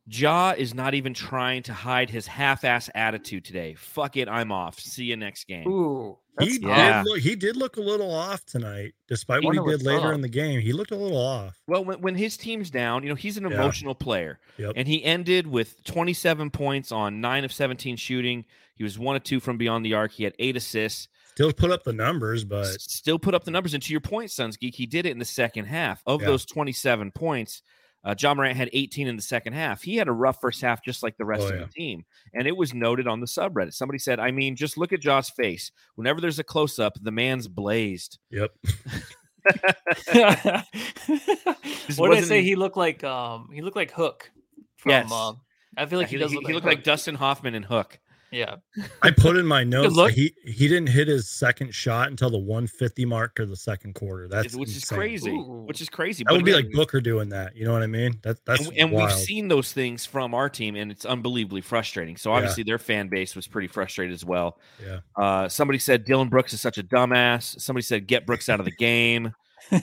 Ja 0.09 0.53
is 0.57 0.73
not 0.73 0.93
even 0.93 1.13
trying 1.13 1.63
to 1.63 1.73
hide 1.73 2.09
his 2.09 2.27
half-ass 2.27 2.89
attitude 2.95 3.43
today. 3.43 3.73
Fuck 3.73 4.15
it, 4.15 4.29
I'm 4.29 4.51
off. 4.51 4.79
See 4.79 5.05
you 5.05 5.17
next 5.17 5.45
game. 5.47 5.67
Ooh, 5.67 6.17
he 6.39 6.59
yeah. 6.61 7.03
did 7.03 7.09
look, 7.09 7.19
he 7.19 7.35
did 7.35 7.57
look 7.57 7.77
a 7.77 7.81
little 7.81 8.13
off 8.13 8.45
tonight, 8.45 8.93
despite 9.07 9.43
what 9.43 9.55
he 9.55 9.61
did 9.61 9.83
later 9.83 10.09
up. 10.09 10.13
in 10.13 10.21
the 10.21 10.29
game. 10.29 10.61
He 10.61 10.71
looked 10.71 10.91
a 10.91 10.95
little 10.95 11.17
off. 11.17 11.59
Well, 11.67 11.83
when, 11.83 12.01
when 12.01 12.15
his 12.15 12.37
team's 12.37 12.69
down, 12.69 13.03
you 13.03 13.09
know 13.09 13.15
he's 13.15 13.37
an 13.37 13.49
yeah. 13.49 13.55
emotional 13.55 13.95
player, 13.95 14.39
yep. 14.57 14.73
and 14.75 14.87
he 14.87 15.03
ended 15.03 15.47
with 15.47 15.83
27 15.83 16.51
points 16.51 16.91
on 16.91 17.19
nine 17.19 17.43
of 17.43 17.51
17 17.51 17.97
shooting. 17.97 18.45
He 18.75 18.83
was 18.83 18.99
one 18.99 19.15
of 19.15 19.23
two 19.23 19.39
from 19.39 19.57
beyond 19.57 19.85
the 19.85 19.95
arc. 19.95 20.11
He 20.11 20.23
had 20.23 20.33
eight 20.39 20.55
assists. 20.55 21.07
Still 21.31 21.51
put 21.53 21.71
up 21.71 21.83
the 21.83 21.93
numbers, 21.93 22.43
but 22.43 22.65
still 22.81 23.19
put 23.19 23.35
up 23.35 23.43
the 23.43 23.51
numbers. 23.51 23.73
And 23.73 23.83
to 23.83 23.91
your 23.91 24.01
point, 24.01 24.31
Suns 24.31 24.57
Geek, 24.57 24.75
he 24.75 24.85
did 24.85 25.05
it 25.05 25.11
in 25.11 25.19
the 25.19 25.25
second 25.25 25.65
half. 25.65 26.01
Of 26.05 26.21
yeah. 26.21 26.27
those 26.27 26.45
27 26.45 27.11
points, 27.11 27.61
uh, 28.03 28.15
Ja 28.19 28.33
Morant 28.33 28.55
had 28.55 28.69
18 28.73 29.07
in 29.07 29.15
the 29.15 29.21
second 29.21 29.53
half. 29.53 29.81
He 29.83 29.95
had 29.95 30.07
a 30.07 30.11
rough 30.11 30.39
first 30.39 30.61
half, 30.61 30.83
just 30.83 31.03
like 31.03 31.17
the 31.17 31.25
rest 31.25 31.43
oh, 31.43 31.49
of 31.49 31.55
yeah. 31.55 31.65
the 31.65 31.71
team. 31.71 32.05
And 32.33 32.47
it 32.47 32.55
was 32.55 32.73
noted 32.73 33.07
on 33.07 33.19
the 33.19 33.27
subreddit. 33.27 33.73
Somebody 33.73 33.99
said, 33.99 34.19
I 34.19 34.31
mean, 34.31 34.55
just 34.55 34.77
look 34.77 34.93
at 34.93 35.01
Ja's 35.01 35.29
face. 35.29 35.71
Whenever 35.95 36.21
there's 36.21 36.39
a 36.39 36.43
close 36.43 36.79
up, 36.79 36.97
the 37.01 37.11
man's 37.11 37.47
blazed. 37.47 38.19
Yep. 38.31 38.51
what 41.95 42.09
did 42.09 42.17
I 42.17 42.21
say? 42.21 42.43
He 42.43 42.55
looked 42.55 42.75
like 42.75 43.01
um 43.05 43.49
he 43.53 43.61
looked 43.61 43.77
like 43.77 43.91
Hook 43.91 44.29
from 44.75 44.89
yes. 44.89 45.09
um 45.09 45.39
I 45.77 45.85
feel 45.85 45.99
like 45.99 46.09
he, 46.09 46.17
he, 46.17 46.21
does. 46.21 46.31
He, 46.31 46.37
look, 46.37 46.47
he 46.47 46.53
like, 46.53 46.55
looked 46.55 46.65
like 46.65 46.83
Dustin 46.83 47.15
Hoffman 47.15 47.55
and 47.55 47.63
Hook. 47.63 47.99
Yeah. 48.31 48.55
I 49.01 49.11
put 49.11 49.37
in 49.37 49.45
my 49.45 49.63
notes 49.65 49.95
that 49.95 50.11
he 50.11 50.33
he 50.43 50.67
didn't 50.67 50.89
hit 50.89 51.07
his 51.07 51.29
second 51.29 51.73
shot 51.73 52.09
until 52.09 52.29
the 52.29 52.37
150 52.37 53.05
mark 53.05 53.39
of 53.39 53.49
the 53.49 53.55
second 53.55 53.95
quarter. 53.95 54.27
That's 54.27 54.55
which 54.55 54.69
insane. 54.69 54.77
is 54.77 54.85
crazy. 54.85 55.31
Ooh. 55.31 55.63
Which 55.65 55.81
is 55.81 55.89
crazy. 55.89 56.23
That 56.23 56.33
would 56.33 56.45
be 56.45 56.53
like 56.53 56.71
Booker 56.71 56.99
doing 57.01 57.29
that. 57.29 57.55
You 57.55 57.65
know 57.65 57.73
what 57.73 57.83
I 57.83 57.87
mean? 57.87 58.19
That, 58.23 58.43
that's 58.45 58.67
and, 58.67 58.77
and 58.77 58.91
we've 58.91 59.11
seen 59.11 59.47
those 59.47 59.71
things 59.71 60.05
from 60.05 60.33
our 60.33 60.49
team, 60.49 60.75
and 60.75 60.91
it's 60.91 61.05
unbelievably 61.05 61.61
frustrating. 61.61 62.17
So 62.17 62.31
obviously 62.31 62.63
yeah. 62.63 62.71
their 62.71 62.79
fan 62.79 63.07
base 63.07 63.35
was 63.35 63.47
pretty 63.47 63.67
frustrated 63.67 64.13
as 64.13 64.25
well. 64.25 64.59
Yeah. 64.83 64.99
Uh, 65.15 65.47
somebody 65.47 65.79
said 65.79 66.05
Dillon 66.05 66.29
Brooks 66.29 66.53
is 66.53 66.61
such 66.61 66.77
a 66.77 66.83
dumbass. 66.83 67.59
Somebody 67.61 67.83
said 67.83 68.07
get 68.07 68.25
Brooks 68.25 68.49
out 68.49 68.59
of 68.59 68.65
the 68.65 68.71
game. 68.71 69.33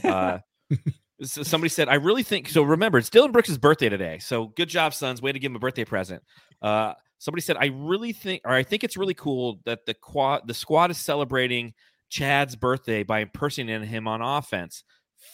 Uh, 0.03 0.39
so 1.23 1.43
somebody 1.43 1.69
said, 1.69 1.89
I 1.89 1.95
really 1.95 2.23
think 2.23 2.49
so. 2.49 2.63
Remember, 2.63 2.99
it's 2.99 3.11
Dillon 3.11 3.33
Brooks' 3.33 3.57
birthday 3.57 3.89
today. 3.89 4.19
So 4.19 4.49
good 4.49 4.69
job, 4.69 4.95
Suns. 4.95 5.23
Way 5.23 5.33
to 5.33 5.39
give 5.39 5.53
him 5.53 5.57
a 5.57 5.61
birthday 5.61 5.85
present. 5.85 6.23
Uh, 6.63 6.95
somebody 7.25 7.41
said, 7.41 7.57
I 7.57 7.71
really 7.75 8.13
think, 8.13 8.43
or 8.45 8.53
I 8.53 8.63
think 8.63 8.85
it's 8.85 8.99
really 8.99 9.15
cool 9.15 9.59
that 9.65 9.87
the 9.87 9.95
quad, 9.95 10.47
the 10.47 10.53
squad 10.53 10.91
is 10.91 10.99
celebrating 10.99 11.73
Chad's 12.11 12.55
birthday 12.55 13.03
by 13.03 13.21
impersonating 13.21 13.89
him 13.89 14.07
on 14.07 14.21
offense. 14.21 14.85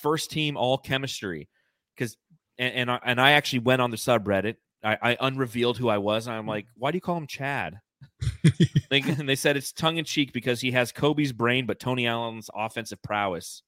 First 0.00 0.30
team 0.30 0.56
all 0.56 0.78
chemistry. 0.78 1.48
Because, 1.96 2.16
and, 2.58 2.74
and 2.74 2.90
I, 2.92 3.00
and 3.04 3.20
I 3.20 3.32
actually 3.32 3.58
went 3.58 3.82
on 3.82 3.90
the 3.90 3.96
subreddit. 3.96 4.54
I, 4.84 4.98
I 5.02 5.16
unrevealed 5.20 5.78
who 5.78 5.88
I 5.88 5.98
was. 5.98 6.28
And 6.28 6.36
I'm 6.36 6.44
mm. 6.44 6.50
like, 6.50 6.66
why 6.76 6.92
do 6.92 6.96
you 6.96 7.00
call 7.00 7.16
him 7.16 7.26
Chad? 7.26 7.80
they, 8.88 9.00
and 9.00 9.28
they 9.28 9.34
said 9.34 9.56
it's 9.56 9.72
tongue 9.72 9.96
in 9.96 10.04
cheek 10.04 10.32
because 10.32 10.60
he 10.60 10.70
has 10.70 10.92
Kobe's 10.92 11.32
brain, 11.32 11.66
but 11.66 11.80
Tony 11.80 12.06
Allen's 12.06 12.50
offensive 12.54 13.02
prowess. 13.02 13.62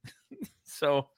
so 0.64 1.08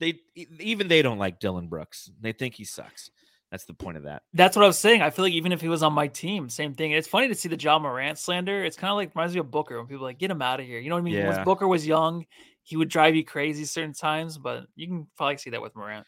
they 0.00 0.20
even 0.58 0.88
they 0.88 1.02
don't 1.02 1.18
like 1.18 1.38
Dillon 1.38 1.68
Brooks. 1.68 2.10
They 2.18 2.32
think 2.32 2.54
he 2.54 2.64
sucks. 2.64 3.10
That's 3.52 3.66
the 3.66 3.74
point 3.74 3.98
of 3.98 4.04
that. 4.04 4.22
That's 4.32 4.56
what 4.56 4.64
I 4.64 4.66
was 4.66 4.78
saying. 4.78 5.02
I 5.02 5.10
feel 5.10 5.26
like 5.26 5.34
even 5.34 5.52
if 5.52 5.60
he 5.60 5.68
was 5.68 5.82
on 5.82 5.92
my 5.92 6.06
team, 6.06 6.48
same 6.48 6.72
thing. 6.72 6.92
It's 6.92 7.06
funny 7.06 7.28
to 7.28 7.34
see 7.34 7.50
the 7.50 7.56
Ja 7.58 7.78
Morant 7.78 8.16
slander. 8.16 8.64
It's 8.64 8.78
kind 8.78 8.90
of 8.90 8.96
like 8.96 9.14
reminds 9.14 9.34
me 9.34 9.40
of 9.40 9.50
Booker 9.50 9.76
when 9.76 9.86
people 9.86 10.04
like 10.04 10.18
get 10.18 10.30
him 10.30 10.40
out 10.40 10.58
of 10.58 10.64
here. 10.64 10.80
You 10.80 10.88
know 10.88 10.96
what 10.96 11.02
I 11.02 11.04
mean? 11.04 11.14
Yeah. 11.16 11.36
When 11.36 11.44
Booker 11.44 11.68
was 11.68 11.86
young, 11.86 12.24
he 12.62 12.78
would 12.78 12.88
drive 12.88 13.14
you 13.14 13.26
crazy 13.26 13.66
certain 13.66 13.92
times, 13.92 14.38
but 14.38 14.68
you 14.74 14.86
can 14.86 15.06
probably 15.18 15.36
see 15.36 15.50
that 15.50 15.60
with 15.60 15.76
Morant. 15.76 16.06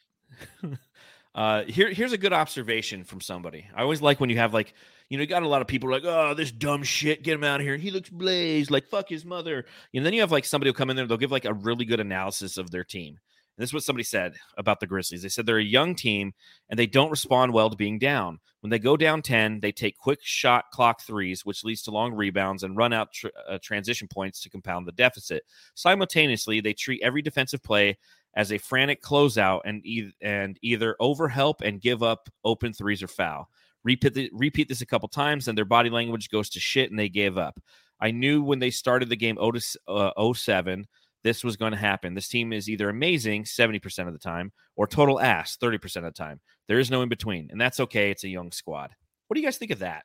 uh, 1.34 1.64
here, 1.64 1.92
here's 1.92 2.14
a 2.14 2.18
good 2.18 2.32
observation 2.32 3.04
from 3.04 3.20
somebody. 3.20 3.68
I 3.76 3.82
always 3.82 4.00
like 4.00 4.20
when 4.20 4.30
you 4.30 4.38
have 4.38 4.54
like, 4.54 4.72
you 5.10 5.18
know, 5.18 5.20
you 5.20 5.26
got 5.26 5.42
a 5.42 5.48
lot 5.48 5.60
of 5.60 5.68
people 5.68 5.90
like, 5.90 6.04
oh, 6.06 6.32
this 6.32 6.50
dumb 6.50 6.82
shit, 6.82 7.22
get 7.22 7.34
him 7.34 7.44
out 7.44 7.60
of 7.60 7.66
here. 7.66 7.76
He 7.76 7.90
looks 7.90 8.08
blazed, 8.08 8.70
like 8.70 8.86
fuck 8.86 9.06
his 9.06 9.26
mother. 9.26 9.66
And 9.92 10.06
then 10.06 10.14
you 10.14 10.22
have 10.22 10.32
like 10.32 10.46
somebody 10.46 10.70
who 10.70 10.72
come 10.72 10.88
in 10.88 10.96
there, 10.96 11.06
they'll 11.06 11.18
give 11.18 11.30
like 11.30 11.44
a 11.44 11.52
really 11.52 11.84
good 11.84 12.00
analysis 12.00 12.56
of 12.56 12.70
their 12.70 12.84
team. 12.84 13.18
And 13.56 13.62
this 13.62 13.70
is 13.70 13.74
what 13.74 13.84
somebody 13.84 14.04
said 14.04 14.34
about 14.58 14.80
the 14.80 14.86
Grizzlies. 14.86 15.22
They 15.22 15.28
said 15.28 15.46
they're 15.46 15.58
a 15.58 15.64
young 15.64 15.94
team 15.94 16.34
and 16.68 16.78
they 16.78 16.86
don't 16.86 17.10
respond 17.10 17.52
well 17.52 17.70
to 17.70 17.76
being 17.76 17.98
down. 17.98 18.40
When 18.60 18.70
they 18.70 18.78
go 18.78 18.96
down 18.96 19.22
10, 19.22 19.60
they 19.60 19.70
take 19.70 19.96
quick 19.96 20.20
shot 20.22 20.70
clock 20.72 21.02
threes, 21.02 21.44
which 21.44 21.64
leads 21.64 21.82
to 21.82 21.90
long 21.90 22.14
rebounds 22.14 22.62
and 22.62 22.76
run 22.76 22.92
out 22.92 23.12
tr- 23.12 23.28
uh, 23.48 23.58
transition 23.62 24.08
points 24.08 24.40
to 24.40 24.50
compound 24.50 24.86
the 24.86 24.92
deficit. 24.92 25.44
Simultaneously, 25.74 26.60
they 26.60 26.72
treat 26.72 27.02
every 27.02 27.22
defensive 27.22 27.62
play 27.62 27.96
as 28.34 28.50
a 28.50 28.58
frantic 28.58 29.02
closeout 29.02 29.60
and, 29.64 29.84
e- 29.86 30.12
and 30.20 30.58
either 30.62 30.96
overhelp 31.00 31.60
and 31.62 31.80
give 31.80 32.02
up 32.02 32.28
open 32.44 32.72
threes 32.72 33.02
or 33.02 33.08
foul. 33.08 33.48
Repeat, 33.84 34.14
the, 34.14 34.30
repeat 34.32 34.68
this 34.68 34.80
a 34.80 34.86
couple 34.86 35.08
times, 35.08 35.46
and 35.46 35.56
their 35.56 35.64
body 35.66 35.90
language 35.90 36.30
goes 36.30 36.48
to 36.50 36.58
shit 36.58 36.90
and 36.90 36.98
they 36.98 37.08
give 37.08 37.38
up. 37.38 37.60
I 38.00 38.10
knew 38.10 38.42
when 38.42 38.58
they 38.58 38.70
started 38.70 39.08
the 39.08 39.16
game 39.16 39.36
0 39.36 39.52
to, 39.52 39.80
uh, 39.88 40.32
07 40.32 40.86
this 41.24 41.42
was 41.42 41.56
going 41.56 41.72
to 41.72 41.78
happen. 41.78 42.14
This 42.14 42.28
team 42.28 42.52
is 42.52 42.70
either 42.70 42.88
amazing 42.88 43.44
70% 43.44 44.06
of 44.06 44.12
the 44.12 44.18
time 44.18 44.52
or 44.76 44.86
total 44.86 45.20
ass 45.20 45.56
30% 45.60 45.96
of 45.96 46.04
the 46.04 46.10
time. 46.12 46.40
There 46.68 46.78
is 46.78 46.90
no 46.90 47.02
in 47.02 47.08
between, 47.08 47.48
and 47.50 47.60
that's 47.60 47.80
okay. 47.80 48.10
It's 48.10 48.24
a 48.24 48.28
young 48.28 48.52
squad. 48.52 48.90
What 49.26 49.34
do 49.34 49.40
you 49.40 49.46
guys 49.46 49.56
think 49.56 49.72
of 49.72 49.80
that? 49.80 50.04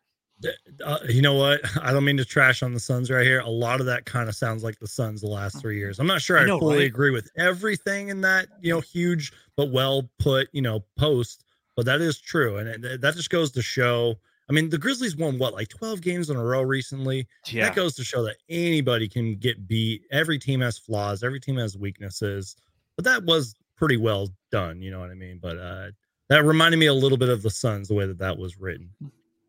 Uh, 0.86 0.99
you 1.09 1.22
know 1.22 1.36
what? 1.36 1.59
I 1.82 1.91
don't 1.91 2.05
mean 2.05 2.17
to 2.17 2.26
trash 2.26 2.63
on 2.63 2.74
the 2.74 2.80
Suns 2.80 3.11
right 3.11 3.26
here. 3.26 3.41
A 3.41 3.49
lot 3.49 3.82
of 3.82 3.86
that 3.88 4.05
kind 4.05 4.30
of 4.30 4.36
sounds 4.36 4.63
like 4.63 4.80
the 4.80 4.88
Suns 4.88 5.22
the 5.22 5.28
last 5.28 5.59
three 5.59 5.78
years. 5.78 5.99
I'm 5.99 6.07
not 6.07 6.22
sure 6.22 6.38
I, 6.38 6.43
I 6.43 6.45
know, 6.45 6.57
fully 6.57 6.78
right? 6.78 6.88
agree 6.88 7.11
with 7.11 7.30
everything 7.38 8.07
in 8.07 8.22
that, 8.22 8.47
you 8.61 8.74
know, 8.74 8.80
huge 8.80 9.34
but 9.57 9.72
well 9.72 10.09
put, 10.20 10.47
you 10.53 10.61
know, 10.61 10.86
post, 10.97 11.43
but 11.76 11.86
that 11.86 11.99
is 11.99 12.20
true. 12.20 12.57
And 12.57 12.84
that 12.84 13.15
just 13.15 13.30
goes 13.30 13.51
to 13.51 13.61
show 13.61 14.15
I 14.49 14.53
mean, 14.53 14.69
the 14.69 14.77
Grizzlies 14.77 15.15
won 15.15 15.37
what, 15.37 15.53
like 15.53 15.67
12 15.67 16.01
games 16.01 16.29
in 16.29 16.35
a 16.35 16.43
row 16.43 16.63
recently? 16.63 17.27
Yeah. 17.47 17.65
That 17.65 17.75
goes 17.75 17.95
to 17.95 18.03
show 18.03 18.23
that 18.23 18.37
anybody 18.49 19.07
can 19.07 19.35
get 19.35 19.67
beat. 19.67 20.03
Every 20.11 20.39
team 20.39 20.61
has 20.61 20.77
flaws, 20.77 21.23
every 21.23 21.39
team 21.39 21.57
has 21.57 21.77
weaknesses. 21.77 22.55
But 22.95 23.05
that 23.05 23.23
was 23.23 23.55
pretty 23.75 23.97
well 23.97 24.29
done, 24.51 24.81
you 24.81 24.91
know 24.91 24.99
what 24.99 25.11
I 25.11 25.13
mean? 25.13 25.39
But 25.41 25.57
uh 25.57 25.87
that 26.29 26.43
reminded 26.43 26.77
me 26.77 26.85
a 26.85 26.93
little 26.93 27.17
bit 27.17 27.29
of 27.29 27.41
the 27.41 27.49
Suns, 27.49 27.87
the 27.87 27.95
way 27.95 28.05
that 28.05 28.19
that 28.19 28.37
was 28.37 28.59
written. 28.59 28.89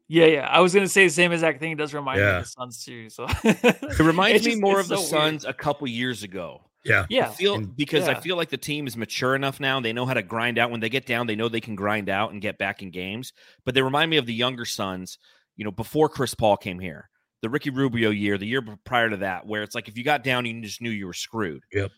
Yeah, 0.09 0.27
yeah. 0.27 0.49
I 0.49 0.61
was 0.61 0.75
gonna 0.75 0.89
say 0.89 1.05
the 1.05 1.11
same 1.11 1.33
exact 1.33 1.61
thing. 1.61 1.73
It 1.73 1.79
does 1.79 1.95
remind 1.95 2.21
yeah. 2.21 2.33
me 2.33 2.39
of 2.39 2.45
the 2.45 2.51
Suns 2.51 2.85
too. 2.85 3.11
So 3.11 3.27
it 3.45 3.99
reminds 3.99 4.47
me 4.47 4.57
more 4.57 4.81
of 4.81 4.87
so 4.87 4.97
the 4.97 5.03
Suns 5.03 5.45
a 5.45 5.53
couple 5.53 5.87
years 5.89 6.23
ago. 6.23 6.63
Yeah. 6.85 7.07
Yeah. 7.09 7.29
I 7.29 7.33
feel 7.33 7.61
because 7.61 8.07
yeah. 8.07 8.13
I 8.13 8.21
feel 8.21 8.37
like 8.37 8.49
the 8.49 8.57
team 8.57 8.87
is 8.87 8.97
mature 8.97 9.35
enough 9.35 9.61
now. 9.61 9.81
They 9.81 9.93
know 9.93 10.07
how 10.07 10.15
to 10.15 10.23
grind 10.23 10.59
out. 10.59 10.71
When 10.71 10.81
they 10.81 10.89
get 10.89 11.07
down, 11.07 11.27
they 11.27 11.37
know 11.37 11.49
they 11.49 11.61
can 11.61 11.75
grind 11.75 12.09
out 12.09 12.33
and 12.33 12.41
get 12.41 12.59
back 12.59 12.83
in 12.83 12.91
games. 12.91 13.33
But 13.65 13.75
they 13.75 13.83
remind 13.83 14.11
me 14.11 14.17
of 14.17 14.27
the 14.27 14.35
younger 14.35 14.65
Suns, 14.65 15.19
you 15.57 15.65
know, 15.65 15.71
before 15.71 16.09
Chris 16.09 16.35
Paul 16.35 16.57
came 16.57 16.79
here. 16.79 17.11
The 17.43 17.51
Ricky 17.51 17.71
Rubio 17.71 18.11
year, 18.11 18.37
the 18.37 18.47
year 18.47 18.63
prior 18.85 19.09
to 19.09 19.19
that, 19.19 19.47
where 19.47 19.63
it's 19.63 19.75
like 19.75 19.89
if 19.89 19.97
you 19.97 20.05
got 20.05 20.25
down, 20.25 20.45
you 20.45 20.61
just 20.61 20.83
knew 20.83 20.91
you 20.91 21.07
were 21.07 21.15
screwed. 21.15 21.63
Yep. 21.73 21.91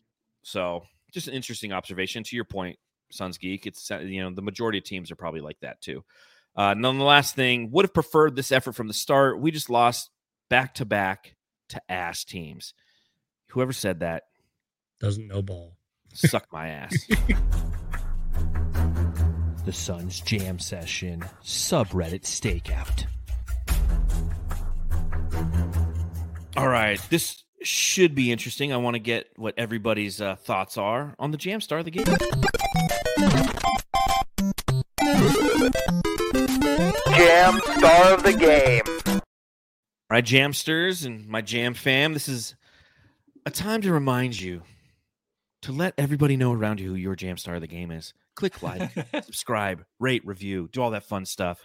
So 0.43 0.83
just 1.13 1.29
an 1.29 1.35
interesting 1.35 1.73
observation. 1.73 2.23
To 2.25 2.37
your 2.37 2.45
point, 2.45 2.79
Suns 3.11 3.39
Geek, 3.39 3.67
it's 3.67 3.91
uh, 3.91 3.99
you 3.99 4.23
know, 4.23 4.33
the 4.33 4.43
majority 4.43 4.79
of 4.79 4.85
teams 4.85 5.11
are 5.11 5.17
probably 5.17 5.41
like 5.41 5.59
that 5.61 5.81
too. 5.81 6.05
Uh, 6.57 6.73
and 6.73 6.85
then 6.85 6.99
the 6.99 7.05
last 7.05 7.35
thing, 7.35 7.71
would 7.71 7.85
have 7.85 7.95
preferred 7.95 8.37
this 8.37 8.53
effort 8.53 8.73
from 8.73 8.87
the 8.87 8.95
start. 8.95 9.41
We 9.41 9.51
just 9.51 9.71
lost 9.71 10.11
back 10.51 10.75
to 10.75 10.85
back 10.85 11.35
to 11.71 11.81
ass 11.91 12.25
teams 12.25 12.75
Whoever 13.53 13.75
said 13.75 14.01
that 14.01 14.25
doesn't 15.03 15.27
know 15.27 15.43
ball. 15.43 15.77
Suck 16.15 16.47
my 16.53 16.69
ass. 16.69 16.97
the 19.65 19.73
Suns 19.73 20.21
Jam 20.21 20.61
Session 20.61 21.25
subreddit 21.43 22.23
stakeout. 22.23 23.07
All 26.57 26.69
right, 26.69 27.01
this 27.11 27.43
should 27.63 28.15
be 28.15 28.31
interesting. 28.31 28.73
I 28.73 28.77
want 28.77 28.95
to 28.95 29.01
get 29.01 29.27
what 29.37 29.55
everybody's 29.59 30.21
uh, 30.21 30.37
thoughts 30.37 30.79
are 30.79 31.17
on 31.19 31.33
the 31.33 31.37
Jam 31.37 31.61
Star 31.61 31.81
of 31.81 31.85
the 31.85 31.91
game. 31.91 32.05
Jam 37.17 37.61
Star 37.77 38.15
of 38.15 38.23
the 38.23 38.37
game. 38.39 38.83
All 39.09 39.21
right, 40.11 40.25
Jamsters 40.25 41.05
and 41.05 41.27
my 41.27 41.41
Jam 41.41 41.75
fam, 41.75 42.13
this 42.13 42.29
is 42.29 42.55
a 43.45 43.51
time 43.51 43.81
to 43.81 43.93
remind 43.93 44.41
you 44.41 44.63
to 45.63 45.73
let 45.73 45.95
everybody 45.97 46.37
know 46.37 46.53
around 46.53 46.81
you 46.81 46.91
who 46.91 46.95
your 46.97 47.17
Jam 47.17 47.37
Star 47.37 47.55
of 47.55 47.61
the 47.61 47.67
game 47.67 47.91
is. 47.91 48.13
Click 48.35 48.63
like, 48.63 48.91
subscribe, 49.25 49.85
rate, 49.99 50.27
review, 50.27 50.69
do 50.73 50.83
all 50.83 50.91
that 50.91 51.05
fun 51.05 51.25
stuff. 51.25 51.61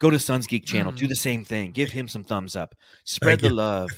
Go 0.00 0.10
to 0.10 0.18
Suns 0.18 0.46
Geek 0.46 0.64
channel, 0.64 0.92
do 0.92 1.06
the 1.06 1.14
mm. 1.14 1.18
same 1.18 1.44
thing. 1.44 1.72
Give 1.72 1.90
him 1.90 2.06
some 2.06 2.24
thumbs 2.24 2.54
up. 2.54 2.74
Spread 3.04 3.40
Thank 3.40 3.42
the 3.42 3.48
you. 3.48 3.54
love. 3.54 3.90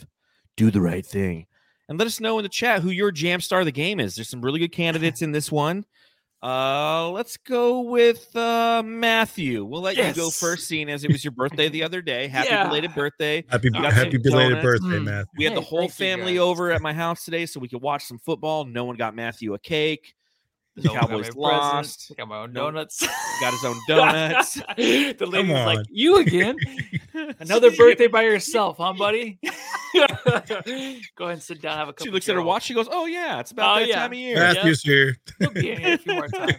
Do 0.56 0.70
the 0.70 0.80
right 0.80 1.04
thing. 1.04 1.46
And 1.88 1.98
let 1.98 2.06
us 2.06 2.20
know 2.20 2.38
in 2.38 2.42
the 2.42 2.48
chat 2.48 2.82
who 2.82 2.90
your 2.90 3.10
Jam 3.10 3.40
Star 3.40 3.60
of 3.60 3.66
the 3.66 3.72
game 3.72 4.00
is. 4.00 4.14
There's 4.14 4.28
some 4.28 4.40
really 4.40 4.60
good 4.60 4.72
candidates 4.72 5.22
in 5.22 5.32
this 5.32 5.50
one. 5.50 5.84
Uh, 6.42 7.10
let's 7.10 7.36
go 7.36 7.80
with 7.80 8.34
uh 8.34 8.82
Matthew. 8.84 9.62
We'll 9.64 9.82
let 9.82 9.96
you 9.96 10.12
go 10.14 10.30
first, 10.30 10.66
seeing 10.66 10.88
as 10.88 11.04
it 11.04 11.12
was 11.12 11.22
your 11.22 11.32
birthday 11.32 11.68
the 11.68 11.82
other 11.82 12.00
day. 12.00 12.28
Happy 12.28 12.48
Yeah. 12.48 12.66
belated 12.66 12.94
birthday. 12.94 13.44
Happy 13.48 13.68
happy 13.74 14.16
belated 14.16 14.56
donuts? 14.56 14.62
birthday, 14.64 14.98
Mm. 14.98 15.04
Matt. 15.04 15.26
We 15.36 15.44
had 15.44 15.54
the 15.54 15.60
whole 15.60 15.80
thank 15.80 15.92
family 15.92 16.38
over 16.38 16.70
at 16.70 16.80
my 16.80 16.94
house 16.94 17.24
today 17.26 17.44
so 17.44 17.60
we 17.60 17.68
could 17.68 17.82
watch 17.82 18.04
some 18.04 18.18
football. 18.18 18.64
No 18.64 18.84
one 18.84 18.96
got 18.96 19.14
Matthew 19.14 19.52
a 19.52 19.58
cake. 19.58 20.14
The 20.82 20.88
No 20.88 20.94
got 20.94 21.08
Cowboys 21.08 21.36
lost. 21.36 22.10
I 22.10 22.14
got 22.14 22.28
my 22.28 22.38
own 22.38 22.52
No- 22.52 22.70
donuts. 22.70 23.06
Got 23.40 23.52
his 23.52 23.64
own 23.64 23.76
donuts. 23.88 24.54
the 24.54 25.26
lady's 25.28 25.50
like, 25.50 25.86
"You 25.90 26.16
again? 26.18 26.56
Another 27.40 27.70
birthday 27.72 28.06
by 28.06 28.22
yourself, 28.24 28.76
huh, 28.78 28.92
buddy?" 28.94 29.38
Go 29.94 30.04
ahead 30.04 31.32
and 31.34 31.42
sit 31.42 31.60
down. 31.60 31.76
Have 31.76 31.88
a 31.88 31.92
cup. 31.92 32.02
She 32.04 32.08
of 32.08 32.14
looks 32.14 32.28
at 32.28 32.34
her 32.34 32.42
watch. 32.42 32.62
She 32.64 32.74
goes, 32.74 32.88
"Oh 32.90 33.06
yeah, 33.06 33.40
it's 33.40 33.50
about 33.52 33.76
Oh, 33.76 33.80
that 33.80 33.88
yeah. 33.88 33.96
time 33.96 34.12
of 34.12 34.18
year." 34.18 34.36
Yeah. 34.36 34.52
Matthew's 34.54 34.82
here. 34.82 35.16
He'll 35.38 35.50
be 35.50 35.70
in 35.70 35.78
here 35.80 35.94
a 35.94 35.98
few 35.98 36.14
more 36.14 36.28
times. 36.28 36.56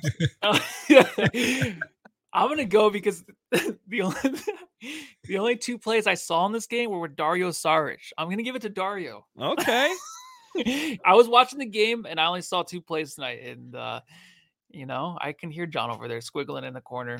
I'm 2.33 2.47
gonna 2.47 2.65
go 2.65 2.89
because 2.89 3.23
the 3.51 4.01
only 4.01 4.15
the 5.25 5.37
only 5.37 5.57
two 5.57 5.77
plays 5.77 6.07
I 6.07 6.13
saw 6.13 6.45
in 6.45 6.51
this 6.53 6.65
game 6.67 6.89
were 6.89 6.99
with 6.99 7.15
Dario 7.15 7.49
Saric. 7.49 7.97
I'm 8.17 8.29
gonna 8.29 8.43
give 8.43 8.55
it 8.55 8.61
to 8.63 8.69
Dario. 8.69 9.25
Okay. 9.39 9.91
I 11.05 11.13
was 11.13 11.27
watching 11.27 11.59
the 11.59 11.65
game 11.65 12.05
and 12.09 12.19
I 12.19 12.25
only 12.25 12.41
saw 12.41 12.63
two 12.63 12.81
plays 12.81 13.15
tonight, 13.15 13.41
and 13.43 13.75
uh, 13.75 14.01
you 14.69 14.85
know 14.85 15.17
I 15.21 15.31
can 15.33 15.51
hear 15.51 15.65
John 15.65 15.89
over 15.91 16.07
there 16.07 16.19
squiggling 16.19 16.63
in 16.63 16.73
the 16.73 16.81
corner 16.81 17.19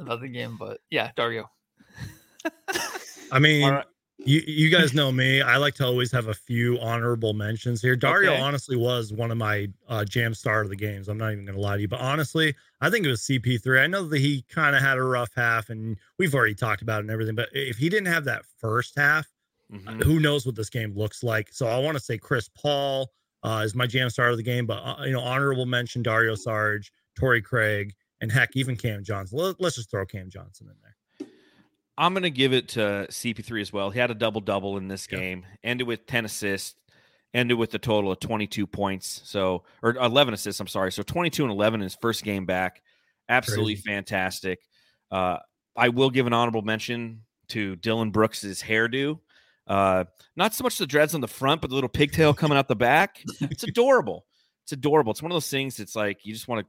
about 0.00 0.20
the 0.20 0.28
game. 0.28 0.56
But 0.58 0.80
yeah, 0.90 1.10
Dario. 1.16 1.50
I 3.30 3.38
mean, 3.38 3.64
All 3.64 3.72
right. 3.72 3.84
you 4.18 4.40
you 4.46 4.70
guys 4.76 4.94
know 4.94 5.12
me. 5.12 5.42
I 5.42 5.56
like 5.56 5.74
to 5.74 5.84
always 5.86 6.10
have 6.12 6.28
a 6.28 6.34
few 6.34 6.78
honorable 6.78 7.34
mentions 7.34 7.82
here. 7.82 7.96
Dario 7.96 8.32
Okay. 8.32 8.40
honestly 8.40 8.76
was 8.76 9.12
one 9.12 9.30
of 9.30 9.36
my 9.36 9.68
uh, 9.88 10.04
jam 10.04 10.32
star 10.34 10.62
of 10.62 10.70
the 10.70 10.76
games. 10.76 11.08
I'm 11.08 11.18
not 11.18 11.32
even 11.32 11.44
gonna 11.44 11.58
lie 11.58 11.76
to 11.76 11.82
you, 11.82 11.88
but 11.88 12.00
honestly, 12.00 12.54
I 12.80 12.88
think 12.90 13.04
it 13.04 13.10
was 13.10 13.22
CP3. 13.22 13.82
I 13.82 13.86
know 13.86 14.04
that 14.08 14.18
he 14.18 14.42
kind 14.48 14.74
of 14.76 14.82
had 14.82 14.96
a 14.96 15.02
rough 15.02 15.30
half, 15.36 15.70
and 15.70 15.96
we've 16.18 16.34
already 16.34 16.54
talked 16.54 16.82
about 16.82 16.98
it 16.98 17.02
and 17.02 17.10
everything. 17.10 17.34
But 17.34 17.48
if 17.52 17.76
he 17.76 17.88
didn't 17.88 18.12
have 18.12 18.24
that 18.24 18.44
first 18.58 18.94
half, 18.96 19.26
Mhm. 19.72 20.02
who 20.02 20.18
knows 20.20 20.46
what 20.46 20.54
this 20.54 20.70
game 20.70 20.94
looks 20.94 21.22
like? 21.22 21.48
So 21.52 21.66
I 21.66 21.78
want 21.78 21.96
to 21.96 22.02
say 22.02 22.16
Chris 22.18 22.48
Paul 22.48 23.10
uh, 23.42 23.62
is 23.64 23.74
my 23.74 23.86
jam 23.86 24.08
star 24.10 24.30
of 24.30 24.36
the 24.36 24.42
game, 24.42 24.66
but 24.66 24.78
uh, 24.78 25.04
you 25.04 25.12
know, 25.12 25.20
honorable 25.20 25.66
mention 25.66 26.02
Dario 26.02 26.34
Saric, 26.34 26.90
Torrey 27.18 27.42
Craig, 27.42 27.94
and 28.20 28.32
heck, 28.32 28.50
even 28.56 28.76
Cam 28.76 29.04
Johnson. 29.04 29.38
Let, 29.38 29.60
let's 29.60 29.76
just 29.76 29.90
throw 29.90 30.04
Cam 30.06 30.28
Johnson 30.30 30.68
in 30.68 30.74
there. 30.82 31.28
I'm 31.96 32.14
gonna 32.14 32.30
give 32.30 32.52
it 32.52 32.68
to 32.70 33.06
CP3 33.10 33.60
as 33.60 33.72
well. 33.72 33.90
He 33.90 33.98
had 33.98 34.10
a 34.10 34.14
double 34.14 34.40
double 34.40 34.76
in 34.76 34.88
this 34.88 35.06
Yep. 35.10 35.20
game. 35.20 35.46
Ended 35.64 35.86
with 35.86 36.06
10 36.06 36.24
assists. 36.24 36.74
Ended 37.34 37.58
with 37.58 37.74
a 37.74 37.78
total 37.78 38.10
of 38.10 38.20
22 38.20 38.66
points. 38.66 39.20
So 39.24 39.64
or 39.82 39.94
11 39.96 40.32
assists. 40.32 40.60
I'm 40.60 40.66
sorry. 40.66 40.90
So 40.92 41.02
22 41.02 41.42
and 41.44 41.52
11 41.52 41.80
in 41.80 41.84
his 41.84 41.94
first 42.00 42.24
game 42.24 42.46
back. 42.46 42.82
Absolutely 43.28 43.74
Crazy. 43.74 43.82
fantastic. 43.86 44.60
Uh, 45.10 45.38
I 45.76 45.90
will 45.90 46.08
give 46.10 46.26
an 46.26 46.32
honorable 46.32 46.62
mention 46.62 47.22
to 47.48 47.76
Dillon 47.76 48.10
Brooks's 48.10 48.62
hairdo. 48.62 49.20
Uh, 49.68 50.04
not 50.36 50.54
so 50.54 50.64
much 50.64 50.78
the 50.78 50.86
dreads 50.86 51.14
on 51.14 51.20
the 51.20 51.28
front, 51.28 51.60
but 51.60 51.68
the 51.68 51.74
little 51.74 51.88
pigtail 51.90 52.32
coming 52.34 52.56
out 52.56 52.68
the 52.68 52.76
back. 52.76 53.22
It's 53.40 53.62
adorable. 53.64 54.24
It's 54.64 54.72
adorable. 54.72 55.12
It's 55.12 55.22
one 55.22 55.30
of 55.30 55.34
those 55.34 55.50
things. 55.50 55.78
It's 55.80 55.94
like 55.96 56.24
you 56.24 56.32
just 56.32 56.48
want 56.48 56.64
to 56.64 56.66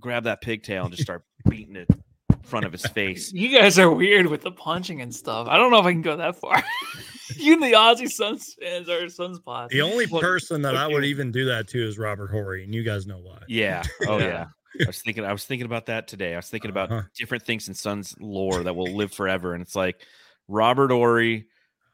grab 0.00 0.24
that 0.24 0.40
pigtail 0.40 0.84
and 0.84 0.90
just 0.92 1.02
start 1.02 1.22
beating 1.48 1.76
it 1.76 1.88
in 2.30 2.38
front 2.42 2.66
of 2.66 2.72
his 2.72 2.86
face. 2.86 3.32
You 3.32 3.48
guys 3.56 3.78
are 3.78 3.90
weird 3.90 4.26
with 4.26 4.42
the 4.42 4.50
punching 4.52 5.00
and 5.00 5.14
stuff. 5.14 5.48
I 5.48 5.56
don't 5.56 5.70
know 5.70 5.78
if 5.80 5.86
I 5.86 5.92
can 5.92 6.02
go 6.02 6.16
that 6.16 6.36
far. 6.36 6.62
you 7.36 7.54
and 7.54 7.62
the 7.62 7.72
Aussie 7.72 8.08
Suns 8.10 8.54
fans 8.60 8.88
are 8.88 9.08
Suns 9.08 9.40
pod. 9.40 9.70
The 9.70 9.82
only 9.82 10.06
Well, 10.06 10.20
person 10.20 10.62
that 10.62 10.76
I 10.76 10.86
would 10.86 11.04
even 11.04 11.32
do 11.32 11.46
that 11.46 11.66
to 11.68 11.78
is 11.86 11.98
Robert 11.98 12.30
Horry, 12.30 12.62
and 12.64 12.74
you 12.74 12.82
guys 12.84 13.06
know 13.06 13.18
why. 13.18 13.38
Yeah. 13.48 13.82
Oh 14.06 14.18
Yeah. 14.18 14.24
yeah. 14.26 14.46
I 14.84 14.86
was 14.88 15.00
thinking 15.00 15.24
I 15.24 15.32
was 15.32 15.44
thinking 15.44 15.64
about 15.66 15.86
that 15.86 16.06
today. 16.06 16.34
I 16.34 16.36
was 16.36 16.48
thinking 16.50 16.70
about 16.70 16.92
Uh-huh. 16.92 17.02
different 17.16 17.44
things 17.44 17.66
in 17.68 17.74
Suns 17.74 18.14
lore 18.20 18.62
that 18.62 18.76
will 18.76 18.92
live 18.94 19.10
forever. 19.12 19.54
And 19.54 19.62
it's 19.62 19.74
like 19.74 19.96
Robert 20.48 20.90
Horry, 20.90 21.46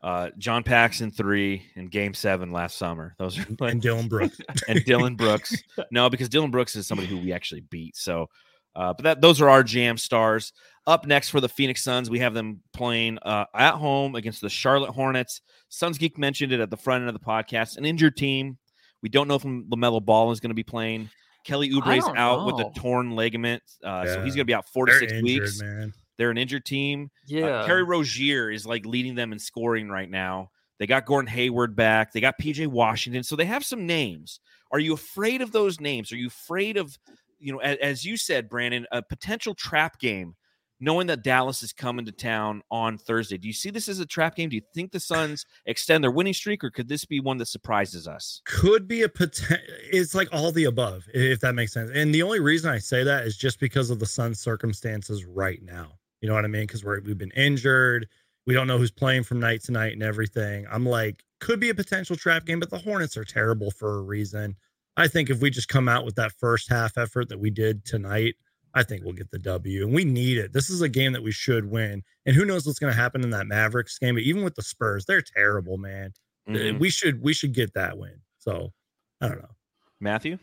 uh, 0.02 0.30
John 0.38 0.62
Paxson 0.64 1.10
three 1.10 1.62
and 1.76 1.90
game 1.90 2.14
seven 2.14 2.50
last 2.52 2.76
summer. 2.76 3.14
Those 3.18 3.38
are 3.38 3.46
like, 3.60 3.60
And 3.72 3.82
Dillon 3.82 4.08
Brooks. 4.08 4.40
and 4.68 4.84
Dillon 4.84 5.16
Brooks. 5.16 5.54
No, 5.90 6.08
because 6.10 6.28
Dillon 6.28 6.50
Brooks 6.50 6.74
is 6.76 6.86
somebody 6.86 7.08
who 7.08 7.18
we 7.18 7.32
actually 7.32 7.62
beat. 7.62 7.96
So 7.96 8.28
uh, 8.74 8.94
but 8.94 9.02
that 9.04 9.20
those 9.20 9.40
are 9.40 9.48
our 9.50 9.62
jam 9.62 9.96
stars. 9.98 10.52
Up 10.86 11.06
next 11.06 11.28
for 11.28 11.40
the 11.40 11.48
Phoenix 11.48 11.82
Suns, 11.84 12.10
we 12.10 12.18
have 12.20 12.34
them 12.34 12.60
playing 12.72 13.18
uh, 13.18 13.44
at 13.54 13.74
home 13.74 14.14
against 14.16 14.40
the 14.40 14.48
Charlotte 14.48 14.90
Hornets. 14.90 15.40
Suns 15.68 15.98
Geek 15.98 16.18
mentioned 16.18 16.52
it 16.52 16.58
at 16.60 16.70
the 16.70 16.76
front 16.76 17.02
end 17.02 17.08
of 17.08 17.14
the 17.14 17.24
podcast. 17.24 17.76
An 17.76 17.84
injured 17.84 18.16
team. 18.16 18.58
We 19.02 19.08
don't 19.08 19.28
know 19.28 19.34
if 19.36 19.42
LaMelo 19.42 20.04
Ball 20.04 20.32
is 20.32 20.40
going 20.40 20.50
to 20.50 20.54
be 20.54 20.62
playing. 20.64 21.10
Kelly 21.44 21.70
Oubre's 21.72 22.04
don't 22.04 22.16
out 22.16 22.46
with 22.46 22.64
a 22.64 22.70
torn 22.76 23.14
ligament, 23.16 23.62
uh, 23.84 24.06
so 24.06 24.22
he's 24.22 24.34
going 24.34 24.42
to 24.42 24.50
be 24.50 24.54
out 24.54 24.68
four 24.68 24.86
to 24.86 24.92
They're 24.92 25.00
six 25.00 25.12
injured, 25.12 25.24
weeks. 25.42 25.60
man. 25.60 25.92
They're 26.18 26.30
an 26.30 26.38
injured 26.38 26.64
team. 26.64 27.10
Uh, 27.24 27.36
Yeah. 27.36 27.66
Terry 27.66 27.82
Rozier 27.84 28.50
is 28.50 28.66
like 28.66 28.84
leading 28.86 29.14
them 29.14 29.32
in 29.32 29.38
scoring 29.38 29.88
right 29.88 30.10
now. 30.10 30.50
They 30.78 30.86
got 30.86 31.06
Gordon 31.06 31.28
Hayward 31.28 31.76
back. 31.76 32.12
They 32.12 32.20
got 32.20 32.38
PJ 32.40 32.66
Washington. 32.66 33.22
So 33.22 33.36
they 33.36 33.44
have 33.44 33.64
some 33.64 33.86
names. 33.86 34.40
Are 34.72 34.80
you 34.80 34.94
afraid 34.94 35.40
of 35.42 35.52
those 35.52 35.80
names? 35.80 36.10
Are 36.12 36.16
you 36.16 36.26
afraid 36.26 36.76
of, 36.76 36.98
you 37.38 37.52
know, 37.52 37.58
as, 37.60 37.78
as 37.78 38.04
you 38.04 38.16
said, 38.16 38.48
Brandon, 38.48 38.86
a 38.90 39.02
potential 39.02 39.54
trap 39.54 40.00
game, 40.00 40.34
knowing 40.80 41.06
that 41.06 41.22
Dallas 41.22 41.62
is 41.62 41.72
coming 41.72 42.04
to 42.06 42.10
town 42.12 42.62
on 42.70 42.98
Thursday? 42.98 43.38
Do 43.38 43.46
you 43.46 43.54
see 43.54 43.70
this 43.70 43.88
as 43.88 44.00
a 44.00 44.06
trap 44.06 44.34
game? 44.34 44.48
Do 44.48 44.56
you 44.56 44.62
think 44.74 44.90
the 44.90 44.98
Suns 44.98 45.44
extend 45.66 46.02
their 46.02 46.10
winning 46.10 46.32
streak, 46.32 46.64
or 46.64 46.70
could 46.70 46.88
this 46.88 47.04
be 47.04 47.20
one 47.20 47.36
that 47.38 47.46
surprises 47.46 48.08
us? 48.08 48.40
Could 48.46 48.88
be 48.88 49.02
a 49.02 49.08
potential. 49.08 49.64
It's 49.92 50.14
like 50.16 50.28
all 50.32 50.50
the 50.50 50.64
above, 50.64 51.04
if 51.14 51.38
that 51.40 51.54
makes 51.54 51.72
sense. 51.74 51.92
And 51.94 52.12
the 52.12 52.22
only 52.22 52.40
reason 52.40 52.70
I 52.72 52.78
say 52.78 53.04
that 53.04 53.24
is 53.24 53.36
just 53.36 53.60
because 53.60 53.90
of 53.90 54.00
the 54.00 54.06
Suns' 54.06 54.40
circumstances 54.40 55.24
right 55.26 55.62
now. 55.62 55.92
You 56.22 56.28
know 56.28 56.34
what 56.34 56.44
I 56.46 56.48
mean? 56.48 56.62
Because 56.62 56.84
we're 56.84 57.00
we've 57.00 57.18
been 57.18 57.32
injured. 57.32 58.08
We 58.46 58.54
don't 58.54 58.66
know 58.66 58.78
who's 58.78 58.90
playing 58.90 59.24
from 59.24 59.40
night 59.40 59.62
to 59.64 59.72
night 59.72 59.92
and 59.92 60.02
everything. 60.02 60.66
I'm 60.70 60.86
like, 60.86 61.22
could 61.40 61.60
be 61.60 61.68
a 61.68 61.74
potential 61.74 62.16
trap 62.16 62.46
game, 62.46 62.60
but 62.60 62.70
the 62.70 62.78
Hornets 62.78 63.16
are 63.16 63.24
terrible 63.24 63.70
for 63.70 63.98
a 63.98 64.02
reason. 64.02 64.56
I 64.96 65.08
think 65.08 65.28
if 65.30 65.40
we 65.40 65.50
just 65.50 65.68
come 65.68 65.88
out 65.88 66.04
with 66.04 66.14
that 66.16 66.32
first 66.32 66.68
half 66.70 66.96
effort 66.96 67.28
that 67.28 67.38
we 67.40 67.50
did 67.50 67.84
tonight, 67.84 68.36
I 68.74 68.82
think 68.84 69.04
we'll 69.04 69.12
get 69.14 69.30
the 69.30 69.38
W. 69.38 69.84
And 69.84 69.94
we 69.94 70.04
need 70.04 70.38
it. 70.38 70.52
This 70.52 70.70
is 70.70 70.80
a 70.80 70.88
game 70.88 71.12
that 71.12 71.22
we 71.22 71.32
should 71.32 71.70
win. 71.70 72.02
And 72.26 72.34
who 72.34 72.44
knows 72.44 72.66
what's 72.66 72.78
going 72.78 72.92
to 72.92 72.98
happen 72.98 73.22
in 73.22 73.30
that 73.30 73.46
Mavericks 73.46 73.98
game? 73.98 74.14
But 74.14 74.22
even 74.24 74.42
with 74.44 74.54
the 74.54 74.62
Spurs, 74.62 75.04
they're 75.04 75.22
terrible, 75.22 75.76
man. 75.78 76.12
Mhm. 76.48 76.78
We 76.78 76.90
should 76.90 77.22
we 77.22 77.32
should 77.34 77.52
get 77.52 77.74
that 77.74 77.98
win. 77.98 78.20
So 78.38 78.72
I 79.20 79.28
don't 79.28 79.40
know. 79.42 79.54
Matthew? 80.00 80.38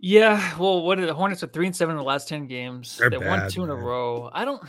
Yeah, 0.00 0.56
well, 0.58 0.82
what 0.82 0.98
are 1.00 1.06
the 1.06 1.14
Hornets 1.14 1.42
are 1.42 1.48
three 1.48 1.66
and 1.66 1.74
seven 1.74 1.94
in 1.94 1.98
the 1.98 2.04
last 2.04 2.28
ten 2.28 2.46
games. 2.46 2.98
They're 2.98 3.10
they 3.10 3.18
won 3.18 3.40
bad, 3.40 3.50
two 3.50 3.64
in 3.64 3.70
a 3.70 3.74
row. 3.74 4.30
I 4.32 4.44
don't. 4.44 4.62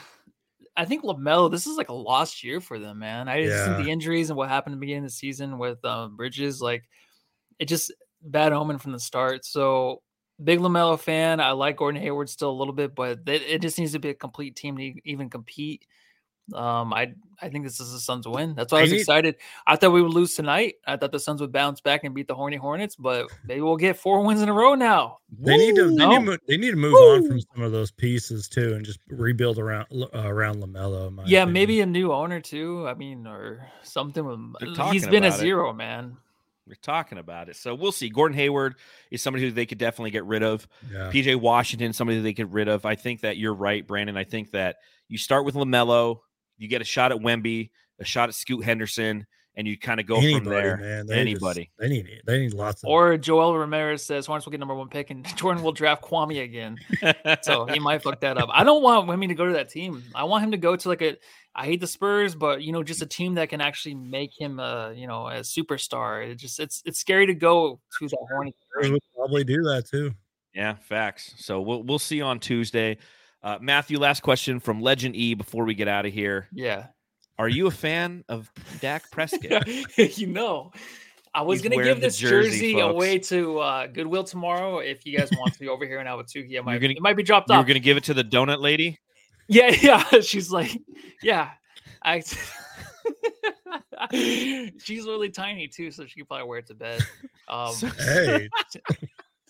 I 0.76 0.86
think 0.86 1.04
LaMelo. 1.04 1.52
This 1.52 1.68
is 1.68 1.78
like 1.78 1.90
a 1.90 1.94
lost 1.94 2.44
year 2.44 2.60
for 2.62 2.80
them, 2.80 3.00
man. 3.00 3.28
I 3.28 3.44
just 3.44 3.66
think 3.66 3.78
Yeah. 3.78 3.84
the 3.84 3.92
injuries 3.92 4.30
and 4.30 4.38
what 4.38 4.50
happened 4.50 4.74
at 4.74 4.78
the 4.78 4.80
beginning 4.82 5.04
of 5.04 5.10
the 5.12 5.16
season 5.16 5.60
with 5.60 5.84
um, 5.86 6.16
Bridges, 6.16 6.62
like 6.62 6.84
it 7.60 7.66
just 7.66 7.92
bad 8.22 8.54
omen 8.54 8.80
from 8.80 8.92
the 8.94 9.00
start. 9.00 9.46
So 9.46 10.02
big 10.44 10.60
LaMelo 10.60 10.98
fan. 11.00 11.40
I 11.40 11.52
like 11.52 11.78
Gordon 11.78 12.02
Hayward 12.02 12.30
still 12.30 12.50
a 12.50 12.58
little 12.60 12.74
bit, 12.74 12.96
but 12.96 13.20
it, 13.28 13.42
it 13.44 13.62
just 13.62 13.78
needs 13.78 13.92
to 13.92 14.00
be 14.00 14.10
a 14.10 14.14
complete 14.14 14.56
team 14.56 14.78
to 14.78 14.94
even 15.04 15.30
compete. 15.30 15.86
Um, 16.54 16.94
I 16.94 17.14
I 17.42 17.48
think 17.50 17.64
this 17.64 17.80
is 17.80 17.94
the 17.94 18.00
Suns 18.00 18.28
win. 18.28 18.54
That's 18.56 18.72
why 18.74 18.80
I 18.80 18.82
was 18.82 18.92
need- 18.92 19.00
excited. 19.00 19.36
I 19.66 19.76
thought 19.78 19.92
we 19.94 20.02
would 20.02 20.14
lose 20.14 20.36
tonight. 20.36 20.76
I 20.86 20.98
thought 20.98 21.12
the 21.14 21.20
Suns 21.20 21.40
would 21.40 21.52
bounce 21.54 21.80
back 21.80 22.04
and 22.04 22.14
beat 22.14 22.28
the 22.28 22.36
Horny 22.36 22.58
Hornets, 22.58 22.96
but 22.98 23.28
maybe 23.46 23.62
we'll 23.62 23.78
get 23.78 23.98
four 23.98 24.22
wins 24.26 24.42
in 24.42 24.50
a 24.50 24.54
row 24.54 24.76
now. 24.76 25.20
They 25.40 25.56
need 25.58 25.76
to 25.76 25.96
they, 25.96 26.06
Woo! 26.06 26.10
need, 26.10 26.16
to 26.16 26.32
mo- 26.32 26.38
they 26.48 26.58
need 26.58 26.72
to 26.72 26.76
move 26.78 26.94
on 26.94 27.28
from 27.28 27.40
some 27.40 27.64
of 27.64 27.72
those 27.72 27.92
pieces 27.92 28.48
too, 28.50 28.74
and 28.74 28.86
just 28.86 29.00
rebuild 29.10 29.58
around 29.58 29.88
uh, 29.92 30.08
around 30.28 30.62
LaMelo. 30.62 31.24
Yeah, 31.26 31.44
opinion. 31.44 31.54
maybe 31.54 31.82
a 31.82 31.86
new 31.86 32.12
owner 32.12 32.42
too. 32.42 32.86
I 32.88 32.94
mean, 32.94 33.26
or 33.26 33.66
something. 33.84 34.26
With, 34.26 34.78
he's 34.92 35.08
been 35.08 35.24
a 35.24 35.28
about 35.28 35.40
it. 35.40 35.42
zero, 35.42 35.72
man. 35.74 36.18
We're 36.68 36.76
talking 36.76 37.18
about 37.18 37.50
it. 37.50 37.56
So 37.56 37.74
we'll 37.74 37.92
see. 37.92 38.10
Gordon 38.10 38.38
Hayward 38.38 38.76
is 39.10 39.24
somebody 39.24 39.46
who 39.46 39.52
they 39.52 39.66
could 39.66 39.80
definitely 39.80 40.12
get 40.12 40.26
rid 40.26 40.44
of. 40.44 40.68
Yeah. 40.92 41.10
PJ 41.12 41.36
Washington, 41.38 41.94
somebody 41.94 42.18
that 42.18 42.24
they 42.24 42.34
get 42.34 42.50
rid 42.50 42.68
of. 42.68 42.86
I 42.86 42.94
think 42.94 43.22
that 43.22 43.38
you're 43.38 43.56
right, 43.56 43.88
Brandon. 43.88 44.16
I 44.18 44.24
think 44.24 44.52
that 44.52 44.76
you 45.08 45.18
start 45.18 45.46
with 45.46 45.56
LaMelo, 45.56 46.20
you 46.60 46.68
get 46.68 46.82
a 46.82 46.86
shot 46.86 47.12
at 47.12 47.18
Wemby, 47.18 47.72
a 48.00 48.06
shot 48.06 48.30
at 48.30 48.36
Scoot 48.36 48.64
Henderson, 48.64 49.26
and 49.56 49.68
you 49.68 49.78
kind 49.78 50.00
of 50.00 50.06
go 50.06 50.18
Anybody, 50.18 50.40
from 50.44 50.50
there. 50.50 50.78
man. 50.78 51.08
They 51.08 51.16
Anybody. 51.16 51.66
Just, 51.66 51.78
they 51.80 51.90
need 51.90 52.22
they 52.26 52.40
need 52.40 52.54
lots 52.54 52.84
of 52.84 52.90
Or 52.90 53.18
Joel 53.18 53.58
Ramirez 53.58 54.06
says 54.06 54.26
Hornets 54.26 54.46
will 54.46 54.52
get 54.52 54.60
number 54.60 54.76
one 54.76 54.88
pick 54.88 55.10
and 55.10 55.26
Jordan 55.38 55.64
will 55.64 55.72
draft 55.72 56.04
Kwame 56.04 56.44
again. 56.44 56.78
So 57.42 57.66
he 57.66 57.80
might 57.80 58.02
fuck 58.04 58.22
that 58.22 58.38
up. 58.38 58.50
I 58.54 58.64
don't 58.64 58.84
want 58.84 59.10
Wemby 59.10 59.28
to 59.30 59.36
go 59.36 59.48
to 59.48 59.54
that 59.54 59.70
team. 59.70 60.04
I 60.16 60.24
want 60.26 60.44
him 60.44 60.52
to 60.52 60.58
go 60.58 60.76
to 60.76 60.90
like 60.90 61.02
a 61.02 61.18
I 61.56 61.66
hate 61.66 61.82
the 61.82 61.88
Spurs, 61.88 62.36
but 62.36 62.62
you 62.62 62.72
know, 62.72 62.84
just 62.84 63.02
a 63.02 63.06
team 63.06 63.34
that 63.36 63.50
can 63.50 63.60
actually 63.60 63.96
make 63.96 64.32
him 64.38 64.60
a 64.60 64.94
you 64.96 65.08
know 65.08 65.28
a 65.28 65.40
superstar. 65.40 66.26
It 66.26 66.36
just 66.36 66.60
it's 66.60 66.82
it's 66.86 67.00
scary 67.00 67.26
to 67.26 67.34
go 67.34 67.82
to 68.00 68.08
the 68.08 68.18
Hornets. 68.30 68.58
Spurs 68.72 68.92
would 68.92 69.02
probably 69.16 69.44
do 69.44 69.62
that 69.64 69.88
too. 69.90 70.14
Yeah, 70.54 70.76
facts. 70.76 71.34
So 71.38 71.60
we'll 71.62 71.84
we'll 71.84 72.00
see 72.00 72.22
on 72.22 72.40
Tuesday. 72.40 72.98
Uh, 73.42 73.58
Matthew, 73.62 73.98
last 74.00 74.22
question 74.22 74.60
from 74.60 74.82
Legend 74.82 75.16
E 75.16 75.34
before 75.34 75.64
we 75.66 75.74
get 75.74 75.88
out 75.88 76.06
of 76.06 76.14
here. 76.14 76.48
Yeah. 76.54 76.88
Are 77.38 77.48
you 77.48 77.68
a 77.68 77.72
fan 77.72 78.26
of 78.28 78.52
Dak 78.82 79.10
Prescott? 79.12 79.66
you 79.98 80.28
know. 80.28 80.72
I 81.34 81.44
was 81.44 81.62
gonna 81.62 81.82
give 81.82 82.02
this 82.02 82.18
jersey, 82.18 82.74
jersey, 82.74 82.80
away 82.80 83.20
to 83.20 83.60
uh, 83.60 83.88
Goodwill 83.88 84.24
tomorrow. 84.24 84.80
If 84.80 85.06
you 85.06 85.16
guys 85.18 85.30
want 85.38 85.54
to 85.54 85.60
be 85.60 85.68
over 85.70 85.86
here 85.86 86.00
in 86.02 86.08
Ahwatukee, 86.08 86.52
it 86.54 86.66
might, 86.66 86.80
gonna- 86.82 86.96
it 86.96 87.02
might 87.02 87.16
be 87.16 87.22
dropped 87.24 87.50
you 87.50 87.56
were 87.56 87.64
going 87.64 87.76
to 87.76 87.80
give 87.80 87.98
it 87.98 88.04
to 88.06 88.14
the 88.16 88.24
donut 88.24 88.60
lady? 88.60 88.98
Yeah, 89.48 89.68
yeah. 89.82 90.22
She's 90.22 90.52
like, 90.52 90.76
yeah. 91.22 91.52
I. 92.02 92.24
She's 94.12 95.06
really 95.06 95.30
tiny 95.30 95.68
too, 95.68 95.92
so 95.92 96.06
she 96.06 96.20
could 96.20 96.28
probably 96.28 96.48
wear 96.48 96.60
it 96.60 96.68
to 96.68 96.74
bed. 96.74 97.02
Um, 97.48 97.74
Hey, 97.98 98.50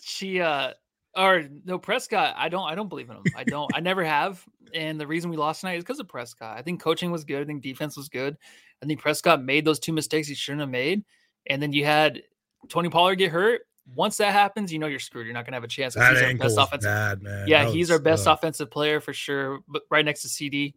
she 0.02 0.40
uh 0.40 0.72
or 1.16 1.44
no 1.64 1.78
Prescott. 1.78 2.34
I 2.36 2.48
don't. 2.48 2.68
I 2.68 2.74
don't 2.74 2.88
believe 2.88 3.10
in 3.10 3.16
him. 3.16 3.24
I 3.36 3.44
don't. 3.44 3.70
I 3.74 3.80
never 3.80 4.04
have. 4.04 4.44
And 4.74 5.00
the 5.00 5.06
reason 5.06 5.30
we 5.30 5.36
lost 5.36 5.60
tonight 5.60 5.74
is 5.78 5.84
because 5.84 5.98
of 6.00 6.08
Prescott. 6.08 6.56
I 6.56 6.62
think 6.62 6.80
coaching 6.80 7.10
was 7.10 7.24
good. 7.24 7.42
I 7.42 7.44
think 7.44 7.62
defense 7.62 7.96
was 7.96 8.08
good. 8.08 8.36
I 8.82 8.86
think 8.86 9.00
Prescott 9.00 9.42
made 9.42 9.64
those 9.64 9.78
two 9.80 9.92
mistakes 9.92 10.28
he 10.28 10.34
shouldn't 10.34 10.60
have 10.60 10.70
made. 10.70 11.04
And 11.48 11.60
then 11.60 11.72
you 11.72 11.84
had 11.84 12.22
Tony 12.68 12.88
Pollard 12.88 13.16
get 13.16 13.30
hurt. 13.32 13.62
Once 13.94 14.18
that 14.18 14.32
happens, 14.32 14.72
you 14.72 14.78
know 14.78 14.86
you're 14.86 15.00
screwed. 15.00 15.26
You're 15.26 15.34
not 15.34 15.44
gonna 15.44 15.56
have 15.56 15.64
a 15.64 15.68
chance. 15.68 15.94
that 15.94 16.12
he's 16.14 16.22
our 16.22 16.34
best 16.34 16.58
offensive 16.58 16.88
bad, 16.88 17.22
man. 17.22 17.48
yeah, 17.48 17.64
That 17.64 17.74
he's 17.74 17.90
our 17.90 17.98
best 17.98 18.26
offensive 18.26 18.70
player 18.70 19.00
for 19.00 19.12
sure, 19.12 19.60
but 19.66 19.82
right 19.90 20.04
next 20.04 20.22
to 20.22 20.28
CD. 20.28 20.74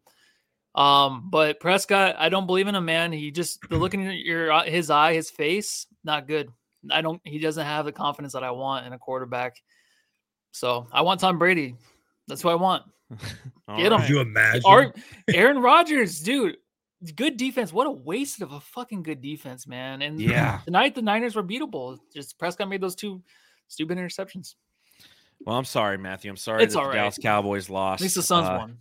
Um, 0.76 1.30
but 1.30 1.60
Prescott, 1.60 2.16
I 2.18 2.30
don't 2.30 2.48
believe 2.48 2.68
in 2.68 2.74
him, 2.74 2.86
man. 2.86 3.12
He 3.12 3.30
just 3.30 3.60
the 3.70 3.78
looking 3.78 4.08
at 4.08 4.18
your 4.18 4.64
his 4.64 4.90
eye, 4.90 5.14
his 5.14 5.30
face, 5.30 5.86
not 6.04 6.28
good. 6.28 6.50
I 6.90 7.02
don't. 7.02 7.22
He 7.24 7.38
doesn't 7.38 7.64
have 7.66 7.86
the 7.86 7.92
confidence 7.92 8.34
that 8.34 8.44
I 8.44 8.52
want 8.52 8.88
in 8.88 8.94
a 8.94 8.98
quarterback. 8.98 9.62
So 10.54 10.88
I 10.94 11.02
want 11.02 11.20
Tom 11.20 11.38
Brady. 11.38 11.76
That's 12.28 12.42
who 12.42 12.50
I 12.50 12.56
want. 12.56 12.84
Get 13.78 13.92
him. 13.92 14.00
Could 14.00 14.10
you 14.10 14.20
imagine? 14.22 14.94
Aaron 15.34 15.60
Rodgers, 15.60 16.22
dude. 16.22 16.58
Good 17.16 17.36
defense. 17.36 17.74
What 17.74 17.86
a 17.86 17.92
waste 17.92 18.42
of 18.42 18.54
a 18.54 18.62
fucking 18.62 19.04
good 19.04 19.22
defense, 19.22 19.68
man. 19.68 20.02
And 20.02 20.22
Yeah. 20.22 20.62
tonight 20.66 20.96
the 20.96 21.02
Niners 21.02 21.36
were 21.36 21.44
beatable. 21.44 21.98
Just 22.14 22.40
Prescott 22.40 22.70
made 22.70 22.80
those 22.80 22.96
two 22.96 23.22
stupid 23.68 23.98
interceptions. 23.98 24.56
Well, 25.46 25.58
I'm 25.58 25.66
sorry, 25.66 25.98
Matthew. 25.98 26.32
I'm 26.32 26.38
sorry 26.38 26.64
It's 26.64 26.74
that 26.76 26.80
the 26.82 26.88
right. 26.88 26.96
Dallas 26.96 27.18
Cowboys 27.22 27.70
lost. 27.70 28.00
At 28.02 28.06
least 28.06 28.16
the 28.16 28.24
Suns 28.24 28.48
Uh, 28.48 28.58
won. 28.60 28.78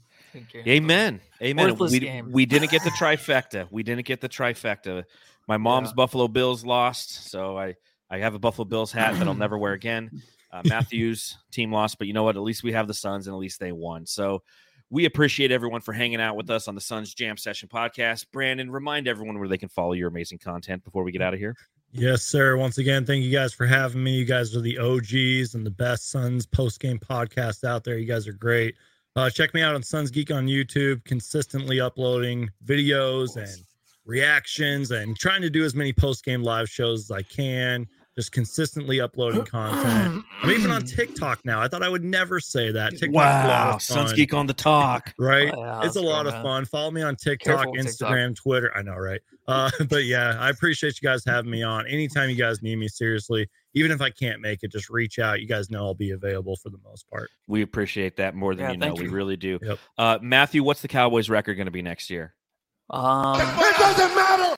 Amen. 0.67 1.21
Amen. 1.43 1.67
Worthless 1.71 1.91
We, 1.93 1.99
game. 1.99 2.31
we 2.31 2.47
didn't 2.47 2.71
get 2.71 2.85
the 2.85 2.91
trifecta. 2.99 3.67
We 3.73 3.83
didn't 3.83 4.07
get 4.07 4.21
the 4.21 4.29
trifecta. 4.29 5.05
My 5.49 5.57
mom's 5.57 5.89
Yeah. 5.89 5.95
Buffalo 5.97 6.29
Bills 6.29 6.65
lost, 6.65 7.29
so 7.31 7.59
I 7.59 7.75
I 8.09 8.19
have 8.19 8.35
a 8.35 8.39
Buffalo 8.39 8.65
Bills 8.67 8.93
hat 8.93 9.19
that 9.19 9.27
I'll 9.27 9.35
never 9.35 9.59
wear 9.59 9.73
again. 9.73 10.23
Uh, 10.53 10.63
Matthews 10.65 11.39
team 11.51 11.73
lost, 11.73 11.99
but 11.99 12.07
you 12.07 12.13
know 12.13 12.25
what? 12.25 12.37
At 12.37 12.43
least 12.43 12.63
we 12.63 12.73
have 12.73 12.87
the 12.87 12.95
Suns, 12.95 13.27
and 13.27 13.35
at 13.35 13.39
least 13.39 13.59
they 13.59 13.73
won. 13.73 14.05
So 14.07 14.43
we 14.91 15.07
appreciate 15.07 15.51
everyone 15.51 15.81
for 15.81 15.93
hanging 15.93 16.21
out 16.21 16.37
with 16.37 16.51
us 16.51 16.69
on 16.69 16.75
the 16.75 16.81
Suns 16.81 17.15
Jam 17.15 17.39
Session 17.39 17.69
podcast. 17.69 18.27
Brandon, 18.33 18.71
remind 18.71 19.09
everyone 19.09 19.39
where 19.39 19.49
they 19.49 19.57
can 19.57 19.71
follow 19.71 19.93
your 19.93 20.09
amazing 20.09 20.39
content 20.39 20.85
before 20.85 21.03
we 21.03 21.13
get 21.13 21.23
out 21.23 21.33
of 21.33 21.41
here. 21.41 21.57
Yes, 21.93 22.23
sir. 22.23 22.57
Once 22.57 22.79
again, 22.79 23.05
thank 23.05 23.23
you 23.23 23.31
guys 23.31 23.53
for 23.53 23.67
having 23.67 24.03
me. 24.03 24.13
You 24.13 24.25
guys 24.25 24.55
are 24.57 24.61
the 24.61 24.79
OGs 24.79 25.55
and 25.55 25.65
the 25.65 25.71
best 25.71 26.11
Suns 26.11 26.47
post 26.47 26.81
game 26.81 26.99
podcast 26.99 27.65
out 27.65 27.85
there. 27.85 27.99
You 27.99 28.07
guys 28.07 28.27
are 28.29 28.33
great. 28.33 28.77
Uh, 29.15 29.29
check 29.29 29.53
me 29.53 29.61
out 29.61 29.75
on 29.75 29.83
Suns 29.83 30.11
Geek 30.11 30.31
on 30.31 30.47
YouTube, 30.47 31.05
consistently 31.05 31.81
uploading 31.81 32.51
videos 32.65 33.37
and 33.37 33.63
reactions 34.07 34.91
and 34.91 35.19
trying 35.19 35.43
to 35.43 35.51
do 35.51 35.65
as 35.65 35.75
many 35.75 35.93
post 35.93 36.25
game 36.25 36.43
live 36.43 36.69
shows 36.69 37.01
as 37.01 37.11
I 37.11 37.23
can. 37.23 37.87
Just 38.15 38.31
consistently 38.31 39.01
uploading 39.01 39.43
content. 39.47 40.23
I'm 40.43 40.51
even 40.51 40.71
on 40.71 40.83
TikTok 40.87 41.41
now. 41.47 41.63
I 41.63 41.69
thought 41.69 41.83
I 41.83 41.89
would 41.89 42.05
never 42.05 42.41
say 42.41 42.71
that. 42.71 42.91
TikTok's 42.91 43.09
a 43.15 43.17
lot 43.17 43.49
Wow, 43.49 43.71
of 43.77 43.83
Suns 43.83 44.13
Geek 44.13 44.35
on 44.35 44.47
the 44.47 44.53
talk. 44.53 45.15
right? 45.19 45.51
Oh, 45.57 45.65
yeah, 45.65 45.81
it's 45.87 45.97
a 45.97 46.01
lot 46.03 46.25
cool, 46.25 46.29
of 46.29 46.35
man. 46.35 46.43
fun. 46.43 46.65
Follow 46.67 46.91
me 46.91 47.01
on 47.01 47.17
TikTok, 47.17 47.47
Careful 47.57 47.73
with 47.73 47.87
TikTok. 47.87 48.11
Instagram, 48.11 48.37
Twitter. 48.37 48.71
I 48.77 48.83
know, 48.83 48.97
right? 48.97 49.23
Uh, 49.49 49.71
but 49.89 50.05
yeah, 50.05 50.37
I 50.39 50.51
appreciate 50.51 51.01
you 51.01 51.09
guys 51.09 51.25
having 51.27 51.51
me 51.51 51.63
on. 51.63 51.87
Anytime 51.87 52.29
you 52.29 52.37
guys 52.37 52.61
need 52.61 52.77
me, 52.77 52.87
seriously, 52.87 53.49
even 53.73 53.91
if 53.91 54.03
I 54.03 54.11
can't 54.11 54.43
make 54.43 54.63
it, 54.63 54.71
just 54.71 54.91
reach 54.91 55.19
out. 55.19 55.41
You 55.41 55.47
guys 55.49 55.71
know 55.71 55.87
I'll 55.87 55.95
be 55.95 56.11
available 56.11 56.57
for 56.57 56.69
the 56.69 56.79
most 56.85 57.09
part. 57.09 57.31
We 57.49 57.63
appreciate 57.63 58.19
that 58.19 58.35
more 58.35 58.55
than 58.55 58.65
Yeah, 58.67 58.71
you 58.73 58.77
know. 58.77 58.87
thank 58.89 59.01
We 59.01 59.09
really 59.09 59.39
do. 59.39 59.59
Yep. 59.63 59.79
Uh, 59.97 60.19
Matthew, 60.21 60.63
what's 60.63 60.83
the 60.83 60.89
Cowboys 60.89 61.31
record 61.31 61.55
going 61.55 61.65
to 61.65 61.71
be 61.73 61.81
next 61.81 62.11
year? 62.11 62.35
Um, 62.91 63.41
It 63.41 63.77
doesn't 63.79 64.15
matter. 64.15 64.55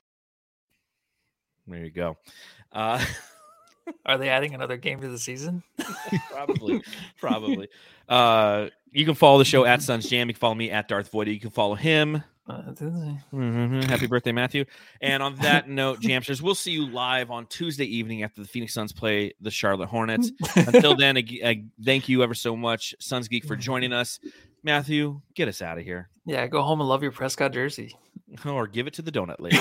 There 1.69 1.85
you 1.85 1.91
go. 1.93 2.17
Uh, 2.73 3.05
are 4.07 4.19
they 4.19 4.29
adding 4.29 4.55
another 4.55 4.77
game 4.77 5.01
to 5.01 5.09
the 5.09 5.19
season? 5.19 5.63
probably, 6.31 6.83
probably. 7.21 7.69
Uh, 8.09 8.69
you 8.93 9.05
can 9.05 9.15
follow 9.15 9.39
the 9.39 9.45
show 9.45 9.65
at 9.65 9.83
Suns 9.83 10.09
Jam. 10.09 10.29
You 10.29 10.35
can 10.35 10.41
follow 10.41 10.55
me 10.55 10.71
at 10.71 10.89
Darth 10.89 11.11
Void. 11.11 11.29
You 11.29 11.41
can 11.41 11.51
follow 11.51 11.75
him. 11.75 12.23
Uh, 12.47 12.63
they? 12.73 13.17
Mhm. 13.33 13.85
Happy 13.85 14.07
birthday, 14.07 14.31
Matthew. 14.33 14.67
And 15.01 15.23
on 15.23 15.35
that 15.41 15.69
note, 15.69 16.01
Jamsters, 16.01 16.43
we'll 16.43 16.55
see 16.55 16.73
you 16.73 16.87
live 16.87 17.31
on 17.31 17.47
Tuesday 17.47 17.87
evening 17.87 18.23
after 18.23 18.43
the 18.43 18.47
Phoenix 18.49 18.75
Suns 18.75 18.93
play 18.93 19.33
the 19.41 19.51
Charlotte 19.51 19.89
Hornets. 19.89 20.31
Until 20.55 20.95
then, 20.97 21.17
ag- 21.17 21.41
ag- 21.43 21.67
thank 21.83 22.09
you 22.09 22.23
ever 22.23 22.35
so 22.35 22.55
much, 22.55 22.95
Suns 23.01 23.29
Geek, 23.29 23.47
for 23.47 23.57
joining 23.57 23.93
us. 23.95 24.21
Matthew, 24.63 25.21
get 25.35 25.49
us 25.49 25.63
out 25.63 25.79
of 25.79 25.85
here. 25.85 26.09
yeah, 26.27 26.47
go 26.47 26.63
home 26.63 26.81
and 26.81 26.89
love 26.89 27.03
your 27.03 27.13
Prescott 27.13 27.53
jersey. 27.53 27.97
Or 28.45 28.67
give 28.67 28.87
it 28.87 28.95
to 28.95 29.03
the 29.03 29.13
donut 29.13 29.41
lady. 29.41 29.59